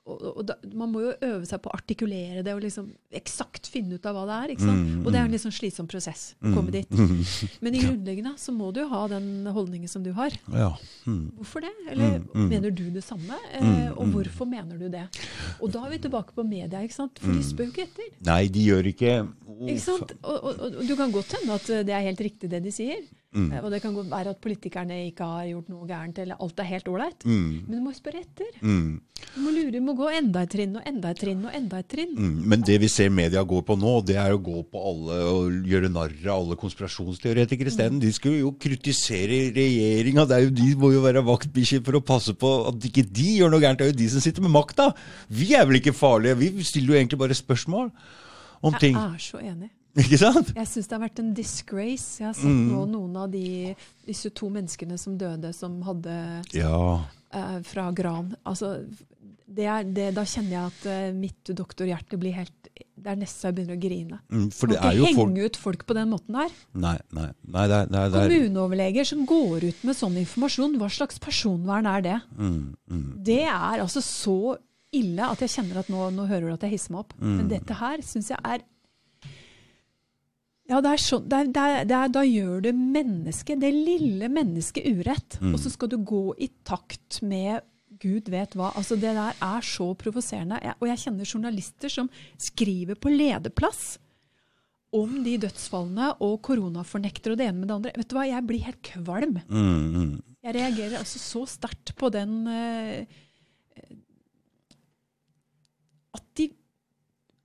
og, 0.08 0.22
og 0.30 0.42
da, 0.48 0.56
Man 0.76 0.92
må 0.92 1.02
jo 1.04 1.12
øve 1.12 1.46
seg 1.48 1.60
på 1.62 1.70
å 1.70 1.76
artikulere 1.76 2.44
det 2.46 2.54
og 2.56 2.62
liksom 2.64 2.88
eksakt 3.20 3.68
finne 3.70 3.98
ut 3.98 4.06
av 4.08 4.16
hva 4.16 4.24
det 4.28 4.36
er. 4.36 4.52
ikke 4.54 4.66
sant? 4.66 4.86
Mm, 4.86 5.02
og 5.04 5.08
det 5.10 5.18
er 5.18 5.22
en 5.22 5.28
mm. 5.28 5.34
litt 5.34 5.44
sånn 5.44 5.56
slitsom 5.56 5.90
prosess 5.90 6.24
å 6.40 6.52
komme 6.54 6.70
mm, 6.70 6.76
dit. 6.76 6.94
Mm. 6.94 7.20
Men 7.66 7.76
i 7.76 7.82
grunnleggende 7.84 8.34
så 8.40 8.54
må 8.56 8.70
du 8.74 8.82
jo 8.82 8.88
ha 8.92 9.02
den 9.12 9.28
holdningen 9.50 9.92
som 9.92 10.04
du 10.06 10.12
har. 10.16 10.36
Ja. 10.54 10.72
Mm. 11.04 11.22
Hvorfor 11.40 11.66
det? 11.66 11.72
Eller 11.92 12.18
mm, 12.22 12.48
mener 12.48 12.74
du 12.74 12.84
det 12.94 13.04
samme? 13.06 13.38
Eh, 13.58 13.90
og 13.92 14.14
hvorfor 14.14 14.48
mener 14.50 14.80
du 14.80 14.88
det? 14.92 15.06
Og 15.60 15.72
da 15.74 15.84
er 15.86 15.94
vi 15.94 16.02
tilbake 16.06 16.36
på 16.36 16.46
media, 16.46 16.82
ikke 16.82 17.00
sant? 17.00 17.20
for 17.20 17.36
de 17.36 17.44
spør 17.44 17.68
jo 17.68 17.74
ikke 17.74 17.88
etter. 17.88 18.10
Nei, 18.26 18.42
de 18.52 18.66
gjør 18.66 18.90
ikke 18.90 19.16
Ikke 19.60 19.82
sant? 19.82 20.14
Og, 20.22 20.36
og, 20.36 20.60
og, 20.70 20.82
du 20.86 20.94
kan 20.98 21.12
godt 21.14 21.36
hende 21.38 21.56
at 21.58 21.72
det 21.86 21.94
er 21.96 22.06
helt 22.08 22.22
riktig 22.24 22.50
det 22.52 22.62
de 22.64 22.72
sier. 22.74 23.02
Mm. 23.30 23.52
Og 23.62 23.68
det 23.70 23.78
kan 23.78 23.94
være 23.94 24.32
at 24.32 24.40
politikerne 24.42 24.96
ikke 25.06 25.26
har 25.26 25.44
gjort 25.52 25.68
noe 25.70 25.86
gærent, 25.86 26.16
eller 26.18 26.40
alt 26.42 26.58
er 26.58 26.66
helt 26.66 26.88
ålreit. 26.90 27.22
Mm. 27.22 27.52
Men 27.68 27.76
du 27.76 27.84
må 27.84 27.92
spørre 27.94 28.24
etter. 28.24 28.48
Mm. 28.58 28.98
Du 29.20 29.38
må 29.44 29.52
lure, 29.54 29.70
du 29.70 29.78
må 29.86 29.94
gå 29.94 30.08
enda 30.18 30.42
et 30.42 30.50
trinn 30.50 30.74
og 30.80 30.88
enda 30.88 31.12
et 31.14 31.20
trinn 31.22 31.44
og 31.46 31.54
enda 31.54 31.78
et 31.78 31.88
trinn. 31.92 32.16
Mm. 32.16 32.40
Men 32.50 32.64
det 32.66 32.80
vi 32.82 32.90
ser 32.90 33.12
media 33.14 33.44
går 33.46 33.62
på 33.68 33.78
nå, 33.78 33.94
det 34.08 34.18
er 34.18 34.34
å 34.34 34.42
gå 34.42 34.64
på 34.66 34.84
alle 34.90 35.20
og 35.30 35.70
gjøre 35.70 35.92
narr 35.94 36.16
av 36.24 36.40
alle 36.40 36.58
konspirasjonsteoretikere 36.58 37.70
isteden. 37.70 38.00
Mm. 38.00 38.04
De 38.06 38.12
skulle 38.16 38.42
jo 38.42 38.54
kritisere 38.66 39.42
regjeringa. 39.54 40.26
De 40.50 40.70
må 40.80 40.90
jo 40.96 41.06
være 41.06 41.22
vaktbikkjer 41.30 41.84
for 41.86 42.00
å 42.00 42.04
passe 42.12 42.34
på 42.34 42.54
at 42.72 42.90
ikke 42.90 43.06
de 43.06 43.36
gjør 43.38 43.54
noe 43.54 43.62
gærent. 43.62 43.78
Det 43.78 43.86
er 43.86 43.94
jo 43.94 44.00
de 44.02 44.10
som 44.16 44.26
sitter 44.26 44.42
med 44.46 44.56
makta. 44.58 44.90
Vi 45.30 45.52
er 45.54 45.68
vel 45.70 45.78
ikke 45.78 45.94
farlige? 45.94 46.40
Vi 46.40 46.66
stiller 46.66 46.96
jo 46.96 47.02
egentlig 47.04 47.22
bare 47.22 47.38
spørsmål 47.38 47.92
om 48.66 48.74
ting. 48.82 48.98
Jeg 48.98 49.20
er 49.20 49.28
så 49.30 49.38
enig. 49.38 49.70
Ikke 49.98 50.18
sant? 50.20 50.52
Jeg 50.54 50.68
syns 50.70 50.88
det 50.88 50.96
har 50.96 51.02
vært 51.02 51.22
en 51.22 51.30
disgrace. 51.34 52.20
Jeg 52.20 52.28
har 52.28 52.36
sett 52.38 52.50
mm. 52.50 52.66
nå 52.70 52.84
noen 52.92 53.16
av 53.24 53.30
de, 53.32 53.72
disse 54.06 54.30
to 54.36 54.50
menneskene 54.52 54.98
som 55.00 55.16
døde, 55.18 55.50
som 55.56 55.80
hadde 55.86 56.16
ja. 56.54 56.76
uh, 57.34 57.56
Fra 57.66 57.88
Gran. 57.96 58.34
Altså, 58.46 58.76
det 59.50 59.66
er, 59.66 59.88
det, 59.90 60.12
da 60.14 60.24
kjenner 60.28 60.54
jeg 60.54 60.70
at 60.70 60.86
uh, 60.86 61.16
mitt 61.16 61.52
doktorhjerte 61.58 62.20
blir 62.20 62.36
helt 62.38 62.70
Det 62.70 63.10
er 63.10 63.18
nesten 63.18 63.48
jeg 63.48 63.58
begynner 63.58 63.78
å 63.78 63.82
grine. 63.82 64.20
Mm, 64.30 64.48
for 64.54 64.70
det 64.70 64.78
er 64.78 65.00
ikke 65.00 65.12
henge 65.24 65.50
ut 65.50 65.58
folk 65.58 65.84
på 65.88 65.98
den 65.98 66.10
måten 66.12 66.38
der. 66.38 66.56
Nei, 66.86 66.96
nei, 67.16 67.28
nei, 67.42 67.66
nei, 67.66 67.84
nei 67.90 68.08
Kommuneoverleger 68.14 69.10
som 69.10 69.26
går 69.26 69.70
ut 69.72 69.86
med 69.88 69.98
sånn 69.98 70.18
informasjon, 70.22 70.78
hva 70.78 70.90
slags 70.92 71.18
personvern 71.22 71.90
er 71.90 72.06
det? 72.06 72.18
Mm, 72.38 72.66
mm. 72.92 73.06
Det 73.26 73.42
er 73.48 73.82
altså 73.82 74.04
så 74.04 74.40
ille 74.94 75.26
at 75.26 75.42
jeg 75.42 75.52
kjenner 75.52 75.80
at 75.82 75.90
nå, 75.90 76.08
nå 76.14 76.26
hører 76.26 76.50
du 76.50 76.54
at 76.54 76.66
jeg 76.66 76.76
hisser 76.76 76.94
meg 76.94 77.04
opp. 77.04 77.16
Men 77.22 77.46
mm. 77.46 77.50
dette 77.50 77.78
her 77.78 78.02
syns 78.06 78.30
jeg 78.32 78.38
er 78.42 78.62
Ja, 80.70 80.78
det 80.84 80.92
er 80.94 81.02
sånn, 81.02 81.24
det 81.26 81.38
er, 81.38 81.48
det 81.50 81.62
er, 81.62 81.88
det 81.88 81.96
er, 81.98 82.12
da 82.14 82.22
gjør 82.22 82.60
du 82.62 82.70
mennesket, 82.78 83.58
det 83.62 83.72
lille 83.74 84.28
mennesket, 84.30 84.86
urett. 84.86 85.40
Mm. 85.42 85.54
Og 85.56 85.62
så 85.64 85.72
skal 85.72 85.90
du 85.90 85.96
gå 86.06 86.28
i 86.38 86.50
takt 86.66 87.18
med 87.26 87.64
Gud 88.00 88.30
vet 88.32 88.54
hva. 88.56 88.70
Altså, 88.78 88.96
det 88.96 89.10
der 89.16 89.40
er 89.44 89.66
så 89.66 89.90
provoserende. 89.98 90.60
Og 90.78 90.86
jeg 90.88 91.02
kjenner 91.02 91.28
journalister 91.28 91.92
som 91.92 92.08
skriver 92.40 92.96
på 92.96 93.12
lederplass 93.12 93.98
om 94.96 95.20
de 95.26 95.36
dødsfallene 95.42 96.12
og 96.24 96.38
koronafornektere 96.46 97.34
og 97.34 97.40
det 97.42 97.48
ene 97.50 97.60
med 97.60 97.68
det 97.70 97.76
andre. 97.76 97.92
Vet 97.98 98.10
du 98.10 98.16
hva, 98.16 98.26
jeg 98.30 98.46
blir 98.46 98.64
helt 98.66 98.80
kvalm. 98.86 99.36
Mm, 99.50 99.82
mm. 99.96 100.14
Jeg 100.46 100.56
reagerer 100.56 100.96
altså 101.02 101.20
så 101.20 101.42
sterkt 101.50 101.92
på 102.00 102.08
den 102.14 102.38
uh, 102.48 103.02
at, 106.16 106.24
de, 106.38 106.48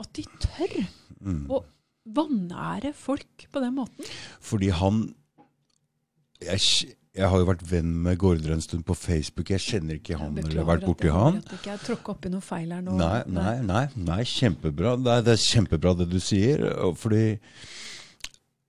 at 0.01 0.13
de 0.15 0.27
tør 0.45 0.77
Mm. 1.25 1.45
å 1.49 1.61
vanære 2.05 2.93
folk 2.93 3.47
på 3.51 3.61
den 3.63 3.75
måten. 3.79 4.05
Fordi 4.41 4.69
han 4.69 5.15
jeg, 6.43 6.59
jeg 7.15 7.29
har 7.31 7.39
jo 7.39 7.47
vært 7.47 7.63
venn 7.69 7.93
med 8.03 8.17
Gaarder 8.19 8.51
en 8.53 8.61
stund 8.61 8.83
på 8.85 8.93
Facebook. 8.97 9.49
Jeg 9.49 9.63
kjenner 9.63 9.95
ikke 9.97 10.17
han 10.19 10.35
Jeg 10.35 10.45
eller 10.49 10.63
har 10.63 10.67
vært 10.75 10.85
borti 10.85 11.07
jeg- 11.07 11.15
han. 11.15 11.37
At 11.39 11.53
ikke 11.55 11.71
jeg 11.71 11.79
tråkka 11.85 12.11
oppi 12.17 12.29
noe 12.33 12.43
feil 12.43 12.73
her 12.75 12.81
nå. 12.83 12.97
Nei, 12.99 13.23
nei, 13.27 13.55
nei, 13.63 13.85
nei 13.95 14.19
kjempebra. 14.23 14.97
Det 15.01 15.13
er, 15.15 15.21
det 15.29 15.33
er 15.37 15.45
kjempebra 15.45 15.95
det 15.97 16.09
du 16.11 16.19
sier. 16.19 16.65
Fordi 16.95 16.95
Fordi 16.99 17.39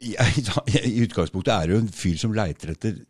jeg, 0.07 0.47
I 0.95 1.03
utgangspunktet 1.07 1.53
er 1.53 1.67
det 1.67 1.75
jo 1.77 1.83
en 1.83 1.89
fyr 1.93 2.17
som 2.21 2.33
leiter 2.37 2.73
etter 2.77 3.03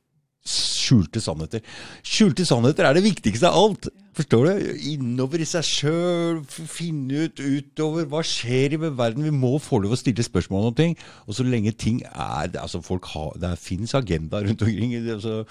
skjulte 0.47 1.23
sannheter. 1.23 1.63
Skjulte 2.07 2.47
sannheter 2.49 2.89
er 2.89 2.97
det 2.97 3.05
viktigste 3.07 3.51
av 3.51 3.59
alt. 3.61 3.89
Forstår 4.17 4.47
du? 4.47 4.69
Innover 4.95 5.43
i 5.45 5.49
seg 5.49 5.67
sjøl, 5.67 6.39
finne 6.49 7.27
ut 7.27 7.43
utover 7.43 8.07
hva 8.09 8.23
skjer 8.25 8.77
i 8.77 8.81
verden. 8.87 9.27
Vi 9.27 9.35
må 9.35 9.57
få 9.61 9.83
lov 9.83 9.97
å 9.97 10.01
stille 10.01 10.25
spørsmål 10.25 10.71
om 10.71 10.79
ting. 10.79 10.97
Og 11.27 11.37
så 11.37 11.45
lenge 11.45 11.75
ting 11.77 12.01
er 12.09 12.55
altså 12.63 12.81
folk 12.85 13.11
har, 13.13 13.35
Det 13.43 13.53
fins 13.61 13.95
agenda 13.95 14.41
rundt 14.41 14.65
omkring. 14.65 14.97
Altså, 15.17 15.43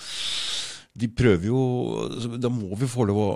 de 0.96 1.12
prøver 1.12 1.46
jo 1.52 1.62
altså, 2.08 2.38
Da 2.40 2.50
må 2.50 2.76
vi 2.80 2.90
få 2.90 3.06
lov 3.12 3.22
å 3.22 3.30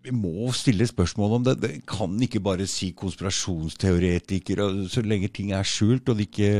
vi 0.00 0.14
må 0.16 0.48
stille 0.56 0.86
spørsmål 0.88 1.34
om 1.36 1.44
det. 1.44 1.56
Det 1.60 1.70
kan 1.84 2.14
ikke 2.24 2.40
bare 2.40 2.64
si 2.64 2.94
konspirasjonsteoretiker 2.96 4.62
så 4.88 5.02
lenge 5.04 5.28
ting 5.28 5.52
er 5.52 5.66
skjult 5.68 6.08
og 6.08 6.16
det 6.16 6.30
ikke 6.30 6.52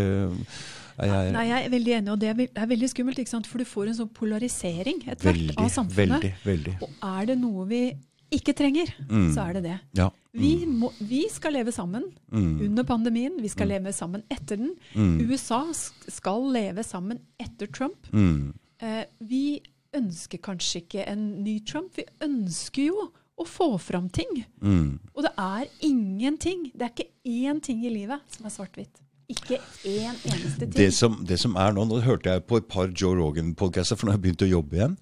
jeg, 1.09 1.33
Nei, 1.33 1.47
jeg 1.49 1.65
er 1.67 1.71
veldig 1.71 1.93
enig, 1.99 2.13
og 2.13 2.19
det 2.21 2.29
er, 2.29 2.35
det 2.35 2.51
er 2.57 2.67
veldig 2.67 2.89
skummelt, 2.91 3.19
ikke 3.19 3.29
sant? 3.33 3.47
for 3.47 3.59
du 3.59 3.65
får 3.65 3.89
en 3.89 3.95
sånn 3.95 4.13
polarisering 4.15 5.03
etter 5.09 5.33
hvert 5.33 5.59
av 5.59 5.69
samfunnet. 5.71 6.21
veldig, 6.21 6.33
veldig. 6.45 6.77
Og 6.83 6.91
er 7.03 7.27
det 7.27 7.39
noe 7.41 7.67
vi 7.67 7.83
ikke 8.31 8.55
trenger, 8.55 8.87
Mm. 9.09 9.35
så 9.35 9.49
er 9.49 9.53
det 9.55 9.63
det. 9.65 9.81
Ja. 9.99 10.11
Vi, 10.33 10.65
må, 10.67 10.93
vi 11.03 11.25
skal 11.29 11.53
leve 11.53 11.73
sammen 11.73 12.05
Mm. 12.31 12.61
under 12.69 12.85
pandemien, 12.85 13.41
vi 13.43 13.49
skal 13.49 13.67
leve 13.69 13.93
sammen 13.93 14.23
etter 14.31 14.57
den. 14.57 14.77
Mm. 14.95 15.29
USA 15.31 15.65
skal 15.75 16.43
leve 16.53 16.85
sammen 16.87 17.19
etter 17.41 17.67
Trump. 17.67 18.07
Mm. 18.13 18.53
Eh, 18.81 19.05
vi 19.21 19.61
ønsker 19.93 20.39
kanskje 20.39 20.83
ikke 20.85 21.09
en 21.09 21.43
ny 21.43 21.59
Trump, 21.67 21.91
vi 21.97 22.05
ønsker 22.23 22.87
jo 22.87 23.11
å 23.41 23.45
få 23.49 23.81
fram 23.81 24.09
ting. 24.09 24.45
Mm. 24.63 25.01
Og 25.17 25.23
det 25.25 25.33
er 25.37 25.67
ingenting, 25.83 26.71
det 26.77 26.83
er 26.83 26.91
ikke 26.95 27.11
én 27.27 27.61
ting 27.61 27.85
i 27.85 27.91
livet 27.91 28.21
som 28.29 28.47
er 28.47 28.51
svart-hvitt. 28.51 29.01
Ikke 29.31 29.61
én 29.87 30.15
eneste 30.27 30.65
ting. 30.67 30.75
Det, 30.75 30.89
som, 30.97 31.19
det 31.27 31.39
som 31.41 31.55
er 31.61 31.75
nå 31.77 31.85
Nå 31.89 32.01
hørte 32.05 32.33
jeg 32.35 32.47
på 32.51 32.59
et 32.61 32.69
par 32.71 32.91
Joe 32.91 33.15
Rogan-podcaster, 33.19 33.99
for 33.99 34.09
nå 34.09 34.15
har 34.15 34.19
jeg 34.19 34.27
begynt 34.27 34.47
å 34.47 34.51
jobbe 34.51 34.79
igjen. 34.81 34.97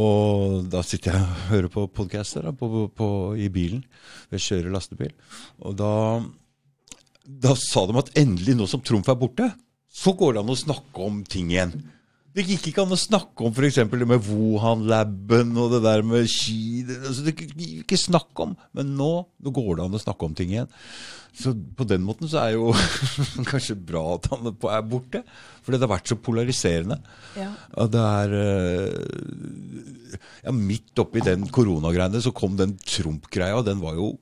Og 0.00 0.68
da 0.70 0.82
sitter 0.86 1.16
jeg 1.16 1.26
og 1.26 1.46
hører 1.50 1.72
på 1.74 1.86
podcaster 2.00 2.46
da, 2.46 2.52
på, 2.56 2.86
på, 2.94 3.08
i 3.34 3.48
bilen. 3.52 3.82
Jeg 4.30 4.44
kjører 4.46 4.74
lastebil. 4.74 5.14
Og 5.66 5.74
da, 5.78 5.92
da 7.26 7.56
sa 7.58 7.84
de 7.88 7.98
at 7.98 8.12
endelig, 8.20 8.54
nå 8.56 8.68
som 8.70 8.84
Trumf 8.86 9.10
er 9.10 9.18
borte, 9.18 9.50
så 9.90 10.14
går 10.14 10.36
det 10.36 10.44
an 10.44 10.54
å 10.54 10.58
snakke 10.58 11.06
om 11.08 11.24
ting 11.26 11.50
igjen. 11.50 11.74
Det 12.30 12.44
gikk 12.46 12.68
ikke 12.70 12.84
an 12.84 12.94
å 12.94 12.98
snakke 12.98 13.42
om 13.46 13.54
f.eks. 13.54 13.80
det 13.90 14.06
med 14.06 14.22
Wuhan-laben 14.28 15.50
og 15.58 15.72
det 15.74 15.80
der 15.82 16.04
med 16.06 16.28
ski 16.30 16.84
altså, 16.86 17.24
det 17.26 17.34
gikk 17.34 17.56
ikke 17.82 17.98
snakk 17.98 18.42
om. 18.44 18.52
Men 18.76 18.92
nå, 18.98 19.10
nå 19.42 19.54
går 19.54 19.80
det 19.80 19.86
an 19.88 19.98
å 19.98 20.02
snakke 20.02 20.28
om 20.28 20.36
ting 20.38 20.52
igjen. 20.54 20.70
Så 21.34 21.52
på 21.54 21.86
den 21.90 22.02
måten 22.06 22.30
så 22.30 22.44
er 22.44 22.54
jo 22.56 22.70
kanskje 23.50 23.74
bra 23.74 24.02
at 24.14 24.30
han 24.30 24.46
er 24.50 24.86
borte. 24.86 25.24
For 25.64 25.74
det 25.74 25.82
har 25.82 25.90
vært 25.90 26.10
så 26.10 26.18
polariserende. 26.22 27.00
Ja. 27.38 27.50
Det 27.90 28.06
er 28.06 28.38
eh, 28.40 30.16
Ja, 30.46 30.54
midt 30.54 31.02
oppi 31.02 31.22
den 31.26 31.46
koronagreiene 31.50 32.22
så 32.22 32.34
kom 32.36 32.54
den 32.58 32.78
Trump-greia, 32.82 33.58
og 33.58 33.66
den 33.66 33.82
var 33.82 33.98
jo 33.98 34.14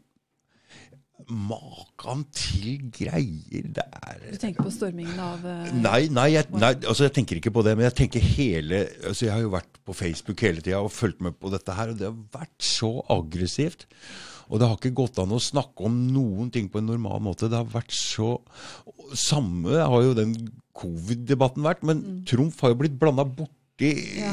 Makan 1.29 2.23
til 2.33 2.89
greier. 2.95 3.69
Det 3.77 3.85
er 3.85 4.23
Du 4.33 4.39
tenker 4.41 4.65
på 4.65 4.73
stormingen 4.73 5.19
av 5.21 5.45
uh, 5.45 5.69
Nei, 5.77 6.07
nei, 6.13 6.31
jeg, 6.35 6.49
nei 6.57 6.73
altså 6.79 7.05
jeg 7.07 7.15
tenker 7.19 7.41
ikke 7.41 7.53
på 7.55 7.65
det, 7.67 7.75
men 7.77 7.89
jeg 7.89 7.97
tenker 8.03 8.25
hele 8.25 8.81
altså 9.03 9.27
Jeg 9.27 9.35
har 9.35 9.45
jo 9.45 9.53
vært 9.53 9.79
på 9.85 9.97
Facebook 9.97 10.45
hele 10.47 10.65
tida 10.65 10.81
og 10.85 10.93
fulgt 10.95 11.21
med 11.25 11.37
på 11.41 11.53
dette 11.53 11.77
her, 11.77 11.93
og 11.93 12.01
det 12.01 12.09
har 12.09 12.17
vært 12.41 12.65
så 12.65 12.93
aggressivt. 13.13 13.87
Og 14.49 14.61
det 14.61 14.69
har 14.69 14.79
ikke 14.79 14.97
gått 14.97 15.21
an 15.21 15.37
å 15.37 15.43
snakke 15.43 15.85
om 15.85 16.01
noen 16.15 16.49
ting 16.53 16.71
på 16.73 16.81
en 16.81 16.89
normal 16.89 17.21
måte. 17.25 17.51
Det 17.51 17.61
har 17.61 17.69
vært 17.69 17.93
så 17.95 18.39
Samme 19.17 19.79
har 19.81 20.03
jo 20.05 20.17
den 20.17 20.35
covid-debatten 20.77 21.65
vært, 21.65 21.85
men 21.89 22.23
Trumf 22.29 22.61
har 22.63 22.75
jo 22.75 22.83
blitt 22.83 22.99
blanda 23.01 23.25
borti 23.25 23.57
Ja. 24.19 24.33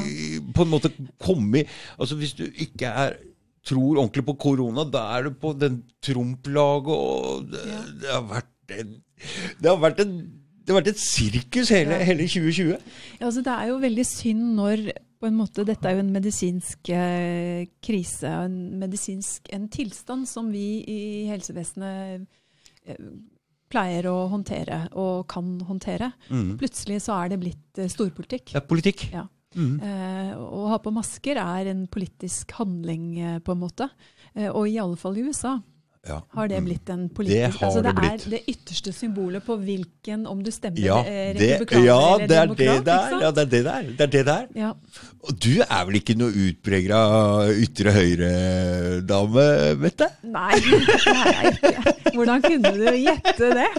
På 0.57 0.63
en 0.63 0.71
måte 0.71 0.89
kommet 1.21 1.69
Altså 2.01 2.15
hvis 2.17 2.33
du 2.33 2.47
ikke 2.49 2.89
er 2.89 3.19
tror 3.65 3.97
ordentlig 3.97 4.25
på 4.27 4.37
korona, 4.37 4.83
da 4.93 5.03
er 5.17 5.23
du 5.29 5.31
på 5.41 5.53
den 5.57 5.79
Trump-laget, 6.05 6.87
og 6.93 7.49
det, 7.51 7.63
Ja. 7.67 7.81
det 8.01 8.11
har 8.13 8.25
vært 8.29 8.79
en, 8.79 8.95
Det 9.61 9.69
har 9.71 9.77
vært 9.81 9.99
en 10.05 10.15
det 10.65 10.73
har 10.73 10.81
vært 10.81 10.87
et 10.95 10.97
sirkus 10.97 11.69
hele, 11.69 11.91
Ja. 11.99 12.05
hele 12.05 12.23
2020. 12.25 12.71
Ja, 13.19 13.25
altså 13.27 13.43
det 13.45 13.53
er 13.53 13.67
jo 13.69 13.75
veldig 13.79 14.05
synd 14.05 14.55
når 14.57 14.91
på 15.21 15.27
en 15.27 15.35
måte, 15.37 15.63
Dette 15.65 15.85
er 15.85 15.93
jo 15.93 15.99
en 15.99 16.11
medisinsk 16.11 16.89
eh, 16.89 17.67
krise, 17.85 18.25
en 18.27 18.79
medisinsk 18.79 19.47
en 19.53 19.67
tilstand 19.69 20.25
som 20.27 20.49
vi 20.51 20.83
i 20.89 21.27
helsevesenet 21.29 22.25
eh, 22.87 22.95
pleier 23.69 24.05
å 24.09 24.27
håndtere 24.29 24.87
og 24.93 25.27
kan 25.27 25.59
håndtere. 25.67 26.11
Mm. 26.29 26.57
Plutselig 26.57 26.99
så 27.05 27.13
er 27.23 27.29
det 27.29 27.39
blitt 27.41 27.77
eh, 27.81 27.87
storpolitikk. 27.87 28.55
Er 28.55 28.65
politikk. 28.65 29.05
Ja. 29.13 29.27
Mm. 29.55 29.75
Eh, 29.79 30.33
å 30.35 30.65
ha 30.71 30.79
på 30.83 30.93
masker 30.93 31.39
er 31.39 31.71
en 31.71 31.85
politisk 31.87 32.51
handling, 32.59 33.07
eh, 33.19 33.39
på 33.39 33.55
en 33.55 33.61
måte. 33.61 33.89
Eh, 34.33 34.49
og 34.49 34.67
i 34.67 34.79
alle 34.81 34.99
fall 34.99 35.17
i 35.17 35.25
USA 35.29 35.57
Ja. 36.07 36.19
har 36.37 36.47
det 36.47 36.57
Mm. 36.59 36.65
blitt 36.69 36.89
en 36.93 37.09
politisk 37.09 37.59
Det, 37.59 37.65
altså 37.65 37.81
det 37.81 37.95
det 37.95 38.03
er 38.11 38.29
det 38.29 38.41
ytterste 38.51 38.91
symbolet 38.93 39.41
på 39.45 39.55
hvilken 39.57 40.27
Om 40.29 40.43
du 40.45 40.51
stemmer 40.51 40.77
Ja, 40.79 40.99
eh, 41.01 41.33
det, 41.33 41.47
republikaner 41.61 41.85
ja, 41.85 42.15
eller 42.15 42.27
det 42.27 42.37
er 42.37 42.45
demokrat. 42.45 42.85
det? 42.85 43.21
Ja, 43.21 43.31
det 43.31 43.41
er 43.41 43.49
det 43.55 43.63
der. 43.65 43.81
Det 43.97 44.01
er 44.01 44.11
det 44.17 44.25
der. 44.25 44.45
Ja. 44.55 44.71
Og 45.25 45.39
du 45.43 45.49
er 45.65 45.85
vel 45.85 45.95
ikke 45.95 46.15
noe 46.17 46.29
utprega 46.29 46.99
ytre 47.57 47.91
høyre-dame, 47.95 49.45
vet 49.81 49.97
du? 49.97 50.05
Nei, 50.29 50.53
det 50.61 51.15
er 51.15 51.31
jeg 51.33 51.53
ikke. 51.55 51.95
Hvordan 52.13 52.41
kunne 52.45 52.71
du 52.77 52.85
gjette 53.01 53.49
det? 53.57 53.69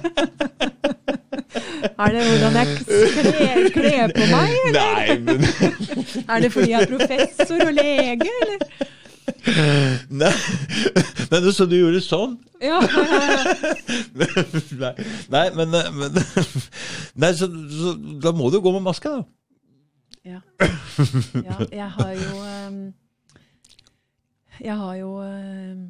Er 1.99 2.11
det 2.13 2.23
hvordan 2.27 2.59
jeg 2.59 2.67
kler, 2.87 3.71
kler 3.77 4.13
på 4.17 4.27
meg, 4.33 4.51
eller? 4.67 4.83
Nei, 4.97 5.17
men 5.23 5.39
Er 6.29 6.41
det 6.43 6.53
fordi 6.53 6.71
jeg 6.75 6.83
er 6.83 6.91
professor 6.91 7.63
og 7.69 7.73
lege, 7.79 8.31
eller? 8.43 8.59
Nei, 10.11 10.33
men 11.31 11.47
så 11.55 11.67
du 11.69 11.77
gjorde 11.79 12.01
sånn? 12.05 12.37
Ja, 12.63 12.79
Nei, 14.17 14.93
nei 15.33 15.45
men, 15.57 15.75
men 15.99 16.21
Nei, 17.21 17.33
så, 17.37 17.49
så 17.51 17.93
da 18.23 18.33
må 18.37 18.51
du 18.55 18.61
gå 18.65 18.73
med 18.77 18.85
maske, 18.87 19.13
da. 19.13 19.25
ja. 20.27 20.41
ja 21.43 21.59
jeg 21.71 21.91
har 21.99 22.13
jo 22.17 22.41
ehm, 22.47 22.81
Jeg 24.63 24.77
har 24.81 24.97
jo 25.03 25.13
ehm, 25.27 25.87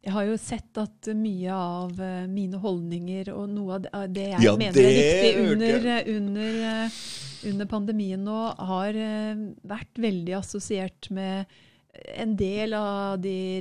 jeg 0.00 0.14
har 0.14 0.24
jo 0.30 0.36
sett 0.40 0.78
at 0.80 1.10
mye 1.12 1.52
av 1.52 1.98
eh, 2.00 2.22
mine 2.30 2.56
holdninger 2.62 3.28
og 3.34 3.50
noe 3.52 3.82
av 3.92 4.06
det- 4.08 4.30
jeg 4.30 4.46
Ja, 4.46 4.54
mener 4.56 4.72
det 4.72 4.84
er 4.86 4.94
riktig 4.96 5.32
under, 5.44 6.06
under, 6.14 6.54
eh, 6.70 6.94
under 7.50 7.68
pandemien 7.68 8.22
nå, 8.24 8.38
har 8.70 8.96
eh, 8.96 9.42
vært 9.68 10.00
veldig 10.00 10.38
assosiert 10.38 11.10
med 11.12 11.44
en 12.14 12.36
del 12.38 12.74
av 12.78 13.18
de 13.20 13.60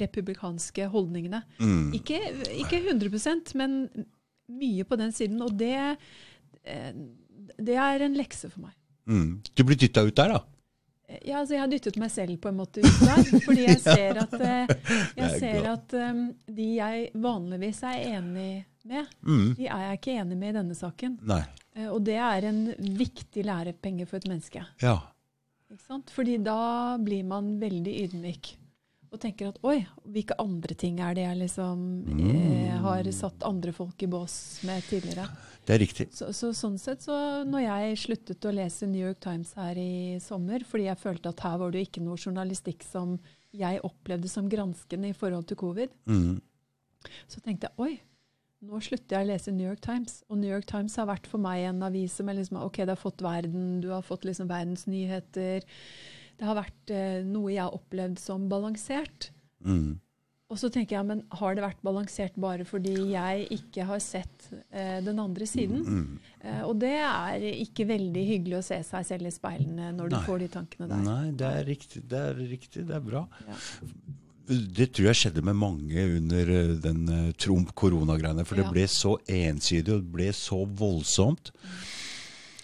republikanske 0.00 0.86
holdningene. 0.92 1.42
Mm. 1.60 1.92
Ikke, 1.96 2.18
ikke 2.62 2.82
100% 2.92 3.54
men 3.58 3.76
mye 4.52 4.84
på 4.84 4.98
den 5.00 5.12
siden. 5.16 5.40
Og 5.44 5.54
det, 5.58 5.96
eh, 6.64 6.90
det 7.58 7.76
er 7.80 8.04
en 8.06 8.16
lekse 8.18 8.50
for 8.52 8.66
meg. 8.68 8.74
Mm. 9.08 9.40
Du 9.56 9.64
blir 9.66 9.76
dytta 9.80 10.04
ut 10.06 10.14
der, 10.16 10.36
da. 10.36 10.42
Ja, 11.26 11.42
altså 11.42 11.52
jeg 11.58 11.60
har 11.60 11.68
dyttet 11.68 11.96
meg 12.00 12.08
selv 12.14 12.38
på 12.40 12.48
en 12.48 12.56
måte 12.56 12.80
ut 12.80 13.00
der. 13.02 13.40
Fordi 13.44 13.64
jeg 13.66 13.80
ser 13.84 14.20
at, 14.22 14.32
eh, 14.40 14.76
jeg 15.18 15.24
er 15.26 15.38
ser 15.40 15.66
at 15.74 15.96
eh, 15.98 16.20
de 16.56 16.68
jeg 16.78 17.08
vanligvis 17.20 17.82
er 17.88 17.98
enig 18.18 18.52
med, 18.84 19.08
Mm. 19.22 19.52
de 19.54 19.66
er 19.70 19.82
jeg 19.84 19.98
ikke 20.00 20.14
enig 20.18 20.36
med 20.40 20.48
i 20.48 20.54
denne 20.56 20.74
saken. 20.74 21.12
Nei. 21.22 21.42
Eh, 21.76 21.86
Og 21.86 22.00
det 22.02 22.16
er 22.18 22.46
en 22.48 22.64
viktig 22.98 23.44
lærepenge 23.46 24.08
for 24.10 24.16
et 24.18 24.26
menneske. 24.26 24.64
Ja. 24.82 24.96
Ikke 25.72 25.86
sant? 25.86 26.10
Fordi 26.12 26.36
da 26.44 26.96
blir 27.00 27.24
man 27.24 27.54
veldig 27.62 27.94
ydmyk. 28.06 28.56
og 29.12 29.20
tenker 29.20 29.50
at 29.50 29.58
oi, 29.68 29.82
hvilke 30.08 30.32
andre 30.40 30.72
ting 30.80 30.98
er 31.04 31.12
det 31.14 31.24
jeg 31.26 31.36
liksom 31.42 31.80
eh, 32.16 32.78
har 32.80 33.04
satt 33.12 33.42
andre 33.44 33.72
folk 33.76 34.00
i 34.00 34.06
bås 34.08 34.62
med 34.64 34.80
tidligere. 34.88 35.26
Det 35.66 35.74
er 35.74 35.78
riktig. 35.82 36.06
Så, 36.16 36.30
så 36.32 36.48
sånn 36.56 36.78
sett, 36.80 37.04
så 37.04 37.44
når 37.44 37.60
jeg 37.66 37.98
sluttet 38.00 38.46
å 38.48 38.54
lese 38.56 38.88
New 38.88 39.04
York 39.04 39.20
Times 39.20 39.52
her 39.60 39.76
i 39.76 40.16
sommer, 40.18 40.64
fordi 40.64 40.86
jeg 40.88 40.96
følte 41.02 41.28
at 41.28 41.44
her 41.44 41.58
var 41.60 41.70
det 41.74 41.82
jo 41.82 41.88
ikke 41.90 42.04
noe 42.06 42.16
journalistikk 42.16 42.82
som 42.88 43.18
jeg 43.52 43.82
opplevde 43.84 44.32
som 44.32 44.48
granskende 44.48 45.12
i 45.12 45.16
forhold 45.16 45.44
til 45.52 45.60
covid, 45.60 45.92
Mm. 46.08 46.40
så 47.28 47.40
tenkte 47.44 47.68
jeg 47.68 47.78
oi, 47.84 47.92
nå 48.62 48.78
slutter 48.84 49.18
jeg 49.18 49.26
å 49.26 49.30
lese 49.32 49.54
New 49.54 49.66
York 49.66 49.82
Times. 49.84 50.20
Og 50.30 50.38
New 50.38 50.50
York 50.50 50.68
Times 50.70 50.94
har 51.00 51.08
vært 51.10 51.26
for 51.30 51.42
meg 51.42 51.66
en 51.66 51.82
avis 51.86 52.14
som 52.18 52.30
er 52.30 52.38
liksom, 52.38 52.60
ok, 52.62 52.84
det 52.84 52.94
har 52.94 53.00
fått 53.00 53.24
verden, 53.24 53.80
du 53.82 53.90
har 53.94 54.06
fått 54.06 54.26
liksom 54.28 54.50
verdensnyheter. 54.50 55.66
Det 56.38 56.48
har 56.48 56.58
vært 56.58 56.94
eh, 56.94 57.20
noe 57.26 57.52
jeg 57.52 57.64
har 57.64 57.74
opplevd 57.76 58.22
som 58.22 58.48
balansert. 58.50 59.32
Mm. 59.66 59.98
Og 60.52 60.58
så 60.60 60.68
tenker 60.68 60.98
jeg, 60.98 61.08
men 61.08 61.22
har 61.40 61.54
det 61.56 61.64
vært 61.64 61.84
balansert 61.86 62.34
bare 62.40 62.66
fordi 62.68 62.92
jeg 63.14 63.46
ikke 63.56 63.86
har 63.88 64.00
sett 64.04 64.50
eh, 64.68 64.98
den 65.04 65.20
andre 65.22 65.46
siden? 65.48 65.80
Mm. 65.82 66.32
Eh, 66.44 66.62
og 66.66 66.76
det 66.82 66.92
er 67.00 67.46
ikke 67.54 67.88
veldig 67.88 68.24
hyggelig 68.28 68.58
å 68.58 68.66
se 68.66 68.82
seg 68.84 69.06
selv 69.08 69.30
i 69.30 69.32
speilene 69.32 69.94
når 69.96 70.12
du 70.12 70.18
Nei. 70.18 70.24
får 70.26 70.42
de 70.44 70.50
tankene 70.52 70.90
der. 70.90 71.06
Nei, 71.08 71.30
det 71.40 71.48
er 71.48 71.64
riktig. 71.70 72.04
Det 72.10 72.20
er 72.28 72.42
riktig, 72.42 72.84
det 72.90 72.98
er 72.98 73.06
bra. 73.06 73.24
Ja. 73.48 73.56
Det 74.46 74.88
tror 74.90 75.08
jeg 75.10 75.18
skjedde 75.20 75.44
med 75.46 75.58
mange 75.58 76.04
under 76.16 76.48
eh, 76.50 76.76
den 76.82 77.02
eh, 77.08 77.32
Trump-koronagreiene. 77.38 78.44
For 78.48 78.58
det 78.58 78.66
Ja. 78.66 78.72
ble 78.74 78.86
så 78.90 79.16
ensidig 79.30 79.94
og 79.94 80.02
det 80.02 80.12
ble 80.14 80.30
så 80.36 80.62
voldsomt 80.66 81.52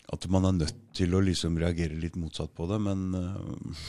at 0.08 0.24
man 0.32 0.46
er 0.48 0.56
nødt 0.64 0.78
til 0.96 1.12
å 1.14 1.20
liksom 1.20 1.58
reagere 1.60 1.98
litt 2.00 2.16
motsatt 2.16 2.54
på 2.56 2.66
det. 2.70 2.78
Men 2.80 3.14
uh... 3.14 3.82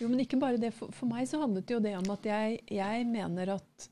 Jo, 0.00 0.08
men 0.08 0.22
ikke 0.22 0.38
bare 0.40 0.60
det. 0.62 0.70
For, 0.76 0.92
for 0.94 1.10
meg 1.10 1.26
så 1.28 1.42
handlet 1.42 1.70
jo 1.70 1.80
det 1.82 1.96
om 1.98 2.06
at 2.14 2.24
jeg, 2.24 2.60
jeg 2.70 3.06
mener 3.10 3.56
at 3.56 3.88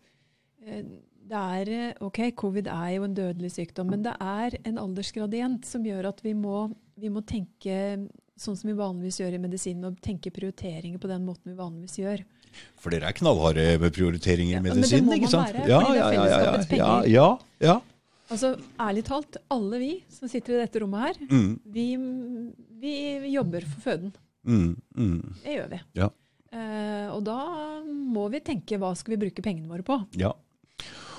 uh, 0.64 0.84
det 1.28 1.42
er 1.58 1.98
OK, 2.06 2.22
covid 2.38 2.70
er 2.72 2.94
jo 2.94 3.04
en 3.04 3.16
dødelig 3.18 3.50
sykdom, 3.52 3.90
men 3.92 4.06
det 4.06 4.14
er 4.22 4.56
en 4.64 4.78
aldersgradient 4.80 5.66
som 5.68 5.84
gjør 5.84 6.08
at 6.14 6.22
vi 6.24 6.32
må, 6.38 6.70
vi 6.96 7.10
må 7.12 7.20
tenke 7.26 8.06
sånn 8.38 8.56
som 8.56 8.70
vi 8.70 8.78
vanligvis 8.78 9.20
gjør 9.20 9.36
i 9.36 9.42
medisinen, 9.42 9.90
og 9.90 10.00
tenke 10.04 10.32
prioriteringer 10.34 11.00
på 11.02 11.10
den 11.10 11.26
måten 11.26 11.52
vi 11.52 11.58
vanligvis 11.58 11.98
gjør. 12.00 12.22
For 12.78 12.94
dere 12.94 13.08
er 13.10 13.16
knallharde 13.18 13.64
med 13.82 13.92
prioriteringer 13.96 14.54
Ja, 14.54 14.60
i 14.60 14.62
men 14.62 14.82
det 14.84 15.00
må 15.04 15.16
ikke 15.16 15.26
man 15.26 15.32
sant? 15.32 15.54
være, 15.56 15.68
ja, 15.68 15.78
fordi 15.82 15.94
det 15.94 16.02
er 16.02 16.12
ja, 16.12 16.12
ja, 16.12 16.12
ja, 16.12 16.28
fellesskapets 16.28 16.68
ja, 16.70 16.74
penger. 16.76 17.08
ja, 17.12 17.28
ja. 17.68 17.78
Altså, 18.30 18.50
ærlig 18.84 19.02
talt, 19.08 19.36
alle 19.50 19.78
vi 19.80 19.90
som 20.12 20.28
sitter 20.28 20.54
i 20.58 20.62
dette 20.62 20.80
rommet 20.82 21.00
her, 21.06 21.14
Mm, 21.32 21.60
vi, 21.72 21.86
vi 22.82 22.94
jobber 23.32 23.64
for 23.66 23.80
føden. 23.90 24.12
mm, 24.44 24.76
mm. 24.96 25.34
Det 25.44 25.54
gjør 25.56 25.68
vi. 25.72 25.80
Ja. 25.96 26.08
Uh, 26.52 27.08
og 27.16 27.24
da 27.26 27.38
må 27.84 28.28
vi 28.32 28.40
tenke 28.40 28.78
hva 28.80 28.94
skal 28.96 29.16
vi 29.16 29.20
bruke 29.26 29.42
pengene 29.44 29.68
våre 29.68 29.82
på. 29.84 29.98
ja. 30.16 30.32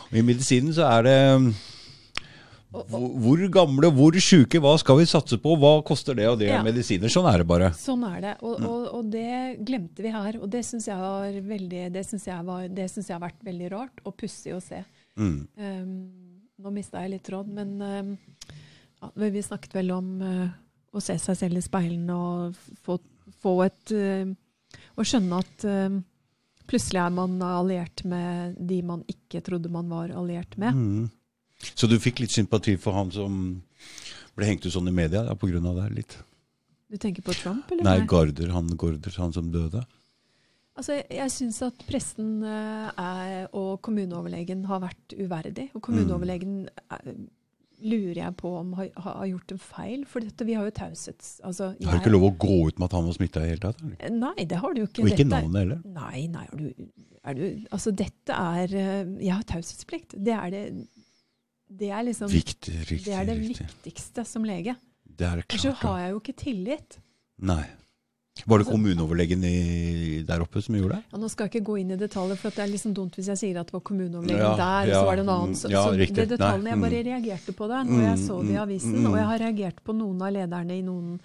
Og 0.09 0.15
I 0.17 0.23
medisinen 0.25 0.73
så 0.73 0.87
er 0.89 1.03
det 1.05 1.17
hvor, 2.71 3.05
hvor 3.23 3.41
gamle, 3.49 3.89
hvor 3.97 4.13
sjuke, 4.21 4.59
hva 4.61 4.75
skal 4.77 4.99
vi 4.99 5.05
satse 5.09 5.39
på, 5.41 5.55
hva 5.57 5.71
koster 5.85 6.13
det 6.17 6.27
og 6.29 6.37
det 6.39 6.49
Ja. 6.51 6.59
er 6.59 6.67
medisiner? 6.67 7.09
Sånn 7.09 7.25
er 7.31 7.37
det 7.41 7.47
bare. 7.49 7.71
sånn 7.73 8.03
er 8.05 8.21
det. 8.21 8.33
Mm. 8.41 8.45
Og, 8.45 8.65
og, 8.69 8.87
og 8.99 9.09
det 9.11 9.65
glemte 9.65 10.03
vi 10.05 10.11
her. 10.13 10.37
Og 10.41 10.49
det 10.53 10.61
syns 10.67 10.85
jeg, 10.87 10.97
var 10.97 11.31
veldig- 11.31 11.91
det 11.91 12.05
synes 12.05 12.25
jeg, 12.29 12.45
var- 12.45 12.67
det 12.69 12.89
synes 12.91 13.07
jeg 13.09 13.15
har 13.19 13.25
vært 13.29 13.43
veldig 13.43 13.71
rart 13.71 14.03
og 14.05 14.15
pussig 14.17 14.53
å 14.53 14.61
se. 14.61 14.83
Mm. 15.17 15.47
Um, 15.57 16.11
nå 16.61 16.71
mista 16.75 17.01
jeg 17.01 17.11
litt 17.15 17.23
tråd, 17.23 17.47
men 17.47 17.81
um, 17.81 18.17
ja, 19.01 19.09
vi 19.15 19.41
snakket 19.41 19.73
vel 19.73 19.91
om 19.91 20.21
uh, 20.21 20.49
å 20.93 21.01
se 21.01 21.17
seg 21.17 21.37
selv 21.37 21.57
i 21.57 21.61
speilene 21.65 22.13
og 22.13 22.55
få, 22.85 22.99
få 23.41 23.65
et 23.65 23.93
uh, 23.95 24.29
skjønne 24.99 25.39
at 25.41 25.65
uh, 25.65 25.99
plutselig 26.69 27.01
er 27.01 27.09
man 27.15 27.39
alliert 27.41 28.03
med 28.05 28.57
de 28.61 28.81
man 28.85 29.01
ikke 29.09 29.41
trodde 29.41 29.71
man 29.71 29.89
var 29.89 30.09
alliert 30.13 30.53
med. 30.61 30.75
Mm. 30.75 31.09
Så 31.59 31.87
du 31.87 31.97
fikk 31.99 32.21
litt 32.23 32.33
sympati 32.33 32.77
for 32.79 32.95
han 32.95 33.11
som 33.11 33.39
ble 34.37 34.47
hengt 34.47 34.65
ut 34.65 34.73
sånn 34.73 34.87
i 34.87 34.95
media 34.95 35.25
ja, 35.27 35.35
av 35.35 35.79
det? 35.81 35.87
litt? 35.95 36.17
Du 36.89 36.97
tenker 36.97 37.25
på 37.25 37.35
Trump, 37.37 37.69
eller? 37.71 37.85
Nei. 37.85 38.05
Garder, 38.09 38.49
han 38.55 38.69
Garder, 38.79 39.13
han 39.21 39.33
som 39.35 39.51
døde. 39.53 39.83
Altså, 40.79 40.95
jeg 40.95 41.17
jeg 41.17 41.33
syns 41.33 41.59
at 41.65 41.81
presten 41.89 42.39
eh, 42.47 42.87
er, 42.95 43.49
og 43.57 43.81
kommuneoverlegen 43.85 44.63
har 44.69 44.79
vært 44.85 45.17
uverdig. 45.19 45.67
Og 45.75 45.83
kommuneoverlegen 45.85 46.61
er, 46.95 47.11
lurer 47.83 48.21
jeg 48.21 48.35
på 48.39 48.51
om 48.61 48.71
har, 48.77 48.89
har 49.03 49.27
gjort 49.27 49.53
en 49.53 49.61
feil. 49.61 50.05
For 50.09 50.23
dette, 50.23 50.47
vi 50.47 50.55
har 50.57 50.67
jo 50.67 50.75
taushets... 50.79 51.35
Altså, 51.47 51.73
Har 51.83 51.99
du 51.99 52.01
ikke 52.01 52.15
lov 52.15 52.29
å 52.29 52.33
gå 52.39 52.57
ut 52.69 52.79
med 52.79 52.87
at 52.87 52.95
han 52.97 53.09
var 53.09 53.17
smitta 53.19 53.43
i 53.43 53.51
hele 53.51 53.63
tatt? 53.67 53.83
eller? 53.83 54.15
Nei, 54.15 54.47
det 54.49 54.61
har 54.63 54.73
du 54.73 54.81
jo 54.81 54.87
ikke. 54.87 55.03
Og 55.03 55.11
ikke 55.11 55.25
Dette 55.25 55.33
navnet 55.35 55.61
heller? 55.65 55.83
Nei, 55.99 56.25
nei, 56.31 56.45
er 56.47 56.63
du, 56.63 56.89
er 57.21 57.37
du 57.37 57.45
Altså, 57.75 57.93
dette 58.05 58.39
er 58.55 58.75
eh, 58.79 59.13
Jeg 59.27 59.35
har 59.35 59.45
taushetsplikt. 59.51 60.17
Det 60.17 60.35
er 60.39 60.55
det 60.55 60.63
Det 61.69 61.89
er 61.93 62.03
liksom 62.03 62.27
Riktig, 62.33 62.79
riktig. 62.89 63.05
Det 63.05 63.13
er 63.13 63.25
det 63.29 63.37
riktig. 63.39 63.67
viktigste 63.67 64.25
som 64.25 64.43
lege. 64.43 64.75
Det 65.05 65.25
er 65.27 65.41
klart. 65.43 65.53
Ellers 65.53 65.61
så 65.61 65.73
har 65.87 65.99
jeg 65.99 66.11
jo 66.15 66.19
ikke 66.23 66.35
tillit. 66.41 66.97
Nei. 67.41 67.63
Var 68.47 68.57
det 68.57 68.65
Altså- 68.67 68.71
kommuneoverlegen 68.71 69.43
i, 69.43 70.23
der 70.23 70.39
oppe 70.39 70.61
som 70.63 70.75
gjorde 70.75 70.95
det? 70.95 71.03
Ja, 71.11 71.17
nå 71.19 71.27
skal 71.29 71.47
jeg 71.49 71.51
ikke 71.61 71.65
gå 71.67 71.79
inn 71.81 71.91
i 71.91 71.97
detaljer, 71.97 72.37
for 72.37 72.49
det 72.55 72.59
er 72.63 72.71
liksom 72.71 72.93
dumt 72.95 73.15
hvis 73.19 73.27
jeg 73.27 73.37
sier 73.37 73.59
at 73.59 73.67
det 73.67 73.73
var 73.73 73.81
kommuneoverlegen 73.81 74.39
Ja, 74.39 74.55
der, 74.55 74.87
og 74.87 74.95
så 74.95 75.05
var 75.05 75.15
det 75.15 75.23
en 75.25 75.29
annen. 75.33 75.55
Så, 75.59 75.69
ja, 75.69 75.83
så 75.83 75.97
det 75.97 76.29
detaljene, 76.29 76.69
Jeg 76.69 76.79
bare 76.79 76.99
mm. 77.03 77.09
reagerte 77.09 77.51
på 77.53 77.67
det 77.67 77.79
når 77.89 78.01
jeg 78.05 78.17
Mm, 78.17 78.25
så 78.27 78.39
det 78.41 78.49
i 78.49 78.55
mm, 78.55 78.63
avisen. 78.63 78.95
mm. 78.95 79.11
Og 79.11 79.17
jeg 79.17 79.25
har 79.25 79.39
reagert 79.39 79.83
på 79.83 79.93
noen 79.93 80.21
av 80.21 80.31
lederne 80.33 80.71
i 80.71 80.81
noen 80.81 81.19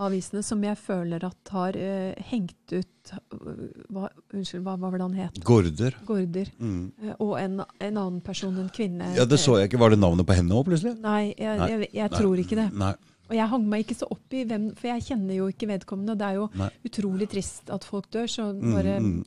avisene 0.00 0.40
som 0.46 0.62
jeg 0.64 0.78
føler 0.80 1.24
at 1.28 1.52
har 1.54 1.76
eh, 1.76 2.16
hengt 2.30 2.72
ut 2.72 3.12
øh, 3.12 3.68
hva, 3.92 4.08
Unnskyld, 4.32 4.62
hva, 4.64 4.74
hva 4.80 4.88
var 4.90 4.96
det 5.00 5.06
han 5.08 5.18
het? 5.18 5.38
Gorder. 5.44 5.96
Gorder. 6.08 6.50
Mm. 6.58 6.82
Eh, 7.02 7.14
og 7.18 7.36
en, 7.40 7.60
en 7.60 8.00
annen 8.00 8.20
person, 8.24 8.56
en 8.62 8.70
kvinne. 8.72 9.12
Ja, 9.18 9.26
det 9.28 9.40
så 9.42 9.58
jeg 9.60 9.70
ikke. 9.70 9.80
Var 9.82 9.94
det 9.94 10.00
navnet 10.00 10.28
på 10.28 10.36
henne 10.38 10.56
òg, 10.56 10.66
plutselig? 10.70 10.96
Nei, 11.04 11.34
jeg, 11.36 11.60
Nei. 11.60 11.70
jeg, 11.74 11.90
jeg 12.00 12.10
Nei. 12.12 12.18
tror 12.18 12.42
ikke 12.44 12.58
det. 12.62 12.68
Nei. 12.80 12.92
Og 13.30 13.36
jeg 13.38 13.46
hang 13.52 13.66
meg 13.70 13.84
ikke 13.84 13.94
så 14.00 14.08
opp 14.10 14.34
i 14.34 14.42
hvem, 14.50 14.64
for 14.74 14.90
jeg 14.90 15.04
kjenner 15.06 15.36
jo 15.36 15.44
ikke 15.52 15.68
vedkommende. 15.70 16.16
Det 16.18 16.26
er 16.32 16.38
jo 16.40 16.48
Nei. 16.58 16.70
utrolig 16.88 17.28
trist 17.30 17.70
at 17.70 17.86
folk 17.86 18.08
dør, 18.10 18.26
så 18.30 18.48
Mm, 18.50 18.72
bare 18.74 18.96
mm. 18.98 19.24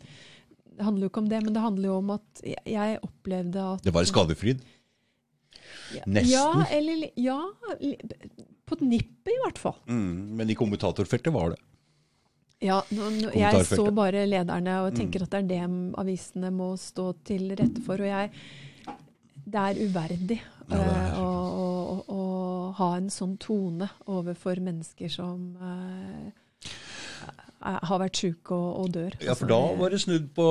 Det 0.74 0.84
handler 0.88 1.06
jo 1.06 1.10
ikke 1.12 1.22
om 1.22 1.28
det, 1.30 1.40
men 1.46 1.54
det 1.54 1.62
handler 1.62 1.86
jo 1.92 1.96
om 2.02 2.10
at 2.16 2.42
jeg, 2.44 2.98
opplevde 3.06 3.62
at 3.76 3.84
Det 3.86 3.94
var 3.94 4.08
skadefryd. 4.10 4.64
Ja, 5.94 6.02
nesten. 6.10 6.32
Ja, 6.34 6.66
eller 6.74 7.04
Ja, 7.22 7.38
på 8.70 8.78
nippet 8.82 9.34
i 9.34 9.40
hvert 9.44 9.58
fall. 9.60 9.76
Mm. 9.88 10.36
Men 10.38 10.50
i 10.50 10.56
kommentatorfeltet 10.56 11.34
var 11.34 11.50
det. 11.54 11.60
Ja, 12.64 12.78
nå, 12.96 13.10
nå, 13.12 13.32
jeg 13.36 13.66
så 13.68 13.90
bare 13.92 14.22
lederne 14.26 14.78
og 14.86 14.94
Mm. 14.94 14.98
tenker 15.02 15.24
at 15.26 15.30
det 15.32 15.40
er 15.44 15.48
det 15.50 15.96
avisene 16.00 16.50
må 16.52 16.78
stå 16.80 17.10
til 17.28 17.50
rette 17.60 17.82
for. 17.84 17.96
Og 18.00 18.08
jeg 18.08 18.32
Det 19.46 19.60
er 19.60 19.76
uverdig 19.76 20.40
Ja, 20.40 20.78
det 20.78 20.80
er- 20.80 21.12
eh, 21.12 21.20
å, 21.20 22.04
å, 22.08 22.16
å 22.16 22.74
ha 22.78 22.94
en 22.96 23.10
sånn 23.10 23.38
tone 23.38 23.90
overfor 24.08 24.56
mennesker 24.64 25.10
som 25.12 25.58
er- 25.62 26.32
har 27.84 28.00
vært 28.00 28.16
syke 28.16 28.52
og, 28.52 28.80
og 28.86 28.92
dør. 28.94 29.14
Ja, 29.22 29.34
for 29.34 29.46
Altså, 29.46 29.48
da 29.48 29.76
var 29.82 29.90
det 29.90 30.00
snudd 30.02 30.30
på, 30.34 30.48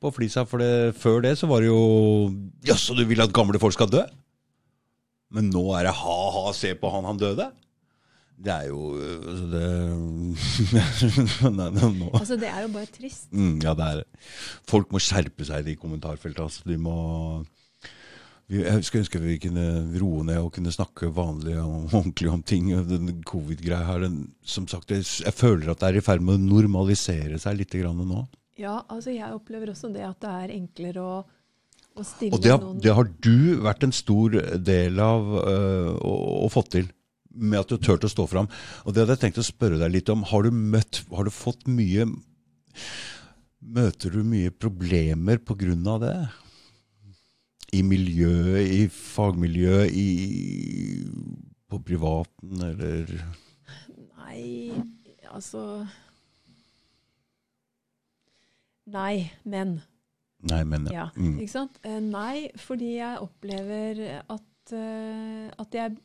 på 0.00 0.12
flisa. 0.14 0.46
For 0.48 0.58
det, 0.58 0.94
før 0.96 1.20
det 1.22 1.36
så 1.38 1.48
var 1.48 1.60
det 1.60 1.68
jo 1.68 2.34
Jaså, 2.64 2.96
du 2.96 3.04
vil 3.04 3.20
at 3.20 3.32
gamle 3.32 3.60
folk 3.60 3.72
skal 3.76 3.88
dø? 3.92 4.02
Men 5.34 5.50
nå 5.50 5.64
er 5.78 5.88
det 5.88 5.98
ha-ha, 5.98 6.48
se 6.56 6.72
på 6.78 6.90
han, 6.94 7.06
han 7.08 7.20
døde? 7.20 7.50
Det 8.44 8.50
er 8.50 8.66
jo 8.66 8.78
altså 8.98 9.46
det 9.52 9.66
Nei, 11.54 11.68
nå. 11.70 12.08
Altså, 12.10 12.36
det 12.38 12.48
er 12.50 12.64
jo 12.64 12.70
bare 12.74 12.90
trist. 12.90 13.28
Mm, 13.30 13.60
ja, 13.62 13.74
det 13.78 13.86
er 13.86 14.00
det. 14.02 14.22
Folk 14.70 14.90
må 14.94 15.02
skjerpe 15.02 15.46
seg 15.46 15.62
i 15.62 15.68
de 15.70 15.76
kommentarfeltene. 15.78 16.48
Altså. 16.48 16.64
De 16.66 16.78
må 16.80 16.96
vi, 18.50 18.60
Jeg 18.60 18.84
skulle 18.84 19.04
ønske 19.04 19.22
vi 19.22 19.38
kunne 19.40 19.66
roe 20.02 20.24
ned 20.26 20.40
og 20.42 20.50
kunne 20.56 20.74
snakke 20.74 21.12
vanlig 21.14 21.56
og 21.62 21.94
ordentlig 22.00 22.32
om 22.32 22.42
ting. 22.42 22.72
Den 22.90 23.22
covid-greia 23.28 23.86
her, 23.88 24.02
den, 24.08 24.18
som 24.42 24.66
sagt, 24.70 24.92
jeg, 24.92 25.06
jeg 25.24 25.36
føler 25.38 25.70
at 25.72 25.84
det 25.84 25.92
er 25.92 26.00
i 26.00 26.04
ferd 26.04 26.24
med 26.26 26.40
å 26.40 26.48
normalisere 26.58 27.38
seg 27.42 27.62
litt 27.62 27.78
grann 27.78 28.02
nå. 28.02 28.26
Ja, 28.60 28.80
altså 28.92 29.14
jeg 29.14 29.34
opplever 29.34 29.72
også 29.72 29.90
det 29.94 30.04
at 30.06 30.20
det 30.22 30.34
er 30.42 30.58
enklere 30.58 31.02
å, 31.02 31.14
Og 31.94 32.38
det 32.42 32.50
har, 32.50 32.62
det 32.82 32.92
har 32.96 33.08
du 33.22 33.60
vært 33.62 33.84
en 33.86 33.94
stor 33.94 34.34
del 34.58 34.98
av 35.02 35.28
å, 35.30 36.14
å 36.42 36.50
fått 36.50 36.72
til. 36.74 36.88
Med 37.34 37.60
at 37.60 37.70
du 37.70 37.76
har 37.76 37.82
turt 37.82 38.06
å 38.06 38.10
stå 38.10 38.26
fram. 38.30 38.48
Og 38.84 38.94
det 38.94 39.02
hadde 39.02 39.16
jeg 39.16 39.22
tenkt 39.26 39.42
å 39.42 39.46
spørre 39.46 39.78
deg 39.78 39.94
litt 39.94 40.10
om. 40.10 40.22
Har 40.26 40.46
du 40.46 40.54
møtt 40.54 41.02
Har 41.14 41.26
du 41.26 41.34
fått 41.34 41.66
mye 41.70 42.06
Møter 43.64 44.12
du 44.12 44.20
mye 44.26 44.52
problemer 44.52 45.40
av 45.88 46.02
det? 46.02 46.16
I 47.74 47.80
miljøet, 47.82 48.68
i 48.70 48.82
fagmiljøet, 48.92 49.90
i 49.90 51.04
på 51.70 51.80
privaten, 51.82 52.60
eller 52.62 53.08
Nei, 54.20 54.70
altså 55.32 55.86
Nei, 58.84 59.32
men. 59.48 59.78
Nei, 60.50 60.62
men 60.64 60.86
Ja. 60.92 61.08
Mm. 61.16 61.38
ikke 61.40 61.50
sant? 61.50 61.78
Eh, 61.84 62.00
Nei, 62.00 62.50
fordi 62.60 62.96
jeg 62.98 63.18
opplever 63.24 64.22
at, 64.28 64.72
eh, 64.72 65.50
at 65.58 65.72
jeg 65.72 65.96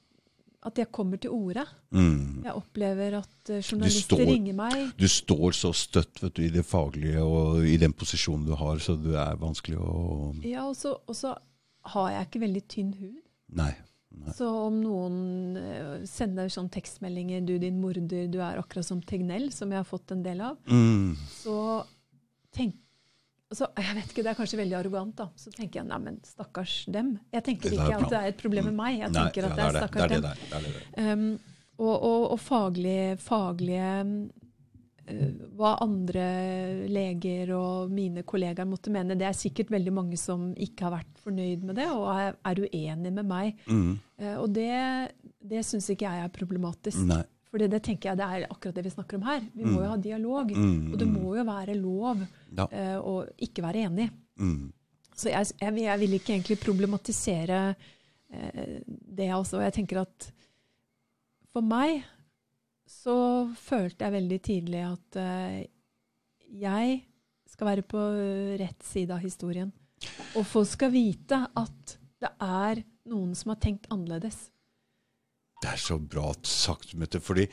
at 0.62 0.76
jeg 0.76 0.90
kommer 0.92 1.16
til 1.18 1.30
orde. 1.32 1.64
Mm. 1.96 2.44
Jeg 2.44 2.52
opplever 2.54 3.14
at 3.20 3.50
eh, 3.50 3.62
journalister 3.64 4.18
står- 4.18 4.28
ringer 4.28 4.54
meg. 4.54 4.90
Du 4.98 5.06
står 5.08 5.54
så 5.56 5.70
støtt 5.74 6.20
vet 6.22 6.34
du, 6.36 6.42
i 6.44 6.50
det 6.50 6.66
faglige 6.66 7.22
og 7.24 7.64
i 7.64 7.78
den 7.78 7.94
posisjonen 7.94 8.46
du 8.46 8.56
har, 8.60 8.76
så 8.84 8.98
du 9.02 9.14
er 9.16 9.38
vanskelig 9.40 9.78
å 9.80 10.44
Ja, 10.44 10.66
og 10.68 10.76
så, 10.76 11.38
har 11.86 12.10
jeg 12.12 12.28
ikke 12.28 12.42
veldig 12.44 12.64
tynn 12.68 12.92
hud. 13.00 13.22
Nei. 13.56 13.72
Nei. 14.12 14.34
Så 14.36 14.50
om 14.68 14.82
noen 14.84 16.04
sender 16.06 16.50
sånn 16.52 16.68
tekstmeldinger 16.70 17.46
'du 17.46 17.58
din 17.58 17.80
morder, 17.80 18.28
du 18.28 18.40
er 18.42 18.58
akkurat 18.60 18.84
som 18.84 19.00
Tegnell', 19.02 19.54
som 19.54 19.70
jeg 19.72 19.78
har 19.80 19.86
fått 19.86 20.12
en 20.12 20.24
del 20.24 20.42
av, 20.42 20.58
Mm. 20.68 21.16
så 21.30 21.86
tenk 22.52 22.76
så, 23.50 23.66
jeg 23.82 23.96
vet 23.98 24.12
ikke, 24.12 24.24
Det 24.26 24.30
er 24.30 24.38
kanskje 24.38 24.60
veldig 24.60 24.76
arrogant, 24.78 25.16
da. 25.18 25.26
Så 25.40 25.52
tenker 25.54 25.82
jeg 25.82 25.90
nei, 25.90 25.98
men 26.04 26.18
stakkars 26.26 26.74
dem. 26.94 27.16
Jeg 27.34 27.46
tenker 27.48 27.72
er 27.72 27.80
ikke 27.80 27.96
at 27.98 28.12
det 28.12 28.20
er 28.20 28.34
et 28.34 28.42
problem 28.42 28.68
med 28.70 28.76
meg. 28.78 29.00
Jeg 29.00 29.14
Nei, 29.16 29.24
tenker 29.24 29.42
ja, 29.42 29.50
at 29.50 29.58
det 29.58 29.64
er 29.64 29.80
stakkars 29.80 30.04
det 30.04 30.20
dem. 30.20 30.28
det 30.28 30.60
er 30.60 30.68
det 30.68 30.74
der. 30.76 31.08
Um, 31.14 31.32
og, 31.80 31.96
og, 31.96 32.26
og 32.36 32.40
faglige, 32.44 33.16
faglige 33.24 33.90
uh, 35.10 35.48
Hva 35.58 35.72
andre 35.82 36.28
leger 36.92 37.56
og 37.58 37.96
mine 37.96 38.22
kollegaer 38.28 38.70
måtte 38.70 38.94
mene, 38.94 39.18
det 39.18 39.26
er 39.26 39.38
sikkert 39.40 39.74
veldig 39.74 39.96
mange 39.98 40.20
som 40.22 40.52
ikke 40.54 40.86
har 40.86 41.00
vært 41.00 41.24
fornøyd 41.24 41.66
med 41.66 41.80
det, 41.82 41.90
og 41.90 42.06
er, 42.14 42.38
er 42.52 42.64
uenig 42.68 43.16
med 43.18 43.34
meg. 43.34 43.66
Mm. 43.66 43.96
Uh, 44.22 44.36
og 44.44 44.54
det, 44.54 44.70
det 45.42 45.66
syns 45.66 45.90
ikke 45.90 46.06
jeg 46.06 46.28
er 46.28 46.38
problematisk. 46.38 47.02
Nei. 47.10 47.24
For 47.50 47.62
det 47.62 47.80
tenker 47.82 48.12
jeg 48.12 48.20
det 48.20 48.26
er 48.28 48.46
akkurat 48.46 48.78
det 48.78 48.84
vi 48.86 48.92
snakker 48.94 49.18
om 49.18 49.26
her. 49.26 49.46
Vi 49.56 49.66
må 49.66 49.80
jo 49.82 49.90
ha 49.90 49.98
dialog. 49.98 50.52
Mm, 50.54 50.92
Og 50.92 51.00
det 51.02 51.08
mm. 51.10 51.16
må 51.18 51.32
jo 51.40 51.46
være 51.48 51.78
lov 51.80 52.22
Ja. 52.54 52.68
uh, 52.70 53.00
å 53.02 53.14
ikke 53.42 53.64
være 53.66 53.88
enig. 53.88 54.10
Mm. 54.38 54.70
Så 55.18 55.32
jeg, 55.32 55.50
jeg, 55.60 55.80
jeg 55.82 56.02
vil 56.04 56.14
ikke 56.20 56.36
egentlig 56.36 56.60
problematisere 56.62 57.60
uh, 57.74 58.78
det 58.86 59.32
også. 59.34 59.64
Jeg 59.66 59.78
tenker 59.80 60.04
at 60.04 60.30
for 61.50 61.66
meg 61.66 62.04
så 62.90 63.18
følte 63.58 64.06
jeg 64.06 64.18
veldig 64.20 64.40
tidlig 64.46 64.86
at 64.86 65.20
uh, 65.22 65.60
jeg 66.62 67.02
skal 67.50 67.72
være 67.72 67.88
på 67.90 68.06
rett 68.62 68.86
side 68.86 69.14
av 69.16 69.26
historien. 69.26 69.74
Og 70.38 70.46
folk 70.46 70.70
skal 70.70 70.94
vite 70.94 71.42
at 71.58 71.98
det 72.22 72.30
er 72.46 72.86
noen 73.10 73.34
som 73.38 73.56
har 73.56 73.60
tenkt 73.64 73.90
annerledes. 73.90 74.52
Det 75.60 75.68
er 75.74 75.80
så 75.82 75.98
bra 76.00 76.32
sagt, 76.48 76.94
Mette. 76.96 77.20
fordi 77.20 77.46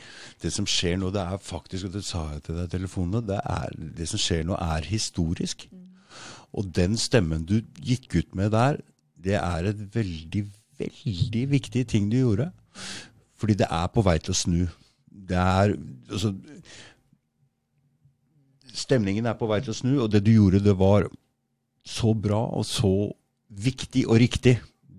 det 0.42 0.52
som 0.54 0.66
skjer 0.66 1.00
nå, 1.00 1.10
det 1.10 1.24
er 1.24 1.40
faktisk, 1.42 1.88
og 1.88 1.96
det 1.96 2.04
sa 2.06 2.22
jeg 2.32 2.44
til 2.46 2.58
deg 2.58 2.68
i 2.68 2.74
telefonen, 2.76 3.24
det, 3.26 3.40
det 3.98 4.06
som 4.06 4.20
skjer 4.22 4.44
nå 4.46 4.58
er 4.62 4.86
historisk. 4.86 5.66
Og 6.54 6.70
den 6.76 6.94
stemmen 6.96 7.42
du 7.48 7.58
gikk 7.82 8.14
ut 8.14 8.38
med 8.38 8.54
der, 8.54 8.78
det 9.18 9.34
er 9.40 9.72
et 9.72 9.82
veldig, 9.94 10.44
veldig 10.78 11.44
viktig 11.50 11.82
ting 11.90 12.06
du 12.12 12.20
gjorde. 12.20 12.50
Fordi 13.36 13.58
det 13.58 13.66
er 13.70 13.90
på 13.92 14.04
vei 14.06 14.16
til 14.22 14.32
å 14.32 14.38
snu. 14.38 14.62
Det 15.10 15.36
er 15.36 15.74
altså, 16.10 16.34
Stemningen 18.76 19.24
er 19.24 19.38
på 19.40 19.48
vei 19.48 19.62
til 19.64 19.72
å 19.72 19.76
snu, 19.76 19.92
og 20.04 20.10
det 20.12 20.20
du 20.26 20.34
gjorde, 20.34 20.60
det 20.60 20.74
var 20.76 21.06
så 21.86 22.10
bra 22.12 22.42
og 22.52 22.66
så 22.68 22.92
viktig 23.48 24.02
og 24.04 24.20
riktig. 24.20 24.58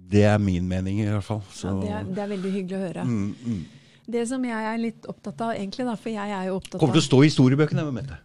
Det 0.09 0.23
er 0.23 0.37
min 0.39 0.67
mening, 0.67 1.01
i 1.03 1.07
hvert 1.09 1.23
fall. 1.27 1.41
Så, 1.51 1.67
Ja, 1.67 1.73
det, 1.81 1.89
er, 1.97 2.03
det 2.15 2.21
er 2.23 2.29
veldig 2.31 2.51
hyggelig 2.53 2.77
å 2.77 2.85
høre. 2.85 3.03
mm, 3.03 3.35
mm. 3.45 3.65
Det 4.07 4.21
som 4.29 4.43
jeg 4.47 4.67
er 4.71 4.77
litt 4.79 5.05
opptatt 5.11 5.41
av, 5.43 5.49
egentlig, 5.57 5.83
da, 5.85 5.95
for 5.99 6.09
jeg 6.13 6.31
er 6.31 6.45
jo 6.47 6.55
opptatt 6.61 6.77
av 6.77 6.79
Kommer 6.79 6.95
til 6.95 7.03
å 7.03 7.07
stå 7.09 7.17
i 7.23 7.27
historiebøkene. 7.27 7.83
Mette. 7.91 8.19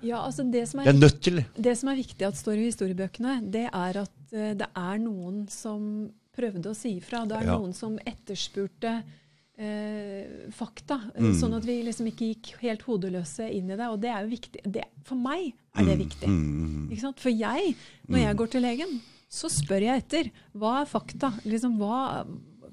ja, 0.00 0.22
altså 0.24 0.46
det, 0.50 0.62
som 0.70 0.80
er, 0.80 0.86
er, 0.88 0.94
er 0.94 0.98
nødt 1.02 1.20
til 1.26 1.36
det. 1.42 1.44
det 1.58 1.74
som 1.76 1.90
er 1.92 1.98
viktig 1.98 2.24
at 2.30 2.38
står 2.40 2.56
i 2.62 2.68
historiebøkene, 2.70 3.34
det 3.52 3.66
er 3.68 3.98
at 4.04 4.16
uh, 4.32 4.52
det 4.62 4.68
er 4.72 4.98
noen 5.02 5.42
som 5.52 6.08
prøvde 6.38 6.70
å 6.72 6.76
si 6.78 6.94
ifra. 7.02 7.26
Det 7.28 7.36
er 7.36 7.48
Ja. 7.50 7.58
noen 7.58 7.74
som 7.76 7.98
etterspurte 8.06 8.94
uh, 9.60 10.50
fakta. 10.54 11.00
eh, 11.14 11.20
Mm. 11.22 11.34
Sånn 11.36 11.56
at 11.58 11.64
vi 11.68 11.82
liksom 11.82 12.06
ikke 12.08 12.28
gikk 12.32 12.52
helt 12.62 12.82
hodeløse 12.86 13.50
inn 13.52 13.68
i 13.70 13.76
det. 13.76 13.88
Og 13.92 14.00
det 14.00 14.08
er 14.14 14.22
jo 14.24 14.30
viktig. 14.32 14.62
Det, 14.64 14.84
for 15.04 15.16
meg 15.16 15.52
er 15.76 15.84
det 15.84 15.98
viktig. 15.98 16.28
Mm, 16.28 16.88
Ikke 16.92 17.00
sant? 17.00 17.20
For 17.20 17.30
jeg, 17.30 17.74
når 18.08 18.18
jeg 18.24 18.36
går 18.36 18.46
til 18.54 18.62
legen, 18.62 19.00
så 19.28 19.50
spør 19.52 19.84
jeg 19.84 20.02
etter. 20.04 20.30
Hva 20.56 20.80
er 20.82 20.88
fakta? 20.88 21.32
Liksom, 21.44 21.76
hva, 21.80 22.24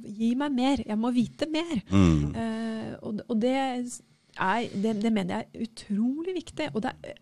gi 0.05 0.33
meg 0.39 0.53
mer. 0.55 0.83
Jeg 0.87 0.97
må 1.01 1.11
vite 1.15 1.47
mer. 1.51 1.81
mm, 1.91 2.35
Eh, 2.35 2.95
og, 3.01 3.19
og 3.29 3.39
det, 3.41 3.51
er, 3.55 4.67
det, 4.71 4.93
det 5.03 5.11
mener 5.13 5.35
jeg 5.41 5.47
er 5.51 5.65
utrolig 5.67 6.35
viktig. 6.37 6.69
Og 6.75 6.81
det 6.85 6.93
er, 7.03 7.17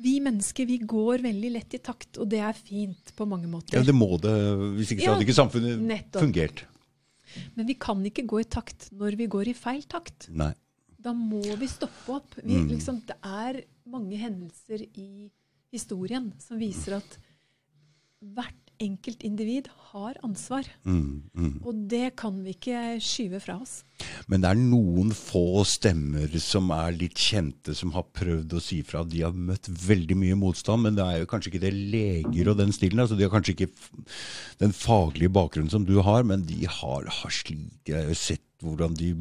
vi 0.00 0.14
mennesker 0.24 0.66
vi 0.68 0.78
går 0.88 1.20
veldig 1.24 1.50
lett 1.52 1.74
i 1.76 1.80
takt, 1.84 2.16
og 2.20 2.28
det 2.32 2.40
er 2.44 2.56
fint 2.56 3.12
på 3.16 3.26
mange 3.28 3.48
måter. 3.52 3.76
ja, 3.78 3.82
det 3.84 3.94
må 3.96 4.08
det. 4.20 4.32
Hvis 4.78 4.92
ikke 4.94 5.02
så 5.04 5.08
Ja, 5.10 5.14
hadde 5.16 5.26
ikke 5.28 5.36
samfunnet 5.40 5.80
nettopp. 5.84 6.22
fungert. 6.24 6.64
Men 7.54 7.66
vi 7.68 7.74
kan 7.78 8.00
ikke 8.08 8.24
gå 8.26 8.40
i 8.40 8.48
takt 8.48 8.88
når 8.96 9.16
vi 9.16 9.26
går 9.30 9.48
i 9.52 9.54
feil 9.54 9.82
takt. 9.86 10.28
Nei. 10.32 10.52
Da 11.00 11.12
må 11.16 11.40
vi 11.56 11.66
stoppe 11.70 12.16
opp. 12.16 12.34
Vi, 12.42 12.56
Mm. 12.56 12.68
liksom, 12.72 13.00
det 13.06 13.16
er 13.24 13.62
mange 13.86 14.16
hendelser 14.18 14.82
i 14.98 15.30
historien 15.72 16.32
som 16.42 16.58
viser 16.58 16.96
at 16.96 17.18
hvert 18.20 18.56
enkelt 18.80 19.22
individ 19.26 19.68
har 19.90 20.16
ansvar. 20.24 20.64
Mm, 20.88 21.22
mm. 21.36 21.54
Og 21.66 21.82
det 21.90 22.14
kan 22.20 22.38
vi 22.44 22.54
ikke 22.54 22.96
skyve 23.04 23.40
fra 23.42 23.58
oss. 23.60 23.80
Men 24.30 24.42
det 24.42 24.50
er 24.50 24.60
noen 24.60 25.12
få 25.16 25.62
stemmer 25.68 26.32
som 26.40 26.70
er 26.74 26.96
litt 26.96 27.20
kjente, 27.20 27.74
som 27.76 27.92
har 27.96 28.08
prøvd 28.16 28.56
å 28.56 28.62
si 28.64 28.80
fra. 28.86 29.04
De 29.04 29.24
har 29.26 29.36
møtt 29.36 29.68
veldig 29.68 30.16
mye 30.22 30.38
motstand, 30.40 30.86
men 30.86 30.96
det 30.98 31.06
er 31.06 31.22
jo 31.22 31.30
kanskje 31.30 31.52
ikke 31.52 31.64
det 31.66 31.74
leger 31.76 32.52
og 32.52 32.60
den 32.60 32.72
stilen. 32.76 33.04
altså 33.04 33.18
De 33.18 33.26
har 33.26 33.34
kanskje 33.34 33.56
ikke 33.56 33.72
den 34.62 34.76
faglige 34.76 35.32
bakgrunnen 35.36 35.72
som 35.72 35.84
du 35.88 35.98
har, 36.06 36.24
men 36.26 36.46
de 36.48 36.64
har, 36.64 37.08
har 37.20 37.34
slitt. 37.34 37.80
Jeg 37.88 37.98
har 37.98 38.12
jo 38.12 38.20
sett 38.20 38.46
hvordan 38.64 38.96
de 38.96 39.14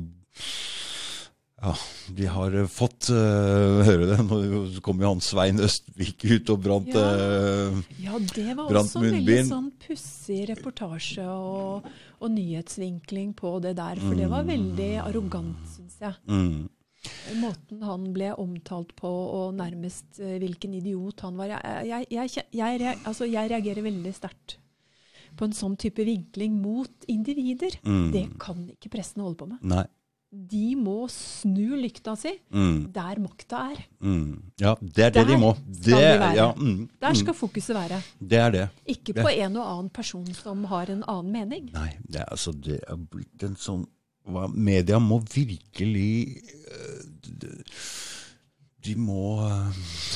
ja, 1.61 1.73
de 2.15 2.26
har 2.31 2.53
eh, 2.56 2.68
fått 2.72 3.10
uh, 3.11 3.81
høre 3.84 4.06
det. 4.10 4.18
Nå 4.27 4.38
kom 4.86 5.02
jo 5.03 5.10
han 5.11 5.22
Svein 5.23 5.60
Østvik 5.64 6.23
ut 6.30 6.52
og 6.53 6.61
brant 6.64 6.88
Ja. 6.94 7.03
eh, 7.11 7.80
Ja, 8.06 8.19
det 8.19 8.56
var 8.56 8.72
også 8.80 9.02
en 9.03 9.18
veldig 9.18 9.38
sånn 9.49 9.69
pussig 9.84 10.41
reportasje 10.53 11.26
og, 11.27 11.90
og 12.19 12.31
nyhetsvinkling 12.31 13.34
på 13.36 13.57
det 13.65 13.76
der. 13.80 13.99
For 13.99 14.15
det 14.15 14.30
var 14.31 14.48
veldig 14.48 14.91
arrogant, 15.03 15.60
syns 15.76 15.99
jeg. 15.99 16.15
mm, 16.31 16.69
Måten 17.40 17.84
han 17.88 18.07
ble 18.15 18.34
omtalt 18.40 18.95
på, 18.99 19.07
og 19.10 19.53
nærmest 19.60 20.19
uh, 20.23 20.38
hvilken 20.40 20.73
idiot 20.80 21.22
han 21.27 21.38
var. 21.40 21.53
Jeg, 21.86 22.07
jeg, 22.11 22.48
jeg, 22.56 22.98
altså, 23.03 23.27
jeg 23.27 23.52
reagerer 23.52 23.86
veldig 23.86 24.15
sterkt 24.15 24.57
på 25.38 25.45
en 25.45 25.53
sånn 25.53 25.76
type 25.80 26.03
vinkling 26.03 26.56
mot 26.60 27.06
individer. 27.07 27.76
Mm. 27.86 28.11
Det 28.15 28.26
kan 28.41 28.65
ikke 28.73 28.90
pressen 28.98 29.22
holde 29.23 29.38
på 29.40 29.48
med. 29.52 29.61
Nei. 29.64 29.86
De 30.30 30.76
må 30.77 31.07
snu 31.10 31.73
lykta 31.81 32.14
si 32.19 32.35
Mm, 32.53 32.91
der 32.93 33.18
makta 33.19 33.64
er. 33.72 33.80
mm. 33.99 34.41
Ja, 34.61 34.76
det 34.80 35.03
er 35.07 35.10
det 35.10 35.14
Der 35.15 35.26
de 35.26 35.38
må. 35.41 35.56
Det, 35.65 35.93
være. 35.95 36.35
ja, 36.35 36.51
mm, 36.53 36.89
Der 37.01 37.10
mm. 37.10 37.15
skal 37.15 37.34
fokuset 37.34 37.76
være. 37.76 38.01
Det 38.22 38.38
er 38.38 38.51
det. 38.51 38.68
Ikke 38.85 39.14
på 39.18 39.27
en 39.27 39.57
og 39.57 39.65
annen 39.72 39.89
person 39.89 40.27
som 40.34 40.64
har 40.69 40.91
en 40.93 41.03
annen 41.07 41.31
mening. 41.34 41.72
Nei, 41.73 41.89
det 42.07 42.22
er, 42.22 42.30
altså, 42.30 42.51
det 42.51 42.77
er 42.88 42.95
blitt 43.10 43.43
en 43.43 43.56
sånn 43.57 43.88
hva, 44.30 44.45
Media 44.53 44.99
må 45.01 45.18
virkelig 45.34 46.38
øh, 46.69 47.01
de, 47.41 47.49
de 48.85 48.95
må 48.95 49.41
øh, 49.47 49.73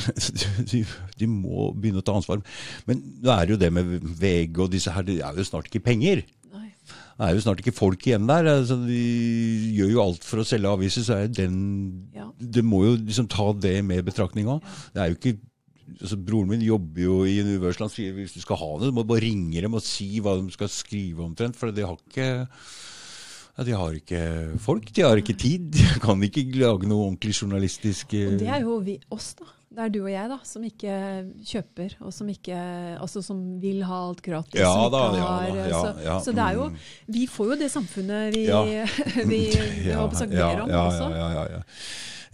de, 0.72 0.86
de 1.20 1.28
må 1.28 1.72
begynne 1.74 2.04
å 2.04 2.06
ta 2.06 2.14
ansvar. 2.20 2.44
Men 2.86 3.02
nå 3.24 3.32
er 3.34 3.46
det 3.50 3.56
jo 3.56 3.62
det 3.66 3.74
med 3.74 3.98
VG 4.22 4.60
og 4.68 4.72
disse 4.76 4.94
her, 4.94 5.02
det 5.02 5.18
er 5.26 5.34
jo 5.42 5.44
snart 5.50 5.72
ikke 5.72 5.82
penger. 5.90 6.22
Det 7.14 7.28
er 7.28 7.36
jo 7.38 7.44
snart 7.46 7.62
ikke 7.62 7.76
folk 7.78 8.06
igjen 8.08 8.28
der. 8.30 8.48
Altså, 8.56 8.78
de 8.88 9.00
gjør 9.78 9.92
jo 9.94 10.04
alt 10.04 10.26
for 10.26 10.42
å 10.42 10.48
selge 10.48 10.72
aviser, 10.72 11.06
så 11.06 11.20
er 11.22 11.34
den 11.34 11.58
Ja. 12.16 12.30
Det 12.38 12.64
må 12.66 12.84
jo 12.88 12.96
liksom 12.98 13.30
ta 13.30 13.52
det 13.54 13.84
med 13.86 14.06
betraktning 14.06 14.50
òg. 14.50 14.64
Det 14.94 15.02
er 15.04 15.12
jo 15.12 15.20
ikke 15.20 15.36
altså, 16.02 16.18
Broren 16.18 16.50
min 16.50 16.66
jobber 16.66 17.06
jo 17.06 17.20
i 17.30 17.40
Universal. 17.44 17.88
Han 17.88 17.94
sier 17.94 18.18
hvis 18.18 18.36
du 18.36 18.42
skal 18.44 18.60
ha 18.62 18.72
det, 18.80 18.90
du 18.90 18.98
må 18.98 19.06
bare 19.08 19.26
ringe 19.26 19.62
dem 19.62 19.78
og 19.78 19.86
si 19.86 20.10
hva 20.24 20.36
de 20.40 20.54
skal 20.56 20.72
skrive 20.72 21.26
omtrent. 21.26 21.60
For 21.60 21.74
de 21.74 21.86
har 21.86 21.98
ikke 22.00 22.30
ja, 23.54 23.64
De 23.68 23.76
har 23.78 23.94
ikke 23.94 24.22
folk, 24.58 24.90
de 24.96 25.06
har 25.06 25.20
ikke 25.22 25.38
tid. 25.38 25.70
De 25.78 25.86
kan 26.02 26.22
ikke 26.26 26.48
lage 26.58 26.90
noe 26.90 27.12
ordentlig 27.12 27.36
journalistisk 27.38 28.16
eh, 28.18 28.32
Og 28.34 28.40
det 28.42 28.50
er 28.50 28.66
jo 28.66 28.80
vi, 28.86 28.98
oss, 29.14 29.36
da. 29.38 29.46
Det 29.74 29.82
er 29.82 29.90
du 29.90 30.00
og 30.04 30.12
jeg 30.12 30.30
da, 30.30 30.36
som 30.46 30.66
ikke 30.68 30.96
kjøper, 31.50 31.96
og 32.06 32.14
som 32.14 32.28
ikke 32.30 32.58
Altså 33.00 33.24
som 33.26 33.40
vil 33.62 33.82
ha 33.88 34.02
alt 34.06 34.22
gratis. 34.26 34.60
Ja 34.62 34.74
da, 34.94 35.02
ja 35.18 35.26
har, 35.26 35.48
da, 35.50 35.66
ja, 35.66 35.80
så, 35.80 35.94
ja, 36.06 36.18
så 36.22 36.34
det 36.36 36.46
er 36.46 36.60
jo 36.60 36.68
mm. 36.70 36.80
Vi 37.18 37.26
får 37.32 37.52
jo 37.54 37.60
det 37.64 37.70
samfunnet 37.74 38.36
vi, 38.36 38.44
vi, 39.32 39.42
vi 39.90 39.98
sagt 40.20 40.30
mer 40.30 40.62
om 40.66 40.70
ja, 40.70 40.84
også. 40.86 41.10
Ja, 41.10 41.18
ja, 41.18 41.28
ja, 41.34 41.44
ja. 41.58 41.64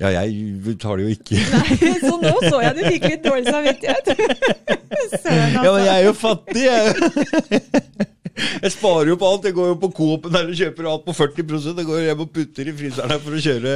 ja, 0.03 0.13
jeg 0.19 0.59
betaler 0.67 1.05
jo 1.05 1.15
ikke 1.15 1.39
Nei, 1.55 1.95
så 2.03 2.13
nå 2.19 2.35
så 2.43 2.61
jeg 2.65 2.75
du 2.75 2.85
fikk 2.89 3.09
litt 3.13 3.25
dårlig 3.25 3.47
samvittighet. 3.47 4.13
Søren, 5.15 5.55
Ja, 5.55 5.63
men 5.63 5.73
altså. 5.73 5.85
jeg 5.85 5.95
er 5.95 6.05
jo 6.09 6.15
fattig, 6.27 6.63
jeg. 6.67 8.15
Jeg 8.63 8.71
sparer 8.75 9.11
jo 9.13 9.17
på 9.21 9.27
alt. 9.29 9.47
Jeg 9.49 9.55
går 9.57 9.67
jo 9.73 9.77
på 9.81 9.89
Coop-en 9.97 10.33
der 10.35 10.49
og 10.51 10.57
kjøper 10.59 10.89
alt 10.91 11.05
på 11.07 11.15
40% 11.17 11.81
Jeg 11.81 11.87
går 11.89 12.03
hjem 12.07 12.23
og 12.25 12.31
putter 12.35 12.69
i 12.71 12.73
fryseren 12.79 13.13
her 13.13 13.21
for 13.23 13.35
å 13.37 13.41
kjøre 13.43 13.73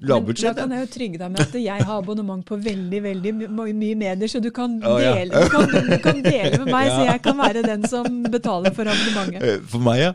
Men 0.00 0.34
da 0.36 0.52
kan 0.60 0.74
jeg 0.76 0.84
jo 0.84 0.90
trygge 0.96 1.20
deg 1.22 1.32
med 1.34 1.42
at 1.46 1.56
jeg 1.60 1.86
har 1.88 2.00
abonnement 2.02 2.44
på 2.46 2.58
veldig 2.62 3.00
veldig 3.06 3.32
my 3.36 3.66
mye 3.76 3.96
medier, 3.98 4.28
så 4.30 4.40
du 4.42 4.50
kan, 4.54 4.76
dele, 4.80 5.30
du 5.44 5.50
kan, 5.52 5.66
du 5.68 5.96
kan 6.04 6.20
dele 6.24 6.58
med 6.62 6.70
meg, 6.72 6.88
så 6.92 7.02
jeg 7.08 7.22
kan 7.24 7.38
være 7.38 7.62
den 7.66 7.84
som 7.90 8.06
betaler 8.32 8.74
for 8.76 8.88
abonnementet. 8.88 9.42
Eh, 9.42 9.60
For 9.70 9.82
meg, 9.82 10.00
ja. 10.02 10.12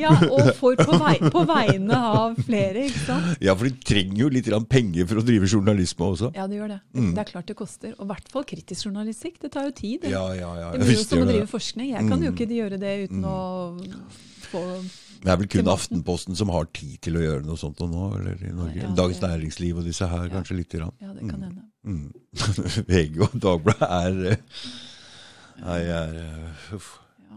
Ja, 0.00 0.12
og 0.30 0.50
for, 0.58 0.76
på, 0.78 0.98
vei, 1.00 1.16
på 1.32 1.42
vegne 1.48 1.96
av 1.96 2.38
flere, 2.46 2.86
ikke 2.90 3.04
sant? 3.06 3.30
Ja, 3.44 3.54
for 3.58 3.68
de 3.68 3.74
trenger 3.86 4.24
jo 4.24 4.30
litt 4.32 4.50
penger 4.70 5.08
for 5.10 5.20
å 5.20 5.24
drive 5.26 5.48
journalisme 5.50 6.10
også. 6.12 6.30
Ja, 6.36 6.46
det 6.50 6.58
gjør 6.60 6.74
det. 6.74 6.80
Mm. 6.96 7.10
Det 7.16 7.22
er 7.24 7.30
klart 7.32 7.50
det 7.50 7.56
koster. 7.58 7.94
Og 7.98 8.04
i 8.06 8.10
hvert 8.12 8.30
fall 8.32 8.46
kritisk 8.48 8.88
journalistikk. 8.88 9.38
Det 9.42 9.52
tar 9.54 9.68
jo 9.68 9.74
tid. 9.76 10.04
Det, 10.04 10.12
Ja, 10.14 10.24
ja, 10.36 10.50
ja. 10.60 10.70
det 10.74 10.86
blir 10.86 10.98
jo 10.98 11.04
som 11.06 11.24
å 11.24 11.28
drive 11.30 11.48
forskning. 11.50 11.92
Jeg 11.94 12.08
kan 12.08 12.18
jo 12.24 12.30
Mm. 12.30 12.36
ikke 12.36 12.46
gjøre 12.60 12.76
det 12.80 12.92
uten 13.08 13.24
å 13.26 13.39
få 14.50 14.62
Det 15.22 15.28
er 15.32 15.36
vel 15.36 15.48
kun. 15.52 15.68
Aftenposten 15.68 16.36
som 16.38 16.48
har 16.54 16.64
tid 16.72 16.96
til 17.04 17.18
å 17.18 17.24
gjøre 17.24 17.44
noe 17.44 17.60
sånt 17.60 17.80
nå, 17.84 18.06
eller 18.18 18.40
i 18.40 18.52
Norge. 18.56 18.80
Ja, 18.80 18.88
Dagens 18.96 19.20
Næringsliv 19.20 19.76
og 19.82 19.84
disse 19.84 20.06
her, 20.08 20.28
kanskje 20.32 20.56
lite 20.56 20.78
grann. 20.80 20.94
Ja, 21.02 21.12
det 21.12 21.28
kan 21.28 21.42
hende. 21.44 21.66
Mm. 21.84 22.12
VG 22.90 23.20
og 23.26 23.36
Dagbladet 23.40 23.90
er 23.90 24.40
er, 25.60 25.90
er 25.92 26.74
uff. 26.76 26.94
Ja. 27.28 27.36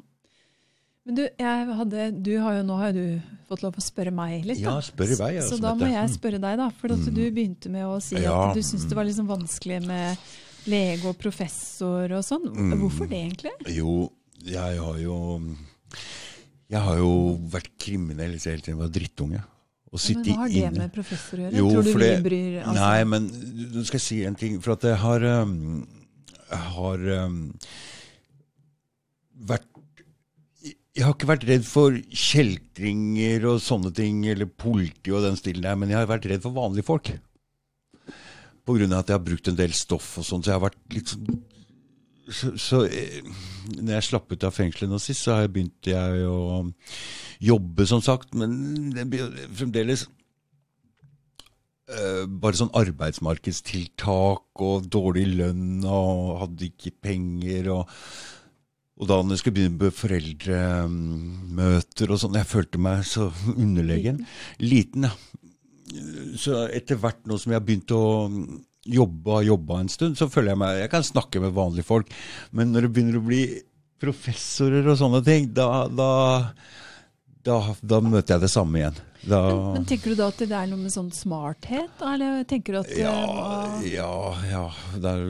Men 1.05 1.17
du, 1.19 1.23
hadde, 1.39 2.05
du 2.23 2.31
har 2.39 2.55
jo, 2.55 2.63
nå 2.69 2.77
har 2.80 2.93
du 2.95 3.03
fått 3.49 3.65
lov 3.65 3.75
å 3.75 3.84
spørre 3.84 4.13
meg 4.15 4.45
litt. 4.47 4.61
Ja, 4.63 4.77
da. 4.77 4.85
spør 4.88 5.11
i 5.11 5.19
vei, 5.19 5.31
ja, 5.35 5.43
Så 5.49 5.59
da 5.59 5.73
må 5.75 5.89
jeg 5.91 6.07
Mm. 6.07 6.13
spørre 6.15 6.39
deg, 6.39 6.57
da. 6.57 6.69
For 6.80 6.88
Mm. 6.95 7.03
du 7.13 7.23
begynte 7.31 7.69
med 7.69 7.84
å 7.85 8.01
si 8.01 8.15
Ja, 8.15 8.49
at 8.49 8.55
du 8.55 8.61
syntes 8.61 8.88
det 8.88 8.95
var 8.95 9.03
liksom 9.03 9.27
vanskelig 9.27 9.81
med 9.85 10.17
lege 10.65 11.05
og 11.11 11.17
professor 11.19 12.07
og 12.15 12.23
sånn. 12.23 12.47
Mm. 12.55 12.80
Hvorfor 12.80 13.09
det, 13.09 13.19
egentlig? 13.19 13.51
Jo, 13.75 14.09
jeg 14.45 14.80
har 14.80 14.97
jo 15.03 15.17
Jeg 16.74 16.82
har 16.88 17.02
jo 17.02 17.15
vært 17.53 17.74
kriminell 17.82 18.34
helt 18.36 18.44
siden 18.44 18.74
jeg 18.74 18.80
var 18.80 18.94
drittunge. 18.94 19.44
Men 19.94 20.24
hva 20.26 20.36
har 20.40 20.49
det 20.49 20.61
inne 20.64 20.86
med 20.88 20.94
professor 20.94 21.38
å 21.38 21.44
gjøre? 21.44 21.57
Jo, 21.60 21.68
Tror 21.70 21.84
du 21.86 21.90
vi 22.02 22.14
bryr 22.26 22.56
altså, 22.64 22.80
Nei, 22.80 23.03
men 23.11 23.28
nå 23.76 23.84
skal 23.86 23.99
jeg 23.99 24.06
si 24.07 24.18
en 24.26 24.38
ting. 24.40 24.56
For 24.64 24.74
at 24.74 24.88
jeg 24.90 24.98
har 25.03 25.26
um, 25.44 25.84
Jeg 26.48 26.61
har 26.78 27.03
um, 27.28 27.38
vært 29.52 29.70
Jeg 30.65 31.06
har 31.06 31.14
ikke 31.14 31.30
vært 31.30 31.45
redd 31.52 31.68
for 31.68 31.99
kjeltringer 32.10 33.45
og 33.52 33.61
sånne 33.61 33.94
ting, 33.94 34.26
eller 34.34 34.49
politi 34.49 35.14
og 35.14 35.28
den 35.28 35.38
stilen 35.38 35.65
der, 35.65 35.78
men 35.78 35.94
jeg 35.94 36.02
har 36.02 36.10
vært 36.10 36.26
redd 36.32 36.41
for 36.41 36.57
vanlige 36.57 36.90
folk. 36.90 37.14
På 38.64 38.78
grunn 38.78 38.94
av 38.94 39.03
at 39.03 39.10
jeg 39.10 39.20
har 39.20 39.26
brukt 39.26 39.49
en 39.49 39.57
del 39.57 39.74
stoff 39.78 40.11
og 40.22 40.26
sånn, 40.26 40.41
så 40.41 40.53
jeg 40.53 40.57
har 40.57 40.68
vært 40.72 40.82
litt 40.94 41.14
sånn 41.14 41.41
så, 42.32 42.54
så 42.60 42.84
eh, 42.88 43.22
når 43.76 43.98
jeg 43.98 44.08
slapp 44.08 44.32
ut 44.32 44.45
av 44.48 44.56
fengselet 44.56 44.91
nå 44.91 45.00
sist, 45.02 45.26
så 45.26 45.36
har 45.36 45.45
jeg 45.45 45.54
begynt 45.58 45.91
jeg 45.91 46.28
å 46.28 46.64
jobbe, 47.44 47.88
som 47.90 48.02
sagt. 48.04 48.30
Men 48.38 48.52
det 48.95 49.06
blir 49.12 49.34
fremdeles 49.56 50.06
uh, 51.91 52.24
bare 52.28 52.60
sånn 52.60 52.76
arbeidsmarkedstiltak 52.80 54.64
og 54.64 54.88
dårlig 54.94 55.28
lønn 55.36 55.84
og 55.84 56.40
hadde 56.45 56.72
ikke 56.72 56.91
penger. 57.04 57.64
og 57.76 57.84
og 59.02 59.08
da 59.10 59.16
når 59.20 59.34
jeg 59.34 59.41
skulle 59.41 59.58
begynne 59.58 59.82
med 59.82 59.95
foreldremøter 59.98 62.12
og 62.14 62.20
sånn, 62.22 62.38
jeg 62.38 62.48
følte 62.48 62.80
meg 62.82 62.98
så 63.10 63.24
underlegen. 63.56 64.18
Liten, 64.62 65.04
ja. 65.10 65.14
Så 66.40 66.68
etter 66.74 66.95
hvert 67.02 67.28
nå 67.28 67.38
som 67.41 67.52
jeg 67.52 67.60
har 67.60 67.66
begynt 67.66 67.91
å 67.94 68.04
jobbe 68.84 69.38
og 69.39 69.47
jobba 69.47 69.80
en 69.80 69.91
stund, 69.91 70.18
så 70.19 70.27
føler 70.31 70.53
jeg 70.53 70.60
meg 70.60 70.81
Jeg 70.81 70.91
kan 70.91 71.05
snakke 71.07 71.39
med 71.43 71.55
vanlige 71.55 71.88
folk, 71.88 72.11
men 72.51 72.73
når 72.73 72.88
det 72.88 72.93
begynner 72.95 73.22
å 73.22 73.26
bli 73.27 73.43
professorer 74.03 74.88
og 74.91 74.99
sånne 74.99 75.23
ting, 75.23 75.47
da, 75.55 75.85
da, 75.88 76.10
da, 77.47 77.60
da 77.80 77.99
møter 78.03 78.35
jeg 78.35 78.43
det 78.43 78.51
samme 78.51 78.81
igjen. 78.81 78.97
Da, 79.23 79.39
Men, 79.47 79.60
men 79.77 79.85
tenker 79.88 80.11
du 80.11 80.19
da 80.19 80.26
at 80.34 80.41
det 80.41 80.51
er 80.51 80.68
noe 80.68 80.81
med 80.81 80.91
sånn 80.91 81.07
smarthet? 81.15 82.01
Eller 82.03 82.41
tenker 82.47 82.76
du 82.76 82.80
at 82.81 82.91
ja, 82.99 83.14
uh, 83.14 83.77
ja, 83.88 84.10
ja, 84.49 84.65
er, 84.99 85.22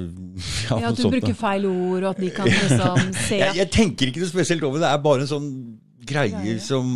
ja, 0.65 0.79
ja, 0.79 0.89
at 0.89 0.97
du 0.97 1.03
sånt, 1.03 1.13
bruker 1.13 1.37
feil 1.37 1.67
ord, 1.69 1.99
og 1.99 2.09
at 2.15 2.23
de 2.23 2.31
kan 2.33 2.49
liksom 2.49 3.13
se 3.27 3.37
jeg, 3.43 3.59
jeg 3.61 3.69
tenker 3.75 4.09
ikke 4.09 4.23
noe 4.23 4.33
spesielt 4.33 4.65
over 4.65 4.81
det. 4.81 4.87
Det 4.87 4.95
er 4.95 5.05
bare 5.05 5.27
en 5.27 5.29
sånn 5.35 5.53
greie 6.09 6.33
Greie. 6.33 6.57
som 6.63 6.89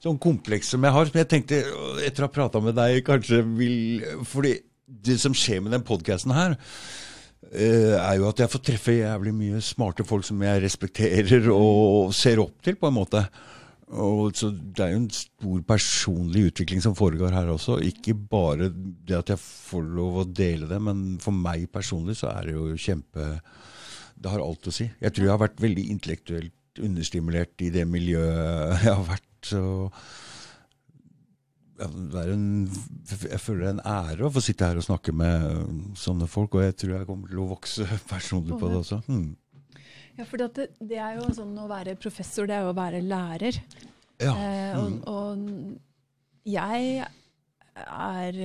Sånn 0.00 0.16
kompleks 0.16 0.70
som 0.72 0.84
jeg 0.86 0.94
har, 0.94 1.08
som 1.10 1.18
jeg 1.20 1.28
tenkte, 1.28 1.58
etter 2.06 2.24
å 2.24 2.28
ha 2.30 2.32
prata 2.32 2.62
med 2.64 2.72
deg, 2.78 3.02
kanskje 3.04 3.42
vil 3.44 4.06
Fordi 4.24 4.54
det 4.90 5.18
som 5.22 5.36
skjer 5.36 5.62
med 5.64 5.74
den 5.74 5.86
podkasten 5.86 6.34
her, 6.34 6.56
eh, 7.52 7.96
er 7.96 8.18
jo 8.18 8.28
at 8.30 8.42
jeg 8.42 8.52
får 8.52 8.64
treffe 8.66 8.96
jævlig 8.98 9.32
mye 9.36 9.62
smarte 9.64 10.06
folk 10.06 10.26
som 10.26 10.42
jeg 10.44 10.64
respekterer 10.64 11.48
og 11.54 12.12
ser 12.16 12.42
opp 12.42 12.58
til, 12.64 12.78
på 12.80 12.90
en 12.90 12.98
måte. 12.98 13.24
Og 13.90 14.36
så 14.38 14.52
Det 14.54 14.84
er 14.84 14.92
jo 14.92 15.00
en 15.00 15.10
stor 15.10 15.62
personlig 15.66 16.44
utvikling 16.52 16.82
som 16.82 16.94
foregår 16.94 17.34
her 17.34 17.50
også. 17.50 17.80
Ikke 17.82 18.14
bare 18.14 18.70
det 18.70 19.16
at 19.16 19.32
jeg 19.34 19.42
får 19.42 19.82
lov 19.82 20.20
å 20.20 20.28
dele 20.30 20.68
det, 20.70 20.78
men 20.80 21.18
for 21.18 21.34
meg 21.34 21.66
personlig 21.72 22.20
så 22.20 22.30
er 22.30 22.46
det 22.46 22.54
jo 22.54 22.76
kjempe 22.78 23.40
Det 24.20 24.30
har 24.30 24.42
alt 24.44 24.68
å 24.68 24.72
si. 24.72 24.84
Jeg 25.00 25.12
tror 25.12 25.24
jeg 25.24 25.32
har 25.32 25.42
vært 25.42 25.62
veldig 25.62 25.90
intellektuelt 25.90 26.78
understimulert 26.78 27.62
i 27.64 27.70
det 27.70 27.86
miljøet 27.88 28.84
jeg 28.84 28.94
har 28.94 29.06
vært. 29.08 29.26
Ja, 29.50 29.88
det 31.80 32.20
er 32.20 32.32
en, 32.34 32.46
jeg 33.08 33.40
føler 33.40 33.66
er 33.66 33.74
en 33.76 33.82
ære 33.88 34.26
å 34.26 34.32
få 34.34 34.42
sitte 34.44 34.66
her 34.68 34.76
og 34.80 34.84
snakke 34.84 35.14
med 35.16 35.94
sånne 35.98 36.26
folk, 36.30 36.54
og 36.58 36.64
jeg 36.66 36.76
tror 36.82 36.96
jeg 36.98 37.08
kommer 37.08 37.30
til 37.32 37.40
å 37.40 37.46
vokse 37.52 37.86
personlig 38.12 38.58
på 38.60 38.68
det 38.68 38.80
også. 38.82 39.00
Hmm. 39.06 39.30
Ja, 40.18 40.26
for 40.28 40.36
det, 40.42 40.66
det 40.84 40.98
er 41.00 41.16
jo 41.16 41.30
sånn 41.32 41.54
å 41.56 41.68
være 41.70 41.94
professor, 42.00 42.48
det 42.50 42.58
er 42.58 42.66
jo 42.66 42.74
å 42.74 42.76
være 42.76 43.00
lærer. 43.06 43.60
Ja. 44.20 44.34
Eh, 44.34 44.74
og, 44.76 44.90
mm. 44.90 44.98
og 45.08 46.50
jeg 46.50 46.90
er 47.00 48.36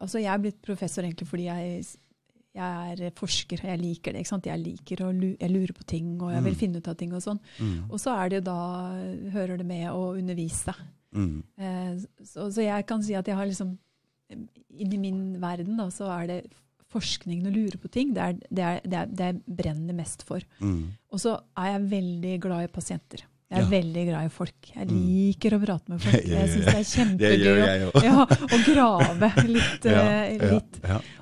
Altså, 0.00 0.20
jeg 0.22 0.30
er 0.32 0.40
blitt 0.40 0.62
professor 0.64 1.04
egentlig 1.04 1.26
fordi 1.28 1.44
jeg, 1.44 1.82
jeg 2.56 2.94
er 2.94 3.12
forsker, 3.18 3.60
og 3.60 3.68
jeg 3.68 3.80
liker 3.82 4.14
det. 4.14 4.22
ikke 4.22 4.30
sant? 4.30 4.46
Jeg 4.48 4.62
liker 4.62 5.02
å 5.04 5.10
jeg 5.12 5.50
lurer 5.52 5.74
på 5.76 5.84
ting, 5.84 6.14
og 6.22 6.32
jeg 6.32 6.44
vil 6.46 6.54
Mm. 6.54 6.60
finne 6.62 6.80
ut 6.80 6.88
av 6.88 6.96
ting 6.96 7.12
og 7.12 7.20
sånn. 7.20 7.40
Mm. 7.58 7.90
Og 7.90 8.00
så 8.00 8.14
er 8.16 8.30
det 8.30 8.38
jo 8.40 8.46
da 8.48 8.56
hører 9.34 9.58
det 9.60 9.66
med 9.66 9.90
å 9.90 10.14
undervise. 10.16 10.72
Mm. 11.12 11.42
Eh, 11.60 11.96
så, 12.24 12.46
så 12.52 12.62
jeg 12.64 12.86
kan 12.88 13.02
si 13.04 13.14
at 13.18 13.26
jeg 13.28 13.36
har 13.36 13.46
liksom 13.50 13.74
Inni 14.72 14.96
min 14.96 15.18
verden 15.42 15.76
da, 15.76 15.90
så 15.92 16.06
er 16.08 16.26
det 16.30 16.36
forskningen 16.92 17.50
og 17.50 17.52
lure 17.56 17.76
på 17.80 17.90
ting. 17.92 18.14
Det 18.16 18.22
er 18.24 18.38
det, 18.48 18.62
er, 18.64 18.78
det, 18.84 18.96
er, 19.02 19.10
det 19.12 19.26
jeg 19.26 19.56
brenner 19.58 19.96
mest 19.96 20.22
for. 20.28 20.40
Mm. 20.60 20.86
Og 21.12 21.20
så 21.20 21.34
er 21.60 21.74
jeg 21.74 21.82
veldig 21.90 22.32
glad 22.40 22.64
i 22.64 22.70
pasienter. 22.72 23.26
Jeg 23.52 23.58
er 23.60 23.66
Ja. 23.66 23.68
veldig 23.68 24.04
glad 24.08 24.24
i 24.24 24.30
folk. 24.32 24.70
Jeg 24.74 24.88
Mm. 24.88 24.94
liker 25.04 25.52
å 25.52 25.58
prate 25.60 25.92
med 25.92 26.00
folk. 26.00 26.24
Jeg 26.32 26.48
syns 26.48 26.64
det 26.64 26.78
er 26.78 26.88
kjempegøy 26.94 27.82
å, 27.90 28.02
ja, 28.06 28.24
å 28.24 28.60
grave 28.64 29.28
litt. 29.56 29.84
Ja, 29.84 30.04
eh, 30.08 30.36
ja, 30.38 30.52
litt. 30.54 30.78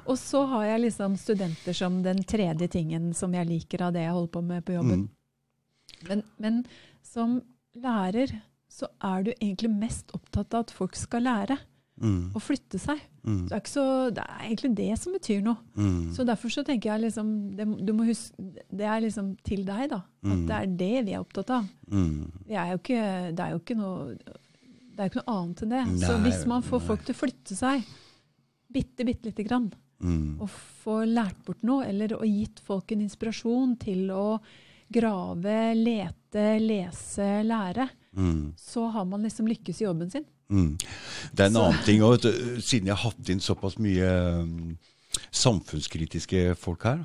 Og 0.07 0.15
så 0.23 0.45
har 0.53 0.65
jeg 0.69 0.85
liksom 0.85 1.17
studenter 1.19 1.75
som 1.75 1.99
den 2.07 2.23
tredje 2.23 2.69
tingen 2.71 3.11
som 3.19 3.35
jeg 3.35 3.49
liker 3.51 3.83
av 3.89 3.93
det 3.99 4.05
jeg 4.07 4.15
holder 4.15 4.31
på 4.39 4.43
med 4.47 4.65
på 4.65 4.77
jobben. 4.79 5.09
Mm. 5.09 6.07
Men, 6.09 6.23
men 6.39 6.63
som 7.03 7.41
lærer 7.75 8.37
så 8.71 8.87
er 9.03 9.25
du 9.27 9.33
egentlig 9.35 9.71
mest 9.75 10.13
opptatt 10.17 10.55
av 10.55 10.67
at 10.69 10.71
folk 10.77 10.97
skal 10.97 11.27
lære 11.27 11.59
Mm. 12.01 12.31
og 12.35 12.41
flytte 12.41 12.79
seg. 12.81 12.97
Mm. 13.29 13.43
Det 13.51 13.53
er, 13.59 13.61
så, 13.69 13.83
det 14.17 14.23
er 14.25 14.45
egentlig 14.47 14.71
det 14.79 14.95
som 14.99 15.13
betyr 15.13 15.43
noe. 15.45 15.59
Mm. 15.77 16.15
Så 16.17 16.25
derfor 16.25 16.49
så 16.49 16.63
tenker 16.65 16.95
jeg 16.95 17.03
liksom 17.03 17.33
det, 17.59 17.67
huske, 18.07 18.47
det 18.73 18.87
er 18.89 19.03
liksom 19.05 19.35
til 19.45 19.67
deg, 19.69 19.91
da. 19.91 19.99
At 20.25 20.31
Mm. 20.31 20.47
det 20.49 20.57
er 20.57 20.71
det 20.81 21.05
vi 21.05 21.13
er 21.13 21.21
opptatt 21.21 21.51
av. 21.59 21.67
Mm. 21.93 22.31
Vi 22.49 22.55
er 22.57 22.73
ikke, 22.79 23.03
det 23.37 23.45
er 23.45 23.51
jo 23.53 23.59
ikke 23.61 23.77
noe 23.77 24.15
det 24.17 25.05
er 25.05 25.11
ikke 25.11 25.21
noe 25.27 25.35
annet 25.43 25.63
enn 25.63 25.69
det. 25.75 25.85
så 26.07 26.17
hvis 26.25 26.47
man 26.47 26.63
får 26.63 26.79
nei. 26.81 26.87
folk 26.89 27.05
til 27.05 27.15
å 27.15 27.19
flytte 27.21 27.55
seg 27.57 27.85
bitte, 28.73 29.05
bitte 29.05 29.25
lite 29.29 29.45
grann, 29.45 29.71
Mm. 30.01 30.41
og 30.41 30.49
få 30.49 31.05
lært 31.05 31.45
bort 31.45 31.63
noe, 31.63 31.85
eller 31.85 32.15
og 32.17 32.25
gitt 32.25 32.61
folk 32.65 32.93
en 32.93 33.03
inspirasjon 33.03 33.79
til 33.79 34.09
å 34.11 34.41
grave, 34.91 35.75
lete, 35.77 36.59
lese, 36.65 37.43
lære, 37.45 37.89
Mm. 38.17 38.55
så 38.59 38.89
har 38.91 39.05
man 39.07 39.23
liksom 39.23 39.47
lykkes 39.47 39.81
i 39.81 39.85
jobben 39.85 40.11
sin. 40.11 40.25
Mm. 40.51 40.73
Det 41.33 41.41
er 41.45 41.47
en 41.47 41.53
Så- 41.53 41.63
annen 41.63 41.85
ting 41.85 42.01
òg, 42.03 42.25
siden 42.61 42.87
jeg 42.91 42.97
har 42.97 43.11
hatt 43.11 43.29
inn 43.31 43.41
såpass 43.41 43.79
mye 43.79 44.09
um, 44.43 44.79
samfunnskritiske 45.31 46.55
folk 46.59 46.83
her. 46.89 47.05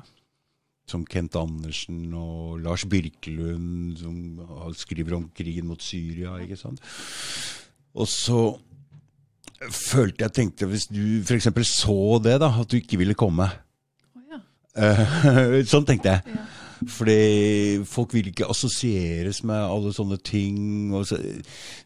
Som 0.88 1.04
Kent 1.06 1.34
Andersen 1.36 2.12
og 2.14 2.60
Lars 2.62 2.84
Birkelund, 2.86 3.96
som 3.98 4.74
skriver 4.78 5.16
om 5.16 5.28
krigen 5.34 5.66
mot 5.66 5.82
Syria. 5.82 6.36
ikke 6.42 6.56
sant? 6.56 6.80
Og 7.94 8.06
så 8.06 8.58
følte 9.72 10.22
jeg 10.26 10.32
tenkte, 10.36 10.66
hvis 10.70 10.86
du 10.86 11.22
f.eks. 11.24 11.48
så 11.66 11.96
det, 12.22 12.36
da, 12.40 12.50
at 12.60 12.68
du 12.70 12.76
ikke 12.76 12.98
ville 13.00 13.14
komme. 13.18 13.48
Oh, 14.14 14.22
ja. 14.30 14.38
Eh, 14.76 15.62
sånn 15.72 15.86
tenkte 15.88 16.12
jeg. 16.12 16.22
Ja. 16.36 16.44
Fordi 16.84 17.84
folk 17.88 18.12
vil 18.16 18.28
ikke 18.32 18.48
assosieres 18.52 19.42
med 19.48 19.56
alle 19.56 19.92
sånne 19.96 20.18
ting. 20.20 20.92
Og 20.96 21.06
så, 21.08 21.18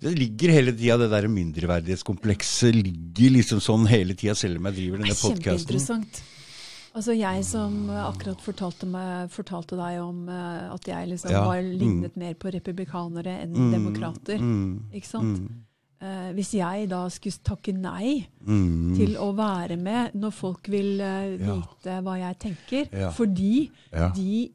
det 0.03 0.15
ligger 0.19 0.55
hele 0.57 0.75
tida, 0.75 0.99
det 1.01 1.11
der 1.13 1.29
mindreverdighetskomplekset 1.31 2.75
ligger 2.81 3.37
liksom 3.39 3.63
sånn 3.65 3.87
hele 3.91 4.17
tida, 4.19 4.35
selv 4.39 4.59
om 4.61 4.69
jeg 4.71 4.81
driver 4.81 5.05
denne 5.05 5.19
podkasten. 5.21 6.05
Altså 6.91 7.15
jeg 7.15 7.45
som 7.47 7.75
akkurat 7.95 8.41
fortalte, 8.43 8.87
meg, 8.91 9.29
fortalte 9.31 9.77
deg 9.79 10.01
om 10.03 10.25
uh, 10.27 10.73
at 10.75 10.89
jeg 10.91 11.13
liksom 11.13 11.31
Ja, 11.31 11.45
var 11.47 11.61
mm. 11.63 11.69
lignet 11.79 12.17
mer 12.19 12.35
på 12.35 12.51
republikanere 12.51 13.37
enn 13.45 13.55
Mm, 13.55 13.69
demokrater. 13.77 14.43
Mm, 14.43 14.91
Ikke 14.93 15.07
sant? 15.07 15.39
mm, 15.39 15.67
Eh, 16.01 16.31
hvis 16.33 16.55
jeg 16.57 16.87
da 16.89 17.03
skulle 17.13 17.43
takke 17.45 17.75
nei 17.77 18.23
mm, 18.41 18.95
til 18.97 19.19
å 19.21 19.35
være 19.37 19.77
med 19.77 20.15
når 20.17 20.33
folk 20.33 20.71
vil 20.73 20.95
Ja. 20.97 21.27
vite 21.37 21.99
hva 22.07 22.15
jeg 22.17 22.39
tenker, 22.41 22.87
Ja. 22.91 23.11
fordi 23.13 23.71
ja. 23.93 24.09
de 24.17 24.51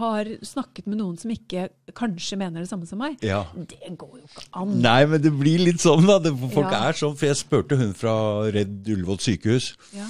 har 0.00 0.24
snakket 0.46 0.86
med 0.88 0.96
noen 1.02 1.18
som 1.20 1.30
ikke 1.34 1.66
kanskje 1.96 2.38
mener 2.40 2.62
det 2.64 2.70
samme 2.70 2.86
som 2.88 3.00
meg, 3.02 3.18
ja. 3.20 3.42
det 3.54 3.92
går 4.00 4.14
jo 4.22 4.24
ikke 4.24 4.44
an. 4.56 4.76
Nei, 4.80 5.00
men 5.10 5.20
det 5.20 5.32
blir 5.36 5.60
litt 5.66 5.82
sånn, 5.84 6.06
da. 6.08 6.16
Det, 6.18 6.32
folk 6.54 6.70
Ja. 6.72 6.86
er 6.88 6.96
sånn. 6.96 7.16
For 7.20 7.28
jeg 7.28 7.36
spurte 7.42 7.76
hun 7.76 7.92
fra 7.92 8.14
Redd 8.54 8.88
Ullevål 8.88 9.20
sykehus. 9.20 9.74
Ja. 9.92 10.08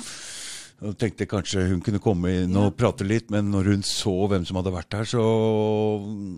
Og 0.80 0.94
tenkte 0.96 1.26
kanskje 1.28 1.66
hun 1.68 1.82
kunne 1.84 1.98
komme 2.00 2.30
inn 2.44 2.54
og 2.56 2.70
prate 2.78 3.04
litt, 3.04 3.28
men 3.28 3.50
når 3.52 3.72
hun 3.74 3.82
så 3.84 4.14
hvem 4.30 4.46
som 4.48 4.56
hadde 4.56 4.72
vært 4.72 4.88
der, 4.94 5.04
så 5.10 5.24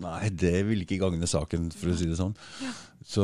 Nei, 0.03 0.27
det 0.29 0.65
ville 0.67 0.83
ikke 0.83 0.99
gagne 1.05 1.29
saken, 1.29 1.69
for 1.71 1.93
å 1.93 1.95
si 1.95 2.09
det 2.09 2.17
sånn. 2.19 2.33
Ja. 2.65 2.73
Så 3.07 3.23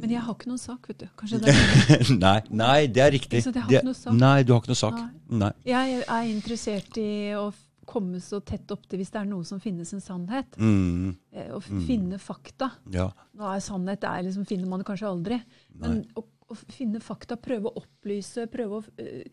Men 0.00 0.10
jeg 0.10 0.22
har 0.22 0.34
ikke 0.34 0.48
noen 0.50 0.58
sak, 0.62 0.88
vet 0.88 1.04
du. 1.04 1.08
Kanskje 1.18 1.38
det 1.44 1.54
er 1.54 2.12
nei, 2.24 2.36
nei, 2.50 2.86
det 2.86 3.04
er 3.04 3.12
riktig. 3.14 3.44
Det-. 3.46 3.82
Nei, 4.16 4.42
du 4.42 4.54
har 4.54 4.62
ikke 4.62 4.72
noen 4.72 4.80
sak. 4.86 4.98
Nei. 4.98 5.38
Nei. 5.44 5.52
Jeg 5.70 6.02
er 6.06 6.30
interessert 6.30 6.98
i 6.98 7.10
å 7.38 7.50
komme 7.90 8.20
så 8.22 8.38
tett 8.46 8.70
opp 8.74 8.86
til 8.88 9.00
hvis 9.02 9.10
det 9.12 9.20
er 9.24 9.28
noe 9.30 9.44
som 9.48 9.60
finnes 9.62 9.90
en 9.96 10.02
sannhet. 10.04 10.56
Mm, 10.60 11.14
Eh, 11.34 11.48
Å 11.54 11.58
f- 11.60 11.70
finne 11.86 12.18
fakta. 12.22 12.70
ja. 12.94 13.08
Nå 13.38 13.50
er 13.54 13.60
sannhet 13.64 14.00
det 14.04 14.14
liksom, 14.28 14.46
finner 14.48 14.68
man 14.70 14.80
det 14.82 14.86
kanskje 14.88 15.08
aldri. 15.10 15.40
Men 15.80 16.04
å, 16.18 16.24
å 16.50 16.56
finne 16.70 17.00
fakta, 17.02 17.36
prøve 17.40 17.70
å 17.70 17.82
opplyse, 17.82 18.46
prøve 18.50 18.80
å 18.80 18.84
eh, 18.98 19.26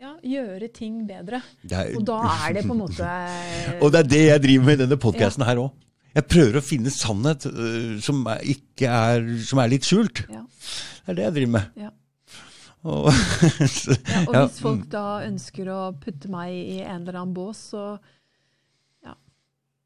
ja, 0.00 0.14
gjøre 0.22 0.68
ting 0.76 1.02
bedre. 1.08 1.42
Er, 1.70 1.94
Og 1.96 2.04
da 2.04 2.18
er 2.48 2.56
det 2.58 2.64
på 2.68 2.74
en 2.74 2.82
måte 2.84 3.06
Og 3.82 3.90
det 3.94 4.02
er 4.04 4.08
det 4.10 4.22
jeg 4.26 4.42
driver 4.46 4.66
med 4.70 4.78
i 4.78 4.82
denne 4.84 4.98
podkasten 5.00 5.46
her 5.48 5.62
òg. 5.62 5.70
Jeg 6.16 6.26
prøver 6.32 6.56
å 6.60 6.64
finne 6.64 6.90
sannhet 6.92 7.44
uh, 7.48 7.96
som, 8.00 8.22
er, 8.32 8.40
ikke 8.54 8.88
er, 8.88 9.26
som 9.44 9.58
er 9.60 9.68
litt 9.72 9.84
skjult. 9.88 10.22
ja, 10.32 10.42
Det 11.04 11.12
er 11.12 11.18
det 11.18 11.24
jeg 11.26 11.34
driver 11.40 11.52
med. 11.58 11.72
ja. 11.86 11.90
Og, 12.86 13.08
Ja, 13.10 14.24
og 14.26 14.36
hvis 14.46 14.60
folk 14.62 14.84
da 14.92 15.06
ønsker 15.26 15.72
å 15.74 15.80
putte 16.00 16.30
meg 16.32 16.54
i 16.54 16.78
en 16.84 17.02
eller 17.02 17.18
annen 17.22 17.34
bås, 17.36 17.64
så 17.72 17.82
ja, 19.06 19.12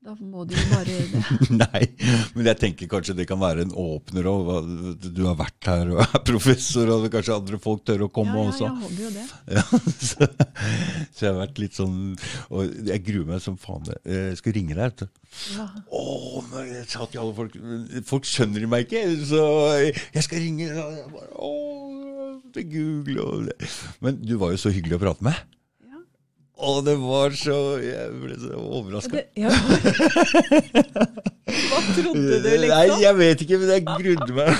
da 0.05 0.15
må 0.21 0.45
de 0.49 0.57
jo 0.57 0.67
bare 0.71 0.95
gjøre 0.95 1.09
det. 1.13 1.49
Nei, 1.63 1.83
men 2.37 2.49
jeg 2.51 2.59
tenker 2.63 2.91
kanskje 2.93 3.17
det 3.19 3.27
kan 3.29 3.41
være 3.41 3.65
en 3.67 3.75
åpner 3.81 4.29
òg. 4.31 4.51
Du 5.05 5.23
har 5.27 5.37
vært 5.41 5.69
her 5.71 5.91
og 5.95 6.03
er 6.05 6.23
professor, 6.29 6.93
og 6.95 7.09
kanskje 7.13 7.37
andre 7.37 7.61
folk 7.61 7.85
tør 7.89 8.07
å 8.07 8.11
komme 8.13 8.37
Ja, 8.37 8.45
ja, 8.45 8.53
også. 8.53 8.69
jeg 8.69 8.85
håper 8.85 9.03
jo 9.07 9.11
det. 9.17 9.27
Ja, 9.57 9.65
så, 10.01 10.29
så 11.11 11.25
jeg 11.27 11.33
har 11.33 11.41
vært 11.41 11.59
litt 11.59 11.75
sånn 11.77 11.97
Og 12.55 12.69
jeg 12.87 13.03
gruer 13.09 13.27
meg 13.33 13.41
som 13.45 13.57
faen. 13.61 13.89
Jeg 14.07 14.37
skal 14.39 14.55
ringe 14.57 14.77
deg. 14.77 14.85
vet 14.85 15.03
du. 15.03 15.09
Ja. 15.57 15.67
Men 16.51 16.71
jeg 16.71 16.87
sa 16.91 17.05
til 17.11 17.21
alle 17.23 17.35
folk 17.37 17.57
Folk 18.09 18.27
skjønner 18.29 18.65
meg 18.71 18.87
ikke, 18.89 19.03
så 19.31 19.43
jeg 19.85 20.25
skal 20.27 20.43
ringe. 20.47 20.71
Og 20.75 20.97
jeg 20.97 21.11
bare, 21.13 21.31
å, 21.37 21.51
til 22.55 22.66
Google 22.73 23.24
og. 23.24 23.65
Men 24.05 24.20
du 24.23 24.36
var 24.40 24.52
jo 24.55 24.61
så 24.62 24.73
hyggelig 24.74 24.98
å 24.98 25.02
prate 25.02 25.27
med. 25.27 25.39
Ja. 25.86 26.01
Og 26.70 26.82
det 26.86 26.97
var 27.01 27.35
så 27.39 27.57
Jeg 27.82 28.11
ble 28.23 28.36
så 28.43 28.61
overraska. 28.81 29.23
Ja. 29.40 29.51
Hva 31.51 31.81
trodde 31.97 32.15
du, 32.15 32.47
Nei, 32.47 32.57
liksom? 32.65 33.02
jeg 33.05 33.19
vet 33.20 33.44
ikke, 33.47 33.59
men 33.62 33.73
jeg 33.74 33.85
grudde 33.89 34.32
meg. 34.36 34.51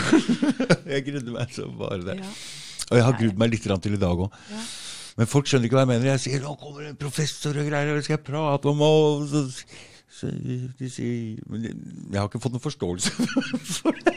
Jeg 0.94 1.05
grudde 1.06 1.34
meg 1.34 1.52
så 1.55 1.66
bare 1.78 2.01
det. 2.02 2.16
Ja, 2.18 2.30
Og 2.90 2.97
jeg 2.98 3.05
har 3.06 3.18
grudd 3.20 3.36
meg 3.38 3.52
litt 3.52 3.62
til 3.62 3.94
i 3.94 4.01
dag 4.01 4.24
òg. 4.26 4.32
ja. 4.51 4.62
Men 5.18 5.28
folk 5.28 5.47
skjønner 5.51 5.66
ikke 5.68 5.76
hva 5.76 5.82
jeg 5.84 5.90
mener. 5.90 6.06
Jeg 6.14 6.20
sier 6.22 6.40
'nå 6.40 6.55
kommer 6.56 6.86
en 6.88 6.97
professor 6.97 7.52
og 7.60 7.66
greier, 7.68 7.97
og 7.97 8.05
skal 8.06 8.16
jeg 8.16 8.24
prate 8.24 8.70
om', 8.70 8.80
og 8.80 9.26
så, 9.28 9.42
så 10.09 10.30
de 10.78 10.88
sier 10.88 11.36
Men 11.51 11.66
jeg 11.66 12.16
har 12.16 12.28
ikke 12.30 12.40
fått 12.40 12.55
noen 12.56 12.64
forståelse 12.64 13.10
for 13.82 13.92
det. 14.06 14.14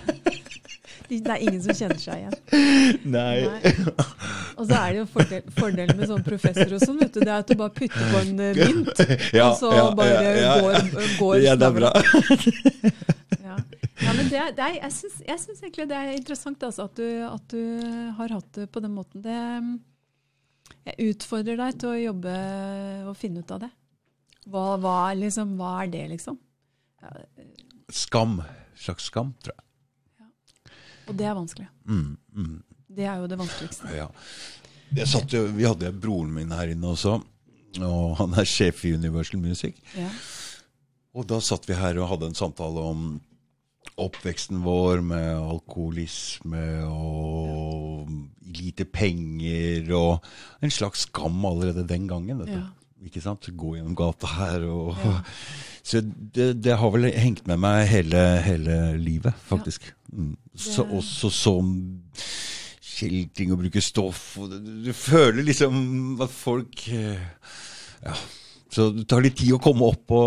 De- 1.14 1.22
Det 1.23 1.34
er 1.35 1.44
ingen 1.48 1.61
som 1.64 1.76
kjenner 1.77 1.99
seg 2.02 2.23
igjen. 2.23 3.03
Nei. 3.14 3.45
Nei. 3.48 3.73
Og 4.57 4.68
så 4.69 4.77
er 4.80 4.94
det 4.94 4.99
jo 4.99 5.06
fordel, 5.14 5.45
fordelen 5.57 5.98
med 5.99 6.10
sånn 6.10 6.23
professor 6.26 6.73
og 6.77 6.81
sånn, 6.84 6.99
vet 7.02 7.14
du, 7.15 7.19
det 7.23 7.30
er 7.31 7.40
at 7.44 7.49
du 7.49 7.56
bare 7.60 7.73
putter 7.73 8.10
på 8.14 8.19
en 8.23 8.44
eh, 8.48 8.60
mynt, 8.60 9.03
Ja, 9.38 9.48
og 9.52 9.57
så 9.61 9.72
ja, 9.73 9.85
bare 9.98 10.19
ja, 10.19 10.34
ja. 10.41 10.53
går, 10.61 11.07
går 11.19 11.40
Ja, 11.45 11.56
det 11.57 11.69
er 11.69 11.77
bra. 11.77 11.91
Ja. 13.44 13.57
men 14.14 14.30
det, 14.30 14.44
det 14.57 14.65
er, 14.68 14.76
jeg 14.81 15.40
syns 15.40 15.61
egentlig 15.64 15.88
det 15.90 15.98
er 15.98 16.11
interessant 16.18 16.64
altså, 16.68 16.85
at, 16.90 16.98
du, 16.99 17.07
at 17.27 17.48
du 17.53 18.14
har 18.19 18.34
hatt 18.38 18.49
det 18.60 18.68
på 18.73 18.81
den 18.84 18.94
måten. 18.98 19.23
Det, 19.26 19.40
jeg 20.90 21.14
utfordrer 21.14 21.57
deg 21.60 21.77
til 21.80 21.94
å 21.94 21.99
jobbe 22.02 22.34
og 23.10 23.18
finne 23.19 23.44
ut 23.44 23.52
av 23.56 23.64
det. 23.65 23.72
Hva, 24.52 24.64
hva, 24.84 24.95
liksom, 25.15 25.53
hva 25.60 25.77
er 25.85 25.91
det, 25.94 26.06
liksom? 26.18 26.38
Skam. 27.94 28.41
Slags 28.80 29.06
skam, 29.11 29.34
tror 29.44 29.53
jeg. 29.56 29.64
Og 31.07 31.17
det 31.19 31.25
er 31.27 31.35
vanskelig. 31.38 31.67
Mm, 31.85 32.17
mm, 32.35 32.63
Det 32.95 33.05
er 33.09 33.17
jo 33.21 33.27
det 33.27 33.38
vanskeligste. 33.39 33.89
ja. 33.95 34.07
Satt 35.09 35.34
vi 35.34 35.65
hadde 35.65 35.89
broren 35.97 36.34
min 36.35 36.51
her 36.53 36.69
inne 36.69 36.91
også, 36.93 37.15
og 37.81 38.17
han 38.19 38.34
er 38.38 38.45
sjef 38.45 38.84
i 38.85 38.93
Universal 38.93 39.39
Music. 39.41 39.75
Ja. 39.97 40.09
Og 41.17 41.25
da 41.30 41.39
satt 41.41 41.65
vi 41.69 41.73
her 41.77 41.97
og 42.01 42.09
hadde 42.11 42.30
en 42.30 42.38
samtale 42.38 42.84
om 42.91 43.07
oppveksten 43.97 44.61
vår 44.63 45.01
med 45.05 45.34
alkoholisme 45.38 46.61
og 46.88 48.09
lite 48.55 48.85
penger 48.89 49.89
og 49.97 50.23
en 50.63 50.71
slags 50.73 51.07
skam 51.09 51.43
allerede 51.45 51.85
den 51.89 52.07
gangen. 52.09 52.39
Dette. 52.41 52.61
Ja. 52.61 52.69
Ikke 53.03 53.21
sant? 53.21 53.49
Gå 53.59 53.75
gjennom 53.75 53.95
gata 53.99 54.30
her 54.38 54.65
og 54.69 54.95
Ja. 55.03 55.19
Så 55.84 55.99
det, 55.99 56.61
det 56.63 56.77
har 56.80 56.91
vel 56.93 57.09
hengt 57.11 57.41
med 57.45 57.59
meg 57.59 57.89
hele, 57.91 58.19
hele 58.45 58.95
livet, 58.95 59.34
faktisk. 59.49 59.89
Mm. 60.13 60.38
Så, 60.53 60.85
også 60.85 61.31
som 61.34 61.69
kjeltring 62.93 63.53
og 63.53 63.63
bruke 63.63 63.81
stoff. 63.81 64.21
Og 64.41 64.53
du, 64.53 64.91
føler 64.93 65.45
liksom 65.45 66.21
at 66.23 66.34
folk 66.34 66.88
eh, 66.93 67.21
Ja. 68.03 68.15
Så 68.73 68.88
det 68.89 69.05
tar 69.05 69.21
litt 69.21 69.35
tid 69.38 69.53
å 69.53 69.61
komme 69.61 69.85
opp 69.85 70.07
på 70.09 70.21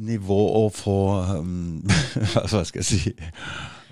nivå 0.00 0.38
og 0.62 0.70
få 0.72 0.96
um, 1.36 1.82
Hva 2.48 2.62
skal 2.64 2.80
jeg 2.80 2.86
si? 2.88 3.12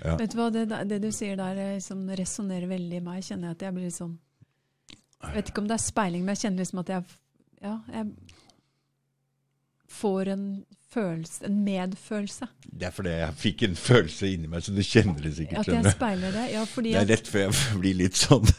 Ja. 0.01 0.15
Vet 0.17 0.33
du 0.33 0.39
hva, 0.39 0.47
det, 0.49 0.65
det 0.89 0.97
du 1.03 1.11
sier 1.13 1.37
der 1.37 1.59
liksom 1.75 2.07
resonnerer 2.17 2.69
veldig 2.71 2.97
i 2.97 3.03
meg. 3.03 3.21
kjenner 3.27 3.51
jeg 3.51 3.57
at 3.57 3.65
jeg 3.67 3.75
blir 3.75 3.93
sånn 3.93 4.15
Jeg 4.89 5.35
vet 5.35 5.51
ikke 5.51 5.61
om 5.61 5.69
det 5.69 5.75
er 5.77 5.83
speiling, 5.83 6.23
men 6.25 6.33
jeg 6.33 6.47
kjenner 6.47 6.63
liksom 6.63 6.81
at 6.81 6.93
jeg 6.95 7.05
Ja, 7.61 7.75
jeg 7.93 8.38
får 9.91 10.29
en 10.33 10.43
følelse, 10.89 11.43
en 11.45 11.59
medfølelse. 11.65 12.47
Det 12.65 12.87
er 12.87 12.93
fordi 12.95 13.11
jeg 13.13 13.35
fikk 13.37 13.63
en 13.67 13.75
følelse 13.77 14.29
inni 14.33 14.49
meg, 14.49 14.63
så 14.65 14.73
du 14.73 14.81
kjenner 14.85 15.21
det 15.21 15.35
sikkert. 15.37 15.59
At 15.61 15.69
jeg 15.75 15.93
speiler 15.93 16.33
det. 16.33 16.45
Ja, 16.55 16.63
fordi 16.65 16.93
Det 16.95 17.01
er 17.03 17.09
lett 17.11 17.19
rett 17.19 17.29
før 17.33 17.43
jeg 17.45 17.79
blir 17.83 17.97
litt 17.99 18.17
sånn 18.17 18.49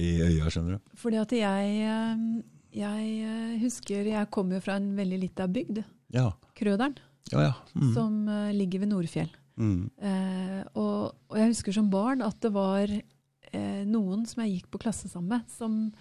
i 0.00 0.08
øya, 0.24 0.48
skjønner 0.52 0.78
du. 0.78 0.96
fordi 1.02 1.20
at 1.20 1.34
jeg 1.36 1.76
eh, 1.92 2.24
Jeg 2.72 3.08
eh, 3.28 3.58
husker 3.60 4.06
Jeg 4.08 4.30
kommer 4.32 4.56
jo 4.56 4.64
fra 4.64 4.78
en 4.80 4.92
veldig 4.96 5.18
lita 5.26 5.46
bygd, 5.46 5.82
Ja. 6.16 6.30
Krøderen, 6.56 6.96
Ja, 7.32 7.40
ja. 7.50 7.52
Mm. 7.76 7.92
som 7.94 8.28
eh, 8.28 8.52
ligger 8.56 8.80
ved 8.80 8.88
Nordfjell. 8.94 9.30
Mm. 9.60 9.90
Eh, 10.00 10.62
og, 10.80 11.12
og 11.28 11.36
jeg 11.36 11.52
husker 11.52 11.72
som 11.76 11.90
barn 11.92 12.22
at 12.24 12.40
det 12.40 12.52
var 12.54 12.88
eh, 12.88 13.82
noen 13.84 14.24
som 14.26 14.40
jeg 14.46 14.54
gikk 14.56 14.70
på 14.72 14.80
klasse 14.86 15.08
sammen 15.12 15.28
med, 15.36 15.44
som 15.52 15.92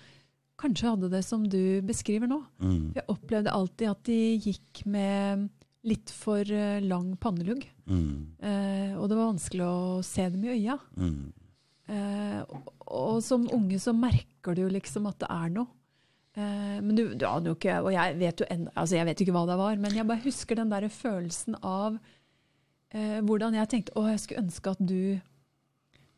kanskje 0.62 0.94
hadde 0.94 1.10
det 1.12 1.24
som 1.26 1.44
du 1.50 1.82
beskriver 1.86 2.30
nå. 2.30 2.40
Mm. 2.62 2.94
Jeg 2.98 3.08
opplevde 3.12 3.54
alltid 3.54 3.92
at 3.92 4.06
de 4.08 4.20
gikk 4.38 4.84
med 4.90 5.50
litt 5.88 6.14
for 6.14 6.46
eh, 6.46 6.82
lang 6.86 7.16
pannelugg. 7.22 7.66
Mm. 7.90 8.38
Eh, 8.38 8.94
og 8.98 9.10
det 9.10 9.18
var 9.18 9.32
vanskelig 9.32 9.66
å 9.66 10.02
se 10.06 10.28
dem 10.30 10.46
i 10.46 10.54
øya. 10.54 10.78
Mm. 10.96 11.32
Eh, 11.92 12.40
og, 12.46 12.74
og 12.86 13.22
som 13.26 13.48
unge 13.52 13.80
så 13.82 13.94
merker 13.98 14.56
du 14.56 14.66
jo 14.66 14.72
liksom 14.72 15.10
at 15.10 15.20
det 15.24 15.32
er 15.34 15.54
noe. 15.58 15.72
Eh, 16.38 16.78
men 16.80 16.94
du, 16.96 17.04
du 17.18 17.26
aner 17.28 17.52
jo 17.52 17.58
ikke 17.58 17.74
Og 17.84 17.90
jeg 17.92 18.14
vet 18.22 18.40
jo 18.40 18.46
enda, 18.48 18.72
altså 18.80 18.96
jeg 18.96 19.08
vet 19.10 19.24
ikke 19.24 19.34
hva 19.36 19.42
det 19.50 19.58
var, 19.60 19.80
men 19.84 19.98
jeg 19.98 20.08
bare 20.08 20.24
husker 20.24 20.56
den 20.56 20.72
der 20.72 20.86
følelsen 20.88 21.58
av 21.60 21.98
eh, 22.96 23.18
hvordan 23.20 23.58
jeg 23.58 23.68
tenkte 23.74 23.98
Å, 24.00 24.06
jeg 24.14 24.22
skulle 24.24 24.44
ønske 24.46 24.72
at 24.72 24.80
du 24.80 25.20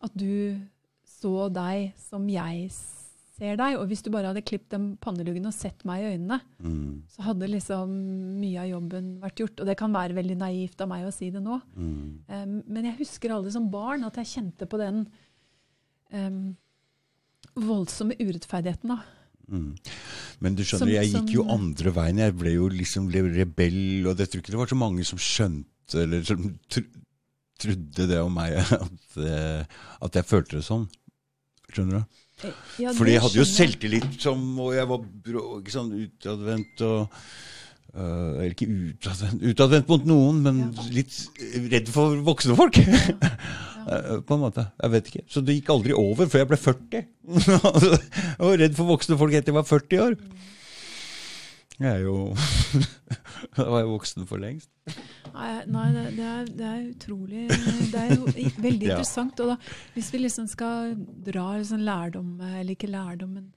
At 0.06 0.14
du 0.14 0.62
så 1.10 1.48
deg 1.50 1.96
som 1.98 2.30
jeg 2.30 2.70
ser 2.76 3.03
deg. 3.40 3.76
Og 3.80 3.88
hvis 3.90 4.04
du 4.04 4.10
bare 4.14 4.28
hadde 4.32 4.42
klippet 4.46 4.70
den 4.76 4.98
panneluggen 4.98 5.46
og 5.50 5.54
sett 5.54 5.84
meg 5.86 6.02
i 6.04 6.12
øynene, 6.18 6.40
Mm. 6.62 7.02
så 7.10 7.24
hadde 7.24 7.50
liksom 7.50 7.90
mye 8.40 8.60
av 8.62 8.70
jobben 8.70 9.20
vært 9.20 9.36
gjort. 9.42 9.60
Og 9.60 9.66
det 9.66 9.78
kan 9.78 9.92
være 9.92 10.14
veldig 10.16 10.38
naivt 10.38 10.82
av 10.82 10.88
meg 10.90 11.06
å 11.06 11.12
si 11.14 11.30
det 11.30 11.42
nå. 11.44 11.62
Mm. 11.76 12.20
Um, 12.30 12.64
men 12.68 12.86
jeg 12.86 12.98
husker 13.00 13.32
aldri 13.32 13.52
som 13.52 13.70
barn 13.72 14.04
at 14.04 14.16
jeg 14.16 14.26
kjente 14.36 14.68
på 14.70 14.78
den 14.78 15.08
um, 16.14 16.56
voldsomme 17.56 18.16
urettferdigheten. 18.20 18.88
da. 18.90 19.02
Mm. 19.52 19.76
Men 20.40 20.56
du 20.56 20.64
skjønner, 20.64 20.80
Som- 20.80 20.90
jeg 20.90 21.12
gikk 21.12 21.34
jo 21.34 21.44
andre 21.50 21.92
veien. 21.92 22.18
Jeg 22.18 22.36
ble 22.38 22.54
jo 22.54 22.70
liksom 22.70 23.12
rebell, 23.12 24.08
og 24.08 24.18
jeg 24.18 24.28
tror 24.30 24.42
ikke 24.42 24.52
det 24.52 24.62
var 24.62 24.68
så 24.68 24.78
mange 24.78 25.06
som 25.06 25.18
skjønte, 25.20 25.96
eller 25.96 26.24
som 26.24 26.60
tr 26.70 26.82
trodde 27.64 28.08
det 28.10 28.18
om 28.20 28.34
meg, 28.34 28.54
at, 28.58 29.18
eh, 29.18 29.64
at 30.02 30.12
jeg 30.18 30.26
følte 30.26 30.58
det 30.58 30.64
sånn. 30.66 30.88
Skjønner 31.72 32.00
du? 32.02 32.06
Ja, 32.82 32.92
Fordi 32.98 33.14
jeg 33.14 33.22
hadde 33.24 33.38
jo 33.40 33.46
selvtillit 33.48 34.16
som 34.20 34.40
Og 34.60 34.74
jeg 34.76 34.88
var 34.90 35.04
ikke 35.62 35.72
sånn 35.72 35.92
utadvendt 35.96 36.82
og 36.84 37.14
Eller 37.94 38.50
ikke 38.56 38.68
utadvendt, 38.68 39.44
utadvendt 39.54 39.92
mot 39.92 40.08
noen, 40.10 40.40
men 40.42 40.62
litt 40.96 41.14
redd 41.70 41.92
for 41.94 42.18
voksne 42.26 42.58
folk. 42.58 42.80
Eh, 43.84 44.22
På 44.24 44.38
en 44.38 44.40
måte. 44.46 44.64
Jeg 44.80 44.92
vet 44.94 45.08
ikke. 45.10 45.22
Så 45.28 45.42
det 45.44 45.58
gikk 45.58 45.70
aldri 45.74 45.92
over 45.92 46.30
før 46.32 46.40
jeg 46.40 46.48
ble 46.54 46.60
40. 46.62 47.02
jeg 47.36 48.38
var 48.40 48.62
redd 48.62 48.78
for 48.78 48.88
voksne 48.88 49.18
folk 49.20 49.36
etter 49.36 49.52
jeg 49.52 49.58
var 49.58 49.66
40 49.68 50.00
år. 50.06 50.14
Jeg 51.80 51.90
er 51.90 52.04
jo 52.06 52.16
Da 53.58 53.66
var 53.70 53.80
jeg 53.82 53.90
voksen 53.90 54.28
for 54.30 54.42
lengst. 54.42 54.70
Nei, 55.34 55.86
det, 55.96 56.04
det, 56.18 56.26
er, 56.28 56.50
det 56.54 56.66
er 56.70 56.82
utrolig 56.92 57.46
Det 57.50 58.00
er 58.00 58.12
jo 58.16 58.28
veldig 58.62 58.88
Ja. 58.92 58.98
interessant. 58.98 59.40
Og 59.44 59.54
da, 59.54 59.58
hvis 59.96 60.12
vi 60.14 60.22
liksom 60.22 60.48
skal 60.52 60.94
dra 61.26 61.48
liksom 61.58 61.82
lærdom, 61.86 62.36
eller 62.42 62.76
ikke 62.76 62.92
lærdom, 62.94 63.38
men 63.40 63.50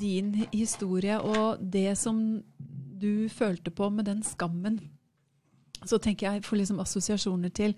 din 0.00 0.32
historie 0.52 1.16
og 1.22 1.58
det 1.72 1.96
som 1.98 2.20
du 3.00 3.26
følte 3.32 3.70
på 3.74 3.88
med 3.92 4.06
den 4.08 4.22
skammen, 4.24 4.78
så 5.86 5.98
tenker 6.02 6.30
jeg 6.34 6.44
får 6.46 6.60
liksom 6.62 6.80
assosiasjoner 6.82 7.52
til 7.54 7.74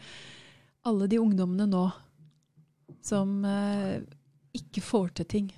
alle 0.86 1.08
de 1.10 1.18
ungdommene 1.20 1.66
nå 1.68 1.84
som 3.04 3.38
eh, 3.46 3.98
ikke 4.56 4.82
får 4.82 5.08
til 5.18 5.26
ting. 5.30 5.48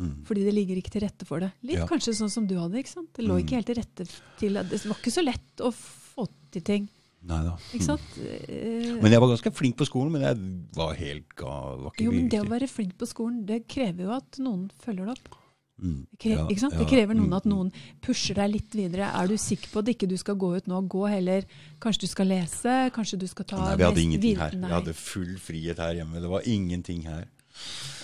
Mm. 0.00 0.24
Fordi 0.26 0.42
det 0.44 0.54
ligger 0.54 0.76
ikke 0.80 0.90
til 0.90 1.02
rette 1.06 1.24
for 1.28 1.38
det. 1.40 1.52
Litt 1.62 1.78
Ja. 1.78 1.86
kanskje 1.86 2.14
sånn 2.18 2.30
som 2.30 2.46
du 2.46 2.56
hadde. 2.58 2.74
ikke 2.82 2.88
sant? 2.90 3.12
Det 3.14 3.24
lå 3.24 3.36
Mm. 3.38 3.44
ikke 3.46 3.54
helt 3.60 3.66
til 3.66 3.76
rette 3.76 4.06
til 4.38 4.52
Det 4.54 4.84
var 4.86 4.96
ikke 4.96 5.12
så 5.14 5.24
lett 5.24 5.56
å 5.60 5.72
få 5.72 6.26
til 6.50 6.62
ting. 6.62 6.88
Neida. 7.24 7.56
ikke 7.72 7.84
sant? 7.84 8.00
Mm. 8.18 9.00
Men 9.00 9.12
jeg 9.12 9.20
var 9.20 9.28
ganske 9.28 9.52
flink 9.54 9.76
på 9.76 9.86
skolen, 9.86 10.10
men 10.12 10.20
jeg 10.22 10.36
var 10.76 10.94
helt. 10.94 11.24
Var 11.38 11.90
ikke 11.94 12.04
jo, 12.04 12.10
men 12.12 12.28
det 12.28 12.40
å 12.42 12.48
være 12.48 12.68
flink 12.68 12.98
på 12.98 13.06
skolen, 13.08 13.46
det 13.46 13.66
krever 13.68 14.04
jo 14.04 14.10
at 14.12 14.30
noen 14.38 14.70
følger 14.84 15.06
det 15.06 15.14
opp. 15.18 15.38
Mm. 15.82 16.06
Det, 16.10 16.18
krever, 16.20 16.36
Ja, 16.38 16.46
ikke 16.48 16.60
sant? 16.60 16.74
det 16.78 16.86
krever 16.86 17.14
noen 17.16 17.30
mm, 17.30 17.36
at 17.36 17.44
noen 17.46 17.72
pusher 18.00 18.34
deg 18.34 18.52
litt 18.52 18.70
videre. 18.70 19.08
Er 19.14 19.26
du 19.26 19.34
sikker 19.36 19.68
på 19.72 19.78
at 19.80 19.86
ikke 19.86 20.08
du 20.08 20.16
skal 20.16 20.36
gå 20.36 20.56
ut 20.56 20.66
nå? 20.66 20.86
Gå 20.86 21.08
heller. 21.08 21.44
Kanskje 21.80 22.00
du 22.00 22.06
skal 22.06 22.26
lese? 22.26 22.90
Kanskje 22.92 23.18
du 23.18 23.26
skal 23.26 23.44
ta 23.44 23.56
Nei, 23.56 23.76
vi 23.76 23.82
hadde 23.82 24.02
ingenting 24.04 24.36
her. 24.36 24.50
Vi 24.50 24.70
hadde 24.74 24.94
full 24.94 25.34
frihet 25.36 25.76
her 25.78 25.94
hjemme. 25.94 26.20
Det 26.20 26.28
var 26.30 26.42
ingenting 26.46 27.02
her. 27.04 27.24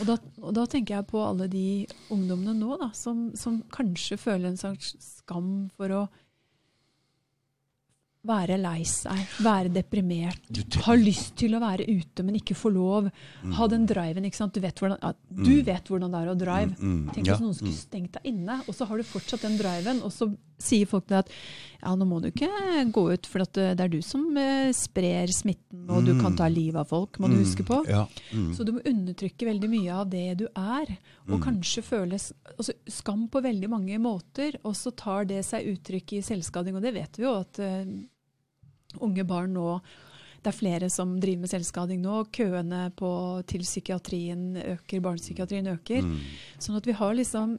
Og 0.01 0.09
da, 0.09 0.16
og 0.40 0.55
da 0.56 0.64
tenker 0.70 0.97
jeg 0.98 1.09
på 1.10 1.20
alle 1.24 1.48
de 1.51 1.66
ungdommene 2.14 2.55
nå 2.56 2.77
da, 2.81 2.90
som, 2.97 3.28
som 3.39 3.60
kanskje 3.74 4.18
føler 4.20 4.51
en 4.52 4.60
slags 4.60 4.94
skam 5.02 5.70
for 5.77 5.97
å 5.97 6.02
være 8.28 8.59
lei 8.60 8.82
seg, 8.85 9.20
være 9.40 9.70
deprimert, 9.72 10.43
ha 10.85 10.97
lyst 10.98 11.39
til 11.40 11.56
å 11.56 11.60
være 11.62 11.86
ute, 11.89 12.24
men 12.27 12.36
ikke 12.36 12.56
få 12.59 12.72
lov. 12.74 13.09
Ha 13.56 13.68
den 13.72 13.86
driven. 13.89 14.27
ikke 14.28 14.36
sant? 14.43 14.52
Du 14.52 14.60
vet 14.60 14.77
hvordan, 14.77 15.01
ja, 15.01 15.14
du 15.31 15.55
vet 15.64 15.89
hvordan 15.89 16.12
det 16.12 16.20
er 16.20 16.32
å 16.32 16.36
drive. 16.36 16.77
Mm, 16.77 16.98
mm, 16.98 17.09
Tenk 17.16 17.31
ja, 17.31 17.39
noen 17.40 17.56
skulle 17.56 17.78
stengt 17.78 18.18
deg 18.18 18.28
inne, 18.28 18.59
og 18.66 18.77
så 18.77 18.89
har 18.90 19.01
du 19.01 19.09
fortsatt 19.09 19.47
den 19.48 19.56
driven, 19.60 20.02
og 20.05 20.12
så 20.12 20.28
sier 20.60 20.88
folk 20.88 21.06
til 21.08 21.16
deg 21.16 21.26
at 21.26 21.34
ja, 21.80 21.94
nå 21.96 22.04
må 22.04 22.18
du 22.20 22.28
ikke 22.28 22.50
gå 22.92 23.04
ut, 23.14 23.28
for 23.30 23.44
at 23.46 23.56
det 23.56 23.80
er 23.80 23.88
du 23.88 24.00
som 24.04 24.26
eh, 24.36 24.68
sprer 24.76 25.32
smitten, 25.32 25.86
og 25.88 26.04
du 26.04 26.12
kan 26.20 26.36
ta 26.36 26.48
livet 26.52 26.82
av 26.82 26.90
folk, 26.90 27.16
må 27.18 27.30
du 27.30 27.38
Mm, 27.38 27.44
huske 27.46 27.64
på. 27.64 27.78
Ja. 27.88 28.02
Mm. 28.36 28.50
Så 28.52 28.66
du 28.68 28.74
må 28.76 28.82
undertrykke 28.84 29.48
veldig 29.48 29.70
mye 29.72 29.94
av 29.96 30.10
det 30.12 30.26
du 30.42 30.44
er, 30.52 30.92
og 31.30 31.40
kanskje 31.44 31.84
føle 31.86 32.18
altså, 32.20 32.74
skam 32.84 33.24
på 33.32 33.40
veldig 33.40 33.70
mange 33.72 33.96
måter, 34.02 34.58
og 34.60 34.76
så 34.76 34.92
tar 34.92 35.24
det 35.30 35.40
seg 35.48 35.72
uttrykk 35.72 36.18
i 36.18 36.22
selvskading, 36.26 36.76
og 36.76 36.84
det 36.84 36.92
vet 36.98 37.16
vi 37.16 37.24
jo 37.24 37.32
at 37.40 37.62
uh, 37.64 39.00
unge 39.00 39.24
barn 39.24 39.56
nå 39.56 39.80
det 40.40 40.48
er 40.48 40.56
flere 40.56 40.88
som 40.92 41.18
driver 41.20 41.42
med 41.42 41.50
selvskading 41.52 41.98
nå. 42.00 42.22
Køene 42.32 42.86
på, 42.96 43.10
til 43.44 43.60
psykiatrien 43.60 44.54
øker, 44.56 45.02
barnepsykiatrien 45.04 45.68
øker. 45.74 46.06
Mm. 46.06 46.14
Sånn 46.56 46.78
at 46.78 46.88
vi 46.88 46.94
har 46.96 47.12
liksom 47.18 47.58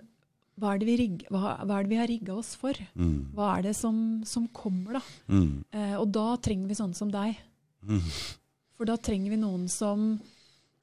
Hva 0.59 0.73
er 0.73 0.81
det 0.81 0.87
vi, 0.89 0.97
rigg, 0.99 1.23
hva, 1.31 1.55
hva 1.63 1.77
er 1.77 1.85
det 1.85 1.93
vi 1.93 1.99
har 2.01 2.09
rigga 2.11 2.35
oss 2.35 2.51
for? 2.59 2.77
Mm. 2.93 3.31
Hva 3.37 3.53
er 3.55 3.69
det 3.69 3.73
som, 3.77 3.95
som 4.27 4.49
kommer, 4.53 4.99
da? 4.99 5.01
Mm. 5.31 5.63
Eh, 5.71 5.95
og 5.97 6.11
da 6.13 6.27
trenger 6.43 6.69
vi 6.69 6.77
sånne 6.77 6.97
som 6.97 7.11
deg. 7.13 7.39
Mm. 7.87 8.03
For 8.77 8.89
da 8.89 8.97
trenger 9.01 9.33
vi 9.33 9.41
noen 9.41 9.67
som 9.71 10.13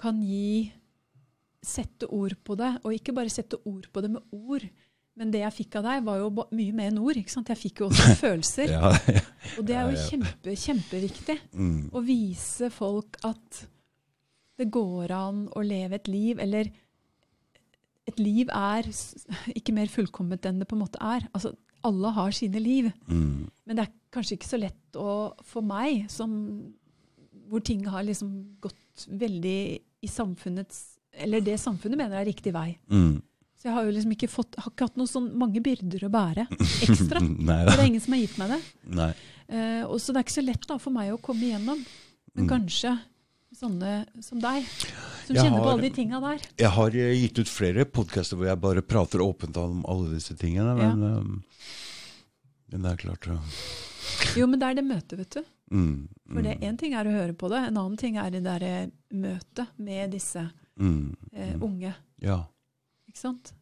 kan 0.01 0.21
gi 0.25 0.73
Sette 1.69 2.07
ord 2.15 2.37
på 2.47 2.55
det, 2.55 2.69
og 2.87 2.95
ikke 2.95 3.13
bare 3.17 3.33
sette 3.35 3.59
ord 3.67 3.89
på 3.93 4.01
det 4.01 4.13
med 4.15 4.23
ord. 4.31 4.63
Men 5.19 5.33
det 5.35 5.41
jeg 5.43 5.57
fikk 5.57 5.79
av 5.81 5.89
deg, 5.89 6.05
var 6.07 6.21
jo 6.21 6.29
mye 6.55 6.75
mer 6.77 6.93
enn 6.93 7.01
ord. 7.03 7.19
ikke 7.19 7.33
sant? 7.33 7.51
Jeg 7.51 7.59
fikk 7.59 7.83
jo 7.83 7.89
også 7.89 8.15
følelser. 8.23 8.71
Ja, 8.77 8.93
ja. 9.11 9.25
Og 9.59 9.67
det 9.67 9.75
er 9.75 9.91
jo 9.91 10.05
kjempe, 10.05 10.55
kjempeviktig. 10.55 11.37
Mm. 11.59 11.89
Å 11.91 12.03
vise 12.07 12.71
folk 12.73 13.19
at 13.27 13.65
det 14.59 14.69
går 14.75 15.15
an 15.15 15.43
å 15.51 15.65
leve 15.67 15.99
et 15.99 16.11
liv, 16.11 16.39
eller 16.43 16.71
et 18.09 18.19
liv 18.23 18.49
er 18.55 18.89
ikke 19.55 19.75
mer 19.77 19.91
fullkomment 19.93 20.47
enn 20.49 20.61
det 20.63 20.69
på 20.71 20.77
en 20.79 20.83
måte 20.85 21.01
er. 21.05 21.27
Altså, 21.37 21.53
alle 21.87 22.11
har 22.17 22.33
sine 22.35 22.61
liv. 22.63 22.89
Mm. 23.07 23.47
Men 23.69 23.79
det 23.79 23.85
er 23.87 23.93
kanskje 24.15 24.39
ikke 24.39 24.49
så 24.51 24.59
lett 24.61 24.99
å, 24.99 25.13
for 25.47 25.63
meg, 25.67 26.07
som, 26.11 26.33
hvor 27.51 27.63
ting 27.65 27.85
har 27.87 28.07
liksom 28.09 28.33
gått 28.65 29.07
veldig 29.09 29.59
i 30.05 30.09
samfunnets 30.11 30.97
Eller 31.19 31.41
det 31.43 31.57
samfunnet 31.59 31.99
mener 31.99 32.21
er 32.21 32.27
riktig 32.29 32.53
vei. 32.55 32.77
Mm. 32.93 33.21
Så 33.59 33.67
jeg 33.67 33.75
har 33.75 33.87
jo 33.89 33.95
liksom 33.97 34.13
ikke 34.15 34.29
fått, 34.31 34.55
har 34.63 34.71
ikke 34.71 34.87
hatt 34.87 34.99
noen 35.01 35.11
sånn 35.11 35.31
mange 35.41 35.59
byrder 35.65 36.05
å 36.07 36.11
bære 36.15 36.45
ekstra. 36.87 37.19
Nei 37.25 37.57
det 37.67 37.75
er 37.75 37.87
ingen 37.89 38.03
som 38.05 38.15
har 38.15 38.21
gitt 38.23 38.37
meg 38.39 38.53
det. 38.55 38.59
Nei. 39.01 39.09
Eh, 39.49 39.83
og 39.89 39.97
så 39.99 40.13
det 40.15 40.21
er 40.21 40.27
ikke 40.29 40.37
så 40.37 40.45
lett 40.47 40.69
da 40.71 40.77
for 40.79 40.95
meg 40.95 41.11
å 41.15 41.19
komme 41.23 41.49
igjennom. 41.49 41.81
Men 42.37 42.45
Mm. 42.47 42.51
kanskje 42.53 42.93
sånne 43.59 43.93
som 44.23 44.41
deg, 44.43 44.67
som 45.27 45.37
Jeg 45.37 45.45
kjenner 45.45 45.65
på 45.65 45.73
alle 45.73 45.87
de 45.89 45.91
tinga 45.97 46.21
der. 46.23 46.45
Jeg 46.61 46.71
har 46.77 46.97
eh, 46.97 47.15
gitt 47.19 47.41
ut 47.43 47.51
flere 47.51 47.87
podkaster 47.91 48.39
hvor 48.39 48.49
jeg 48.51 48.61
bare 48.63 48.85
prater 48.87 49.23
åpent 49.25 49.59
om 49.61 49.83
alle 49.91 50.13
disse 50.15 50.37
tingene, 50.39 50.75
men, 50.79 51.03
um, 51.03 51.43
men 52.73 52.87
det 52.87 52.93
er 52.95 53.03
klart 53.03 53.31
ja. 53.31 53.39
Jo, 54.39 54.47
men 54.51 54.61
det 54.61 54.69
er 54.71 54.79
det 54.79 54.87
møtet, 54.87 55.17
vet 55.21 55.39
du. 55.39 55.51
mm, 55.75 55.97
For 56.33 56.47
det 56.47 56.59
én 56.65 56.79
ting 56.81 56.95
er 56.97 57.09
å 57.09 57.17
høre 57.17 57.35
på 57.37 57.51
det, 57.53 57.65
en 57.69 57.81
annen 57.81 57.99
ting 58.01 58.17
er 58.21 58.31
det 58.33 58.45
derre 58.47 58.73
møtet 59.13 59.75
med 59.77 60.15
disse 60.15 60.47
mm, 60.79 61.17
eh, 61.35 61.55
unge. 61.59 61.93
Ja. 62.25 62.41
Ikke 63.11 63.21
sant? 63.21 63.53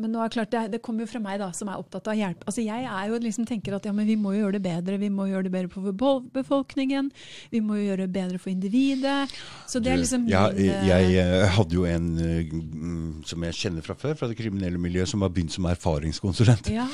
Men 0.00 0.14
nå 0.14 0.22
er 0.24 0.32
klart, 0.32 0.50
det, 0.52 0.62
det 0.72 0.80
kommer 0.84 1.04
jo 1.04 1.10
fra 1.10 1.20
meg, 1.22 1.38
da, 1.42 1.50
som 1.56 1.68
er 1.70 1.80
opptatt 1.80 2.08
av 2.10 2.18
hjelp. 2.18 2.44
Altså, 2.48 2.64
jeg 2.64 2.86
er 2.88 3.10
jo 3.10 3.20
liksom 3.20 3.46
tenker 3.48 3.76
at 3.76 3.86
ja, 3.88 3.92
men 3.96 4.08
vi 4.08 4.16
må 4.20 4.34
jo 4.34 4.44
gjøre 4.44 4.56
det 4.56 4.62
bedre. 4.64 5.00
Vi 5.02 5.10
må 5.12 5.28
gjøre 5.28 5.48
det 5.48 5.54
bedre 5.54 5.72
for 5.72 6.22
befolkningen. 6.34 7.10
Vi 7.52 7.62
må 7.64 7.78
jo 7.80 7.88
gjøre 7.90 8.06
det 8.06 8.14
bedre 8.14 8.40
for 8.40 8.52
individet. 8.52 9.34
Så 9.68 9.82
det 9.84 9.92
er 9.92 10.00
liksom 10.00 10.28
ja, 10.30 10.46
min, 10.54 10.70
jeg, 10.70 11.10
jeg, 11.14 11.26
eh, 11.26 11.50
hadde 11.56 11.76
jo 11.76 11.84
en 11.88 12.08
eh, 12.24 12.54
mm, 12.54 13.10
som 13.28 13.44
jeg 13.48 13.58
kjenner 13.58 13.84
fra 13.86 13.98
før, 13.98 14.16
fra 14.18 14.30
det 14.30 14.38
kriminelle 14.40 14.80
miljøet, 14.80 15.10
som 15.10 15.26
har 15.26 15.32
begynt 15.34 15.54
som 15.54 15.68
erfaringskonsulent. 15.70 16.72
ja, 16.72 16.88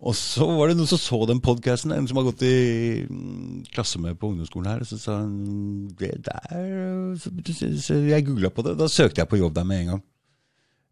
Og 0.00 0.16
så 0.16 0.46
var 0.48 0.70
det 0.70 0.78
noen 0.78 0.88
som 0.88 1.00
så 1.00 1.20
den 1.28 1.42
podkasten, 1.44 1.92
en 1.92 2.08
som 2.08 2.20
har 2.20 2.30
gått 2.30 2.46
i 2.48 2.54
mm, 3.04 3.66
klasse 3.74 4.00
med 4.00 4.16
på 4.20 4.30
ungdomsskolen 4.32 4.70
her, 4.70 4.84
og 4.84 4.88
så 4.88 5.00
sa 5.00 5.18
han 5.20 5.90
det 6.00 6.14
der 6.24 7.18
så 7.20 7.98
Jeg 8.06 8.24
googla 8.24 8.48
på 8.54 8.64
det, 8.64 8.78
da 8.80 8.88
søkte 8.88 9.20
jeg 9.20 9.28
på 9.28 9.42
jobb 9.42 9.58
der 9.58 9.68
med 9.68 9.84
en 9.84 9.92
gang. 9.94 10.02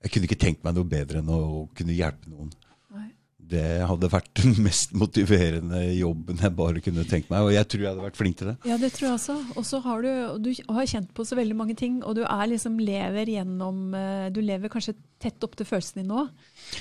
Jeg 0.04 0.12
kunne 0.14 0.28
ikke 0.28 0.38
tenkt 0.46 0.64
meg 0.64 0.74
noe 0.78 0.86
bedre 0.86 1.18
enn 1.22 1.30
å 1.34 1.68
kunne 1.76 1.94
hjelpe 1.96 2.30
noen. 2.30 2.52
nei. 2.94 3.08
Det 3.48 3.62
hadde 3.88 4.10
vært 4.12 4.28
den 4.36 4.52
mest 4.66 4.90
motiverende 4.92 5.78
jobben 5.96 6.36
jeg 6.42 6.52
bare 6.54 6.82
kunne 6.84 7.04
tenkt 7.08 7.30
meg, 7.32 7.46
og 7.46 7.52
jeg 7.54 7.64
tror 7.66 7.80
jeg 7.82 7.88
hadde 7.94 8.04
vært 8.04 8.18
flink 8.20 8.36
til 8.36 8.50
det. 8.50 8.54
Ja, 8.68 8.76
det 8.76 8.90
tror 8.92 9.06
jeg 9.08 9.14
også. 9.16 9.36
Og 9.56 9.64
så 9.64 9.80
har 9.86 10.02
du, 10.04 10.10
du 10.44 10.50
har 10.76 10.86
kjent 10.90 11.10
på 11.16 11.24
så 11.24 11.38
veldig 11.38 11.56
mange 11.56 11.74
ting, 11.80 11.96
og 12.04 12.14
du 12.18 12.22
er 12.28 12.44
liksom 12.52 12.76
lever 12.78 13.32
gjennom 13.32 13.94
eh, 13.96 14.28
Du 14.36 14.42
lever 14.44 14.68
kanskje 14.70 14.94
tett 15.18 15.42
opp 15.48 15.56
til 15.58 15.66
følelsen 15.66 16.02
din 16.02 16.12
nå. 16.12 16.26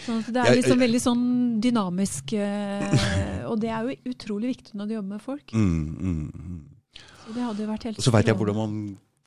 Sånn 0.03 0.19
at 0.22 0.27
det 0.34 0.41
er 0.44 0.52
Jeg- 0.52 0.60
liksom 0.60 0.84
veldig 0.84 1.02
sånn 1.07 1.26
dynamisk, 1.64 2.34
eh, 2.35 3.48
og 3.48 3.57
det 3.64 3.72
er 3.72 3.88
jo 3.88 4.14
utrolig 4.14 4.52
viktig 4.57 4.76
når 4.77 4.88
du 4.91 4.94
jobber 4.99 5.14
med 5.15 5.23
folk. 5.23 5.56
Mm, 5.56 5.88
mm, 5.98 6.19
mm. 6.35 7.02
Så 7.23 7.34
det 7.34 7.48
hadde 7.48 7.64
jo 7.64 7.72
vært 7.72 7.88
helt 7.89 7.98
Og 7.98 8.06
så 8.06 8.14
veit 8.14 8.27
jeg 8.30 8.38
hvordan 8.38 8.56
man 8.60 8.77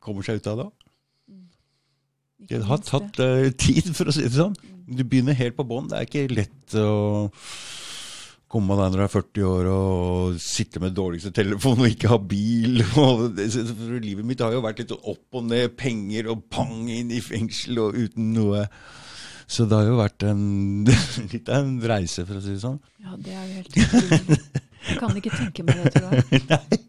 kommer 0.01 0.23
seg 0.29 0.39
ut 0.45 0.47
av 0.53 0.61
det. 0.62 0.69
Det 2.49 2.62
har 2.67 2.81
tatt 2.85 3.21
uh, 3.21 3.51
tid, 3.61 3.91
for 3.97 4.11
å 4.11 4.15
si 4.15 4.25
det 4.25 4.35
sånn. 4.37 4.57
Du 4.91 5.05
begynner 5.05 5.37
helt 5.39 5.59
på 5.59 5.67
bånn. 5.69 5.91
Det 5.91 5.99
er 5.99 6.09
ikke 6.09 6.25
lett 6.33 6.79
å 6.81 6.95
komme 8.51 8.75
deg 8.75 8.91
når 8.91 8.99
du 8.99 9.05
er 9.05 9.12
40 9.12 9.45
år 9.47 9.67
og 9.71 10.39
sitte 10.43 10.81
med 10.83 10.97
dårligste 10.97 11.31
telefon 11.35 11.85
og 11.85 11.93
ikke 11.93 12.11
ha 12.11 12.19
bil. 12.19 12.81
Og 12.99 13.29
det, 13.37 13.47
livet 14.03 14.27
mitt 14.27 14.43
har 14.43 14.57
jo 14.57 14.65
vært 14.65 14.83
litt 14.83 14.95
opp 14.97 15.39
og 15.39 15.47
ned, 15.47 15.77
penger 15.79 16.33
og 16.33 16.49
pang 16.51 16.89
inn 16.91 17.12
i 17.15 17.21
fengsel 17.23 17.79
og 17.85 18.01
uten 18.01 18.33
noe. 18.35 18.65
Så 19.51 19.67
det 19.71 19.79
har 19.79 19.87
jo 19.87 20.01
vært 20.01 20.27
en, 20.27 20.43
litt 21.33 21.49
av 21.51 21.62
en 21.62 21.79
reise, 21.93 22.27
for 22.27 22.39
å 22.39 22.43
si 22.43 22.57
det 22.57 22.65
sånn. 22.65 22.81
Ja, 23.03 23.15
det 23.19 23.35
er 23.35 23.47
jo 23.47 23.61
helt 23.61 23.81
utrolig. 23.85 24.41
Jeg 24.81 24.99
kan 24.99 25.17
ikke 25.21 25.31
tenke 25.35 25.65
meg 25.67 25.81
det, 25.85 25.91
tror 25.95 26.12
jeg. 26.17 26.43
Nei, 26.51 26.81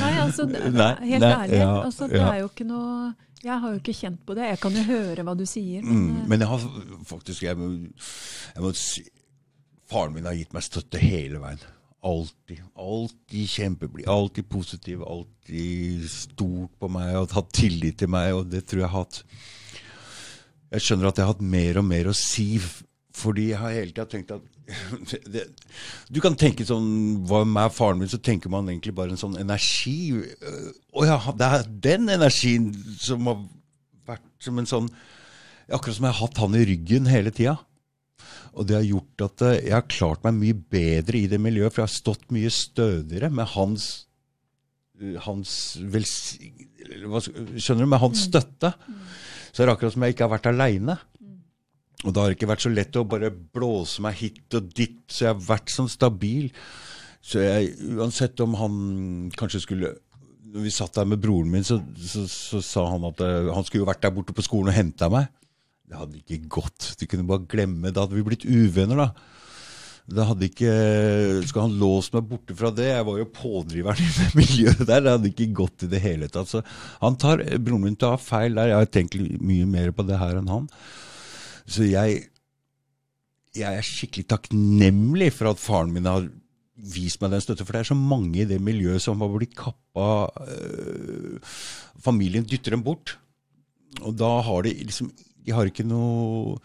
Nei, 0.00 0.14
altså, 0.20 0.44
det, 0.50 0.60
helt 0.60 1.22
nei, 1.22 1.28
ærlig. 1.30 1.58
ja, 1.60 1.68
altså, 1.84 2.08
det 2.10 2.18
ja. 2.18 2.30
er 2.34 2.40
jo 2.42 2.48
ikke 2.50 2.66
noe 2.68 3.12
Jeg 3.40 3.56
har 3.62 3.72
jo 3.72 3.80
ikke 3.80 3.96
kjent 3.96 4.20
på 4.26 4.36
det. 4.36 4.50
Jeg 4.50 4.60
kan 4.60 4.76
jo 4.76 4.82
høre 4.84 5.24
hva 5.24 5.34
du 5.38 5.46
sier, 5.48 5.82
men 5.86 6.00
Mm, 6.10 6.28
men 6.28 6.40
jeg 6.44 6.48
har 6.48 6.64
faktisk 7.08 7.42
jeg 7.46 7.56
må, 7.56 7.70
jeg 8.54 8.62
må 8.64 8.72
si, 8.76 9.04
Faren 9.90 10.12
min 10.14 10.28
har 10.28 10.36
gitt 10.38 10.52
meg 10.54 10.62
støtte 10.62 11.00
hele 11.02 11.40
veien. 11.42 11.62
Alltid. 12.06 12.60
Alltid 12.78 13.48
kjempeblid. 13.50 14.06
Alltid 14.08 14.46
positiv. 14.48 15.02
Alltid 15.02 16.04
stort 16.08 16.76
på 16.78 16.88
meg 16.88 17.16
og 17.18 17.34
hatt 17.34 17.50
tillit 17.52 17.98
til 17.98 18.08
meg, 18.12 18.34
og 18.36 18.46
det 18.52 18.62
tror 18.68 18.84
jeg 18.84 18.92
har 18.92 19.02
hatt 19.02 19.24
jeg 20.70 20.84
skjønner 20.84 21.08
at 21.10 21.18
jeg 21.18 21.26
har 21.26 21.32
hatt 21.34 21.42
mer 21.42 21.80
og 21.80 21.86
mer 21.88 22.06
å 22.06 22.14
si, 22.14 22.52
fordi 23.16 23.48
jeg 23.50 23.58
har 23.58 23.72
hele 23.74 23.90
tida 23.92 24.06
tenkt 24.06 24.30
at 24.36 24.42
det, 25.34 25.44
Du 26.12 26.20
kan 26.22 26.36
tenke 26.38 26.62
sånn 26.68 27.24
Hva 27.26 27.40
med 27.48 27.72
faren 27.74 27.98
min, 27.98 28.08
så 28.12 28.20
tenker 28.22 28.52
man 28.52 28.68
egentlig 28.70 28.92
bare 28.94 29.10
en 29.10 29.18
sånn 29.18 29.34
energi. 29.40 30.12
Øh, 30.14 30.68
Å 30.94 31.06
ja, 31.08 31.16
det 31.34 31.48
er 31.48 31.64
den 31.88 32.06
energien 32.14 32.68
som 33.02 33.26
har 33.26 33.40
vært 34.06 34.28
som 34.46 34.60
en 34.62 34.70
sånn 34.70 34.86
Akkurat 35.70 35.96
som 35.98 36.06
jeg 36.06 36.14
har 36.14 36.20
hatt 36.26 36.38
han 36.42 36.54
i 36.58 36.62
ryggen 36.66 37.06
hele 37.10 37.30
tida. 37.34 37.56
Og 38.58 38.66
det 38.66 38.74
har 38.74 38.86
gjort 38.86 39.22
at 39.26 39.42
eh, 39.46 39.58
jeg 39.68 39.74
har 39.76 39.84
klart 39.90 40.24
meg 40.26 40.38
mye 40.38 40.56
bedre 40.74 41.18
i 41.20 41.28
det 41.30 41.38
miljøet, 41.42 41.70
for 41.74 41.82
jeg 41.84 41.86
har 41.90 41.94
stått 41.94 42.24
mye 42.34 42.50
stødigere 42.50 43.28
med 43.30 43.46
hans 43.56 43.90
hans 45.24 45.52
hva 45.80 46.00
skal- 47.22 47.46
Skjønner 47.56 47.86
du? 47.86 47.90
Med 47.90 48.02
hans 48.02 48.24
støtte. 48.26 48.72
Så 49.50 49.62
det 49.62 49.68
er 49.68 49.72
akkurat 49.72 49.94
som 49.94 50.02
jeg 50.04 50.12
ikke 50.14 50.26
har 50.26 50.34
vært 50.34 50.48
aleine. 50.50 50.98
Og 52.04 52.14
da 52.14 52.22
har 52.22 52.30
det 52.30 52.38
ikke 52.38 52.48
vært 52.48 52.64
så 52.64 52.72
lett 52.72 52.96
å 52.96 53.06
bare 53.08 53.28
blåse 53.30 54.00
meg 54.04 54.16
hit 54.22 54.56
og 54.56 54.70
dit, 54.72 55.02
så 55.10 55.26
jeg 55.26 55.34
har 55.34 55.42
vært 55.50 55.72
sånn 55.72 55.90
stabil. 55.92 56.48
Så 57.20 57.42
jeg, 57.44 57.74
uansett 57.98 58.40
om 58.40 58.54
han 58.56 58.76
kanskje 59.36 59.60
skulle 59.60 59.90
Når 60.50 60.64
vi 60.64 60.70
satt 60.72 60.96
der 60.96 61.04
med 61.06 61.20
broren 61.20 61.50
min, 61.52 61.66
så, 61.66 61.76
så, 62.00 62.24
så 62.26 62.62
sa 62.64 62.86
han 62.94 63.04
at 63.10 63.20
eh, 63.22 63.50
han 63.52 63.66
skulle 63.66 63.84
jo 63.84 63.90
vært 63.90 64.00
der 64.02 64.14
borte 64.16 64.34
på 64.34 64.42
skolen 64.42 64.72
og 64.72 64.74
henta 64.74 65.10
meg. 65.12 65.28
Det 65.86 65.98
hadde 65.98 66.22
ikke 66.22 66.48
gått. 66.56 66.94
Du 66.98 67.04
kunne 67.06 67.26
bare 67.28 67.46
glemme. 67.50 67.92
Da 67.92 68.02
hadde 68.02 68.16
vi 68.16 68.24
blitt 68.26 68.48
uvenner, 68.48 69.04
da. 69.04 69.30
Det 70.10 70.24
hadde 70.26 70.48
ikke 70.48 70.72
Skal 71.46 71.68
han 71.68 71.76
låse 71.78 72.10
meg 72.16 72.26
borte 72.32 72.56
fra 72.58 72.72
det? 72.74 72.88
Jeg 72.88 73.06
var 73.06 73.20
jo 73.20 73.28
pådriveren 73.36 74.02
i 74.08 74.10
det 74.16 74.30
miljøet 74.38 74.82
der. 74.82 75.04
Det 75.04 75.14
hadde 75.14 75.30
ikke 75.30 75.52
gått 75.60 75.86
i 75.86 75.90
det 75.92 76.02
hele 76.02 76.30
tatt. 76.32 76.50
Så 76.50 76.64
han 77.02 77.20
tar, 77.20 77.44
broren 77.62 77.86
min 77.86 78.00
tar 78.00 78.18
feil 78.22 78.58
der. 78.58 78.72
Jeg 78.72 78.82
har 78.82 78.90
tenkt 78.90 79.20
mye 79.38 79.68
mer 79.70 79.94
på 79.94 80.06
det 80.08 80.18
her 80.18 80.40
enn 80.40 80.50
han. 80.50 80.66
Så 81.66 81.88
jeg 81.88 82.26
jeg 83.56 83.80
er 83.80 83.86
skikkelig 83.86 84.28
takknemlig 84.30 85.32
for 85.34 85.50
at 85.50 85.58
faren 85.58 85.90
min 85.94 86.06
har 86.06 86.28
vist 86.94 87.20
meg 87.20 87.34
den 87.34 87.42
støtte, 87.44 87.66
for 87.66 87.76
det 87.76 87.82
er 87.82 87.90
så 87.90 87.98
mange 87.98 88.42
i 88.42 88.48
det 88.48 88.60
miljøet 88.62 89.02
som 89.04 89.20
har 89.20 89.32
blitt 89.32 89.56
kappa 89.58 90.30
øh, 90.46 91.40
Familien 92.00 92.46
dytter 92.48 92.76
dem 92.76 92.84
bort. 92.86 93.18
Og 94.00 94.14
da 94.16 94.30
har 94.46 94.64
de 94.64 94.72
liksom 94.86 95.10
De 95.44 95.52
har 95.52 95.66
ikke 95.66 95.84
noe 95.84 96.60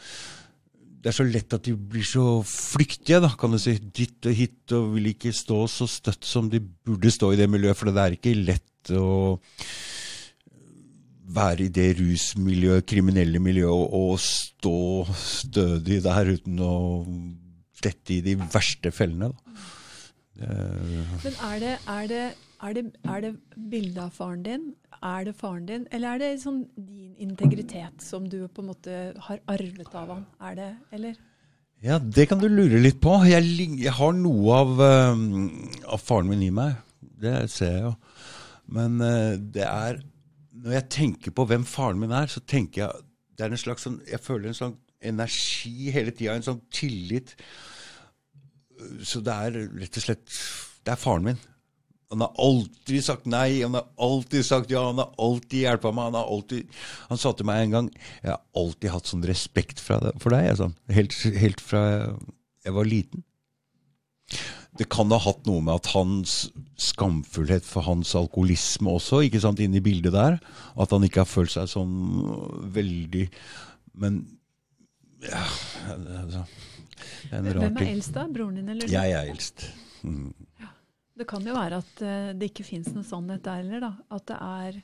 Det 1.02 1.10
er 1.10 1.16
så 1.18 1.26
lett 1.26 1.54
at 1.58 1.66
de 1.66 1.74
blir 1.76 2.06
så 2.06 2.40
flyktige, 2.46 3.20
da, 3.24 3.32
kan 3.38 3.52
du 3.52 3.60
si. 3.62 3.76
Dit 3.78 4.26
og 4.26 4.38
hit, 4.38 4.62
og 4.78 4.94
vil 4.96 5.12
ikke 5.12 5.34
stå 5.36 5.66
så 5.70 5.90
støtt 5.90 6.26
som 6.26 6.48
de 6.50 6.62
burde 6.62 7.12
stå 7.14 7.34
i 7.34 7.40
det 7.42 7.50
miljøet, 7.50 7.78
for 7.78 7.92
det 7.92 8.02
er 8.02 8.16
ikke 8.16 8.38
lett 8.40 8.94
å 8.96 9.36
være 11.26 11.66
i 11.66 11.74
det 11.74 11.90
rusmiljøet, 12.00 12.86
kriminelle 12.90 13.40
miljøet, 13.42 13.90
og, 13.94 14.20
stå 14.22 15.06
stødig 15.18 16.02
der 16.06 16.32
uten 16.36 16.62
å 16.62 16.76
dette 17.84 18.16
i 18.16 18.22
de 18.26 18.36
verste 18.40 18.92
fellene. 18.94 19.32
Men 20.40 21.38
er 21.48 21.60
det, 21.62 21.76
er 21.88 22.08
det, 22.12 22.24
er 22.62 22.74
det, 22.76 22.86
er 23.04 23.22
det 23.24 23.36
bildet 23.56 24.02
av 24.04 24.16
faren 24.16 24.44
din? 24.46 24.66
Er 25.04 25.28
det 25.28 25.36
faren 25.38 25.68
din? 25.70 25.86
Eller 25.94 26.16
er 26.16 26.24
det 26.24 26.32
sånn 26.44 26.66
din 26.76 27.14
integritet 27.22 28.04
som 28.04 28.26
du 28.30 28.46
på 28.48 28.64
en 28.64 28.72
måte 28.72 29.00
har 29.28 29.42
arvet 29.52 29.96
av 29.96 30.12
han? 30.12 30.26
Er 30.50 30.58
det, 30.60 30.72
eller? 30.96 31.16
Ja, 31.86 32.00
det 32.00 32.28
kan 32.32 32.42
du 32.42 32.48
lure 32.50 32.82
litt 32.82 32.98
på. 33.04 33.14
Jeg, 33.30 33.46
jeg 33.78 33.94
har 33.94 34.16
noe 34.18 34.60
av, 34.64 34.82
um, 35.14 35.70
av 35.86 36.02
faren 36.02 36.32
min 36.32 36.44
i 36.48 36.52
meg. 36.54 36.80
Det 37.00 37.38
ser 37.52 37.72
jeg 37.72 37.86
jo. 37.86 37.94
Men 38.76 38.98
uh, 39.04 39.36
det 39.38 39.68
er 39.68 40.02
Når 40.66 40.80
jeg 40.80 40.90
tenker 40.96 41.34
på 41.36 41.46
hvem 41.46 41.66
faren 41.70 42.00
min 42.02 42.14
er, 42.16 42.30
så 42.32 42.42
tenker 42.42 42.86
jeg 42.86 43.06
det 43.36 43.46
er 43.46 43.52
en 43.52 43.60
slags 43.60 43.84
sånn, 43.84 44.00
Jeg 44.08 44.24
føler 44.24 44.50
en 44.50 44.58
sånn 44.58 44.78
energi 45.06 45.92
hele 45.94 46.14
tida, 46.16 46.38
en 46.38 46.46
sånn 46.46 46.62
tillit. 46.74 47.36
Så 49.04 49.22
det 49.24 49.34
er 49.34 49.60
rett 49.76 50.00
og 50.00 50.04
slett 50.04 50.40
Det 50.86 50.94
er 50.94 51.00
faren 51.02 51.28
min. 51.28 51.44
Han 52.14 52.22
har 52.22 52.36
alltid 52.40 53.04
sagt 53.04 53.26
nei, 53.28 53.62
han 53.64 53.76
har 53.76 53.88
alltid 54.06 54.46
sagt 54.46 54.72
ja, 54.72 54.84
han 54.88 55.02
har 55.02 55.14
alltid 55.20 55.66
hjulpet 55.66 55.96
meg. 55.98 56.10
Han 56.10 56.18
har 56.20 56.32
alltid, 56.32 56.76
han 57.10 57.22
sa 57.22 57.34
til 57.34 57.50
meg 57.50 57.64
en 57.64 57.76
gang 57.76 57.92
Jeg 57.98 58.32
har 58.32 58.42
alltid 58.62 58.94
hatt 58.94 59.12
sånn 59.12 59.26
respekt 59.28 59.82
for 59.84 60.06
deg. 60.34 60.48
Jeg, 60.48 60.60
sånn, 60.62 60.76
helt, 60.96 61.18
helt 61.46 61.64
fra 61.64 61.84
jeg 62.66 62.74
var 62.74 62.90
liten. 62.90 63.26
Det 64.76 64.90
kan 64.92 65.12
ha 65.14 65.18
hatt 65.24 65.46
noe 65.48 65.62
med 65.64 65.78
at 65.78 65.88
hans 65.94 66.50
skamfullhet 66.82 67.64
for 67.64 67.86
hans 67.88 68.12
alkoholisme 68.20 68.92
også, 68.92 69.22
ikke 69.24 69.40
sant, 69.44 69.62
inne 69.64 69.80
i 69.80 69.84
bildet 69.86 70.12
der. 70.16 70.36
At 70.76 70.92
han 70.92 71.06
ikke 71.08 71.24
har 71.24 71.30
følt 71.30 71.54
seg 71.54 71.70
sånn 71.72 71.94
veldig 72.76 73.30
Men 73.96 74.18
ja, 75.24 75.44
altså, 75.96 76.42
det 77.30 77.32
er 77.32 77.38
en 77.40 77.48
rar 77.48 77.62
Hvem 77.64 77.78
er 77.80 77.92
eldst 77.94 78.14
da? 78.18 78.26
Broren 78.36 78.60
din 78.60 78.74
eller? 78.74 78.92
Jeg 78.92 79.14
er 79.16 79.32
eldst. 79.32 79.70
Mm. 80.04 80.34
Det 81.16 81.28
kan 81.30 81.46
jo 81.48 81.56
være 81.56 81.80
at 81.80 82.02
eh, 82.04 82.34
det 82.36 82.52
ikke 82.52 82.66
fins 82.68 82.92
noen 82.92 83.08
sannhet 83.08 83.46
der 83.46 83.62
heller, 83.64 83.86
da. 83.88 83.94
At 84.18 84.26
det 84.28 84.38
er 84.44 84.82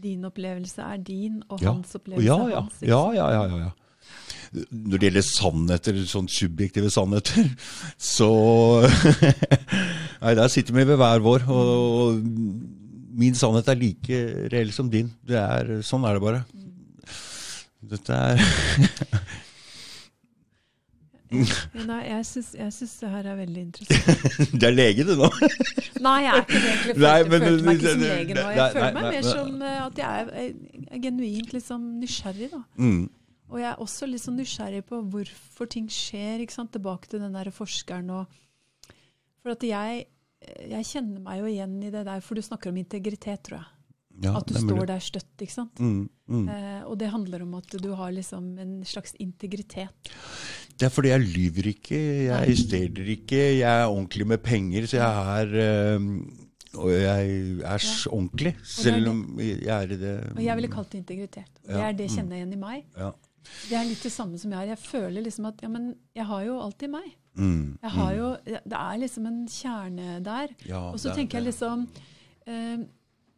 din 0.00 0.24
opplevelse 0.26 0.82
er 0.82 0.98
din, 1.06 1.38
og 1.48 1.62
Ja. 1.62 1.72
hans 1.72 1.94
opplevelse 1.94 2.26
er 2.50 2.56
hans. 2.58 2.82
ja, 2.82 3.00
ja, 3.14 3.28
ja, 3.36 3.44
ja, 3.46 3.58
ja. 3.68 3.70
Når 4.50 4.96
det 4.98 5.06
gjelder 5.08 5.22
sannheter, 5.26 5.98
sånn 6.10 6.26
subjektive 6.30 6.90
sannheter, 6.90 7.50
så 8.16 8.30
Nei, 10.22 10.32
der 10.36 10.50
sitter 10.52 10.74
vi 10.76 10.84
ved 10.90 10.98
hver 11.00 11.22
vår, 11.24 11.44
og 11.54 12.18
min 13.20 13.34
sannhet 13.38 13.68
er 13.70 13.78
like 13.78 14.18
reell 14.52 14.72
som 14.74 14.90
din. 14.92 15.12
Det 15.26 15.38
er, 15.38 15.76
sånn 15.86 16.04
er 16.08 16.18
det 16.18 16.24
bare. 16.24 16.42
Dette 17.90 18.12
er 18.12 18.42
Nei, 21.30 22.00
jeg 22.10 22.24
syns, 22.26 22.96
det 22.98 23.08
her 23.12 23.26
er 23.30 23.36
veldig 23.38 23.60
interessant. 23.68 24.50
du 24.60 24.64
er 24.66 24.72
lege, 24.74 25.04
du, 25.06 25.12
nå. 25.20 25.28
Nei, 26.02 26.16
jeg 26.24 26.32
er 26.32 26.40
ikke 26.42 26.58
egentlig. 26.58 26.96
Nei, 27.04 27.18
men- 27.30 27.44
følte 27.44 27.66
meg 27.68 27.76
ikke 27.78 27.92
som 27.92 28.02
lege 28.02 28.34
nå. 28.34 28.42
nei, 28.42 28.54
Jeg 28.56 28.72
føler 28.74 28.82
nei, 28.82 28.90
meg 28.96 29.04
nei, 29.04 29.12
mer 29.14 29.28
som 29.28 29.62
eh, 29.62 29.78
at 29.84 30.00
jeg 30.02 30.24
er, 30.42 30.48
er 30.90 31.02
genuint 31.04 31.52
liksom 31.54 31.84
nysgjerrig, 32.02 32.48
da. 32.50 32.60
Mm. 32.82 33.04
Og 33.50 33.58
jeg 33.60 33.68
er 33.72 33.82
også 33.82 34.06
litt 34.08 34.22
sånn 34.22 34.38
nysgjerrig 34.38 34.84
på 34.88 35.02
hvorfor 35.12 35.70
ting 35.70 35.90
skjer. 35.90 36.42
ikke 36.42 36.54
sant? 36.54 36.72
Tilbake 36.74 37.10
til 37.10 37.22
den 37.22 37.34
der 37.36 37.50
forskeren 37.54 38.10
og 38.14 38.40
For 39.40 39.54
at 39.54 39.62
jeg, 39.64 40.06
jeg 40.68 40.86
kjenner 40.86 41.20
meg 41.24 41.40
jo 41.40 41.46
igjen 41.48 41.78
i 41.80 41.90
det 41.92 42.04
der, 42.04 42.20
for 42.20 42.36
du 42.36 42.44
snakker 42.44 42.68
om 42.68 42.76
integritet, 42.76 43.40
tror 43.46 43.62
jeg. 43.62 43.68
Ja, 44.20 44.34
at 44.36 44.50
du 44.50 44.58
står 44.58 44.84
der 44.90 45.00
støtt, 45.00 45.32
ikke 45.40 45.54
sant. 45.54 45.80
Mm, 45.80 46.02
mm. 46.28 46.48
Eh, 46.52 46.82
og 46.84 46.98
det 47.00 47.08
handler 47.08 47.44
om 47.46 47.54
at 47.56 47.72
du 47.80 47.88
har 47.96 48.12
liksom 48.12 48.50
en 48.60 48.74
slags 48.84 49.14
integritet. 49.22 50.10
Det 50.76 50.88
er 50.88 50.92
fordi 50.92 51.12
jeg 51.12 51.24
lyver 51.24 51.70
ikke, 51.72 52.00
jeg 52.26 52.58
stjeler 52.58 53.08
ikke, 53.16 53.40
jeg 53.60 53.64
er 53.70 53.86
ordentlig 53.86 54.26
med 54.34 54.42
penger, 54.44 54.88
så 54.90 55.00
jeg 55.00 55.40
er 55.40 55.96
øh, 55.96 56.06
Og 56.80 56.92
jeg 56.92 57.30
er 57.64 57.80
ja. 57.82 58.10
ordentlig, 58.12 58.54
selv 58.62 59.08
om 59.08 59.40
jeg 59.40 59.74
er 59.74 59.90
i 59.90 59.96
det 59.98 60.12
Og 60.36 60.44
jeg 60.44 60.56
ville 60.56 60.70
kalt 60.70 60.92
det 60.92 61.00
integritet. 61.00 61.50
Det 61.66 61.80
er 61.80 61.92
det 61.92 62.06
jeg 62.06 62.20
kjenner 62.20 62.36
igjen 62.36 62.52
i 62.52 62.60
meg. 62.60 62.84
Ja. 62.96 63.10
Det 63.68 63.76
er 63.78 63.88
litt 63.88 64.02
det 64.04 64.12
samme 64.12 64.38
som 64.40 64.52
jeg 64.52 64.58
har. 64.60 64.68
Jeg 64.74 64.82
føler 64.82 65.24
liksom 65.24 65.48
at 65.50 65.62
ja, 65.64 65.70
men 65.72 65.94
jeg 66.16 66.26
har 66.28 66.44
jo 66.46 66.60
alltid 66.60 66.92
meg. 66.92 67.08
Mm, 67.38 67.78
Jeg 67.80 67.90
har 67.94 68.12
mm. 68.12 68.18
jo, 68.18 68.28
det 68.44 68.78
er 68.78 68.96
liksom 68.98 69.26
en 69.30 69.42
kjerne 69.48 70.16
der. 70.26 70.54
Ja, 70.66 70.80
Og 70.90 70.98
så 70.98 71.08
det 71.08 71.12
er 71.12 71.18
tenker 71.20 71.38
jeg 71.38 71.46
liksom 71.52 71.84
eh, 72.46 72.80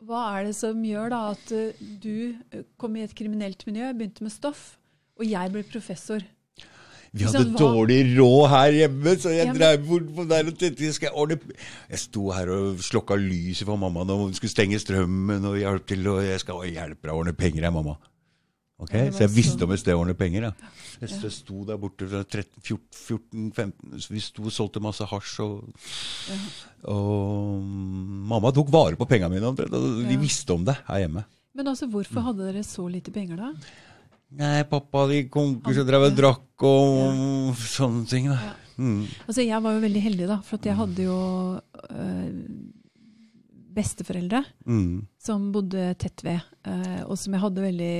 Hva 0.02 0.22
er 0.38 0.46
det 0.48 0.54
som 0.56 0.80
gjør 0.82 1.12
da 1.12 1.18
at 1.34 1.52
eh, 1.52 1.82
du 2.02 2.32
eh, 2.50 2.62
kom 2.80 2.96
i 2.96 3.04
et 3.04 3.12
kriminelt 3.14 3.66
miljø, 3.68 3.92
begynte 3.92 4.24
med 4.24 4.32
stoff, 4.32 4.78
og 5.20 5.28
jeg 5.28 5.52
ble 5.52 5.62
professor? 5.68 6.24
Vi 7.12 7.26
hadde 7.28 7.42
sånn, 7.44 7.56
dårlig 7.60 7.98
råd 8.16 8.46
her 8.48 8.72
hjemme, 8.78 9.12
så 9.20 9.28
jeg 9.34 9.44
Ja, 9.44 9.52
men- 9.52 9.60
drev 9.60 9.82
bort 9.86 10.06
på 10.16 10.24
der 10.30 10.46
og 10.48 10.56
tenkte 10.56 10.88
jeg 10.88 11.12
ordne 11.12 11.36
Jeg 11.90 11.98
sto 12.00 12.30
her 12.32 12.48
og 12.48 12.80
slokka 12.80 13.18
lyset 13.20 13.68
for 13.68 13.76
mamma 13.76 14.06
når 14.08 14.22
hun 14.24 14.32
skulle 14.32 14.54
stenge 14.54 14.80
strømmen 14.80 15.44
og 15.44 15.58
hjelpe 15.60 15.86
til, 15.92 16.08
og 16.08 16.24
jeg 16.24 16.40
skal 16.40 16.64
hjelpe 16.64 17.04
deg 17.04 17.12
å 17.12 17.18
ordne 17.20 17.36
penger, 17.36 17.68
her, 17.68 17.70
mamma. 17.76 17.98
Ok, 18.82 18.90
Så 19.14 19.20
jeg 19.22 19.30
visste 19.30 19.62
om 19.64 19.70
et 19.72 19.78
sted 19.78 19.94
å 19.94 20.00
ordne 20.02 20.14
penger. 20.18 20.42
Ja. 20.48 20.52
Jeg 21.02 21.10
Ja. 21.22 21.28
sto 21.30 21.64
der 21.64 21.78
borte 21.78 22.06
fra 22.08 22.24
14-15, 22.24 24.00
så 24.02 24.08
vi 24.10 24.20
sto 24.20 24.42
og 24.42 24.50
solgte 24.54 24.80
masse 24.82 25.06
hasj. 25.06 25.38
Og, 25.40 25.70
og 26.90 27.62
mamma 28.32 28.50
tok 28.54 28.70
vare 28.74 28.98
på 28.98 29.06
pengene 29.08 29.30
mine, 29.36 29.46
omtrent. 29.52 29.72
og 29.72 30.02
De 30.08 30.16
visste 30.20 30.50
om 30.54 30.64
det 30.66 30.76
her 30.88 31.04
hjemme. 31.06 31.24
Men 31.54 31.68
altså, 31.68 31.86
hvorfor 31.90 32.22
hadde 32.26 32.46
dere 32.52 32.62
så 32.64 32.86
lite 32.90 33.12
penger 33.14 33.36
da? 33.36 33.52
Nei, 34.32 34.62
pappa 34.64 35.06
de 35.10 35.24
konkurs 35.28 35.76
Han- 35.76 35.84
og 35.84 35.88
drev 35.90 36.02
og 36.06 36.10
ja. 36.10 36.16
drakk 36.16 36.62
og 36.64 37.54
sånne 37.60 38.08
ting. 38.08 38.28
da. 38.32 38.38
Ja. 38.40 38.52
Mm. 38.78 39.02
Altså, 39.28 39.44
jeg 39.46 39.62
var 39.62 39.74
jo 39.74 39.80
veldig 39.86 40.02
heldig, 40.02 40.26
da, 40.30 40.38
for 40.40 40.56
at 40.56 40.64
jeg 40.64 40.76
hadde 40.78 41.02
jo 41.04 41.60
øh, 41.92 42.30
besteforeldre 43.74 44.44
Mm. 44.66 45.06
Som 45.22 45.50
bodde 45.54 45.92
tett 46.02 46.24
ved, 46.26 46.40
eh, 46.66 47.02
og 47.06 47.14
som 47.20 47.34
jeg 47.36 47.42
hadde 47.44 47.62
veldig, 47.62 47.96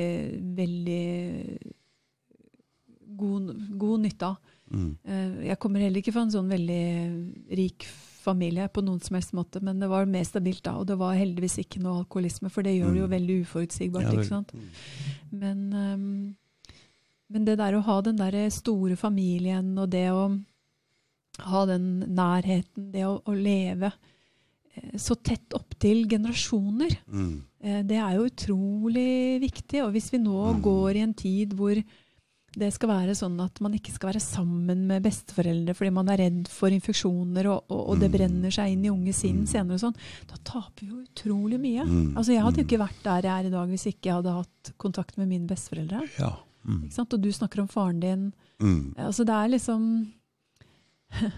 veldig 0.59 1.59
god, 3.19 3.53
god 3.79 4.01
nytte 4.07 4.31
av. 4.33 4.37
Mm. 4.73 4.89
Eh, 5.05 5.35
jeg 5.51 5.59
kommer 5.63 5.85
heller 5.85 6.01
ikke 6.03 6.15
fra 6.17 6.25
en 6.27 6.33
sånn 6.35 6.51
veldig 6.51 6.85
rik 7.59 7.87
familie 8.23 8.69
på 8.71 8.83
noen 8.87 9.01
som 9.03 9.17
helst 9.19 9.35
måte, 9.35 9.61
men 9.63 9.81
det 9.83 9.89
var 9.91 10.07
mer 10.11 10.25
stabilt 10.27 10.63
da, 10.67 10.77
og 10.79 10.87
det 10.91 10.97
var 11.01 11.17
heldigvis 11.19 11.59
ikke 11.65 11.81
noe 11.83 12.05
alkoholisme, 12.05 12.51
for 12.55 12.63
det 12.67 12.77
gjør 12.77 12.93
det 12.95 13.01
jo 13.03 13.09
Mm. 13.09 13.15
veldig 13.17 13.37
uforutsigbart, 13.43 14.07
Ja, 14.07 14.13
ikke 14.13 14.29
sant? 14.29 14.53
Men 15.33 15.73
ehm, 15.73 16.35
men 17.33 17.45
det 17.47 17.57
der 17.59 17.73
å 17.79 17.81
ha 17.83 18.01
den 18.03 18.17
der 18.17 18.51
store 18.51 18.95
familien 18.97 19.79
og 19.79 19.89
det 19.91 20.11
å 20.13 20.27
ha 21.41 21.63
den 21.67 22.01
nærheten, 22.15 22.91
det 22.93 23.07
å, 23.09 23.23
å 23.25 23.33
leve 23.33 23.91
så 24.97 25.15
tett 25.21 25.53
opptil 25.53 26.07
generasjoner, 26.09 26.95
Mm. 27.13 27.43
eh, 27.61 27.83
det 27.83 27.97
er 27.99 28.15
jo 28.17 28.29
utrolig 28.31 29.41
viktig. 29.43 29.83
Og 29.85 29.93
hvis 29.93 30.11
vi 30.13 30.19
nå 30.19 30.61
går 30.63 30.97
i 30.97 31.03
en 31.05 31.13
tid 31.15 31.53
hvor 31.59 31.77
det 32.55 32.69
skal 32.75 32.89
være 32.91 33.15
sånn 33.17 33.39
at 33.41 33.61
man 33.65 33.73
ikke 33.73 33.93
skal 33.95 34.11
være 34.11 34.21
sammen 34.21 34.83
med 34.87 35.03
besteforeldre 35.07 35.73
fordi 35.75 35.91
man 35.97 36.09
er 36.13 36.19
redd 36.21 36.49
for 36.53 36.69
infeksjoner, 36.69 37.47
og, 37.49 37.65
og, 37.73 37.83
og 37.95 38.01
det 38.03 38.11
brenner 38.13 38.53
seg 38.53 38.75
inn 38.75 38.85
i 38.85 38.91
unge 38.93 39.13
sinn 39.17 39.47
senere 39.49 39.79
og 39.79 39.81
sånn, 39.87 39.97
da 40.29 40.37
taper 40.45 40.85
vi 40.85 40.91
jo 40.91 41.01
utrolig 41.01 41.59
mye. 41.61 41.85
Mm. 41.89 42.11
Altså 42.17 42.33
Jeg 42.35 42.43
hadde 42.45 42.61
jo 42.61 42.67
ikke 42.69 42.83
vært 42.85 43.03
der 43.07 43.23
jeg 43.29 43.33
er 43.33 43.49
i 43.49 43.55
dag 43.55 43.69
hvis 43.73 43.87
ikke 43.89 44.09
jeg 44.11 44.19
hadde 44.21 44.35
hatt 44.37 44.73
kontakt 44.77 45.17
med 45.17 45.29
mine 45.29 45.49
besteforeldre. 45.49 46.03
Ja. 46.19 46.35
Mm. 46.69 46.83
Ikke 46.85 46.95
sant? 46.99 47.13
Og 47.17 47.23
du 47.25 47.31
snakker 47.33 47.61
om 47.65 47.69
faren 47.73 48.01
din. 48.01 48.33
Mm. 48.61 48.95
Altså 48.99 49.25
Det 49.25 49.35
er 49.35 49.49
liksom 49.57 50.13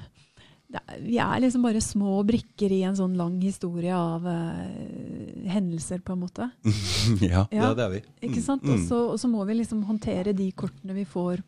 Vi 1.04 1.18
er 1.22 1.42
liksom 1.44 1.62
bare 1.66 1.80
små 1.84 2.16
brikker 2.26 2.72
i 2.74 2.80
en 2.88 2.96
sånn 2.98 3.14
lang 3.18 3.36
historie 3.42 3.94
av 3.94 4.24
uh, 4.26 4.64
hendelser, 5.50 6.00
på 6.04 6.14
en 6.16 6.22
måte. 6.24 6.48
ja, 7.24 7.44
Ja. 7.52 7.74
det 7.76 7.84
er 7.84 7.92
vi. 7.98 8.02
Ikke 8.30 8.42
sant? 8.42 8.64
Og 8.66 8.80
så, 8.88 9.02
og 9.12 9.20
så 9.20 9.30
må 9.30 9.44
vi 9.48 9.60
liksom 9.60 9.84
håndtere 9.88 10.34
de 10.36 10.50
kortene 10.56 10.96
vi 10.96 11.06
får 11.08 11.44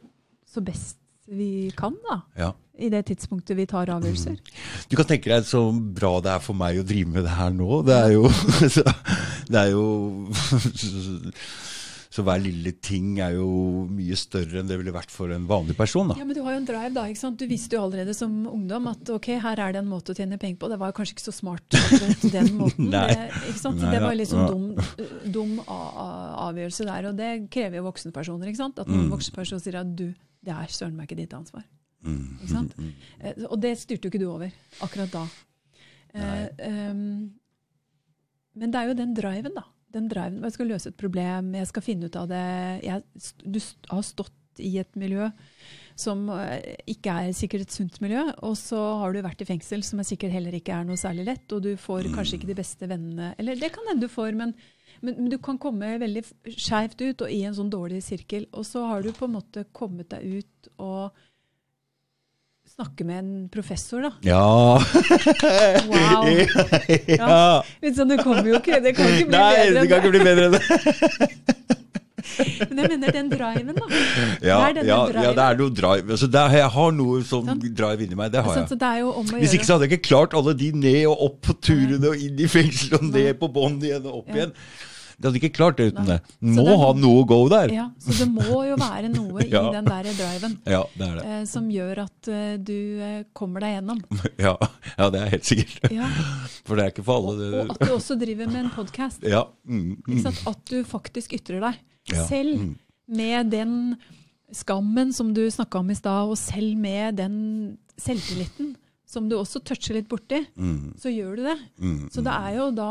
så 0.47 0.63
best 0.65 0.99
vi 1.27 1.73
kan, 1.75 1.97
da. 2.07 2.21
Ja. 2.39 2.53
I 2.79 2.87
det 2.93 3.01
tidspunktet 3.09 3.57
vi 3.59 3.65
tar 3.67 3.89
avgjørelser. 3.91 4.37
Du 4.87 4.95
kan 4.99 5.09
tenke 5.09 5.33
deg 5.33 5.47
så 5.49 5.63
bra 5.75 6.21
det 6.23 6.31
er 6.37 6.43
for 6.45 6.55
meg 6.55 6.79
å 6.79 6.85
drive 6.87 7.11
med 7.17 7.25
det 7.27 7.33
her 7.35 7.51
nå. 7.57 7.81
Det 7.89 7.97
er 7.97 8.13
jo, 8.15 8.29
så, 8.77 8.85
det 9.51 9.63
er 9.65 9.73
jo 9.73 9.87
Så 12.17 12.23
hver 12.25 12.39
lille 12.41 12.71
ting 12.81 13.19
er 13.21 13.35
jo 13.37 13.47
mye 13.93 14.17
større 14.17 14.63
enn 14.63 14.69
det 14.71 14.79
ville 14.81 14.93
vært 14.95 15.11
for 15.13 15.29
en 15.35 15.45
vanlig 15.51 15.75
person. 15.77 16.09
da. 16.09 16.15
Ja, 16.17 16.25
men 16.25 16.33
du 16.39 16.41
har 16.47 16.55
jo 16.55 16.61
en 16.63 16.69
drive, 16.69 16.93
da. 16.97 17.03
ikke 17.13 17.21
sant? 17.21 17.37
Du 17.37 17.45
visste 17.51 17.77
jo 17.77 17.83
allerede 17.85 18.15
som 18.17 18.33
ungdom 18.49 18.87
at 18.89 19.11
ok, 19.13 19.29
her 19.43 19.61
er 19.61 19.75
det 19.77 19.83
en 19.83 19.91
måte 19.91 20.15
å 20.15 20.17
tjene 20.17 20.39
penger 20.41 20.57
på. 20.63 20.71
Det 20.73 20.79
var 20.81 20.95
jo 20.95 20.97
kanskje 20.97 21.13
ikke 21.19 21.27
så 21.27 21.35
smart 21.37 21.77
akkurat 21.77 22.25
den 22.33 22.49
måten. 22.63 22.89
Nei. 22.95 23.03
Det, 23.13 23.27
ikke 23.51 23.61
sant? 23.61 23.83
Nei, 23.83 23.91
det 23.93 24.01
var 24.07 24.17
liksom 24.17 24.41
Ja. 24.41 24.49
dum, 24.49 25.33
dum 25.37 25.53
avgjørelse 25.67 26.87
der, 26.89 27.11
og 27.11 27.17
det 27.21 27.31
krever 27.53 27.83
jo 27.83 27.87
voksne 27.91 28.15
personer. 28.17 28.49
ikke 28.49 28.63
sant? 28.65 28.79
At 28.81 28.89
en 28.89 29.05
Mm. 29.05 29.11
voksenperson 29.13 29.61
sier 29.61 29.77
at 29.83 29.93
du, 29.99 30.07
det 30.47 30.55
er 30.57 30.73
søren 30.73 30.97
meg 30.97 31.11
ikke 31.11 31.21
ditt 31.21 31.35
ansvar. 31.37 31.65
Mm. 32.07 32.39
Ikke 32.41 32.49
sant? 32.55 32.77
Mm. 32.79 32.93
Og 33.51 33.61
det 33.61 33.77
styrte 33.79 34.07
jo 34.09 34.11
ikke 34.15 34.21
du 34.25 34.29
over 34.31 34.53
akkurat 34.81 35.11
da. 35.13 35.27
Eh, 36.15 36.49
um, 36.91 37.31
men 38.57 38.71
det 38.73 38.79
er 38.81 38.89
jo 38.89 38.95
den 39.05 39.13
driven, 39.15 39.53
da. 39.59 39.65
Den 39.97 40.11
driven, 40.13 40.43
Jeg 40.45 40.57
skal 40.57 40.73
løse 40.75 40.93
et 40.93 41.01
problem, 41.01 41.55
jeg 41.57 41.69
skal 41.73 41.85
finne 41.85 42.11
ut 42.11 42.19
av 42.21 42.29
det. 42.31 42.47
Jeg, 42.85 43.03
du 43.45 43.61
har 43.91 44.05
stått 44.05 44.35
i 44.63 44.77
et 44.81 44.97
miljø 44.99 45.29
som 45.97 46.27
eh, 46.35 46.77
ikke 46.93 47.13
er 47.13 47.35
sikkert 47.37 47.67
et 47.67 47.75
sunt 47.75 47.99
miljø, 48.05 48.23
og 48.45 48.57
så 48.61 48.79
har 49.01 49.15
du 49.15 49.23
vært 49.25 49.43
i 49.43 49.49
fengsel, 49.49 49.85
som 49.87 50.01
er 50.01 50.09
sikkert 50.09 50.35
heller 50.35 50.57
ikke 50.57 50.75
er 50.77 50.85
noe 50.89 51.01
særlig 51.01 51.27
lett, 51.31 51.47
og 51.57 51.65
du 51.65 51.73
får 51.81 52.11
kanskje 52.13 52.39
ikke 52.39 52.51
de 52.51 52.59
beste 52.59 52.89
vennene 52.91 53.33
Eller 53.41 53.57
det 53.61 53.73
kan 53.75 53.89
hende 53.89 54.05
du 54.05 54.13
får, 54.13 54.37
men, 54.37 54.53
men, 55.01 55.17
men 55.17 55.31
du 55.33 55.39
kan 55.43 55.61
komme 55.61 55.95
veldig 56.03 56.25
skeivt 56.53 57.01
ut 57.01 57.25
og 57.25 57.33
i 57.33 57.43
en 57.49 57.57
sånn 57.57 57.73
dårlig 57.73 58.03
sirkel. 58.05 58.45
Og 58.53 58.69
så 58.69 58.85
har 58.91 59.05
du 59.05 59.13
på 59.17 59.29
en 59.29 59.39
måte 59.39 59.65
kommet 59.77 60.13
deg 60.13 60.43
ut 60.43 60.71
og 60.77 61.17
snakke 62.77 63.05
med 63.09 63.19
en 63.19 63.49
professor, 63.49 64.03
da. 64.05 64.11
Ja. 64.21 64.77
Wow. 65.89 66.27
ja. 67.09 67.65
Liksom, 67.83 68.09
det 68.09 68.19
kommer 68.21 68.45
jo 68.51 68.59
ikke, 68.61 68.81
det 68.85 68.93
kan 68.97 69.09
ikke 69.09 69.31
bli 69.31 69.39
Nei, 69.39 69.55
bedre 69.57 69.81
det 69.81 69.89
kan 69.89 70.03
ikke 70.03 70.11
enn 70.11 70.13
bli 70.13 70.25
bedre 70.27 70.45
enn 70.47 70.57
det. 70.57 70.63
Men 72.69 72.81
jeg 72.83 72.91
mener 72.91 73.15
den 73.15 73.29
driven, 73.31 73.71
da. 73.79 73.87
Ja, 74.45 74.57
Det 74.75 74.83
er 74.83 74.89
ja, 74.91 74.97
ja, 75.15 75.31
det 75.33 75.45
er 75.45 75.59
noe 75.61 75.73
drive. 75.73 76.11
Altså, 76.11 76.29
er, 76.43 76.57
jeg 76.59 76.73
har 76.75 76.91
noe 76.99 77.23
sånn 77.25 77.49
Sant. 77.49 77.65
drive 77.79 78.05
inni 78.05 78.19
meg. 78.19 78.35
Det 78.35 78.43
har 78.43 78.51
Altså, 78.51 78.67
jeg. 78.67 78.69
så 78.75 78.79
er 78.91 79.39
Hvis 79.41 79.55
ikke 79.57 79.69
så 79.69 79.77
hadde 79.79 79.89
jeg 79.89 79.97
ikke 79.97 80.09
klart 80.11 80.37
alle 80.37 80.53
de 80.59 80.69
ned 80.77 81.07
og 81.09 81.23
opp 81.31 81.39
på 81.47 81.57
turene 81.71 82.13
og 82.13 82.27
inn 82.29 82.43
i 82.45 82.51
fengsel 82.51 82.99
og 82.99 83.09
ned 83.09 83.33
på 83.41 83.49
bånn 83.57 83.79
igjen 83.81 84.05
og 84.05 84.21
opp 84.21 84.35
Ja. 84.35 84.51
Det 85.17 85.31
hadde 85.31 85.39
ikke 85.41 85.55
klart 85.57 85.77
det 85.81 85.87
uten 85.93 86.05
Nei. 86.05 86.17
det. 86.19 86.37
Må 86.57 86.65
det 86.69 86.77
ha 86.83 86.89
noe- 86.93 87.25
go 87.27 87.39
der. 87.49 87.71
Ja, 87.73 87.87
så 87.99 88.13
det 88.19 88.27
må 88.35 88.59
jo 88.69 88.77
være 88.77 89.09
noe 89.09 89.47
Ja. 89.55 89.63
i 89.71 89.73
den 89.79 89.85
der 89.89 90.03
driven 90.11 90.59
Ja, 90.69 90.83
det 90.97 91.09
det. 91.17 91.25
eh, 91.25 91.45
som 91.49 91.71
gjør 91.73 92.03
at 92.05 92.29
eh, 92.29 92.57
du 92.61 92.75
eh, 93.01 93.23
kommer 93.33 93.61
deg 93.65 93.79
gjennom. 93.79 94.03
Ja, 94.47 94.53
ja 94.99 95.09
det 95.15 95.23
er 95.23 95.31
helt 95.39 95.49
sikkert. 95.49 95.89
Ja. 95.91 96.11
For 96.69 96.77
det 96.77 96.85
er 96.85 96.93
ikke 96.93 97.05
for 97.07 97.31
alle. 97.33 97.49
Og, 97.49 97.71
og 97.71 97.73
at 97.79 97.89
du 97.89 97.95
også 97.97 98.19
driver 98.21 98.47
med 98.53 98.65
en 98.67 98.71
podkast. 98.77 99.25
ja. 99.25 99.45
Mm, 99.65 99.97
mm. 100.07 100.27
At 100.53 100.61
du 100.69 100.83
faktisk 100.85 101.33
ytrer 101.39 101.65
deg. 101.65 101.81
Selv 102.29 102.61
Mm. 102.61 102.75
med 103.09 103.51
den 103.51 103.73
skammen 104.53 105.13
som 105.15 105.33
du 105.35 105.47
snakka 105.51 105.79
om 105.81 105.91
i 105.91 105.95
stad, 105.99 106.29
og 106.31 106.37
selv 106.39 106.77
med 106.79 107.17
den 107.19 107.79
selvtilliten 107.99 108.77
som 109.07 109.29
du 109.31 109.37
også 109.39 109.61
toucher 109.63 109.95
litt 109.95 110.09
borti, 110.11 110.41
Mm, 110.59 110.95
så 110.99 111.09
gjør 111.15 111.37
du 111.39 111.43
det. 111.47 111.57
mm, 111.79 112.09
Så 112.11 112.23
det 112.27 112.33
er 112.35 112.57
jo 112.57 112.71
da 112.75 112.89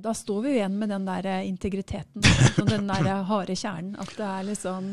Da 0.00 0.12
står 0.16 0.42
vi 0.42 0.48
jo 0.54 0.58
igjen 0.62 0.78
med 0.80 0.88
den 0.88 1.04
der 1.04 1.28
integriteten, 1.44 2.22
og 2.62 2.68
den 2.70 2.86
der 2.88 3.22
harde 3.28 3.52
kjernen. 3.56 3.94
At 4.00 4.14
det 4.16 4.24
er 4.30 4.42
liksom 4.48 4.88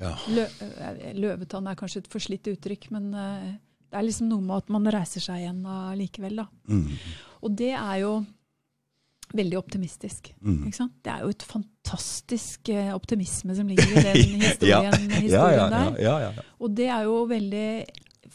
ja. 0.00 0.14
lø, 0.30 0.44
eh, 0.78 1.12
Løvetann 1.18 1.66
er 1.68 1.74
kanskje 1.76 2.04
et 2.04 2.08
forslitt 2.12 2.46
uttrykk, 2.54 2.90
men 2.94 3.12
eh, 3.14 3.48
det 3.90 3.98
er 3.98 4.06
liksom 4.06 4.28
noe 4.30 4.40
med 4.46 4.56
at 4.62 4.68
man 4.70 4.86
reiser 4.86 5.20
seg 5.20 5.42
igjen 5.42 5.64
allikevel, 5.66 6.36
da. 6.36 6.46
Mm, 6.70 6.86
Og 7.42 7.56
det 7.58 7.72
er 7.74 7.96
jo 8.04 8.12
veldig 9.34 9.58
optimistisk. 9.58 10.32
mm. 10.42 10.70
Det 11.02 11.10
er 11.12 11.20
jo 11.22 11.28
et 11.34 11.42
fantastisk 11.46 12.68
eh, 12.68 12.92
optimisme 12.94 13.54
som 13.54 13.66
ligger 13.66 13.90
i 13.90 14.02
den 14.06 14.40
historien, 14.46 15.10
historien 15.10 15.30
ja, 15.30 15.50
ja, 15.50 15.68
der. 15.70 15.98
ja, 16.02 16.14
ja, 16.26 16.30
ja. 16.38 16.42
Og 16.60 16.74
det 16.74 16.88
er 16.90 17.02
jo 17.06 17.26
veldig 17.30 17.68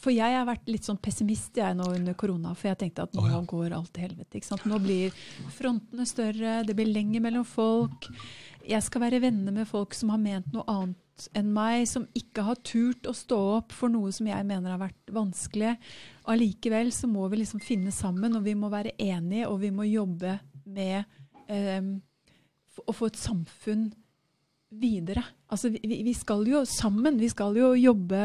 For 0.06 0.14
jeg 0.14 0.36
har 0.38 0.46
vært 0.46 0.68
litt 0.70 0.86
sånn 0.86 1.00
pessimist 1.02 1.56
jeg 1.58 1.74
nå 1.74 1.88
under 1.96 2.14
korona, 2.14 2.52
for 2.54 2.70
jeg 2.70 2.78
tenkte 2.84 3.08
at 3.08 3.16
nå 3.18 3.24
oh, 3.24 3.32
ja. 3.32 3.40
går 3.50 3.74
alt 3.74 3.90
til 3.96 4.06
helvete. 4.06 4.38
ikke 4.38 4.52
sant? 4.52 4.68
Nå 4.70 4.78
blir 4.84 5.16
frontene 5.56 6.06
større, 6.06 6.60
det 6.68 6.76
blir 6.78 6.92
lenger 6.94 7.24
mellom 7.26 7.48
folk. 7.48 8.06
Jeg 8.66 8.86
skal 8.86 9.02
være 9.08 9.24
venner 9.24 9.56
med 9.56 9.66
folk 9.70 9.98
som 9.98 10.14
har 10.14 10.22
ment 10.22 10.54
noe 10.54 10.66
annet 10.70 11.28
enn 11.34 11.50
meg, 11.56 11.88
som 11.90 12.06
ikke 12.18 12.46
har 12.46 12.62
turt 12.68 13.10
å 13.10 13.16
stå 13.18 13.40
opp 13.56 13.74
for 13.74 13.90
noe 13.90 14.12
som 14.14 14.30
jeg 14.30 14.46
mener 14.46 14.76
har 14.76 14.84
vært 14.84 15.14
vanskelig. 15.16 15.74
Allikevel 16.30 16.94
så 16.94 17.10
må 17.10 17.26
vi 17.32 17.42
liksom 17.42 17.64
finne 17.64 17.94
sammen, 17.96 18.38
og 18.38 18.46
vi 18.46 18.54
må 18.60 18.70
være 18.74 18.94
enige, 19.02 19.50
og 19.50 19.62
vi 19.64 19.74
må 19.74 19.88
jobbe 19.90 20.38
med 20.70 21.02
eh, 21.50 21.94
å 22.86 22.94
få 22.94 23.10
et 23.10 23.18
samfunn 23.18 23.88
videre. 24.82 25.24
Altså, 25.52 25.70
vi, 25.74 25.80
vi- 26.04 26.14
skal 26.18 26.46
jo 26.50 26.64
sammen, 26.66 27.20
vi 27.22 27.30
skal 27.30 27.56
jo 27.58 27.74
jobbe 27.78 28.20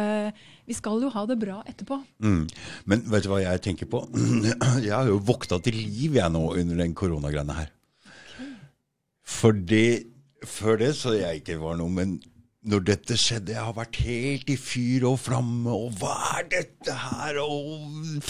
Vi 0.67 0.75
skal 0.75 1.03
jo 1.03 1.11
ha 1.13 1.25
det 1.27 1.39
bra 1.41 1.61
etterpå. 1.69 2.01
Mm. 2.23 2.47
Men 2.87 3.05
vet 3.11 3.27
du 3.27 3.31
hva 3.33 3.43
jeg 3.43 3.63
tenker 3.65 3.91
på? 3.91 4.05
Jeg 4.87 4.95
har 4.95 5.09
jo 5.11 5.19
våkna 5.19 5.61
til 5.63 5.77
liv 5.77 6.17
jeg 6.17 6.33
nå 6.33 6.45
under 6.55 6.81
den 6.81 6.95
koronagreiene 6.95 7.57
her. 7.59 7.71
Fordi 9.27 9.85
før 10.47 10.79
det 10.81 10.95
så 10.97 11.13
jeg 11.19 11.43
ikke 11.43 11.59
var 11.61 11.77
noe, 11.79 11.93
men 11.93 12.17
når 12.71 12.83
dette 12.85 13.17
skjedde, 13.17 13.55
jeg 13.55 13.65
har 13.65 13.77
vært 13.77 14.01
helt 14.05 14.51
i 14.53 14.57
fyr 14.61 15.07
og 15.09 15.21
flamme, 15.23 15.73
og 15.73 15.95
hva 16.01 16.17
er 16.41 16.49
dette 16.53 16.97
her? 17.07 17.39
Og... 17.41 18.21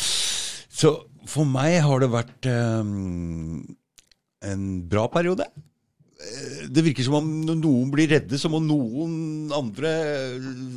Så 0.71 0.93
for 1.29 1.49
meg 1.49 1.81
har 1.85 2.03
det 2.03 2.11
vært 2.13 2.51
um, 2.51 3.59
en 4.47 4.69
bra 4.91 5.09
periode. 5.13 5.49
Eh, 6.21 6.67
Det 6.69 6.85
virker 6.85 7.07
som 7.07 7.15
om 7.21 7.31
når 7.47 7.57
noen 7.63 7.91
blir 7.95 8.11
redde, 8.13 8.39
så 8.39 8.51
må 8.53 8.61
noen 8.63 9.51
andre 9.57 9.95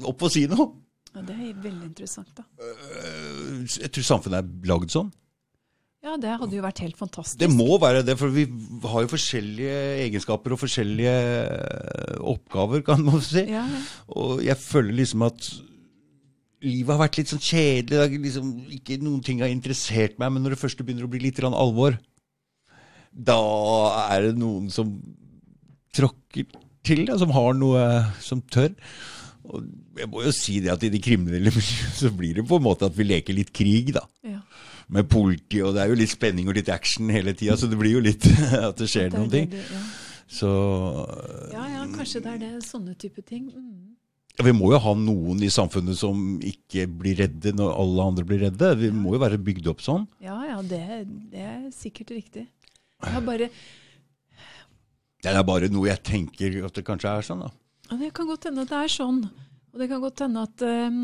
opp 0.08 0.24
og 0.24 0.32
si 0.32 0.46
noe. 0.48 0.72
Ja, 1.14 1.22
det 1.22 1.36
er 1.36 1.60
veldig 1.62 1.90
interessant, 1.92 2.32
da. 2.36 2.46
Eh, 2.58 3.66
Jeg 3.84 3.92
tror 3.94 4.08
samfunnet 4.08 4.40
er 4.42 4.70
lagd 4.72 4.90
sånn. 4.94 5.12
Ja, 6.04 6.18
det 6.20 6.34
hadde 6.36 6.58
jo 6.58 6.64
vært 6.66 6.82
helt 6.84 6.98
fantastisk. 7.00 7.38
Det 7.40 7.48
må 7.48 7.78
være 7.80 8.02
det, 8.04 8.18
for 8.20 8.28
vi 8.34 8.44
har 8.92 9.06
jo 9.06 9.12
forskjellige 9.14 9.76
egenskaper 10.04 10.52
og 10.52 10.60
forskjellige 10.60 11.14
oppgaver, 12.20 12.82
kan 12.84 13.06
man 13.06 13.22
si. 13.24 13.46
Ja, 13.48 13.64
ja. 13.64 13.80
Og 14.12 14.42
jeg 14.44 14.58
føler 14.60 14.98
liksom 15.00 15.24
at 15.30 15.48
livet 16.64 16.92
har 16.92 17.00
vært 17.06 17.22
litt 17.22 17.32
sånn 17.32 17.44
kjedelig. 17.44 18.20
Liksom 18.26 18.52
ikke 18.80 19.00
noen 19.00 19.24
ting 19.24 19.40
har 19.46 19.52
interessert 19.54 20.20
meg, 20.20 20.34
men 20.36 20.44
når 20.44 20.56
det 20.58 20.62
først 20.66 20.84
begynner 20.84 21.08
å 21.08 21.12
bli 21.14 21.24
litt 21.24 21.40
alvor, 21.48 21.96
da 23.14 23.40
er 24.10 24.28
det 24.28 24.38
noen 24.42 24.68
som 24.74 24.92
tråkker 25.96 26.48
til, 26.84 27.06
da, 27.08 27.18
som 27.20 27.34
har 27.36 27.56
noe 27.58 27.84
som 28.24 28.42
tør. 28.54 28.74
Og 29.44 29.66
jeg 30.00 30.10
må 30.12 30.24
jo 30.24 30.32
si 30.36 30.60
det 30.64 30.72
at 30.74 30.84
i 30.86 30.92
de 30.94 31.02
kriminelle 31.04 31.52
miljøene 31.58 31.98
så 31.98 32.12
blir 32.16 32.40
det 32.40 32.48
på 32.50 32.60
en 32.60 32.68
måte 32.68 32.88
at 32.88 32.96
vi 32.98 33.08
leker 33.08 33.36
litt 33.38 33.52
krig, 33.56 33.94
da 33.96 34.06
ja. 34.28 34.40
med 34.94 35.10
politi, 35.12 35.62
og 35.64 35.76
det 35.76 35.84
er 35.84 35.92
jo 35.92 36.00
litt 36.00 36.14
spenning 36.14 36.50
og 36.50 36.58
litt 36.58 36.72
action 36.74 37.12
hele 37.14 37.36
tida, 37.38 37.58
så 37.60 37.70
det 37.72 37.80
blir 37.80 37.98
jo 37.98 38.04
litt 38.04 38.28
at 38.70 38.80
det 38.80 38.90
skjer 38.90 39.12
Det 39.12 39.20
noen 39.20 39.32
det 39.32 39.44
ting. 39.44 39.52
Det, 39.54 39.66
ja. 39.74 39.84
Så 40.34 40.50
ja, 41.54 41.66
ja, 41.76 41.84
kanskje 41.94 42.24
det 42.24 42.32
er 42.32 42.40
det, 42.42 42.54
sånne 42.66 42.96
type 42.98 43.22
ting. 43.28 43.52
Mm. 43.54 43.92
vi 44.48 44.54
må 44.56 44.72
jo 44.74 44.80
ha 44.82 44.96
noen 44.98 45.44
i 45.46 45.52
samfunnet 45.54 46.00
som 46.00 46.40
ikke 46.42 46.88
blir 46.90 47.20
redde 47.22 47.54
når 47.54 47.76
alle 47.84 48.08
andre 48.14 48.26
blir 48.26 48.42
redde. 48.48 48.72
Vi 48.80 48.90
må 48.96 49.14
jo 49.14 49.22
være 49.22 49.38
bygd 49.38 49.70
opp 49.70 49.84
sånn. 49.84 50.08
Ja, 50.24 50.40
ja, 50.48 50.58
det, 50.66 50.82
det 51.30 51.46
er 51.52 51.62
sikkert 51.76 52.16
riktig. 52.16 52.48
Jeg 53.04 53.14
har 53.14 53.26
bare 53.28 53.52
Det 55.24 55.32
er 55.32 55.46
bare 55.48 55.70
noe 55.72 55.88
jeg 55.88 56.04
tenker 56.04 56.58
at 56.68 56.76
det 56.76 56.84
kanskje 56.88 57.12
er 57.12 57.24
sånn, 57.26 57.46
da. 57.46 57.52
Ja, 57.90 57.98
Det 58.02 58.12
kan 58.16 58.28
godt 58.28 58.48
hende 58.50 58.66
at 58.66 58.72
det 58.74 58.80
er 58.80 58.92
sånn. 58.92 59.22
Og 59.74 59.80
det 59.82 59.88
kan 59.90 60.02
godt 60.04 60.24
hende 60.24 60.44
at 60.44 60.64
um, 60.68 61.00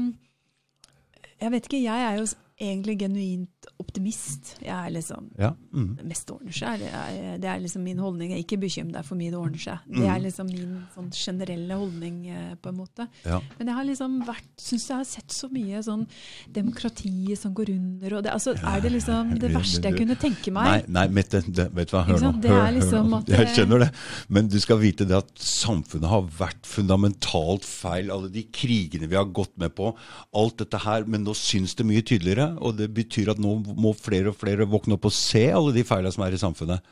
Jeg 1.40 1.52
vet 1.56 1.70
ikke, 1.70 1.82
jeg 1.82 2.06
er 2.10 2.20
jo 2.20 2.26
egentlig 2.60 2.98
genuint 3.00 3.59
optimist. 3.80 4.56
Jeg 4.62 4.72
er 4.76 4.90
liksom 4.94 5.30
Ja. 5.40 5.54
Mm. 5.74 5.98
Det 5.98 6.18
ordner 6.32 6.52
seg. 6.54 6.80
Det 6.80 6.90
er, 6.94 7.38
det 7.38 7.50
er 7.50 7.60
liksom 7.60 7.84
min 7.84 7.98
holdning. 7.98 8.32
Ikke 8.38 8.58
bekymre 8.60 8.94
deg 9.00 9.06
for 9.06 9.16
mye, 9.20 9.32
det 9.32 9.40
ordner 9.40 9.60
seg. 9.60 9.80
Det 9.88 10.06
er 10.08 10.20
liksom 10.24 10.48
min 10.52 10.76
sånn 10.96 11.10
generelle 11.12 11.74
holdning, 11.80 12.28
eh, 12.30 12.56
på 12.62 12.70
en 12.70 12.78
måte. 12.78 13.08
ja. 13.26 13.42
Men 13.58 13.68
jeg 13.68 13.76
har 13.76 13.86
liksom 13.86 14.20
vært 14.26 14.46
Syns 14.60 14.88
jeg 14.90 14.98
har 14.98 15.06
sett 15.08 15.32
så 15.32 15.48
mye 15.50 15.80
sånn 15.82 16.06
demokratiet 16.54 17.40
som 17.40 17.54
går 17.54 17.70
under, 17.74 18.14
og 18.18 18.24
det 18.24 18.32
Altså, 18.34 18.54
er 18.56 18.82
det 18.82 18.92
liksom 18.94 19.34
det 19.40 19.52
verste 19.54 19.82
jeg 19.90 19.98
kunne 19.98 20.16
tenke 20.20 20.52
meg? 20.52 20.88
nei, 20.88 21.08
Mette, 21.08 21.42
det, 21.48 21.70
vet 21.74 21.90
du 21.90 21.96
hva, 21.98 22.04
hør 22.06 22.20
nå. 22.24 22.32
Det 22.44 22.52
Hør, 22.52 22.66
er 22.68 22.76
liksom 22.78 23.14
hør 23.14 23.30
Jeg 23.34 23.54
skjønner 23.56 23.84
det. 23.86 23.90
Men 24.30 24.48
du 24.52 24.60
skal 24.60 24.80
vite 24.82 25.08
det 25.10 25.18
at 25.18 25.32
samfunnet 25.36 26.10
har 26.12 26.28
vært 26.40 26.66
fundamentalt 26.70 27.66
feil. 27.68 28.12
Alle 28.14 28.30
de 28.34 28.44
krigene 28.54 29.10
vi 29.10 29.18
har 29.18 29.26
gått 29.26 29.56
med 29.58 29.74
på, 29.78 29.94
alt 30.36 30.58
dette 30.62 30.82
her. 30.86 31.06
Men 31.10 31.24
nå 31.28 31.34
syns 31.38 31.76
det 31.80 31.88
mye 31.90 32.04
tydeligere, 32.06 32.52
og 32.62 32.78
det 32.78 32.92
betyr 32.94 33.32
at 33.34 33.42
nå 33.42 33.49
må 33.58 33.94
flere 33.98 34.32
og 34.32 34.38
flere 34.40 34.68
våkne 34.70 34.98
opp 34.98 35.10
og 35.10 35.16
se 35.16 35.48
alle 35.54 35.74
de 35.76 35.86
feilene 35.88 36.14
som 36.14 36.26
er 36.26 36.36
i 36.36 36.42
samfunnet. 36.42 36.86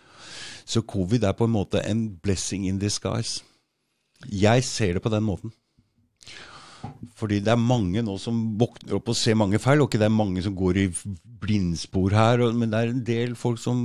Så 0.67 0.83
covid 0.83 1.23
er 1.23 1.37
på 1.37 1.47
en 1.47 1.53
måte 1.53 1.81
en 1.87 2.07
blessing 2.23 2.67
in 2.67 2.79
disguise. 2.81 3.45
Jeg 4.27 4.65
ser 4.65 4.97
det 4.97 5.03
på 5.05 5.13
den 5.13 5.23
måten. 5.23 5.53
Fordi 7.17 7.39
det 7.43 7.51
er 7.53 7.61
mange 7.61 8.03
nå 8.05 8.17
som 8.21 8.35
våkner 8.59 8.97
opp 8.97 9.09
og 9.11 9.17
ser 9.17 9.37
mange 9.39 9.59
feil, 9.61 9.81
og 9.81 9.89
ikke 9.89 10.01
det 10.01 10.09
er 10.09 10.13
mange 10.13 10.43
som 10.45 10.55
går 10.57 10.81
i 10.81 10.89
blindspor 11.41 12.13
her, 12.15 12.43
og, 12.45 12.57
men 12.57 12.71
det 12.71 12.79
er 12.79 12.91
en 12.93 13.05
del 13.05 13.35
folk 13.39 13.61
som 13.61 13.79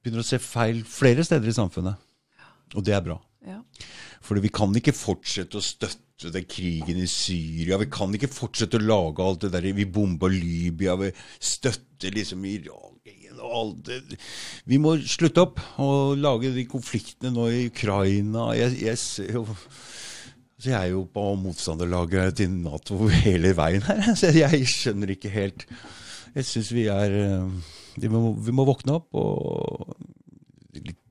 begynner 0.00 0.24
å 0.24 0.26
se 0.26 0.40
feil 0.42 0.82
flere 0.88 1.24
steder 1.26 1.50
i 1.50 1.56
samfunnet. 1.56 1.98
Og 2.76 2.86
det 2.86 2.94
er 2.96 3.04
bra. 3.04 3.18
Ja. 3.46 3.58
Fordi 4.24 4.44
vi 4.44 4.52
kan 4.54 4.74
ikke 4.76 4.96
fortsette 4.96 5.58
å 5.58 5.64
støtte 5.64 6.09
den 6.28 6.44
krigen 6.44 7.00
i 7.00 7.08
Syria. 7.08 7.78
Vi 7.80 7.88
kan 7.92 8.12
ikke 8.14 8.28
fortsette 8.28 8.76
å 8.76 8.84
lage 8.84 9.24
alt 9.24 9.46
det 9.46 9.54
der. 9.54 9.70
Vi 9.76 9.88
bomba 9.88 10.28
Libya, 10.28 10.98
vi 11.00 11.08
støtter 11.40 12.12
liksom 12.14 12.44
Irak 12.44 12.90
og 13.40 13.54
alt 13.56 13.86
det. 13.88 14.18
Vi 14.68 14.76
må 14.82 14.98
slutte 15.00 15.46
opp 15.46 15.62
og 15.80 16.18
lage 16.20 16.52
de 16.52 16.66
konfliktene 16.68 17.32
nå 17.32 17.48
i 17.48 17.66
Ukraina. 17.70 18.50
Jeg, 18.58 18.76
jeg 18.84 19.00
ser 19.00 19.34
jo 19.38 19.46
så 20.60 20.74
jeg 20.74 20.76
er 20.76 20.90
jo 20.92 21.06
på 21.08 21.22
motstanderlaget 21.40 22.34
til 22.36 22.50
Nato 22.52 23.06
hele 23.22 23.54
veien 23.56 23.84
her. 23.86 24.10
Så 24.18 24.28
jeg 24.36 24.66
skjønner 24.68 25.14
ikke 25.14 25.32
helt 25.32 25.64
Jeg 26.34 26.44
syns 26.44 26.68
vi 26.76 26.84
er 26.92 27.14
eh, 27.16 27.70
vi 27.96 28.10
må, 28.12 28.34
vi 28.36 28.52
må 28.54 28.66
våkne 28.68 28.98
opp 29.00 29.16
og 29.18 29.94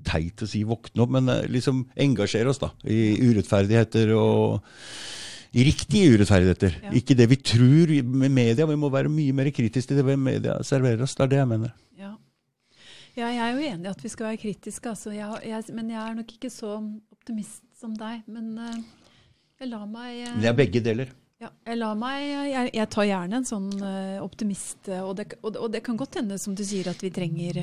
teit 0.09 0.43
å 0.43 0.49
si 0.49 0.63
våkne 0.67 1.05
opp, 1.05 1.13
men 1.15 1.29
eh, 1.31 1.45
liksom 1.51 1.85
engasjere 1.99 2.51
oss 2.51 2.61
da 2.61 2.71
i 2.89 3.15
urettferdigheter 3.29 4.13
og 4.17 4.65
i 5.51 5.65
riktige 5.65 6.13
urettferdigheter. 6.13 6.75
Ja. 6.85 6.93
Ikke 6.99 7.17
det 7.17 7.29
vi 7.31 7.39
tror 7.41 7.93
med 8.05 8.33
media. 8.33 8.67
Vi 8.69 8.77
må 8.77 8.91
være 8.93 9.11
mye 9.11 9.33
mer 9.33 9.49
kritiske 9.53 9.95
til 9.95 10.05
det 10.05 10.17
media 10.21 10.59
serverer 10.65 11.05
oss. 11.05 11.15
Det 11.17 11.25
er 11.25 11.31
det 11.33 11.39
jeg 11.41 11.49
mener. 11.49 11.73
Ja. 11.97 12.11
ja, 13.17 13.31
jeg 13.31 13.41
er 13.47 13.55
jo 13.55 13.71
enig 13.71 13.89
i 13.89 13.93
at 13.93 14.03
vi 14.05 14.13
skal 14.13 14.29
være 14.29 14.41
kritiske, 14.43 14.93
altså. 14.93 15.13
jeg, 15.15 15.41
jeg, 15.49 15.73
men 15.73 15.89
jeg 15.95 16.01
er 16.03 16.19
nok 16.19 16.35
ikke 16.37 16.53
så 16.53 16.75
optimist 17.15 17.63
som 17.79 17.95
deg. 17.97 18.21
Men 18.29 18.53
uh, 18.61 18.77
jeg 19.59 19.71
lar 19.71 19.89
meg 19.89 20.21
uh... 20.27 20.37
Det 20.37 20.51
er 20.51 20.61
begge 20.61 20.83
deler. 20.85 21.17
Ja, 21.39 21.47
jeg, 21.71 21.79
meg, 21.95 22.23
jeg, 22.51 22.69
jeg 22.75 22.87
tar 22.91 23.05
gjerne 23.07 23.37
en 23.39 23.45
sånn 23.47 23.69
uh, 23.79 24.17
optimist, 24.25 24.89
eh, 24.91 24.99
og 24.99 25.13
det, 25.15 25.29
og, 25.39 25.55
og 25.55 25.69
det 25.71 25.79
kan 25.85 25.95
godt 25.95 26.17
hende, 26.19 26.35
som 26.35 26.51
du 26.51 26.65
sier, 26.67 26.89
at 26.91 26.99
vi 26.99 27.11
trenger, 27.15 27.61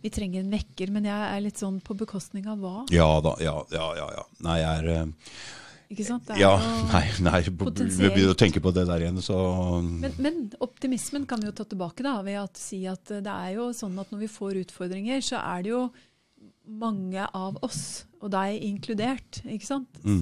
vi 0.00 0.10
trenger 0.12 0.40
en 0.40 0.54
vekker, 0.54 0.88
men 0.94 1.04
jeg 1.10 1.26
er 1.26 1.42
litt 1.44 1.60
sånn 1.60 1.76
på 1.84 1.96
bekostning 2.00 2.48
av 2.48 2.62
hva? 2.64 2.86
Ja 2.94 3.10
da. 3.20 3.34
Ja, 3.44 3.58
ja, 3.74 3.88
ja. 3.98 4.06
ja. 4.16 4.24
Nei, 4.46 4.54
jeg 4.62 4.80
er 4.80 5.04
uh, 5.04 5.34
Ikke 5.92 6.06
sant? 6.08 6.32
Ja, 6.40 6.54
nei, 6.94 7.02
nei. 7.26 7.42
Begynner 7.52 8.32
å 8.32 8.38
tenke 8.46 8.64
på 8.64 8.72
det 8.72 8.86
der 8.88 9.04
igjen, 9.04 9.20
så 9.20 9.36
Men, 9.84 10.16
men 10.24 10.40
optimismen 10.64 11.28
kan 11.28 11.44
vi 11.44 11.50
jo 11.50 11.56
ta 11.60 11.68
tilbake 11.68 12.06
da, 12.06 12.16
ved 12.24 12.40
å 12.40 12.48
si 12.56 12.80
at 12.88 13.12
det 13.12 13.34
er 13.34 13.58
jo 13.58 13.68
sånn 13.76 14.00
at 14.00 14.08
når 14.14 14.24
vi 14.24 14.30
får 14.38 14.62
utfordringer, 14.64 15.20
så 15.28 15.44
er 15.44 15.68
det 15.68 15.74
jo 15.74 15.84
mange 16.80 17.28
av 17.28 17.60
oss, 17.64 18.06
og 18.24 18.32
deg 18.32 18.56
inkludert, 18.72 19.42
ikke 19.44 19.68
sant, 19.68 20.00
Mm. 20.00 20.16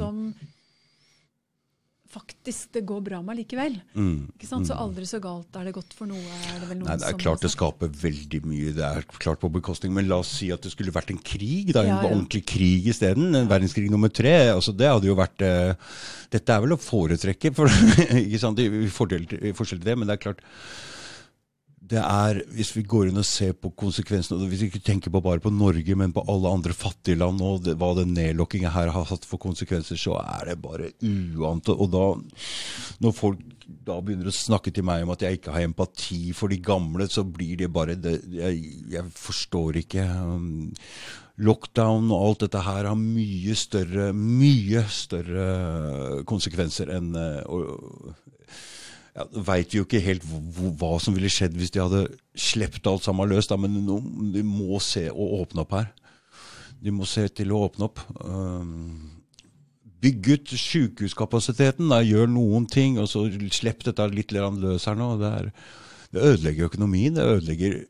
Faktisk 2.17 2.73
det 2.73 2.83
går 2.89 3.03
bra 3.05 3.19
med 3.25 3.37
likevel. 3.41 3.75
mm. 3.95 4.33
Ikke 4.37 4.49
sant? 4.49 4.69
Så 4.69 4.77
aldri 4.81 5.05
så 5.09 5.21
galt 5.23 5.57
er 5.61 5.69
det 5.69 5.75
godt 5.77 5.93
for 5.97 6.09
noe, 6.09 6.21
er 6.55 6.63
det 6.63 6.79
Nei, 6.81 6.97
det 7.03 7.11
er 7.11 7.19
klart 7.21 7.45
det 7.45 7.51
skaper 7.53 7.91
veldig 7.93 8.41
mye. 8.49 8.73
Det 8.77 8.85
er 8.87 9.07
klart 9.21 9.43
på 9.43 9.51
bekostning. 9.53 9.93
Men 9.97 10.09
la 10.09 10.19
oss 10.23 10.33
si 10.39 10.49
at 10.55 10.65
det 10.65 10.73
skulle 10.73 10.95
vært 10.95 11.13
en 11.13 11.21
krig, 11.21 11.73
da, 11.77 11.85
en 11.85 11.93
Ja, 11.93 12.01
ja. 12.03 12.11
ordentlig 12.11 12.45
krig 12.49 12.89
isteden. 12.93 13.31
Ja. 13.37 13.45
verdenskrig 13.51 13.91
nummer 13.93 14.09
tre. 14.13 14.35
Altså, 14.55 14.73
det 14.77 14.89
hadde 14.89 15.11
jo 15.11 15.17
vært 15.19 15.45
eh, 15.45 15.75
Dette 16.33 16.57
er 16.57 16.65
vel 16.65 16.75
å 16.75 16.81
foretrekke, 16.81 17.53
for, 17.55 17.71
ikke 18.25 18.41
sant? 18.43 18.59
i 18.65 18.89
fordel 18.93 19.29
i 19.41 19.53
forskjell 19.57 19.83
til 19.83 19.91
det. 19.93 19.99
Men 20.01 20.09
det 20.09 20.17
er 20.19 20.25
klart 20.27 20.41
det 21.87 22.01
er, 22.03 22.41
Hvis 22.57 22.73
vi 22.77 22.83
går 22.83 23.11
inn 23.11 23.21
og 23.21 23.27
ser 23.29 23.53
på 23.55 23.71
konsekvensene, 23.79 24.39
og 24.41 24.51
hvis 24.51 24.65
vi 24.65 24.71
ikke 24.73 24.85
tenker 24.87 25.13
på 25.15 25.21
bare 25.23 25.43
på 25.43 25.53
Norge, 25.55 25.97
men 25.99 26.15
på 26.15 26.25
alle 26.29 26.51
andre 26.51 26.75
fattige 26.75 27.19
land, 27.21 27.43
og 27.45 27.63
det, 27.67 27.77
hva 27.79 27.93
den 27.99 28.15
nedlokkingen 28.17 28.73
her 28.75 28.91
har 28.95 29.07
hatt 29.11 29.27
for 29.29 29.39
konsekvenser, 29.43 29.99
så 30.01 30.17
er 30.23 30.51
det 30.51 30.57
bare 30.65 30.91
uante. 31.03 31.75
Og 31.77 31.93
da, 31.93 32.07
når 33.05 33.15
folk 33.17 33.45
da 33.87 34.01
begynner 34.03 34.31
å 34.31 34.35
snakke 34.35 34.71
til 34.75 34.87
meg 34.87 35.03
om 35.05 35.13
at 35.15 35.23
jeg 35.27 35.39
ikke 35.39 35.55
har 35.55 35.67
empati 35.67 36.33
for 36.35 36.51
de 36.51 36.59
gamle, 36.63 37.07
så 37.11 37.25
blir 37.27 37.59
det 37.63 37.71
bare 37.75 37.97
det, 37.99 38.21
jeg, 38.35 38.61
jeg 38.95 39.15
forstår 39.19 39.81
ikke. 39.83 40.07
Um, 40.27 40.75
Lockdown 41.37 42.07
og 42.15 42.23
alt 42.31 42.45
dette 42.47 42.63
her 42.65 42.87
har 42.89 42.97
mye 42.97 43.55
større, 43.59 44.07
mye 44.17 44.87
større 44.89 46.23
konsekvenser 46.31 46.95
enn 46.97 47.11
å- 47.13 48.15
ja, 49.17 49.25
veit 49.49 49.73
vi 49.73 49.81
jo 49.81 49.87
ikke 49.87 50.03
helt 50.05 50.25
hva, 50.27 50.97
som 51.01 51.17
ville 51.17 51.31
skjedd 51.33 51.57
hvis 51.57 51.73
de 51.73 51.81
hadde 51.81 52.03
sluppet 52.37 52.89
alt 52.91 53.07
sammen 53.07 53.31
løs, 53.31 53.49
da, 53.49 53.57
men 53.61 53.81
de 54.35 54.45
må 54.45 54.81
se 54.85 55.07
å 55.09 55.31
åpne 55.41 55.65
opp 55.65 55.73
her. 55.79 55.89
De 56.85 56.93
må 56.93 57.09
se 57.09 57.25
til 57.33 57.55
å 57.55 57.63
åpne 57.67 57.89
opp. 57.89 58.03
Bygg 60.05 60.31
ut 60.35 60.55
sykehuskapasiteten, 60.61 61.89
da, 61.91 62.03
gjør 62.05 62.29
noen 62.31 62.69
ting, 62.69 63.01
og 63.01 63.09
så 63.11 63.25
slipp 63.57 63.87
dette 63.87 64.07
litt 64.13 64.37
løs 64.37 64.85
her 64.87 64.99
nå. 65.01 65.15
Det, 65.23 65.33
er, 65.41 65.51
det 66.13 66.27
ødelegger 66.35 66.69
økonomien. 66.69 67.17
Det 67.17 67.25
ødelegger 67.25 67.85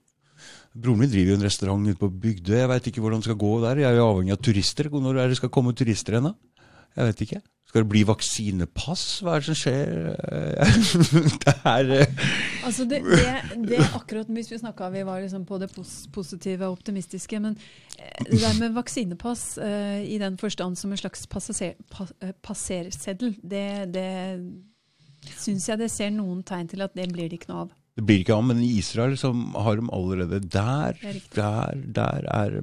Broren 0.77 1.01
min 1.01 1.09
driver 1.09 1.33
jo 1.33 1.37
en 1.39 1.47
restaurant 1.47 1.89
ute 1.89 1.97
på 1.97 2.11
Bygdøy. 2.21 2.59
Jeg 2.59 2.69
veit 2.69 2.89
ikke 2.91 3.01
hvordan 3.01 3.23
det 3.23 3.31
skal 3.31 3.39
gå 3.41 3.53
der. 3.63 3.79
Jeg 3.81 3.89
er 3.89 3.97
jo 3.97 4.09
avhengig 4.11 4.35
av 4.35 4.43
turister. 4.45 4.91
Når 4.93 5.21
er 5.23 5.31
det 5.33 5.39
skal 5.39 5.53
komme 5.53 5.73
turister 5.73 6.19
ennå? 6.19 6.35
Jeg 6.93 7.09
vet 7.09 7.23
ikke. 7.25 7.39
Skal 7.77 7.85
det 7.85 7.93
bli 7.93 8.03
vaksinepass? 8.09 9.03
Hva 9.21 9.35
er 9.37 9.43
det 9.43 9.51
som 9.51 9.57
skjer? 9.61 9.91
det 11.43 11.53
er 11.69 11.91
eh, 11.93 12.23
Altså 12.65 12.87
det, 12.89 13.03
det, 13.05 13.59
det 13.69 13.81
akkurat 13.91 14.31
Hvis 14.33 14.49
vi 14.49 14.61
snakka 14.63 14.89
vi 14.95 15.03
var 15.05 15.21
liksom 15.21 15.45
på 15.45 15.59
det 15.61 15.69
positive 15.75 16.71
og 16.71 16.79
optimistiske, 16.79 17.37
men 17.45 17.59
eh, 17.99 18.31
det 18.31 18.41
der 18.41 18.57
med 18.63 18.79
vaksinepass 18.79 19.59
eh, 19.61 20.09
i 20.09 20.17
den 20.23 20.41
forstand 20.41 20.81
som 20.81 20.95
en 20.95 21.03
slags 21.03 21.29
passaser, 21.29 21.77
eh, 21.77 22.33
passerseddel, 22.41 23.37
det, 23.45 23.69
det 23.93 24.09
syns 25.37 25.69
jeg 25.69 25.85
det 25.85 25.93
ser 25.93 26.17
noen 26.17 26.41
tegn 26.49 26.73
til 26.73 26.81
at 26.81 26.97
det 26.97 27.11
blir 27.13 27.29
det 27.29 27.43
ikke 27.43 27.53
noe 27.53 27.67
av. 27.67 27.77
Det 27.97 28.05
blir 28.05 28.21
ikke 28.21 28.35
av, 28.37 28.43
men 28.45 28.59
i 28.61 28.75
Israel 28.77 29.15
så 29.17 29.31
har 29.65 29.79
de 29.79 29.87
allerede 29.97 30.43
Der, 30.53 30.99
er 31.01 31.21
der, 31.33 31.79
der 31.97 32.27
er 32.29 32.59
de 32.59 32.61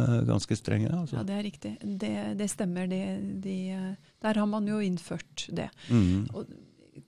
eh, 0.00 0.22
ganske 0.24 0.56
strenge. 0.56 0.88
Ja, 0.88 1.00
Altså. 1.02 1.24
det 1.28 1.34
er 1.36 1.42
riktig. 1.44 1.72
Det, 1.84 2.12
det 2.38 2.48
stemmer. 2.48 2.86
De, 2.88 3.00
de, 3.44 3.56
der 4.26 4.42
har 4.42 4.50
man 4.50 4.66
jo 4.68 4.82
innført 4.82 5.46
det. 5.54 5.70
Mm. 5.88 6.26
Og 6.34 6.46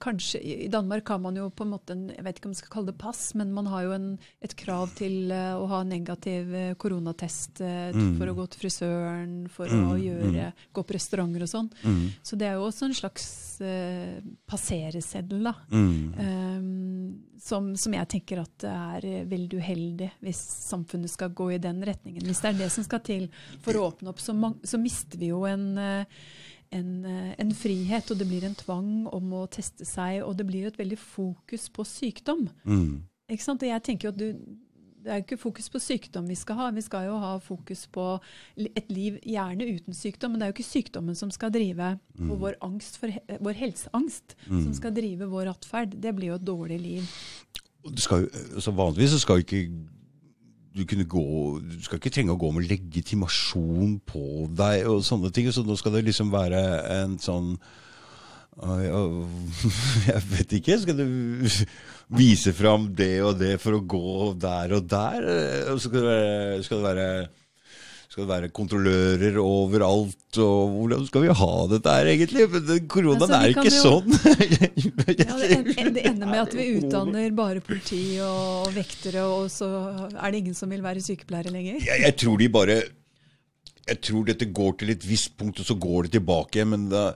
kanskje, 0.04 0.38
I 0.44 0.66
Danmark 0.70 1.08
har 1.10 1.18
man 1.18 1.34
jo 1.34 1.46
på 1.50 1.64
en 1.64 1.70
måte 1.72 1.94
en, 1.94 2.02
jeg 2.12 2.22
vet 2.22 2.36
ikke 2.38 2.46
om 2.46 2.52
man 2.52 2.58
skal 2.58 2.70
kalle 2.74 2.90
det 2.92 2.98
pass, 3.00 3.22
men 3.40 3.50
man 3.56 3.66
har 3.72 3.86
jo 3.86 3.94
en, 3.96 4.08
et 4.44 4.52
krav 4.60 4.92
til 4.98 5.32
eh, 5.34 5.54
å 5.58 5.64
ha 5.70 5.80
negativ 5.88 6.52
eh, 6.54 6.74
koronatest 6.78 7.62
eh, 7.64 7.88
Mm. 7.96 8.12
for 8.20 8.28
å 8.30 8.34
gå 8.36 8.44
til 8.52 8.60
frisøren, 8.66 9.32
for 9.50 9.66
Mm, 9.72 9.86
å 9.88 9.96
gjøre, 9.98 10.50
gå 10.76 10.84
på 10.84 10.94
restauranter 10.94 11.42
og 11.46 11.50
sånn. 11.50 11.70
Mm. 11.82 12.04
Så 12.22 12.36
det 12.38 12.46
er 12.50 12.58
jo 12.60 12.66
også 12.68 12.84
en 12.90 12.94
slags 13.00 13.26
eh, 13.64 14.20
passereseddel, 14.46 15.42
da. 15.48 15.54
Mm. 15.72 16.12
eh, 16.20 17.40
som, 17.40 17.70
som 17.78 17.94
jeg 17.94 18.08
tenker 18.12 18.42
at 18.42 18.54
det 18.60 18.70
er 18.74 19.26
veldig 19.30 19.60
uheldig 19.62 20.08
hvis 20.26 20.40
samfunnet 20.68 21.10
skal 21.12 21.30
gå 21.38 21.52
i 21.54 21.60
den 21.62 21.80
retningen. 21.86 22.26
Hvis 22.28 22.42
det 22.44 22.50
er 22.52 22.58
det 22.64 22.70
som 22.74 22.84
skal 22.86 23.00
til 23.06 23.28
for 23.64 23.78
å 23.78 23.88
åpne 23.92 24.10
opp, 24.12 24.20
så, 24.22 24.34
man, 24.36 24.58
så 24.66 24.78
mister 24.82 25.18
vi 25.20 25.30
jo 25.32 25.44
en, 25.48 25.68
eh, 25.78 26.18
en, 26.72 27.04
eh, 27.04 27.34
en 27.38 27.50
frihet, 27.54 28.10
og 28.10 28.18
det 28.18 28.26
blir 28.28 28.44
en 28.44 28.54
tvang 28.54 29.06
om 29.12 29.32
å 29.32 29.46
teste 29.50 29.84
seg, 29.88 30.22
og 30.22 30.36
det 30.36 30.46
blir 30.46 30.66
et 30.66 30.76
veldig 30.78 30.98
fokus 30.98 31.68
på 31.68 31.84
sykdom. 31.86 32.48
Mm. 32.64 33.02
Ikke 33.30 33.42
sant? 33.44 33.62
Og 33.62 33.68
jeg 33.68 33.82
tenker 33.82 34.08
jo 34.08 34.12
at 34.14 34.18
du, 34.18 34.56
det 34.98 35.12
er 35.12 35.20
jo 35.20 35.24
ikke 35.28 35.38
fokus 35.40 35.68
på 35.70 35.78
sykdom 35.80 36.26
vi 36.28 36.34
skal 36.34 36.56
ha, 36.58 36.70
vi 36.74 36.82
skal 36.82 37.06
jo 37.06 37.18
ha 37.22 37.38
fokus 37.38 37.86
på 37.86 38.20
et 38.58 38.88
liv 38.90 39.18
gjerne 39.24 39.68
uten 39.78 39.94
sykdom, 39.94 40.32
men 40.32 40.40
det 40.40 40.46
er 40.48 40.52
jo 40.52 40.56
ikke 40.58 40.72
sykdommen 40.72 41.16
som 41.16 41.30
skal 41.30 41.50
drive, 41.54 41.98
Mm. 42.18 42.30
og 42.32 42.40
vår, 42.40 42.54
angst 42.62 42.98
for, 42.98 43.08
vår 43.40 43.54
helseangst 43.54 44.34
som 44.48 44.72
skal 44.74 44.90
drive 44.92 45.28
vår 45.30 45.46
atferd. 45.54 45.94
Det 46.00 46.14
blir 46.16 46.28
jo 46.32 46.34
et 46.34 46.44
dårlig 46.44 46.80
liv. 46.82 47.02
Skal, 47.96 48.24
jo- 48.26 48.54
altså 48.58 48.72
vanligvis 48.74 49.10
så 49.14 49.20
skal 49.20 49.38
ikke 49.44 49.68
du 50.78 51.04
gå, 51.10 51.26
du 51.60 51.82
skal 51.84 52.00
ikke 52.00 52.12
trenge 52.14 52.34
å 52.34 52.40
gå 52.40 52.50
med 52.54 52.68
legitimasjon 52.70 53.98
på 54.06 54.46
deg 54.58 54.86
og 54.90 55.04
sånne 55.06 55.32
ting. 55.34 55.50
Så 55.52 55.64
nå 55.66 55.76
skal 55.78 55.98
det 55.98 56.06
liksom 56.08 56.32
være 56.34 56.62
en 57.00 57.18
sånn 57.22 57.56
Jeg 60.08 60.22
vet 60.32 60.54
ikke. 60.58 60.78
Skal 60.82 60.98
du 60.98 61.04
vise 62.18 62.54
fram 62.56 62.88
det 62.96 63.22
og 63.22 63.36
det 63.38 63.54
for 63.62 63.76
å 63.76 63.84
gå 63.86 64.32
der 64.40 64.74
og 64.78 64.88
der? 64.90 65.28
Og 65.70 65.78
så 65.78 65.86
skal 65.86 65.98
det 66.00 66.08
være, 66.08 66.62
skal 66.66 66.80
det 66.80 66.88
være, 66.88 67.08
skal 68.08 68.24
det 68.24 68.30
være 68.30 68.48
kontrollører 68.56 69.36
overalt? 69.42 70.38
Og 70.40 70.70
hvordan 70.78 71.02
skal 71.08 71.24
vi 71.26 71.34
ha 71.40 71.48
dette 71.68 71.92
her, 71.92 72.08
egentlig? 72.14 72.46
Men 72.54 72.86
Koronaen 72.88 73.24
Altså, 73.26 73.40
er 73.42 73.52
ikke 73.52 73.68
jo- 73.68 73.82
sånn. 73.84 74.08
Ja, 75.18 75.34
det, 75.40 75.58
en, 75.80 75.92
det 75.96 76.04
ender 76.08 76.28
med 76.30 76.40
at 76.46 76.54
vi 76.56 76.66
utdanner 76.78 77.32
bare 77.36 77.60
politi 77.64 78.00
og 78.24 78.68
vektere, 78.76 79.24
og 79.28 79.48
så 79.52 79.68
er 80.14 80.30
det 80.34 80.40
ingen 80.42 80.56
som 80.56 80.70
vil 80.72 80.84
være 80.84 81.02
sykepleiere 81.04 81.52
lenger. 81.52 81.80
jeg, 81.84 82.02
jeg 82.06 82.16
tror 82.20 82.38
de 82.40 82.48
bare 82.52 82.76
Jeg 83.88 84.00
tror 84.04 84.24
dette 84.28 84.48
går 84.52 84.74
til 84.82 84.90
et 84.92 85.04
visst 85.08 85.36
punkt, 85.40 85.60
og 85.62 85.66
så 85.68 85.76
går 85.80 86.04
det 86.08 86.12
tilbake. 86.18 86.64
Men 86.68 86.88
da, 86.92 87.06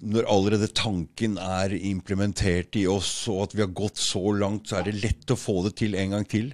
når 0.00 0.28
allerede 0.32 0.68
tanken 0.72 1.36
er 1.40 1.74
implementert 1.76 2.76
i 2.80 2.86
oss, 2.88 3.10
og 3.28 3.42
at 3.48 3.56
vi 3.56 3.64
har 3.64 3.72
gått 3.76 4.00
så 4.00 4.22
langt, 4.36 4.68
så 4.70 4.78
er 4.80 4.88
det 4.88 5.00
lett 5.02 5.32
å 5.32 5.36
få 5.36 5.58
det 5.68 5.74
til 5.80 5.96
en 6.00 6.16
gang 6.16 6.24
til. 6.28 6.52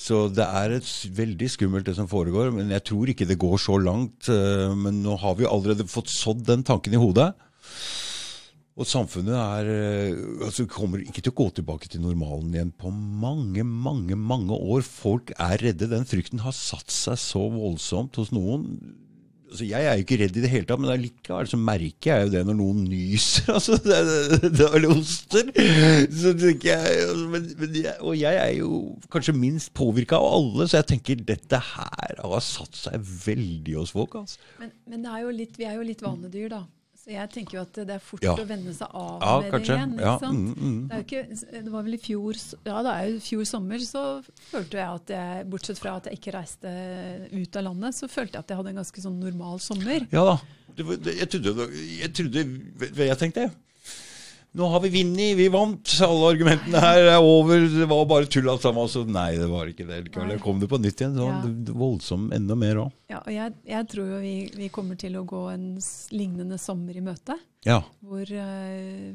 Så 0.00 0.22
det 0.32 0.46
er 0.46 0.72
et 0.78 0.90
veldig 1.12 1.48
skummelt 1.52 1.84
det 1.84 1.94
som 1.98 2.08
foregår, 2.08 2.48
men 2.56 2.72
jeg 2.72 2.86
tror 2.88 3.10
ikke 3.12 3.26
det 3.28 3.36
går 3.40 3.58
så 3.60 3.76
langt. 3.76 4.30
eh, 4.32 4.72
Men 4.74 5.02
nå 5.04 5.18
har 5.20 5.36
vi 5.36 5.44
allerede 5.44 5.84
fått 5.88 6.08
sådd 6.08 6.46
den 6.46 6.64
tanken 6.64 6.96
i 6.96 7.00
hodet. 7.00 7.34
Og 8.80 8.86
samfunnet 8.88 9.36
er, 9.36 9.68
eh, 9.68 10.46
altså 10.46 10.64
kommer 10.64 11.02
ikke 11.04 11.20
til 11.20 11.34
å 11.34 11.36
gå 11.42 11.50
tilbake 11.58 11.90
til 11.90 12.00
normalen 12.00 12.54
igjen 12.54 12.72
på 12.72 12.88
mange, 12.88 13.60
mange 13.62 14.16
mange 14.16 14.56
år. 14.56 14.80
Folk 14.80 15.34
er 15.36 15.58
redde. 15.60 15.90
Den 15.90 16.08
frykten 16.08 16.40
har 16.40 16.56
satt 16.56 16.88
seg 16.88 17.20
så 17.20 17.44
voldsomt 17.52 18.16
hos 18.16 18.32
noen. 18.32 18.80
Altså, 19.50 19.66
jeg 19.66 19.82
er 19.82 19.96
jo 19.98 20.04
ikke 20.04 20.18
redd 20.20 20.36
i 20.38 20.42
det 20.44 20.50
hele 20.52 20.66
tatt, 20.68 20.80
men 20.82 20.92
allikevel 20.94 21.48
så 21.50 21.58
merker 21.58 22.10
jeg 22.12 22.26
jo 22.26 22.32
det 22.36 22.42
når 22.46 22.58
noen 22.60 22.84
nyser. 22.86 23.48
Altså, 23.60 23.76
det, 23.82 23.98
det, 24.06 24.50
det, 24.54 24.68
eller 24.78 24.94
hoster. 24.94 25.50
Så 26.22 26.32
tenker 26.38 26.70
jeg, 26.70 27.00
altså, 27.08 27.26
men, 27.32 27.48
men 27.58 27.78
jeg, 27.82 27.96
og 27.98 28.14
jeg 28.16 28.38
er 28.40 28.52
jo 28.60 28.80
kanskje 29.12 29.34
minst 29.36 29.72
påvirka 29.76 30.20
av 30.20 30.28
alle, 30.38 30.68
så 30.70 30.80
jeg 30.80 30.92
tenker 30.94 31.24
dette 31.32 31.60
her 31.72 32.22
har 32.22 32.44
satt 32.44 32.78
seg 32.78 33.10
veldig 33.26 33.78
hos 33.80 33.94
folk. 33.96 34.14
Altså. 34.22 34.38
Men, 34.62 34.72
men 34.90 35.08
er 35.10 35.32
litt, 35.34 35.58
vi 35.58 35.66
er 35.68 35.80
jo 35.80 35.86
litt 35.86 36.04
vanedyr, 36.04 36.50
da. 36.52 36.62
Så 37.10 37.16
jeg 37.16 37.30
tenker 37.34 37.56
jo 37.56 37.62
at 37.64 37.78
det 37.88 37.94
er 37.96 38.02
fort 38.06 38.22
Ja. 38.22 38.34
å 38.38 38.44
vende 38.46 38.70
seg 38.76 38.92
av 38.94 39.22
Ja, 39.24 39.40
med 39.40 39.50
kanskje. 39.50 39.66
det 39.66 39.78
igjen. 39.80 39.94
Ja, 39.98 40.12
sant? 40.20 40.38
mm, 40.38 40.54
mm. 40.54 40.88
Det, 40.92 40.98
ikke, 41.06 41.22
det 41.64 41.72
var 41.72 41.82
vel 41.82 41.94
i 41.96 41.98
fjor 41.98 42.34
Ja, 42.68 42.82
det 42.86 42.92
er 42.94 43.08
jo 43.10 43.18
fjor 43.24 43.44
sommer, 43.50 43.78
så 43.82 44.02
følte 44.52 44.78
jeg 44.78 44.86
at 45.00 45.12
jeg, 45.16 45.48
bortsett 45.50 45.78
fra 45.82 45.96
at 45.98 46.06
jeg 46.06 46.20
ikke 46.20 46.34
reiste 46.38 46.70
ut 47.34 47.56
av 47.56 47.64
landet, 47.66 47.94
så 47.98 48.06
følte 48.08 48.38
jeg 48.38 48.44
at 48.44 48.48
jeg 48.54 48.60
hadde 48.60 48.70
en 48.76 48.80
ganske 48.84 49.02
sånn 49.02 49.18
normal 49.18 49.58
sommer. 49.58 50.06
Ja 50.14 50.24
da. 50.24 50.36
Det 50.76 50.86
var, 50.86 50.96
det, 51.02 51.16
jeg, 51.18 51.28
trodde, 51.34 51.66
jeg 51.98 52.12
trodde 52.14 53.06
jeg 53.10 53.18
tenkte? 53.18 53.50
Nå 54.58 54.66
har 54.72 54.80
vi 54.82 54.88
vunnet, 54.90 55.36
vi 55.38 55.46
vant. 55.48 55.92
Alle 56.02 56.30
argumentene 56.34 56.80
her 56.82 57.04
er 57.12 57.22
over. 57.22 57.60
Det 57.70 57.86
var 57.86 58.04
bare 58.10 58.26
tull 58.26 58.48
alt 58.50 58.64
sammen. 58.64 58.82
Altså, 58.82 59.04
nei, 59.06 59.36
det 59.38 59.46
var 59.48 59.68
ikke 59.70 59.86
det. 59.86 60.00
likevel. 60.08 60.40
Kom 60.42 60.58
det 60.58 60.68
på 60.72 60.80
nytt 60.82 60.98
igjen. 61.04 61.14
Så 61.14 61.28
Ja. 61.28 61.74
voldsom 61.78 62.32
enda 62.34 62.56
mer 62.58 62.74
òg. 62.82 62.90
Ja, 63.12 63.20
og 63.22 63.30
jeg, 63.32 63.54
jeg 63.70 63.86
tror 63.92 64.08
jo 64.16 64.18
vi, 64.24 64.34
vi 64.56 64.68
kommer 64.74 64.98
til 64.98 65.14
å 65.20 65.24
gå 65.24 65.44
en 65.52 65.78
lignende 66.10 66.58
sommer 66.58 66.96
i 66.98 67.00
møte. 67.00 67.38
Ja. 67.64 67.82
Hvor, 68.02 68.26
eh, 68.26 69.14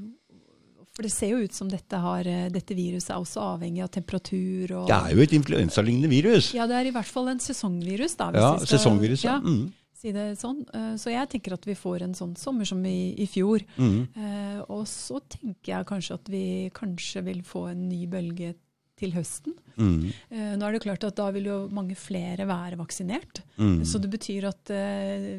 for 0.96 1.04
det 1.04 1.12
ser 1.12 1.34
jo 1.34 1.44
ut 1.44 1.52
som 1.54 1.68
dette, 1.68 2.00
har, 2.00 2.24
eh, 2.26 2.48
dette 2.48 2.72
viruset 2.78 3.10
er 3.12 3.20
også 3.20 3.42
avhengig 3.60 3.84
av 3.84 3.90
temperatur. 3.92 4.72
Og, 4.72 4.88
Det 4.88 4.96
er 4.96 5.16
jo 5.18 5.22
et 5.28 5.34
influensalignende 5.36 6.08
virus. 6.16 6.54
Ja, 6.56 6.66
det 6.66 6.76
er 6.80 6.88
i 6.88 6.92
hvert 6.96 7.12
fall 7.12 7.28
en 7.34 7.40
sesongvirus. 7.44 8.16
Da, 8.16 8.32
Ja, 8.32 8.56
sesongvirus. 8.64 9.24
Ja, 9.28 9.42
Mm. 9.42 9.74
Si 9.98 10.12
det 10.16 10.26
sånn. 10.40 10.64
Eh, 10.76 10.94
Så 11.02 11.14
jeg 11.14 11.30
tenker 11.32 11.56
at 11.56 11.66
vi 11.68 11.76
får 11.78 12.06
en 12.06 12.16
sånn 12.18 12.36
sommer 12.40 12.68
som 12.68 12.84
i, 12.86 13.14
i 13.22 13.28
fjor. 13.30 13.64
Mm. 13.78 14.08
Eh, 14.16 14.60
og 14.68 14.86
så 14.90 15.22
tenker 15.32 15.74
jeg 15.78 15.90
kanskje 15.92 16.20
at 16.20 16.32
vi 16.32 16.46
kanskje 16.76 17.24
vil 17.26 17.42
få 17.48 17.70
en 17.72 17.88
ny 17.90 18.06
bølge 18.12 18.54
til 18.96 19.12
høsten. 19.12 19.56
Mm. 19.76 20.08
Eh, 20.32 20.52
nå 20.56 20.68
er 20.68 20.76
det 20.78 20.84
klart 20.86 21.04
at 21.04 21.18
da 21.20 21.30
vil 21.36 21.50
jo 21.50 21.60
mange 21.76 21.98
flere 22.00 22.48
være 22.48 22.78
vaksinert. 22.80 23.42
Mm. 23.60 23.82
Så 23.88 24.00
det 24.00 24.12
betyr 24.14 24.48
at 24.52 24.72
eh, 24.72 25.32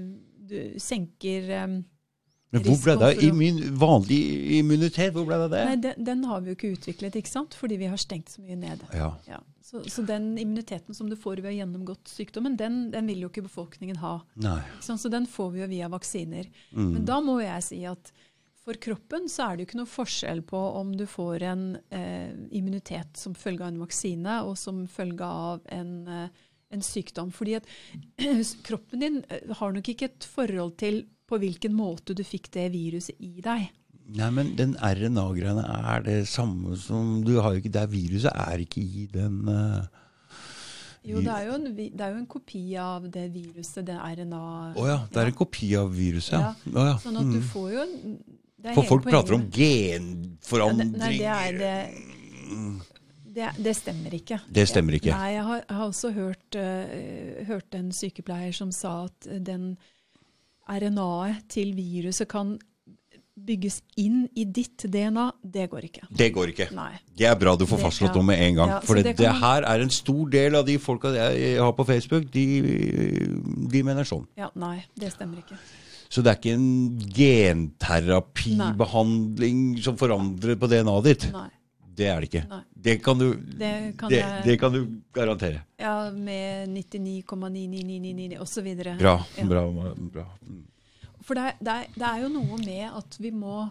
du 0.46 0.58
senker 0.82 1.48
eh, 1.56 1.66
Men 2.52 2.62
hvor 2.62 2.76
ble 2.84 2.96
det 3.00 3.08
av 3.08 3.24
immun, 3.24 3.62
vanlig 3.80 4.20
immunitet? 4.60 5.12
Hvor 5.16 5.24
ble 5.28 5.40
det 5.46 5.50
det? 5.54 5.64
Nei, 5.70 5.76
den, 5.88 6.04
den 6.04 6.24
har 6.28 6.44
vi 6.44 6.52
jo 6.52 6.58
ikke 6.58 6.74
utviklet, 6.76 7.16
ikke 7.18 7.32
sant? 7.32 7.56
fordi 7.58 7.80
vi 7.80 7.88
har 7.90 8.00
stengt 8.00 8.32
så 8.32 8.44
mye 8.44 8.56
ned. 8.60 8.84
Ja. 8.94 9.14
Ja. 9.28 9.40
Så, 9.66 9.80
så 9.90 10.02
den 10.06 10.36
immuniteten 10.38 10.94
som 10.94 11.08
du 11.10 11.16
får 11.18 11.40
ved 11.40 11.48
å 11.48 11.50
ha 11.50 11.56
gjennomgått 11.56 12.06
sykdommen, 12.06 12.54
den, 12.54 12.84
den 12.92 13.08
vil 13.10 13.24
jo 13.24 13.30
ikke 13.32 13.42
befolkningen 13.48 13.98
ha. 13.98 14.20
Ikke? 14.38 14.94
Så 15.02 15.10
den 15.10 15.26
får 15.26 15.48
vi 15.56 15.64
jo 15.64 15.66
via 15.72 15.88
vaksiner. 15.90 16.46
Mm. 16.70 16.92
Men 16.92 17.08
da 17.08 17.16
må 17.24 17.40
jeg 17.42 17.64
si 17.66 17.80
at 17.90 18.12
for 18.62 18.78
kroppen 18.82 19.26
så 19.30 19.48
er 19.48 19.56
det 19.56 19.64
jo 19.64 19.68
ikke 19.68 19.80
noe 19.80 19.90
forskjell 19.90 20.44
på 20.46 20.60
om 20.78 20.92
du 20.98 21.02
får 21.10 21.42
en 21.50 21.64
eh, 21.94 22.30
immunitet 22.54 23.18
som 23.18 23.34
følge 23.34 23.66
av 23.66 23.72
en 23.72 23.82
vaksine 23.82 24.36
og 24.46 24.54
som 24.58 24.84
følge 24.90 25.32
av 25.50 25.66
en, 25.74 25.92
eh, 26.14 26.46
en 26.74 26.86
sykdom. 26.86 27.34
Fordi 27.34 27.58
at 27.58 27.66
kroppen 28.66 29.02
din 29.02 29.20
eh, 29.26 29.50
har 29.50 29.74
nok 29.74 29.90
ikke 29.90 30.12
et 30.12 30.30
forhold 30.30 30.76
til 30.82 31.02
på 31.26 31.42
hvilken 31.42 31.74
måte 31.74 32.14
du 32.14 32.22
fikk 32.26 32.52
det 32.54 32.68
viruset 32.74 33.18
i 33.18 33.42
deg. 33.42 33.66
Nei, 34.06 34.28
men 34.30 34.52
den 34.54 34.76
RNA-greiene 34.78 35.64
er 35.66 36.02
det 36.06 36.28
samme 36.30 36.76
som 36.78 37.24
Du 37.26 37.32
har 37.42 37.56
jo 37.56 37.58
ikke 37.58 37.72
Det 37.74 37.82
viruset 37.90 38.30
er 38.30 38.60
ikke 38.62 38.78
i 38.78 39.06
den 39.10 39.40
uh, 39.50 39.82
Jo, 41.02 41.18
det 41.24 41.32
er 41.32 41.48
jo 41.48 41.56
en, 41.58 41.66
det 41.74 42.00
er 42.00 42.12
jo 42.14 42.20
en 42.20 42.28
kopi 42.30 42.62
av 42.78 43.08
det 43.10 43.24
viruset, 43.34 43.82
det 43.88 43.96
RNA 43.98 44.42
Å 44.78 44.86
ja, 44.86 44.98
det 45.10 45.22
er 45.22 45.30
en 45.32 45.38
kopi 45.38 45.72
av 45.78 45.90
viruset, 45.94 46.36
ja. 46.38 46.52
Ja. 46.54 46.70
Oh 46.70 46.86
ja. 46.92 46.98
Sånn 47.02 47.18
at 47.18 47.32
du 47.32 47.40
Mm. 47.40 47.48
får 47.50 47.66
jo 47.74 47.86
det 48.66 48.74
For 48.74 48.88
folk 48.88 49.04
prater 49.06 49.34
om 49.36 49.44
genforandringer. 49.52 51.18
Ja, 51.20 51.40
det, 51.52 51.72
nei, 51.90 52.86
det 53.36 53.42
er 53.44 53.58
det 53.60 53.74
stemmer 53.76 54.14
ikke. 54.16 54.38
Det 54.48 54.64
stemmer 54.70 54.96
ikke. 54.96 55.12
Nei, 55.12 55.34
jeg 55.34 55.42
har, 55.44 55.60
jeg 55.60 55.76
har 55.76 55.90
også 55.90 56.10
hørt, 56.16 56.56
uh, 56.56 57.44
hørt 57.50 57.74
en 57.76 57.90
sykepleier 57.94 58.54
som 58.56 58.72
sa 58.74 58.94
at 59.10 59.28
den 59.44 59.74
RNA-et 60.66 61.44
til 61.52 61.74
viruset 61.76 62.26
kan 62.32 62.56
bygges 63.36 63.82
inn 64.00 64.24
i 64.34 64.44
ditt 64.48 64.78
DNA. 64.90 65.26
Det 65.44 65.66
går 65.70 65.80
ikke. 65.90 66.06
Det 66.10 66.30
går 66.34 66.46
ikke. 66.54 66.70
Nei. 66.74 66.92
Det 67.16 67.26
er 67.28 67.34
bra 67.36 67.56
du 67.56 67.66
får 67.66 67.76
Det- 67.76 67.84
fastslått 67.84 68.14
ja. 68.16 68.22
med 68.22 68.38
en 68.40 68.54
gang. 68.54 68.68
Ja, 68.68 68.80
for 68.80 68.94
det, 68.96 69.04
det 69.04 69.16
det, 69.18 69.26
man- 69.32 69.42
her 69.42 69.62
er 69.62 69.80
en 69.82 69.90
stor 69.90 70.30
del 70.30 70.54
av 70.56 70.64
de 70.66 70.78
folka 70.78 71.08
jeg 71.14 71.58
har 71.60 71.72
på 71.72 71.84
Facebook, 71.86 72.30
de, 72.32 72.60
de 73.70 73.82
mener 73.82 74.04
sånn. 74.04 74.26
Ja, 74.36 74.48
nei, 74.54 74.84
det 74.98 75.12
stemmer 75.12 75.36
ikke. 75.44 75.56
Så 76.08 76.22
det 76.22 76.30
er 76.32 76.36
ikke 76.40 76.54
en 76.54 76.98
genterapibehandling 77.10 79.78
som 79.82 79.96
forandrer 79.98 80.54
på 80.56 80.66
DNA-et 80.70 81.04
ditt. 81.04 81.32
Nei. 81.34 81.48
Det 81.96 82.06
er 82.12 82.20
det 82.20 82.28
ikke. 82.28 82.44
Det 82.86 82.94
kan 83.02 83.16
du, 83.18 83.30
Det 83.34 83.96
kan 83.96 84.10
det, 84.12 84.18
jeg 84.20 84.42
det 84.44 84.58
kan 84.60 84.72
du 84.72 84.80
garantere. 85.16 85.62
Ja, 85.80 86.10
med 86.12 86.68
99,99999 86.68 88.36
osv. 88.44 88.68
Bra. 88.76 88.96
Ja. 89.00 89.16
bra, 89.48 89.64
bra. 90.12 90.26
For 91.26 91.38
det 91.38 91.56
det, 91.64 91.80
det 91.96 92.06
er 92.06 92.22
jo 92.24 92.30
noe 92.36 92.58
med 92.62 92.84
at 92.86 93.18
vi 93.22 93.32
må, 93.34 93.64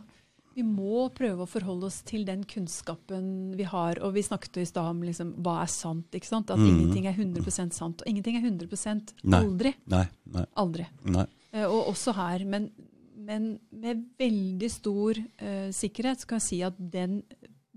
vi 0.55 0.65
må 0.67 1.07
prøve 1.15 1.45
å 1.45 1.49
forholde 1.49 1.87
oss 1.87 2.01
til 2.07 2.25
den 2.27 2.43
kunnskapen 2.49 3.55
vi 3.55 3.67
har. 3.69 4.01
Og 4.03 4.15
vi 4.17 4.25
snakket 4.25 4.59
jo 4.59 4.65
i 4.65 4.69
stad 4.69 4.91
om 4.91 5.05
liksom, 5.05 5.35
hva 5.45 5.61
er 5.63 5.71
sant. 5.71 6.09
ikke 6.15 6.31
sant? 6.31 6.51
At 6.51 6.61
mm. 6.61 6.67
ingenting 6.73 7.07
er 7.11 7.15
100% 7.15 7.77
sant. 7.77 8.03
Og 8.03 8.11
ingenting 8.11 8.39
er 8.39 8.45
100 8.45 9.15
Nei. 9.23 9.39
aldri. 9.39 9.75
Nei, 9.91 10.05
nei, 10.35 10.45
Aldri. 10.65 10.89
nei. 11.15 11.25
Eh, 11.55 11.65
og 11.65 11.93
også 11.93 12.15
her. 12.19 12.45
Men, 12.51 12.69
men 13.15 13.53
med 13.71 14.05
veldig 14.19 14.71
stor 14.71 15.19
uh, 15.19 15.69
sikkerhet 15.73 16.21
så 16.21 16.33
kan 16.33 16.43
jeg 16.43 16.49
si 16.49 16.63
at 16.67 16.79
den 16.79 17.21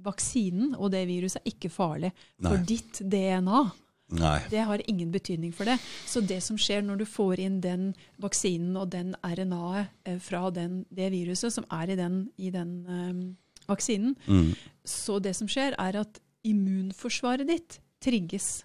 vaksinen 0.03 0.77
og 0.79 0.93
det 0.95 1.05
viruset 1.09 1.41
er 1.41 1.53
ikke 1.53 1.71
farlig 1.73 2.13
for 2.39 2.59
ditt 2.67 3.01
DNA. 3.03 3.63
Nei. 4.09 4.39
Det 4.51 4.63
har 4.69 4.83
ingen 4.91 5.11
betydning 5.13 5.53
for 5.53 5.69
det. 5.69 5.79
Så 6.07 6.23
det 6.25 6.41
som 6.45 6.59
skjer 6.61 6.83
når 6.85 7.03
du 7.03 7.07
får 7.09 7.43
inn 7.45 7.61
den 7.65 7.91
vaksinen 8.23 8.77
og 8.81 8.91
den 8.95 9.15
RNA-et 9.23 9.91
eh, 10.09 10.19
fra 10.23 10.49
den, 10.55 10.85
det 10.91 11.11
viruset 11.13 11.53
som 11.55 11.67
er 11.71 11.93
i 11.93 11.99
den, 11.99 12.23
i 12.37 12.53
den 12.55 12.73
um, 12.89 13.21
vaksinen, 13.69 14.17
Mm. 14.27 14.55
så 14.85 15.19
det 15.21 15.35
som 15.37 15.49
skjer, 15.49 15.77
er 15.79 16.01
at 16.01 16.21
immunforsvaret 16.49 17.49
ditt 17.49 17.81
trigges. 18.01 18.65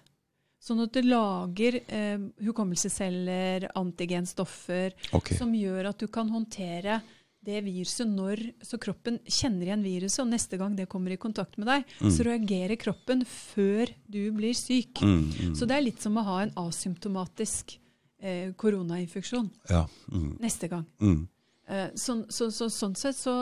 Sånn 0.64 0.80
at 0.80 0.94
det 0.96 1.02
lager 1.04 1.76
eh, 1.92 2.22
hukommelsesceller, 2.46 3.68
antigenstoffer, 3.76 4.94
okay. 5.12 5.36
som 5.36 5.52
gjør 5.52 5.90
at 5.90 6.00
du 6.00 6.06
kan 6.08 6.30
håndtere 6.32 7.02
det 7.44 7.60
viruset 7.66 8.08
når 8.08 8.40
Så 8.64 8.78
kroppen 8.82 9.18
kjenner 9.24 9.68
igjen 9.68 9.84
viruset, 9.84 10.22
og 10.24 10.30
neste 10.32 10.58
gang 10.60 10.74
det 10.76 10.88
kommer 10.90 11.14
i 11.14 11.20
kontakt 11.20 11.58
med 11.60 11.68
deg, 11.70 11.94
så 12.00 12.26
reagerer 12.26 12.80
kroppen 12.80 13.24
før 13.28 13.92
du 14.10 14.22
blir 14.36 14.56
syk. 14.56 15.02
Mm, 15.02 15.24
mm. 15.30 15.54
Så 15.58 15.68
det 15.68 15.76
er 15.76 15.86
litt 15.86 16.02
som 16.02 16.16
å 16.20 16.26
ha 16.26 16.40
en 16.44 16.54
asymptomatisk 16.64 17.76
eh, 18.20 18.52
koronainfeksjon 18.56 19.50
Ja. 19.70 19.86
Mm, 20.12 20.34
neste 20.42 20.68
gang. 20.72 20.84
mm. 21.00 21.22
Eh, 21.64 21.86
så, 21.96 22.18
så, 22.28 22.50
så, 22.52 22.68
sånn 22.68 22.96
sett 22.98 23.16
så 23.16 23.34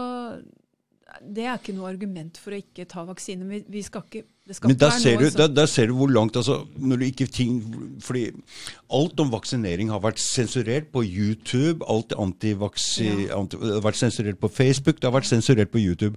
det 1.20 1.44
er 1.44 1.59
ikke 1.59 1.74
noe 1.76 1.89
argument 1.90 2.39
for 2.40 2.55
å 2.55 2.60
ikke 2.62 2.86
ta 2.89 3.05
vaksine. 3.05 3.44
Vi, 3.48 3.59
vi 3.68 3.82
skal 3.82 4.02
ikke, 4.06 4.22
det 4.48 4.56
skal 4.56 4.68
Men 4.68 4.76
ikke 4.76 4.80
der 4.84 4.90
være 4.90 5.01
ser, 5.02 5.18
du, 5.18 5.39
der, 5.39 5.51
der 5.55 5.66
ser 5.66 5.86
du 5.86 5.94
hvor 5.98 6.10
langt 6.12 6.36
altså, 6.36 6.56
når 6.76 6.97
du 7.02 7.05
ikke 7.05 7.26
ting, 7.26 7.59
fordi 8.01 8.24
Alt 8.93 9.20
om 9.20 9.30
vaksinering 9.32 9.90
har 9.93 10.01
vært 10.05 10.18
sensurert 10.22 10.89
på 10.93 11.02
YouTube. 11.05 11.84
Alt 11.89 12.12
antivaksi, 12.18 13.06
Ja. 13.28 13.39
anti, 13.39 13.56
har 13.56 13.80
vært 13.84 14.01
sensurert 14.01 14.40
på 14.40 14.48
Facebook, 14.52 14.97
det 15.01 15.10
har 15.10 15.16
vært 15.20 15.30
sensurert 15.30 15.70
på 15.72 15.78
YouTube. 15.82 16.16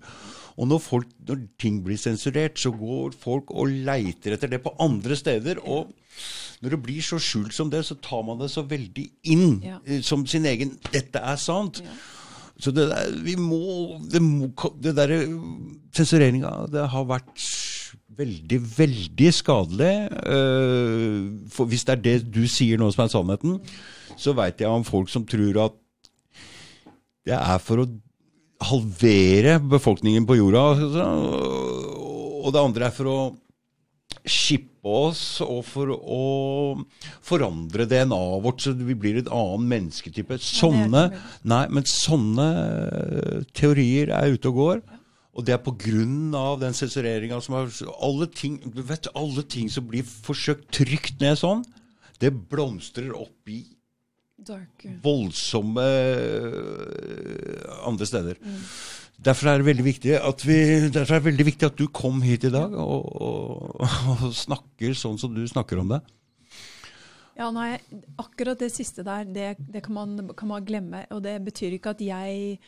Og 0.58 0.68
når, 0.72 0.80
folk, 0.80 1.08
når 1.28 1.42
ting 1.60 1.82
blir 1.84 1.98
sensurert, 2.00 2.56
så 2.60 2.72
går 2.72 3.12
folk 3.20 3.52
og 3.52 3.68
leiter 3.68 4.38
etter 4.38 4.48
det 4.48 4.62
på 4.64 4.72
andre 4.80 5.16
steder. 5.20 5.60
Og 5.68 5.92
når 6.64 6.70
det 6.78 6.84
blir 6.86 7.02
så 7.04 7.20
skjult 7.20 7.54
som 7.54 7.70
det, 7.70 7.84
så 7.86 7.98
tar 8.00 8.24
man 8.24 8.40
det 8.40 8.48
så 8.54 8.64
veldig 8.64 9.10
inn 9.24 9.62
Ja. 9.66 9.80
eh, 9.86 10.00
som 10.02 10.26
sin 10.26 10.46
egen 10.46 10.78
'Dette 10.92 11.20
er 11.20 11.36
sant'. 11.36 11.82
Ja. 11.84 11.92
Så 12.62 12.72
det 12.72 12.88
der, 12.88 13.10
vi 13.26 13.36
må 13.36 14.00
Det, 14.08 14.22
må, 14.24 14.48
det 14.80 14.96
derre 14.96 15.20
sensureringa, 15.96 16.54
det 16.72 16.86
har 16.92 17.08
vært 17.10 17.42
veldig, 18.16 18.60
veldig 18.78 19.32
skadelig. 19.36 19.94
Eh, 20.36 21.20
for 21.52 21.68
hvis 21.72 21.86
det 21.88 21.96
er 21.96 22.04
det 22.04 22.16
du 22.32 22.46
sier 22.52 22.80
nå 22.80 22.90
som 22.94 23.06
er 23.06 23.12
sannheten, 23.12 23.60
så 24.16 24.36
veit 24.38 24.62
jeg 24.64 24.72
om 24.72 24.86
folk 24.88 25.12
som 25.12 25.26
tror 25.28 25.66
at 25.66 25.82
det 27.26 27.36
er 27.36 27.62
for 27.64 27.84
å 27.84 27.90
halvere 28.66 29.58
befolkningen 29.60 30.28
på 30.30 30.38
jorda. 30.40 30.66
Og 32.46 32.54
det 32.54 32.62
andre 32.62 32.88
er 32.88 32.96
for 32.96 33.10
å 33.10 33.18
skippe 34.30 34.90
oss 34.90 35.40
og 35.44 35.62
for 35.68 35.92
å 35.96 36.26
forandre 37.26 37.88
DNA-et 37.90 38.44
vårt 38.46 38.66
så 38.66 38.74
vi 38.78 38.98
blir 38.98 39.20
et 39.20 39.32
annen 39.34 39.66
mennesketype. 39.72 40.38
Sånne, 40.42 41.08
nei, 41.48 41.64
men 41.74 41.88
sånne 41.90 42.50
eh, 42.60 43.48
teorier 43.58 44.14
er 44.14 44.36
ute 44.36 44.52
og 44.52 44.62
går. 44.62 44.84
Og 45.36 45.44
det 45.44 45.58
er 45.58 45.64
av 46.40 46.62
den 46.62 46.76
sensureringa 46.76 47.42
som 47.44 47.58
har 47.58 47.72
alle 48.00 48.28
ting, 48.32 48.60
vet, 48.76 49.10
alle 49.16 49.44
ting 49.44 49.68
som 49.72 49.88
blir 49.90 50.06
forsøkt 50.08 50.70
trykt 50.72 51.20
ned 51.20 51.42
sånn, 51.42 51.66
det 52.24 52.32
blomstrer 52.32 53.12
opp 53.12 53.52
i 53.52 53.66
Darker. 54.46 54.94
voldsomme 55.04 55.84
øh, 55.84 57.66
andre 57.88 58.06
steder. 58.08 58.40
Derfor 59.24 59.48
er 59.54 59.64
vi, 59.64 59.96
derfor 60.04 61.16
er 61.16 61.22
det 61.22 61.28
veldig 61.30 61.46
viktig 61.48 61.68
at 61.70 61.78
du 61.80 61.88
kom 61.88 62.22
hit 62.26 62.44
i 62.48 62.52
dag 62.54 62.74
og, 62.76 63.08
og, 63.16 63.86
og 64.12 64.26
snakker 64.36 64.98
sånn 64.98 65.18
som 65.22 65.34
du 65.34 65.46
snakker 65.48 65.80
om 65.82 65.94
det. 65.96 66.02
Ja, 67.36 67.50
nei, 67.52 67.76
akkurat 68.22 68.60
det 68.62 68.72
siste 68.72 69.04
der, 69.04 69.26
det, 69.28 69.48
det 69.60 69.82
kan, 69.84 69.96
man, 69.98 70.30
kan 70.40 70.50
man 70.52 70.68
glemme. 70.68 71.04
Og 71.12 71.24
det 71.26 71.36
betyr 71.44 71.76
ikke 71.76 71.96
at 71.96 72.04
jeg 72.04 72.60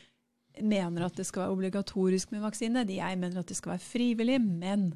mener 0.60 1.06
at 1.06 1.16
det 1.16 1.24
skal 1.28 1.46
være 1.46 1.54
obligatorisk 1.56 2.34
med 2.34 2.44
vaksine. 2.44 2.84
Jeg 2.92 3.20
mener 3.20 3.40
at 3.40 3.48
det 3.48 3.56
skal 3.56 3.76
være 3.76 3.84
frivillig, 3.86 4.40
men 4.44 4.90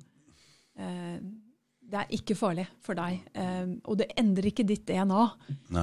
eh, 0.77 1.23
det 1.93 2.01
er 2.03 2.13
ikke 2.17 2.37
farlig 2.37 2.67
for 2.85 2.97
deg. 2.99 3.23
Eh, 3.33 3.73
og 3.89 3.99
det 4.01 4.11
endrer 4.21 4.51
ikke 4.53 4.67
ditt 4.69 4.85
DNA 4.89 5.25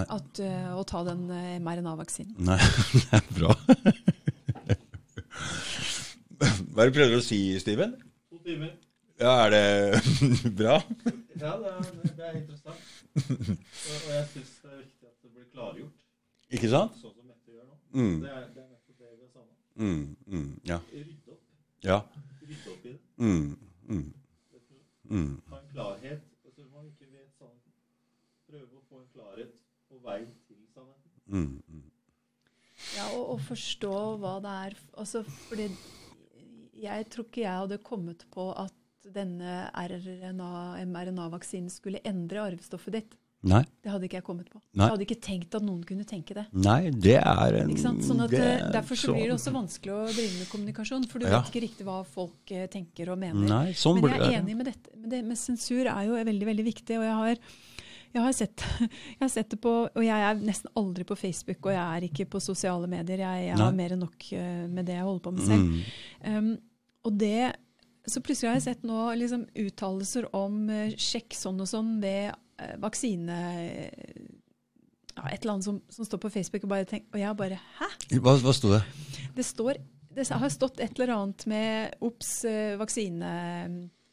at, 0.03 0.41
uh, 0.41 0.71
å 0.77 0.85
ta 0.87 1.03
den 1.07 1.25
eh, 1.33 1.57
mRNA-vaksinen. 1.61 2.37
nei 2.45 2.59
det 3.01 3.19
er 3.19 3.27
bra. 3.35 3.57
Hva 6.73 6.83
er 6.85 6.89
det 6.89 6.93
du 6.93 6.97
prøver 6.99 7.17
å 7.19 7.23
si, 7.25 7.39
Steven? 7.59 7.95
To 8.31 8.37
timer. 8.45 8.75
Ja, 9.19 9.33
er 9.45 9.51
det 9.55 9.63
bra? 10.59 10.77
Ja, 11.39 11.53
det 11.59 11.71
er, 11.71 11.89
det 12.15 12.27
er 12.29 12.37
interessant. 12.39 12.85
Og, 13.19 13.97
og 13.97 14.11
jeg 14.13 14.27
syns 14.33 14.53
det 14.63 14.69
er 14.71 14.77
viktig 14.83 15.09
at 15.09 15.17
det 15.25 15.31
blir 15.33 15.47
klargjort, 15.51 16.05
Ikke 16.55 16.69
sant? 16.71 16.95
sånn 17.01 17.13
som 17.17 17.25
Mette 17.27 17.51
gjør 17.55 17.65
nå. 17.67 17.75
Mm, 17.97 18.15
Det 18.23 18.31
er, 18.31 18.45
det 18.55 18.63
er 18.63 18.69
nettopp 18.71 19.03
det 19.03 19.11
vi 19.11 19.25
har 19.25 19.31
savna. 19.33 19.53
mm, 19.75 20.05
mm, 20.37 20.47
ja. 20.71 20.79
Rydde 20.93 21.35
opp. 21.35 21.43
Ja. 21.89 21.97
Rydde 22.45 22.73
opp 22.75 22.85
i 22.85 22.93
det. 22.93 23.01
Mm, 23.19 23.51
mm, 23.89 24.07
mm. 25.09 25.29
Ha 25.51 25.59
en 25.59 25.69
klarhet. 25.73 26.23
Altså, 26.45 26.65
man 26.71 26.87
ikke 26.89 27.07
vet 27.11 27.29
sannheten, 27.35 27.75
prøve 28.49 28.79
å 28.79 28.83
få 28.89 29.01
en 29.03 29.09
klarhet 29.17 29.53
på 29.89 29.99
veien 30.07 30.31
til 30.47 30.63
sannheten. 30.71 31.11
Mm, 31.27 31.59
mm. 31.67 31.85
Ja, 32.95 33.09
og, 33.17 33.23
og 33.35 33.41
forstå 33.49 33.93
hva 34.23 34.37
det 34.47 34.53
er. 34.69 34.77
Altså, 35.01 35.25
fordi 35.49 35.67
jeg 36.81 37.09
tror 37.09 37.25
ikke 37.27 37.43
jeg 37.45 37.59
hadde 37.63 37.77
kommet 37.83 38.25
på 38.33 38.49
at 38.57 38.73
denne 39.09 39.69
mRNA-vaksinen 40.85 41.71
skulle 41.73 42.01
endre 42.07 42.43
arvestoffet 42.49 42.95
ditt. 42.99 43.17
Nei, 43.47 43.61
Det 43.79 43.87
hadde 43.87 44.03
ikke 44.09 44.17
jeg 44.17 44.25
kommet 44.27 44.49
på. 44.51 44.59
Nei. 44.75 44.83
Jeg 44.83 44.91
hadde 44.91 45.05
ikke 45.05 45.21
tenkt 45.23 45.55
at 45.55 45.63
noen 45.63 45.79
kunne 45.87 46.03
tenke 46.03 46.35
det. 46.35 46.43
nei, 46.51 46.89
det 46.91 47.15
er 47.21 47.55
en 47.61 47.69
Ikke 47.71 47.85
sant? 47.85 48.01
Sånn 48.03 48.19
at, 48.25 48.33
det 48.33 48.41
eh, 48.43 48.65
er 48.65 48.73
derfor 48.73 48.99
så 48.99 49.07
så- 49.07 49.13
blir 49.15 49.29
det 49.29 49.35
også 49.37 49.53
vanskelig 49.55 49.93
å 49.95 50.01
drive 50.11 50.39
med 50.39 50.49
kommunikasjon, 50.49 51.07
for 51.07 51.19
du 51.19 51.25
Ja. 51.25 51.39
vet 51.39 51.47
ikke 51.53 51.63
riktig 51.69 51.85
hva 51.87 52.05
folk 52.05 52.51
eh, 52.51 52.67
tenker 52.67 53.09
og 53.13 53.17
mener. 53.17 53.47
Nei, 53.47 53.71
sånn 53.71 54.01
Men 54.01 54.11
jeg 54.11 54.19
er 54.19 54.41
enig 54.41 54.57
med 54.57 54.65
dette. 54.65 54.89
Men 54.97 55.09
det 55.09 55.23
med 55.23 55.37
sensur 55.37 55.87
er 55.87 56.03
jo 56.05 56.19
veldig 56.19 56.45
veldig 56.51 56.65
viktig. 56.65 56.97
og 56.99 57.03
jeg 57.07 57.15
har, 57.15 57.35
jeg 58.13 58.21
har, 58.23 58.33
sett, 58.33 58.57
jeg 58.89 59.21
har 59.21 59.29
sett 59.29 59.49
det 59.49 59.61
på 59.61 59.87
Og 59.95 60.03
jeg 60.03 60.19
er 60.19 60.35
nesten 60.35 60.67
aldri 60.75 61.05
på 61.05 61.15
Facebook, 61.15 61.65
og 61.65 61.71
jeg 61.71 61.79
er 61.95 62.09
ikke 62.11 62.27
på 62.29 62.41
sosiale 62.41 62.87
medier. 62.89 63.19
Jeg, 63.23 63.47
jeg 63.47 63.55
har 63.57 63.71
mer 63.71 63.91
enn 63.95 63.99
nok 64.03 64.33
eh, 64.33 64.67
med 64.67 64.85
det 64.85 64.95
jeg 64.99 65.03
holder 65.07 65.23
på 65.23 65.31
med 65.31 65.47
selv. 65.47 65.63
Mm. 65.63 65.79
Um, 66.27 66.57
og 67.07 67.17
det 67.19 67.53
Så 68.09 68.21
plutselig 68.25 68.49
har 68.49 68.57
jeg 68.57 68.67
sett 68.67 68.87
nå 68.87 69.09
liksom 69.19 69.45
uttalelser 69.59 70.29
om 70.35 70.63
eh, 70.73 70.95
sjekk 70.97 71.35
sånn 71.37 71.59
og 71.61 71.69
sånn 71.69 71.97
ved 72.01 72.31
eh, 72.31 72.75
vaksine 72.81 73.37
ja, 75.15 75.29
Et 75.29 75.41
eller 75.41 75.53
annet 75.55 75.67
som, 75.67 75.79
som 75.91 76.07
står 76.07 76.23
på 76.23 76.31
Facebook, 76.33 76.65
og, 76.65 76.73
bare 76.73 76.89
tenk, 76.89 77.07
og 77.13 77.21
jeg 77.21 77.39
bare 77.39 77.61
Hæ? 77.79 77.91
Hva, 78.17 78.35
hva 78.43 78.55
sto 78.55 78.73
det? 78.73 78.83
Det 79.35 79.45
står 79.45 79.79
Det 80.15 80.27
har 80.31 80.51
stått 80.53 80.81
et 80.83 80.97
eller 80.97 81.15
annet 81.15 81.47
med 81.51 82.03
obs, 82.05 82.33
eh, 82.49 82.75
vaksine 82.79 83.33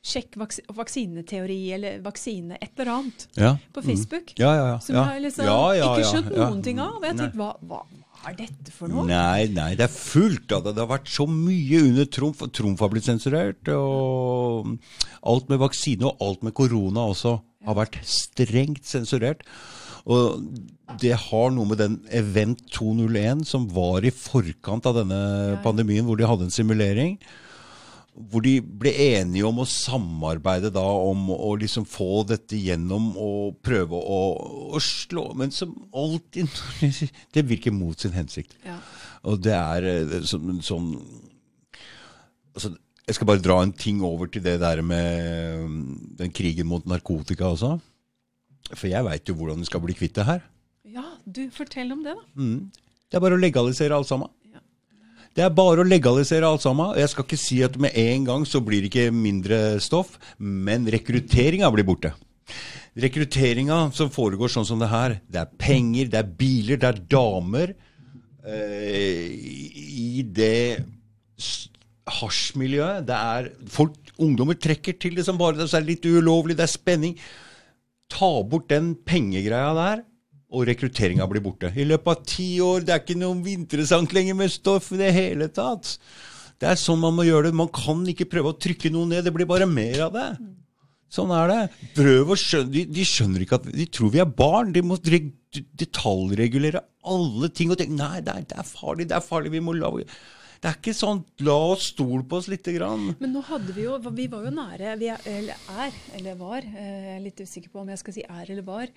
Sjekk 0.07 0.37
vaks, 0.39 0.61
vaksineteori 0.71 1.61
eller 1.75 2.03
vaksine 2.05 2.59
et 2.61 2.79
eller 2.79 2.93
annet 2.93 3.25
Ja. 3.35 3.57
på 3.75 3.83
mm. 3.83 3.87
Facebook. 3.89 4.29
Ja, 4.39 4.53
ja, 4.55 4.67
ja. 4.69 4.77
Som 4.79 4.95
jeg 5.01 5.23
liksom 5.25 5.49
ikke 5.51 6.05
skjønt 6.13 6.31
noen 6.31 6.63
ting 6.63 6.79
av. 6.79 7.01
Og 7.01 7.07
jeg 7.09 7.17
tenkte, 7.19 7.41
hva, 7.41 7.49
hva, 7.67 7.81
hva 8.17 8.33
er 8.33 8.39
dette 8.41 8.73
for 8.75 8.91
noe? 8.91 9.05
Nei, 9.09 9.47
nei, 9.53 9.71
det 9.79 9.87
er 9.87 9.93
fullt 9.93 10.53
av 10.57 10.65
det. 10.65 10.75
Det 10.77 10.85
har 10.85 10.93
vært 10.95 11.11
så 11.13 11.27
mye 11.31 11.83
under 11.89 12.09
Trumf. 12.17 12.43
Trumf 12.57 12.83
har 12.85 12.93
blitt 12.93 13.09
sensurert. 13.09 13.71
Og 13.73 14.73
alt 15.27 15.51
med 15.53 15.63
vaksine 15.63 16.09
og 16.09 16.25
alt 16.25 16.47
med 16.47 16.57
korona 16.57 17.09
også 17.13 17.37
har 17.67 17.79
vært 17.79 18.01
strengt 18.07 18.87
sensurert. 18.89 19.45
Og 20.07 20.43
det 21.03 21.17
har 21.19 21.51
noe 21.55 21.67
med 21.67 21.81
den 21.83 21.97
Event 22.15 22.63
201 22.75 23.43
som 23.49 23.67
var 23.75 24.07
i 24.07 24.15
forkant 24.15 24.87
av 24.87 25.01
denne 25.01 25.59
pandemien, 25.65 26.07
hvor 26.07 26.19
de 26.19 26.29
hadde 26.29 26.47
en 26.47 26.55
simulering. 26.55 27.17
Hvor 28.17 28.41
de 28.45 28.55
ble 28.65 28.93
enige 28.97 29.45
om 29.45 29.59
å 29.61 29.69
samarbeide 29.69 30.71
da 30.73 30.85
om 30.85 31.29
å 31.35 31.51
liksom 31.61 31.85
få 31.89 32.23
dette 32.29 32.57
gjennom 32.57 33.11
og 33.21 33.59
prøve 33.65 33.99
å, 33.99 34.21
å 34.73 34.81
slå 34.81 35.29
Men 35.37 35.53
som 35.53 35.75
alltid 35.93 36.49
Det 37.37 37.45
virker 37.45 37.75
mot 37.77 38.01
sin 38.01 38.17
hensikt. 38.17 38.57
Ja. 38.65 38.79
Og 39.29 39.43
det 39.45 39.53
er 39.57 39.89
sånn, 40.29 40.63
sånn 40.65 40.89
altså, 42.55 42.73
Jeg 43.05 43.19
skal 43.19 43.31
bare 43.33 43.45
dra 43.45 43.61
en 43.63 43.75
ting 43.77 44.01
over 44.07 44.31
til 44.33 44.45
det 44.47 44.57
der 44.65 44.81
med 44.81 45.67
mm, 45.69 45.85
den 46.23 46.33
krigen 46.33 46.71
mot 46.71 46.89
narkotika 46.89 47.53
også. 47.53 47.77
For 48.73 48.89
jeg 48.91 49.07
veit 49.07 49.29
jo 49.29 49.37
hvordan 49.39 49.61
vi 49.63 49.69
skal 49.69 49.85
bli 49.85 49.95
kvitt 49.95 50.17
det 50.17 50.27
her. 50.27 50.43
ja, 50.91 51.05
du, 51.25 51.47
fortell 51.55 51.93
om 51.95 52.03
det, 52.07 52.17
da. 52.17 52.25
Mm. 52.41 52.87
Det 53.07 53.19
er 53.19 53.23
bare 53.23 53.37
å 53.39 53.41
legalisere 53.41 53.95
alt 53.95 54.09
sammen. 54.09 54.31
Det 55.37 55.45
er 55.45 55.53
bare 55.53 55.83
å 55.83 55.85
legalisere 55.85 56.49
alt 56.49 56.65
sammen. 56.65 56.95
Jeg 56.97 57.11
skal 57.13 57.27
ikke 57.27 57.37
si 57.37 57.59
at 57.65 57.75
med 57.81 57.93
en 58.01 58.23
gang 58.25 58.47
så 58.49 58.63
blir 58.65 58.81
det 58.81 58.89
ikke 58.89 59.13
mindre 59.13 59.77
stoff, 59.85 60.15
men 60.41 60.89
rekrutteringa 60.89 61.69
blir 61.75 61.85
borte. 61.85 62.15
Rekrutteringa 62.97 63.91
som 63.93 64.09
foregår 64.13 64.49
sånn 64.49 64.65
som 64.65 64.81
det 64.81 64.89
her, 64.89 65.19
det 65.29 65.43
er 65.43 65.53
penger, 65.61 66.09
det 66.09 66.23
er 66.23 66.31
biler, 66.41 66.81
det 66.81 66.89
er 66.89 67.03
damer 67.13 67.75
eh, 68.49 69.29
i 69.29 70.25
det 70.25 70.81
hasjmiljøet. 72.17 73.05
Det 73.05 73.21
er 73.37 73.53
folk, 73.77 74.01
Ungdommer 74.17 74.57
trekker 74.57 74.97
til 74.97 75.19
det 75.19 75.27
som 75.27 75.37
bare 75.37 75.59
det, 75.59 75.69
er 75.69 75.85
litt 75.85 76.07
ulovlig, 76.09 76.57
det 76.57 76.65
er 76.65 76.73
spenning. 76.73 77.19
Ta 78.09 78.39
bort 78.49 78.71
den 78.73 78.95
pengegreia 79.05 79.75
der, 79.77 80.07
og 80.55 80.67
rekrutteringa 80.69 81.27
blir 81.31 81.43
borte. 81.43 81.73
I 81.75 81.87
løpet 81.89 82.13
av 82.13 82.27
ti 82.29 82.49
år, 82.63 82.85
det 82.87 82.95
er 82.95 83.03
ikke 83.03 83.19
noe 83.19 83.51
interessant 83.51 84.13
lenger 84.15 84.37
med 84.39 84.53
stoff 84.55 84.93
i 84.95 85.01
det 85.01 85.13
hele 85.17 85.49
tatt. 85.51 85.97
Det 86.57 86.69
er 86.71 86.79
sånn 86.81 87.03
man 87.03 87.17
må 87.17 87.27
gjøre 87.27 87.51
det. 87.51 87.59
Man 87.59 87.73
kan 87.75 88.05
ikke 88.09 88.29
prøve 88.31 88.53
å 88.53 88.61
trykke 88.61 88.93
noe 88.95 89.11
ned, 89.11 89.27
det 89.27 89.35
blir 89.35 89.49
bare 89.49 89.67
mer 89.69 90.07
av 90.07 90.15
det. 90.15 90.29
Sånn 91.13 91.31
er 91.35 91.51
det. 91.51 91.59
Prøv 91.97 92.33
å 92.35 92.37
skjønne, 92.39 92.73
de, 92.73 92.85
de 92.91 93.05
skjønner 93.07 93.45
ikke 93.45 93.59
at 93.61 93.69
De 93.75 93.87
tror 93.95 94.11
vi 94.15 94.23
er 94.23 94.31
barn. 94.39 94.73
De 94.75 94.83
må 94.85 94.99
detaljregulere 94.99 96.83
alle 97.07 97.51
ting. 97.55 97.71
og 97.71 97.79
tenke, 97.81 97.95
Nei, 97.99 98.23
det 98.25 98.33
er, 98.33 98.49
det 98.51 98.59
er 98.63 98.67
farlig, 98.67 99.07
det 99.11 99.19
er 99.19 99.25
farlig. 99.25 99.53
Vi 99.55 99.63
må 99.63 99.77
la 99.77 99.93
Det 99.97 100.71
er 100.71 100.79
ikke 100.79 100.97
sånn 100.97 101.23
La 101.47 101.57
oss 101.75 101.93
stole 101.93 102.25
på 102.27 102.41
oss 102.41 102.49
lite 102.51 102.75
grann. 102.75 103.13
Men 103.21 103.37
nå 103.37 103.45
hadde 103.47 103.77
vi 103.77 103.87
jo 103.87 103.99
Vi 104.09 104.27
var 104.33 104.49
jo 104.49 104.55
nære 104.57 104.97
Vi 104.99 105.13
er, 105.13 105.29
eller 105.31 105.69
er, 105.85 106.01
eller 106.19 106.41
var 106.41 106.65
eh, 106.65 106.97
Jeg 107.07 107.15
er 107.19 107.27
litt 107.29 107.45
usikker 107.45 107.71
på 107.71 107.85
om 107.85 107.93
jeg 107.93 108.03
skal 108.03 108.17
si 108.17 108.25
er 108.27 108.51
eller 108.51 108.67
var 108.67 108.91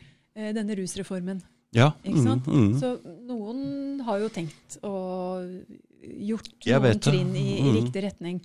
denne 0.55 0.77
rusreformen. 0.79 1.41
Ja. 1.75 1.91
Ikke 2.03 2.23
sant? 2.25 2.47
Mm, 2.49 2.71
mm. 2.71 2.77
Så 2.81 2.93
noen 3.29 4.01
har 4.07 4.21
jo 4.23 4.29
tenkt 4.33 4.79
å 4.85 4.93
gjort 6.01 6.49
noen 6.65 6.99
trinn 6.99 7.35
i, 7.35 7.59
i 7.59 7.63
Mhm. 7.63 7.75
riktig 7.83 8.03
retning. 8.03 8.41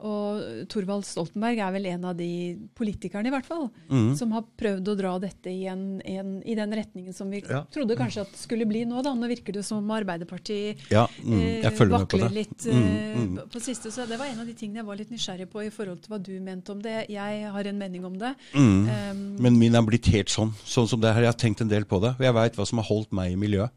Og 0.00 0.68
Thorvald 0.70 1.02
Stoltenberg 1.04 1.58
er 1.58 1.72
vel 1.72 1.86
en 1.86 2.04
av 2.04 2.16
de 2.16 2.56
politikerne, 2.76 3.26
i 3.26 3.30
hvert 3.34 3.44
fall, 3.46 3.64
mm. 3.90 4.14
som 4.16 4.30
har 4.30 4.44
prøvd 4.56 4.86
å 4.86 4.94
dra 4.96 5.18
dette 5.18 5.50
i, 5.50 5.64
en, 5.66 6.00
en, 6.04 6.36
i 6.46 6.54
den 6.54 6.70
retningen 6.70 7.12
som 7.12 7.28
vi 7.30 7.42
Ja. 7.48 7.64
trodde 7.72 7.96
kanskje 7.98 8.20
at 8.20 8.36
skulle 8.36 8.64
bli 8.68 8.84
nå. 8.84 9.02
Da. 9.02 9.10
Nå 9.14 9.26
virker 9.26 9.52
det 9.54 9.64
som 9.64 9.82
Arbeiderpartiet 9.90 10.78
Ja, 10.92 11.08
mm, 11.24 11.32
eh, 11.40 11.62
jeg 11.62 11.72
følger 11.72 11.98
på 12.06 12.18
vakler 12.20 12.28
det. 12.28 12.32
litt 12.36 12.64
Mm, 12.66 12.84
eh, 12.84 13.16
mm. 13.16 13.36
på- 13.38 13.48
på 13.50 13.60
siste. 13.60 13.90
Så 13.90 14.06
det 14.06 14.18
var 14.18 14.26
en 14.26 14.38
av 14.38 14.46
de 14.46 14.54
tingene 14.54 14.76
jeg 14.76 14.86
var 14.86 14.96
litt 14.96 15.10
nysgjerrig 15.10 15.48
på 15.50 15.66
i 15.66 15.70
forhold 15.70 16.00
til 16.02 16.10
hva 16.14 16.22
du 16.22 16.38
mente 16.40 16.70
om 16.70 16.80
det. 16.80 17.08
Jeg 17.10 17.50
har 17.50 17.64
en 17.66 17.78
mening 17.78 18.04
om 18.04 18.16
det. 18.18 18.36
Mm. 18.54 18.88
Um, 19.10 19.36
Men 19.42 19.58
min 19.58 19.74
er 19.74 19.82
blitt 19.82 20.06
helt 20.06 20.28
sånn. 20.28 20.52
Sånn 20.64 20.86
som 20.86 21.00
det 21.00 21.12
her. 21.12 21.22
Jeg 21.22 21.32
har 21.32 21.40
tenkt 21.40 21.60
en 21.60 21.68
del 21.68 21.84
på 21.84 22.00
det. 22.00 22.14
Og 22.14 22.20
jeg 22.20 22.34
veit 22.34 22.54
hva 22.54 22.64
som 22.66 22.78
har 22.78 22.84
holdt 22.86 23.10
meg 23.10 23.32
i 23.32 23.36
miljøet. 23.36 23.70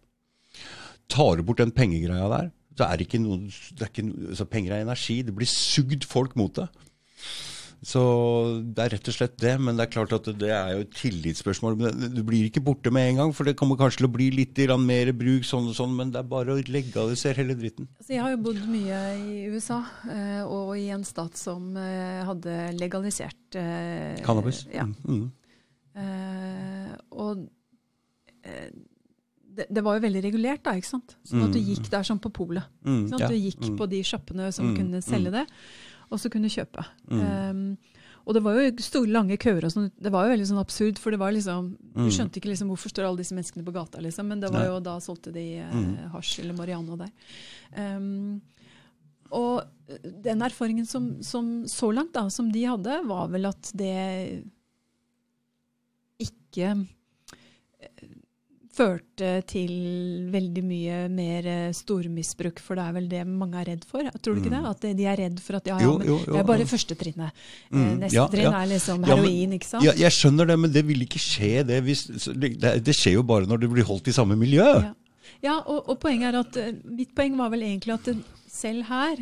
Tar 1.09 1.37
du 1.37 1.43
bort 1.43 1.57
den 1.57 1.71
pengegreia 1.71 2.29
der, 2.29 2.51
så 2.77 2.87
er 2.87 2.99
det 2.99 3.07
ikke 3.07 3.21
noe, 3.23 3.49
det 3.75 3.85
er 3.85 3.91
ikke 3.91 4.07
noe 4.07 4.37
så 4.37 4.47
Penger 4.49 4.77
er 4.77 4.85
energi. 4.85 5.21
Det 5.27 5.35
blir 5.35 5.49
sugd 5.49 6.07
folk 6.07 6.37
mot 6.39 6.53
det. 6.55 6.69
Så 7.81 8.01
det 8.61 8.83
er 8.83 8.91
rett 8.93 9.09
og 9.09 9.15
slett 9.15 9.37
det. 9.41 9.55
Men 9.59 9.77
det 9.77 9.87
er 9.87 9.93
klart 9.95 10.13
at 10.13 10.27
det 10.39 10.51
er 10.53 10.75
jo 10.75 10.83
et 10.85 10.93
tillitsspørsmål. 10.99 11.79
Du 12.13 12.21
blir 12.27 12.45
ikke 12.45 12.63
borte 12.63 12.93
med 12.93 13.09
en 13.09 13.21
gang, 13.23 13.33
for 13.35 13.47
det 13.47 13.55
kommer 13.59 13.79
kanskje 13.79 14.03
til 14.03 14.09
å 14.09 14.13
bli 14.13 14.29
litt 14.35 14.61
mer 14.81 15.11
bruk, 15.17 15.47
sånn 15.47 15.71
og 15.71 15.77
sånn, 15.77 15.95
men 15.97 16.13
det 16.13 16.21
er 16.21 16.29
bare 16.29 16.53
å 16.53 16.61
legalisere 16.61 17.41
hele 17.41 17.57
dritten. 17.57 17.89
Altså, 17.97 18.13
jeg 18.13 18.21
har 18.21 18.35
jo 18.35 18.43
bodd 18.45 18.61
mye 18.69 19.01
i 19.17 19.49
USA, 19.49 19.81
eh, 20.13 20.43
og 20.45 20.75
i 20.77 20.87
en 20.93 21.05
stat 21.07 21.39
som 21.39 21.73
eh, 21.77 22.21
hadde 22.27 22.57
legalisert 22.77 23.57
eh, 23.57 24.21
Cannabis. 24.21 24.67
Ja. 24.71 24.85
Mm. 24.85 25.31
Eh, 25.97 26.93
og 27.17 27.47
det, 29.61 29.67
det 29.69 29.85
var 29.85 29.99
jo 29.99 30.03
veldig 30.07 30.25
regulert, 30.25 30.65
da, 30.65 30.73
ikke 30.79 30.89
sant? 30.91 31.15
Sånn 31.29 31.45
at 31.45 31.53
du 31.53 31.61
Mm. 31.61 31.69
gikk 31.69 31.87
der 31.93 32.03
som 32.07 32.19
på 32.19 32.33
polet. 32.33 32.65
Mm, 32.83 32.99
at 33.05 33.09
sant? 33.13 33.21
ja, 33.27 33.31
Du 33.31 33.37
gikk 33.39 33.63
mm. 33.69 33.77
på 33.79 33.87
de 33.93 34.03
sjappene 34.03 34.51
som 34.57 34.75
kunne 34.75 35.01
selge 35.05 35.31
det, 35.37 35.47
og 36.11 36.19
så 36.19 36.31
kunne 36.33 36.49
du 36.49 36.55
kjøpe. 36.57 36.85
Um, 37.11 37.77
og 38.21 38.35
det 38.37 38.41
var 38.45 38.53
jo 38.59 38.65
store, 38.85 39.09
lange 39.09 39.37
køer 39.41 39.65
og 39.65 39.71
sånn. 39.73 39.87
Det 39.97 40.11
var 40.13 40.27
jo 40.27 40.33
veldig 40.35 40.47
sånn 40.51 40.61
absurd, 40.61 40.99
for 41.01 41.09
det 41.13 41.17
var 41.21 41.31
liksom 41.33 41.71
Du 41.95 42.09
skjønte 42.13 42.37
ikke 42.37 42.51
liksom 42.51 42.69
hvorfor 42.69 42.91
står 42.93 43.07
alle 43.07 43.17
disse 43.23 43.33
menneskene 43.33 43.65
på 43.65 43.73
gata, 43.73 44.01
liksom. 44.03 44.27
Men 44.29 44.39
det 44.43 44.51
var 44.53 44.67
jo 44.67 44.79
da 44.79 44.99
solgte 45.01 45.33
de 45.33 45.45
eh, 45.63 46.09
hasj 46.13 46.39
eller 46.43 46.53
Mariano 46.53 46.99
der. 46.99 47.09
Um, 47.73 48.41
og 49.31 49.63
den 50.21 50.43
erfaringen 50.45 50.85
som, 50.85 51.23
som 51.23 51.63
så 51.65 51.89
langt, 51.95 52.13
da, 52.13 52.27
som 52.29 52.51
de 52.51 52.65
hadde, 52.67 52.99
var 53.07 53.31
vel 53.31 53.47
at 53.49 53.71
det 53.73 54.43
ikke 56.21 56.73
eh, 57.81 58.10
førte 58.71 59.29
til 59.51 59.71
veldig 60.31 60.61
mye 60.63 60.97
mer 61.11 61.47
eh, 61.51 61.73
stormisbruk, 61.75 62.61
for 62.63 62.79
det 62.79 62.85
er 62.87 62.93
vel 62.95 63.09
det 63.11 63.23
mange 63.27 63.59
er 63.59 63.67
redd 63.73 63.83
for. 63.89 64.07
Tror 64.23 64.37
du 64.37 64.41
ikke 64.41 64.53
det? 64.53 64.61
Mm. 64.63 64.69
At 64.71 64.85
de 65.01 65.07
er 65.11 65.19
redd 65.19 65.41
for 65.43 65.59
at 65.59 65.67
ja, 65.67 65.79
ja, 65.83 65.89
men 65.99 66.07
jo, 66.07 66.15
jo, 66.23 66.31
det 66.31 66.39
er 66.39 66.47
bare 66.47 66.63
jo. 66.63 66.69
første 66.71 66.97
trinnet. 66.99 67.35
Eh, 67.35 67.75
Mm, 67.81 67.99
Neste 68.01 68.15
ja, 68.15 68.25
trinn 68.31 68.55
er 68.61 68.69
liksom 68.71 69.03
heroin, 69.07 69.53
ikke 69.57 69.67
sant? 69.67 69.83
Ja, 69.85 69.93
jeg 69.99 70.15
skjønner 70.15 70.47
det, 70.47 70.57
men 70.63 70.71
det 70.71 70.85
vil 70.87 71.03
ikke 71.03 71.19
skje. 71.21 71.51
Det, 71.67 71.81
hvis, 71.83 72.05
det, 72.31 72.53
det 72.85 72.95
skjer 72.95 73.17
jo 73.19 73.23
bare 73.27 73.47
når 73.49 73.61
det 73.65 73.71
blir 73.75 73.87
holdt 73.87 74.07
i 74.11 74.15
samme 74.15 74.37
miljø. 74.39 74.65
Ja, 75.43 75.57
og, 75.65 75.87
og 75.89 75.99
poenget 76.03 76.31
er 76.31 76.39
at 76.41 76.57
eh, 76.61 76.71
mitt 76.87 77.11
poeng 77.17 77.35
var 77.39 77.51
vel 77.53 77.63
egentlig 77.67 77.95
at 77.99 78.11
selv 78.51 78.87
her, 78.91 79.19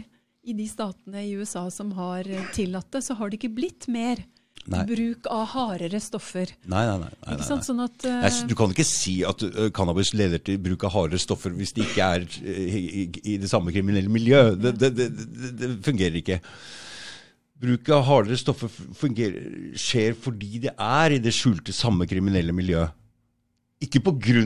i 0.49 0.53
de 0.55 0.65
statene 0.69 1.26
i 1.27 1.34
USA 1.38 1.65
som 1.73 1.91
har 1.97 2.26
tillatt 2.55 2.88
det, 2.95 3.01
så 3.05 3.13
har 3.19 3.30
det 3.30 3.38
ikke 3.41 3.51
blitt 3.57 3.89
mer 3.91 4.21
Nei. 4.69 4.83
bruk 4.89 5.29
av 5.33 5.45
hardere 5.53 6.01
stoffer. 6.03 6.51
Nei, 6.69 6.83
nei, 6.85 6.97
nei. 7.01 7.09
nei, 7.09 7.33
Ikke 7.33 7.39
nei, 7.41 7.47
sant? 7.47 7.67
Sånn 7.67 7.81
at 7.83 8.05
uh, 8.05 8.19
Nei, 8.25 8.33
Du 8.49 8.55
kan 8.59 8.73
ikke 8.73 8.85
si 8.87 9.15
at 9.27 9.41
uh, 9.45 9.69
cannabis 9.75 10.13
leder 10.17 10.41
til 10.43 10.59
bruk 10.61 10.85
av 10.87 10.93
hardere 10.95 11.21
stoffer 11.21 11.55
hvis 11.57 11.73
det 11.77 11.87
ikke 11.87 12.11
er 12.17 12.27
uh, 12.27 12.77
i, 12.79 13.07
i, 13.23 13.39
det 13.41 13.49
samme 13.51 13.73
kriminelle 13.75 14.11
miljø. 14.13 14.43
Det, 14.59 14.75
det, 14.79 14.93
det, 14.99 15.09
det, 15.59 15.71
fungerer 15.85 16.21
ikke. 16.21 16.39
Bruk 17.59 17.91
av 17.91 18.05
hardere 18.07 18.39
stoffer 18.39 18.71
fungerer, 18.71 19.73
skjer 19.79 20.15
fordi 20.15 20.63
det 20.67 20.75
er 20.75 21.17
i 21.17 21.21
det 21.23 21.35
skjulte 21.35 21.75
samme 21.75 22.07
kriminelle 22.09 22.55
miljøet. 22.55 22.95
Ikke 23.79 24.01
pga. 24.03 24.41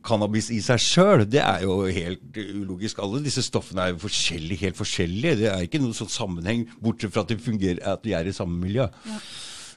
cannabis 0.00 0.48
i 0.50 0.58
seg 0.64 0.80
sjøl, 0.80 1.26
det 1.28 1.42
er 1.44 1.64
jo 1.66 1.82
helt 1.84 2.38
ulogisk. 2.40 3.02
Alle 3.04 3.20
disse 3.20 3.44
stoffene 3.44 3.84
er 3.84 3.90
jo 3.92 4.00
forskjellige, 4.06 4.64
helt 4.64 4.78
forskjellige. 4.78 5.36
Det 5.42 5.48
er 5.52 5.66
ikke 5.66 5.80
noen 5.82 5.92
sånn 5.96 6.08
sammenheng, 6.08 6.64
bortsett 6.80 7.12
fra 7.12 7.26
at 7.26 7.34
fungerer, 7.36 7.82
at 7.84 8.00
de 8.04 8.14
er 8.16 8.30
i 8.30 8.32
samme 8.32 8.56
miljø. 8.56 8.88
Ja. 9.04 9.18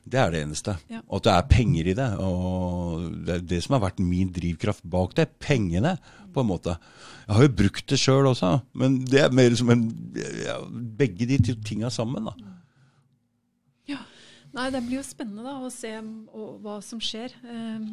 Det 0.06 0.20
er 0.22 0.34
det 0.34 0.42
eneste. 0.46 0.76
Ja. 0.92 1.00
Og 1.10 1.18
at 1.18 1.26
det 1.26 1.34
er 1.34 1.48
penger 1.50 1.88
i 1.90 1.96
det. 1.98 2.10
Og 2.22 3.06
det 3.26 3.36
er 3.36 3.46
det 3.54 3.62
som 3.66 3.76
har 3.76 3.88
vært 3.88 4.04
min 4.04 4.30
drivkraft 4.34 4.86
bak 4.86 5.16
det. 5.18 5.32
Pengene, 5.42 5.96
på 6.36 6.44
en 6.44 6.50
måte. 6.52 6.76
Jeg 7.26 7.38
har 7.38 7.48
jo 7.48 7.56
brukt 7.58 7.88
det 7.90 7.98
sjøl 7.98 8.30
også, 8.30 8.52
men 8.78 9.00
det 9.10 9.24
er 9.24 9.34
mer 9.34 9.56
som 9.58 9.72
en 9.74 9.88
ja, 10.20 10.60
Begge 11.00 11.26
de 11.26 11.40
to 11.42 11.56
tinga 11.66 11.90
sammen, 11.94 12.28
da. 12.30 12.36
Ja. 13.90 14.04
Nei, 14.54 14.68
det 14.74 14.84
blir 14.86 15.00
jo 15.00 15.08
spennende 15.08 15.46
da, 15.48 15.56
å 15.58 15.72
se 15.74 15.96
og, 15.98 16.60
hva 16.62 16.78
som 16.86 17.02
skjer 17.02 17.34
eh, 17.42 17.88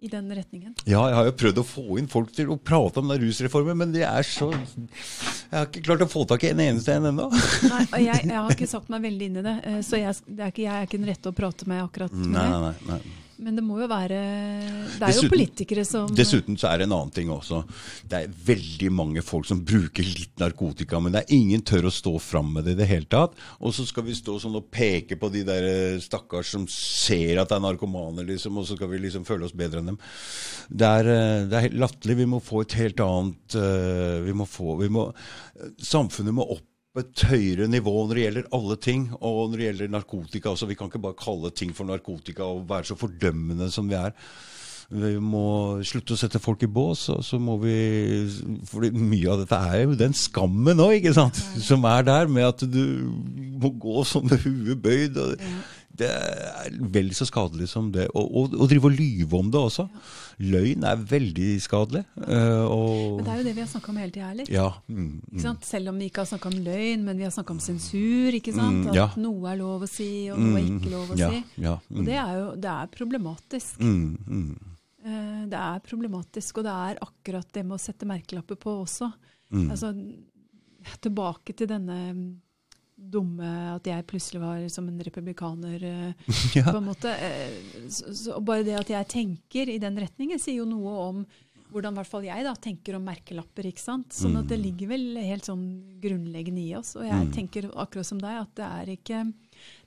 i 0.00 0.08
den 0.08 0.30
retningen. 0.34 0.74
Ja, 0.88 1.02
jeg 1.10 1.16
har 1.18 1.28
jo 1.28 1.34
prøvd 1.42 1.60
å 1.60 1.64
få 1.66 1.98
inn 2.00 2.08
folk 2.10 2.32
til 2.36 2.52
å 2.52 2.56
prate 2.56 3.02
om 3.02 3.10
den 3.12 3.20
rusreformen, 3.24 3.76
men 3.82 3.94
det 3.94 4.04
er 4.08 4.26
så 4.26 4.50
Jeg 4.50 5.52
har 5.52 5.66
ikke 5.68 5.84
klart 5.84 6.04
å 6.06 6.10
få 6.10 6.24
tak 6.30 6.44
i 6.46 6.52
en 6.54 6.62
eneste 6.64 6.94
en 6.96 7.10
ennå. 7.10 7.28
Nei, 7.68 7.82
og 7.84 7.98
jeg, 8.00 8.22
jeg 8.24 8.36
har 8.36 8.54
ikke 8.54 8.70
satt 8.74 8.92
meg 8.92 9.04
veldig 9.08 9.30
inn 9.30 9.40
i 9.42 9.46
det, 9.46 9.56
eh, 9.70 9.80
så 9.86 10.00
jeg, 10.00 10.16
det 10.28 10.46
er 10.46 10.54
ikke, 10.54 10.64
jeg 10.66 10.76
er 10.76 10.88
ikke 10.88 11.00
den 11.00 11.10
rette 11.10 11.32
å 11.32 11.36
prate 11.36 11.68
med 11.70 11.84
akkurat 11.84 12.16
med 12.16 12.32
Nei, 12.36 12.46
nei, 12.50 12.60
nei, 12.62 12.94
nei. 12.94 13.18
Men 13.40 13.56
det 13.56 13.64
må 13.64 13.78
jo 13.80 13.86
være 13.88 14.18
Det 14.18 15.00
er 15.00 15.06
Dessuten- 15.08 15.24
jo 15.24 15.32
politikere 15.32 15.84
som 15.88 16.08
Dessuten 16.14 16.58
så 16.60 16.68
er 16.70 16.78
det 16.78 16.86
en 16.88 16.94
annen 16.96 17.12
ting 17.14 17.30
også. 17.32 17.62
Det 18.06 18.18
er 18.18 18.34
veldig 18.50 18.90
mange 18.92 19.22
folk 19.24 19.46
som 19.48 19.62
bruker 19.64 20.04
litt 20.04 20.36
narkotika, 20.42 21.00
men 21.00 21.12
det 21.14 21.22
er 21.24 21.34
ingen 21.38 21.62
tør 21.62 21.88
å 21.88 21.94
stå 21.94 22.14
fram 22.20 22.52
med 22.52 22.64
det 22.68 22.76
i 22.76 22.80
det 22.82 22.88
hele 22.90 23.08
tatt. 23.10 23.32
Og 23.60 23.72
så 23.76 23.86
skal 23.88 24.04
vi 24.04 24.16
stå 24.18 24.36
sånn 24.42 24.58
og 24.60 24.70
peke 24.70 25.16
på 25.20 25.30
de 25.32 25.44
der 25.48 25.68
eh, 25.70 25.98
stakkars 26.04 26.52
som 26.52 26.66
ser 26.68 27.40
at 27.40 27.48
det 27.48 27.56
er 27.56 27.64
narkomane, 27.64 28.26
liksom, 28.28 28.58
og 28.60 28.68
så 28.68 28.76
skal 28.76 28.92
vi 28.92 29.02
liksom 29.06 29.24
føle 29.28 29.48
oss 29.48 29.56
bedre 29.56 29.80
enn 29.80 29.92
dem. 29.94 30.00
Det 30.70 30.90
er, 31.00 31.12
eh, 31.14 31.44
det 31.50 31.64
er 31.64 31.78
latterlig. 31.80 32.20
Vi 32.20 32.30
må 32.30 32.42
få 32.44 32.62
et 32.66 32.76
helt 32.80 33.00
annet 33.04 33.56
eh, 33.56 34.20
vi 34.26 34.36
må 34.36 34.46
få, 34.48 34.76
vi 34.80 34.92
må, 34.92 35.08
Samfunnet 35.80 36.32
må 36.34 36.44
opp 36.56 36.66
på 36.90 37.04
et 37.04 37.24
høyere 37.30 37.68
nivå 37.70 37.92
når 38.02 38.16
det 38.16 38.22
gjelder 38.24 38.46
alle 38.56 38.76
ting, 38.82 39.02
og 39.20 39.50
når 39.50 39.56
det 39.56 39.66
gjelder 39.68 39.92
narkotika 39.94 40.50
også. 40.50 40.66
Vi 40.70 40.76
kan 40.78 40.90
ikke 40.90 41.02
bare 41.04 41.18
kalle 41.18 41.52
ting 41.54 41.74
for 41.76 41.86
narkotika 41.86 42.48
og 42.48 42.64
være 42.70 42.90
så 42.90 42.98
fordømmende 42.98 43.70
som 43.70 43.90
vi 43.90 43.98
er. 43.98 44.16
Vi 44.90 45.12
må 45.22 45.78
slutte 45.86 46.16
å 46.16 46.18
sette 46.18 46.40
folk 46.42 46.64
i 46.66 46.68
bås, 46.70 47.04
og 47.14 47.20
så 47.22 47.38
må 47.38 47.54
vi 47.62 47.74
For 48.66 48.82
mye 48.90 49.28
av 49.30 49.44
dette 49.44 49.58
er 49.70 49.84
jo 49.84 49.98
den 49.98 50.16
skammen 50.18 50.82
òg, 50.82 50.96
ikke 50.98 51.14
sant? 51.14 51.38
Som 51.62 51.86
er 51.86 52.02
der, 52.08 52.26
med 52.26 52.48
at 52.48 52.64
du 52.66 52.82
må 53.62 53.70
gå 53.70 54.02
sånn 54.02 54.26
med 54.26 54.42
huet 54.42 54.82
bøyd. 54.82 55.20
Og 55.22 55.36
det 56.00 56.10
er 56.10 56.74
vel 56.90 57.14
så 57.14 57.28
skadelig 57.28 57.70
som 57.70 57.92
det. 57.94 58.08
Og, 58.18 58.26
og, 58.26 58.58
og 58.58 58.70
drive 58.72 58.90
og 58.90 58.98
lyve 58.98 59.38
om 59.38 59.54
det 59.54 59.62
også. 59.62 59.86
Løgn 60.40 60.84
er 60.88 60.96
veldig 61.04 61.48
skadelig. 61.60 62.00
eh, 62.16 62.64
Men 62.64 63.24
det 63.26 63.28
er 63.32 63.40
jo 63.40 63.44
det 63.44 63.54
vi 63.58 63.60
har 63.60 63.68
snakka 63.68 63.90
om 63.92 63.96
hele 64.00 64.12
tida, 64.14 64.30
eller? 64.32 64.48
Ja. 64.50 64.68
Mm, 64.88 65.20
Ikke 65.32 65.42
sant? 65.44 65.64
Selv 65.68 65.88
om 65.92 65.98
vi 66.00 66.08
ikke 66.08 66.22
har 66.24 66.30
snakka 66.30 66.48
om 66.48 66.58
løgn, 66.64 67.04
men 67.04 67.18
vi 67.20 67.26
har 67.26 67.30
snakka 67.34 67.50
om 67.52 67.60
sensur. 67.60 68.32
ikke 68.38 68.54
sant? 68.56 68.86
Mm, 68.88 68.96
At 69.04 69.16
noe 69.20 69.50
er 69.52 69.56
lov 69.60 69.82
å 69.84 69.88
si, 69.90 70.30
og 70.32 70.38
noe 70.40 70.56
er 70.58 70.64
mm, 70.64 70.80
ikke 70.80 70.90
lov 70.94 71.12
å 71.12 71.18
ja, 71.20 71.28
si. 71.30 71.44
Ja, 71.60 71.74
Og 71.92 72.04
det 72.08 72.16
er 72.16 72.32
jo 72.38 72.46
det 72.56 72.70
er 72.72 72.86
problematisk. 72.96 73.78
mm, 73.78 74.18
mm, 74.26 74.58
Eh, 75.02 75.46
Det 75.48 75.56
er 75.56 75.78
problematisk, 75.80 76.58
og 76.58 76.64
det 76.64 76.72
er 76.72 76.98
akkurat 77.00 77.46
det 77.52 77.62
med 77.64 77.76
å 77.78 77.80
sette 77.80 78.04
merkelapper 78.06 78.56
på 78.60 78.82
også. 78.84 79.12
mm. 79.52 79.70
Altså, 79.70 79.94
tilbake 81.00 81.54
til 81.56 81.66
denne 81.70 81.96
dumme 83.00 83.74
At 83.76 83.84
jeg 83.88 84.06
plutselig 84.06 84.40
var 84.42 84.68
som 84.68 84.88
en 84.88 84.98
republikaner, 85.00 85.82
eh, 85.92 86.12
ja. 86.54 86.64
på 86.70 86.76
en 86.76 86.84
måte. 86.90 87.08
Eh, 87.16 87.86
Så, 87.88 88.12
så 88.14 88.40
bare 88.44 88.62
det 88.66 88.74
at 88.78 88.88
jeg 88.92 89.08
tenker 89.08 89.68
i 89.72 89.78
den 89.78 89.96
retningen, 89.96 90.38
sier 90.38 90.60
jo 90.60 90.66
noe 90.68 90.96
om 91.08 91.22
hvordan 91.70 91.94
i 91.94 91.98
hvert 92.00 92.10
fall 92.10 92.24
jeg 92.26 92.42
da, 92.42 92.52
tenker 92.58 92.96
om 92.96 93.04
merkelapper. 93.06 93.68
ikke 93.70 93.78
sant? 93.78 94.08
Sånn 94.10 94.36
at 94.40 94.48
det 94.50 94.58
Mm. 94.58 94.64
ligger 94.64 94.88
vel 94.90 95.16
helt 95.22 95.44
sånn 95.46 96.00
grunnleggende 96.02 96.64
i 96.66 96.74
oss. 96.74 96.96
Og 96.96 97.04
jeg 97.06 97.14
Mm. 97.28 97.30
tenker 97.32 97.68
akkurat 97.78 98.06
som 98.06 98.18
deg 98.18 98.40
at 98.40 98.54
det 98.56 98.64
er 98.66 98.86
ikke 98.96 99.32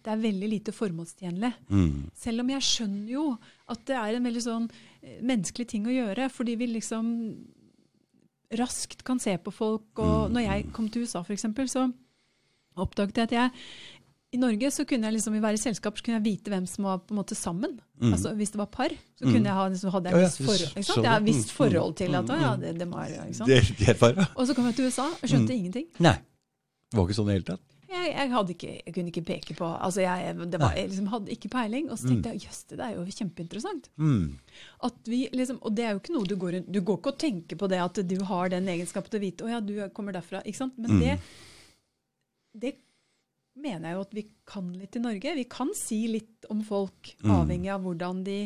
Det 0.04 0.12
er 0.12 0.18
veldig 0.22 0.50
lite 0.50 0.72
formålstjenlig. 0.72 1.54
Mm. 1.70 2.10
Selv 2.16 2.40
om 2.42 2.50
jeg 2.50 2.62
skjønner 2.62 3.10
jo 3.10 3.38
at 3.68 3.86
det 3.86 3.96
er 3.96 4.16
en 4.16 4.24
veldig 4.24 4.42
sånn 4.44 4.70
eh, 5.02 5.20
menneskelig 5.22 5.68
ting 5.68 5.86
å 5.86 5.90
gjøre, 5.92 6.30
fordi 6.32 6.56
vi 6.58 6.68
liksom 6.68 7.08
raskt 8.54 9.04
kan 9.04 9.20
se 9.20 9.36
på 9.38 9.52
folk. 9.52 9.84
Og 9.98 10.30
Mm. 10.30 10.34
når 10.34 10.42
jeg 10.48 10.72
kom 10.74 10.90
til 10.90 11.02
USA, 11.04 11.22
f.eks., 11.24 11.44
så 11.72 11.94
oppdaget 12.76 13.18
jeg 13.18 13.30
at 13.30 13.36
jeg 13.38 13.52
i 14.34 14.40
Norge 14.42 14.70
så 14.74 14.82
kunne 14.90 15.06
jeg 15.06 15.14
liksom 15.14 15.36
i 15.38 15.42
hver 15.44 15.58
selskap 15.62 15.98
så 16.00 16.06
kunne 16.06 16.18
jeg 16.18 16.26
vite 16.26 16.50
hvem 16.50 16.66
som 16.66 16.88
var 16.88 17.04
på 17.06 17.14
en 17.14 17.20
måte 17.20 17.36
sammen. 17.38 17.76
Mm. 18.02 18.16
Altså 18.16 18.32
Hvis 18.34 18.54
det 18.56 18.58
var 18.58 18.70
par, 18.74 18.90
så 18.90 19.28
Mm. 19.28 19.34
kunne 19.34 19.46
jeg 19.52 19.54
ha, 19.60 19.68
liksom, 19.70 19.92
hadde 19.94 20.10
jeg 20.10 20.18
ja, 20.18 20.24
visst 20.26 20.42
forhold, 20.42 21.06
har 21.06 21.22
visst 21.22 21.52
mm, 21.52 21.56
forhold 21.58 21.94
til 21.96 22.16
at 22.16 22.26
mm, 22.26 22.42
ja, 22.42 22.56
mm. 22.56 22.62
det, 22.62 22.72
det 22.80 22.88
var 22.90 23.06
ikke 23.14 23.38
sant? 23.38 23.50
Det, 23.50 23.62
det 23.78 23.90
er 23.94 24.16
ja. 24.18 24.26
Og 24.36 24.48
så 24.48 24.56
kom 24.58 24.66
jeg 24.66 24.76
til 24.76 24.86
USA 24.90 25.06
og 25.06 25.30
skjønte 25.30 25.54
Mm. 25.54 25.60
ingenting. 25.60 25.86
Nei. 26.00 26.18
Det 26.90 26.98
var 26.98 27.06
ikke 27.06 27.18
sånn 27.20 27.30
i 27.30 27.34
det 27.34 27.38
hele 27.38 27.50
tatt. 27.52 27.70
Jeg, 27.94 28.10
jeg, 28.10 28.50
ikke, 28.50 28.72
jeg 28.88 28.94
kunne 28.96 29.12
ikke 29.12 29.22
peke 29.22 29.54
på 29.54 29.68
altså 29.70 30.02
jeg, 30.02 30.34
det 30.50 30.60
var, 30.60 30.74
jeg 30.74 30.90
liksom 30.90 31.08
hadde 31.14 31.30
ikke 31.36 31.50
peiling. 31.54 31.92
Og 31.94 32.00
så 32.02 32.10
tenkte 32.10 32.34
jeg 32.34 32.48
jøss, 32.48 32.64
det 32.74 32.80
er 32.82 32.96
jo 32.96 33.06
kjempeinteressant. 33.06 33.90
Mm. 34.02 34.40
Liksom, 35.38 35.60
og 35.62 35.76
det 35.78 35.86
er 35.86 35.94
jo 35.94 36.02
ikke 36.02 36.16
noe 36.16 36.26
du 36.26 36.36
går 36.42 36.56
rundt 36.58 36.72
Du 36.74 36.82
går 36.82 36.98
ikke 36.98 37.14
og 37.14 37.20
tenker 37.22 37.60
på 37.60 37.70
det 37.70 37.78
at 37.86 38.02
du 38.10 38.16
har 38.26 38.50
den 38.50 38.66
egenskapen 38.68 39.14
til 39.14 39.22
å 39.22 39.26
vite 39.28 39.46
å 39.46 39.52
ja, 39.52 39.62
du 39.62 39.76
kommer 39.94 40.16
derfra. 40.18 40.42
ikke 40.42 40.58
sant? 40.64 40.74
Men 40.82 40.98
det, 41.04 41.20
det 42.54 42.76
mener 43.60 43.90
jeg 43.90 43.98
jo 43.98 44.04
at 44.08 44.16
vi 44.18 44.24
kan 44.50 44.70
litt 44.74 44.98
i 44.98 45.02
Norge. 45.04 45.36
Vi 45.38 45.46
kan 45.50 45.72
si 45.78 46.04
litt 46.10 46.48
om 46.54 46.64
folk, 46.66 47.14
avhengig 47.24 47.72
av 47.74 47.84
hvordan 47.86 48.24
de 48.26 48.38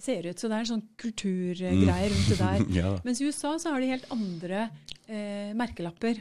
ser 0.00 0.26
ut. 0.28 0.38
Så 0.38 0.50
det 0.50 0.56
er 0.58 0.64
en 0.64 0.72
sånn 0.74 0.86
kulturgreie 1.00 2.08
rundt 2.12 2.32
det 2.32 2.40
der. 2.40 2.64
Ja. 2.80 2.94
Mens 3.06 3.22
i 3.22 3.28
USA 3.28 3.54
så 3.60 3.72
har 3.72 3.80
de 3.80 3.92
helt 3.94 4.08
andre 4.12 4.66
eh, 5.08 5.52
merkelapper. 5.56 6.20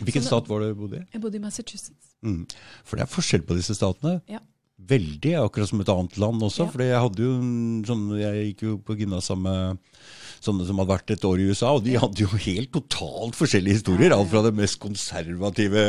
Hvilken 0.00 0.24
stat 0.24 0.48
var 0.48 0.62
det 0.62 0.72
du 0.72 0.78
bodde 0.80 1.02
i? 1.02 1.04
Jeg 1.12 1.22
bodde 1.22 1.40
i 1.40 1.42
Massachusetts. 1.42 2.14
Mm. 2.24 2.44
For 2.84 2.96
det 2.96 3.04
er 3.04 3.12
forskjell 3.12 3.44
på 3.48 3.56
disse 3.58 3.76
statene. 3.76 4.20
Ja. 4.30 4.40
Veldig, 4.88 5.34
akkurat 5.44 5.70
som 5.70 5.82
et 5.82 5.92
annet 5.92 6.16
land 6.22 6.42
også. 6.46 6.64
Ja. 6.64 6.70
For 6.72 6.84
jeg 6.86 7.04
hadde 7.04 7.26
jo 7.26 7.34
sånn, 7.88 8.08
jeg 8.20 8.48
gikk 8.50 8.64
jo 8.66 8.78
på 8.86 8.96
gymnas 8.98 9.28
sammen 9.30 9.50
med 9.50 10.00
sånne 10.40 10.64
som 10.66 10.80
hadde 10.80 10.94
vært 10.94 11.12
et 11.14 11.26
år 11.28 11.42
i 11.42 11.50
USA, 11.50 11.74
og 11.76 11.84
de 11.84 11.98
hadde 12.00 12.24
jo 12.24 12.40
helt 12.46 12.72
totalt 12.72 13.36
forskjellige 13.36 13.80
historier. 13.80 14.14
Alt 14.16 14.30
fra 14.32 14.42
det 14.46 14.54
mest 14.56 14.80
konservative, 14.80 15.84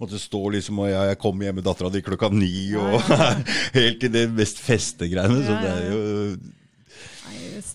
måtte 0.00 0.20
stå 0.20 0.42
liksom 0.58 0.82
og 0.84 0.92
jeg 0.92 1.18
kom 1.22 1.42
hjem 1.44 1.58
med 1.58 1.66
dattera 1.66 1.90
di 1.92 2.04
klokka 2.04 2.30
ni, 2.34 2.52
og 2.78 3.00
helt 3.78 4.00
til 4.02 4.12
det 4.14 4.28
mest 4.36 4.60
festegreiene. 4.60 5.40
Så 5.40 5.58
det 5.62 5.72
er 5.72 5.84
jo 5.88 6.00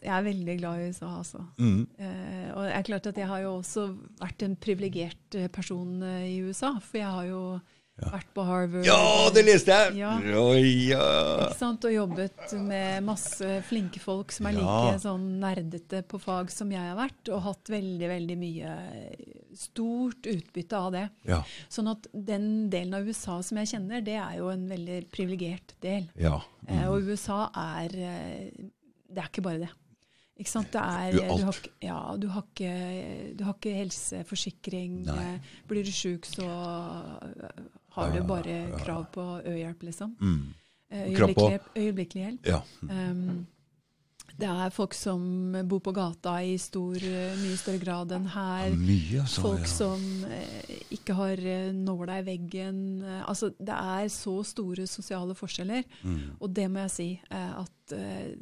Jeg 0.03 0.11
er 0.13 0.25
veldig 0.25 0.57
glad 0.59 0.79
i 0.79 0.89
USA, 0.91 1.09
altså. 1.17 1.43
mm. 1.57 1.81
Eh, 1.97 2.49
og 2.53 2.65
det 2.67 2.73
er 2.77 2.87
klart 2.89 3.07
at 3.09 3.17
jeg 3.17 3.29
har 3.29 3.43
jo 3.43 3.55
også 3.57 3.87
vært 4.21 4.45
en 4.45 4.55
privilegert 4.59 5.37
eh, 5.39 5.49
person 5.53 6.01
eh, 6.03 6.27
i 6.29 6.41
USA. 6.45 6.75
For 6.83 6.99
jeg 6.99 7.09
har 7.09 7.29
jo 7.29 7.43
vært 8.01 8.29
på 8.33 8.43
Harvard. 8.45 8.85
Ja, 8.87 9.29
det 9.33 9.43
leste 9.45 9.71
jeg! 9.75 9.97
Ja. 10.01 10.15
Oi, 10.41 10.89
ja. 10.89 11.03
Ikke 11.45 11.57
sant? 11.59 11.85
Og 11.85 11.93
jobbet 11.93 12.53
med 12.65 13.03
masse 13.05 13.49
flinke 13.69 14.01
folk 14.01 14.31
som 14.33 14.47
er 14.49 14.57
Ja. 14.57 14.63
like 14.63 15.01
sånn 15.03 15.27
nerdete 15.39 16.01
på 16.09 16.19
fag 16.19 16.49
som 16.51 16.71
jeg 16.73 16.81
har 16.81 16.97
vært, 16.97 17.29
og 17.29 17.43
hatt 17.45 17.69
veldig, 17.69 18.09
veldig 18.09 18.37
mye 18.41 18.73
stort 19.55 20.25
utbytte 20.25 20.73
av 20.79 20.91
det. 20.95 21.05
Ja. 21.29 21.43
Sånn 21.69 21.91
at 21.91 22.07
den 22.13 22.69
delen 22.73 22.93
av 22.97 23.05
USA 23.07 23.41
som 23.45 23.57
jeg 23.61 23.67
kjenner, 23.75 24.01
det 24.03 24.17
er 24.17 24.37
jo 24.39 24.49
en 24.49 24.67
veldig 24.67 24.99
privilegert 25.13 25.75
del. 25.81 26.09
ja. 26.17 26.39
Eh, 26.67 26.87
og 26.87 27.03
USA 27.03 27.49
er 27.53 27.91
eh, 27.93 28.51
Det 29.13 29.19
er 29.19 29.27
ikke 29.27 29.43
bare 29.43 29.59
det. 29.59 29.69
Ikke 30.39 30.49
sant? 30.49 30.71
Det 30.71 30.81
er, 30.81 31.11
Du 31.11 31.43
har, 31.45 31.57
ja, 31.83 31.97
du, 32.17 32.27
har 32.29 32.41
ikke, 32.41 33.35
du 33.37 33.43
har 33.43 33.53
ikke 33.53 33.75
helseforsikring. 33.77 35.03
Nei. 35.05 35.33
Eh, 35.35 35.39
Blir 35.67 35.83
du 35.85 35.91
sjuk, 35.91 36.25
så 36.25 36.47
har 37.95 38.11
du 38.13 38.21
bare 38.27 38.59
krav 38.83 39.07
på 39.13 39.25
ø-hjelp, 39.45 39.83
liksom. 39.89 40.15
Mm. 40.21 40.53
Eh, 40.93 41.07
Øyeblikkelig 41.09 41.49
hjelp. 41.57 41.73
øyeblikkelig 41.77 42.23
hjelp. 42.27 42.47
ja. 42.47 42.61
Um, 42.81 43.47
det 44.33 44.47
er 44.49 44.71
folk 44.73 44.95
som 44.97 45.21
bor 45.69 45.77
på 45.85 45.91
gata 45.93 46.39
i 46.41 46.55
stor, 46.57 46.95
eh, 46.97 47.35
mye 47.37 47.57
større 47.59 47.77
grad 47.83 48.11
enn 48.15 48.23
her. 48.33 48.71
Mye, 48.73 49.25
så, 49.29 49.43
Folk 49.43 49.59
ja. 49.61 49.69
som 49.69 50.01
eh, 50.25 50.71
ikke 50.95 51.13
har 51.19 51.37
eh, 51.37 51.67
nåla 51.75 52.15
i 52.17 52.25
veggen. 52.25 52.79
Altså, 53.27 53.51
det 53.59 53.75
er 53.77 54.07
så 54.09 54.39
store 54.47 54.87
sosiale 54.89 55.35
forskjeller. 55.37 55.85
Mm. 56.01 56.31
Og 56.39 56.49
det 56.49 56.65
må 56.73 56.81
jeg 56.87 56.93
si, 56.95 57.07
eh, 57.29 57.53
at 57.61 57.93
eh, 57.93 58.33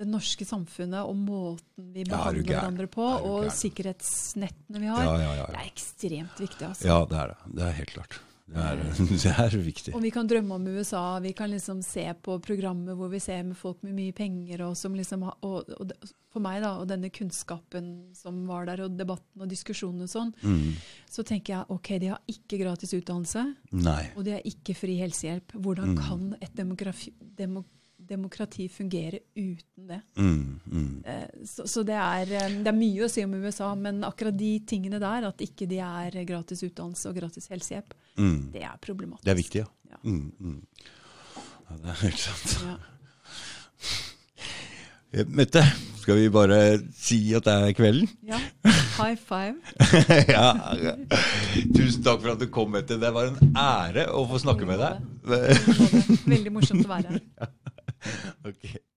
det 0.00 0.08
norske 0.08 0.46
samfunnet 0.48 1.04
og 1.04 1.12
måten 1.20 1.92
vi 1.92 2.06
Ja, 2.06 2.06
er 2.06 2.16
behandler 2.16 2.54
ja, 2.54 2.60
hverandre 2.62 2.88
på, 2.88 3.04
og 3.04 3.50
sikkerhetsnettene 3.52 4.80
vi 4.80 4.88
har, 4.88 5.04
Ja, 5.04 5.18
ja, 5.20 5.34
ja, 5.42 5.46
det 5.52 5.60
er 5.60 5.68
ekstremt 5.68 6.40
viktig. 6.40 6.64
Altså. 6.70 6.88
ja, 6.88 6.98
det 7.04 7.18
er 7.20 7.34
det. 7.34 7.54
Det 7.60 7.66
er 7.68 7.76
helt 7.82 7.92
klart. 7.98 8.20
Det 8.50 8.58
er, 8.58 8.80
det 9.08 9.30
er 9.30 9.56
viktig. 9.62 9.92
Og 9.94 10.02
vi 10.02 10.10
kan 10.10 10.26
drømme 10.26 10.56
om 10.56 10.64
USA, 10.74 11.18
vi 11.22 11.30
kan 11.38 11.50
liksom 11.52 11.82
se 11.86 12.02
på 12.22 12.38
programmet 12.42 12.96
hvor 12.98 13.08
vi 13.12 13.20
ser 13.22 13.44
med 13.46 13.56
folk 13.56 13.82
med 13.86 13.94
mye 13.94 14.12
penger, 14.16 14.64
og 14.66 14.76
som 14.76 14.94
liksom 14.98 15.22
og, 15.28 15.70
og 15.78 15.92
for 16.30 16.42
meg 16.42 16.60
da, 16.62 16.72
og 16.82 16.88
denne 16.90 17.10
kunnskapen 17.14 17.88
som 18.14 18.42
var 18.50 18.66
der, 18.66 18.82
og 18.88 18.96
debatten 18.98 19.42
og 19.42 19.48
diskusjonen 19.50 20.02
og 20.06 20.10
sånn, 20.10 20.32
Mm. 20.42 20.74
så 21.10 21.22
tenker 21.26 21.54
jeg 21.60 21.64
ok, 21.74 21.88
de 22.02 22.10
har 22.12 22.20
ikke 22.30 22.58
gratis 22.64 22.94
utdannelse, 22.94 23.44
Nei. 23.72 24.04
og 24.16 24.24
de 24.26 24.36
har 24.36 24.42
ikke 24.46 24.74
fri 24.78 24.96
helsehjelp. 24.98 25.52
Hvordan 25.54 25.94
Mm. 25.94 26.00
kan 26.08 26.36
et 26.40 26.54
demografi, 26.56 27.12
demo, 27.38 27.64
demokrati 28.10 28.66
fungere 28.72 29.20
uten 29.38 29.86
det? 29.88 30.00
Mm, 30.18 30.60
mm. 30.66 30.92
Eh, 31.06 31.26
Så, 31.46 31.64
så 31.70 31.84
det, 31.86 31.96
er, 31.96 32.32
eh, 32.42 32.56
det 32.64 32.70
er 32.72 32.76
mye 32.76 33.06
å 33.06 33.10
si 33.10 33.24
om 33.24 33.34
USA, 33.40 33.70
men 33.78 34.02
akkurat 34.06 34.36
de 34.36 34.52
tingene 34.68 35.00
der, 35.02 35.28
at 35.30 35.40
ikke 35.46 35.68
de 35.70 35.78
er 35.86 36.20
gratis 36.28 36.62
utdannelse 36.66 37.08
og 37.12 37.16
gratis 37.22 37.48
helsehjelp, 37.52 37.94
Mm. 38.20 38.50
det 38.52 38.62
er 38.66 38.76
problematisk. 38.82 39.24
Det 39.24 39.30
er 39.32 39.38
viktig, 39.38 39.60
ja. 39.62 39.68
Ja. 39.90 39.98
Mm, 40.04 40.32
mm. 40.38 40.62
ja 41.70 41.76
det 41.80 41.88
er 41.94 42.00
helt 42.04 42.18
sant. 42.28 42.56
Ja. 42.66 42.76
Eh, 45.12 45.24
Mette, 45.26 45.58
skal 45.98 46.20
vi 46.20 46.28
bare 46.30 46.56
si 46.94 47.16
at 47.34 47.42
det 47.42 47.50
er 47.66 47.72
kvelden? 47.74 48.06
Ja. 48.28 48.36
High 48.94 49.16
five. 49.18 49.56
ja, 50.30 50.52
ja. 50.78 50.92
Tusen 51.74 52.04
takk 52.06 52.20
for 52.22 52.30
at 52.36 52.38
du 52.38 52.46
kom, 52.54 52.70
Mette. 52.76 52.94
Det 53.02 53.10
var 53.16 53.32
en 53.32 53.56
ære 53.58 54.04
å 54.14 54.22
få 54.30 54.38
snakke 54.38 54.68
med 54.68 54.78
deg. 54.78 55.02
Veldig 56.30 56.52
morsomt 56.54 56.86
å 56.86 56.92
være 56.92 57.16
her. 57.16 57.50
Ok. 58.44 58.89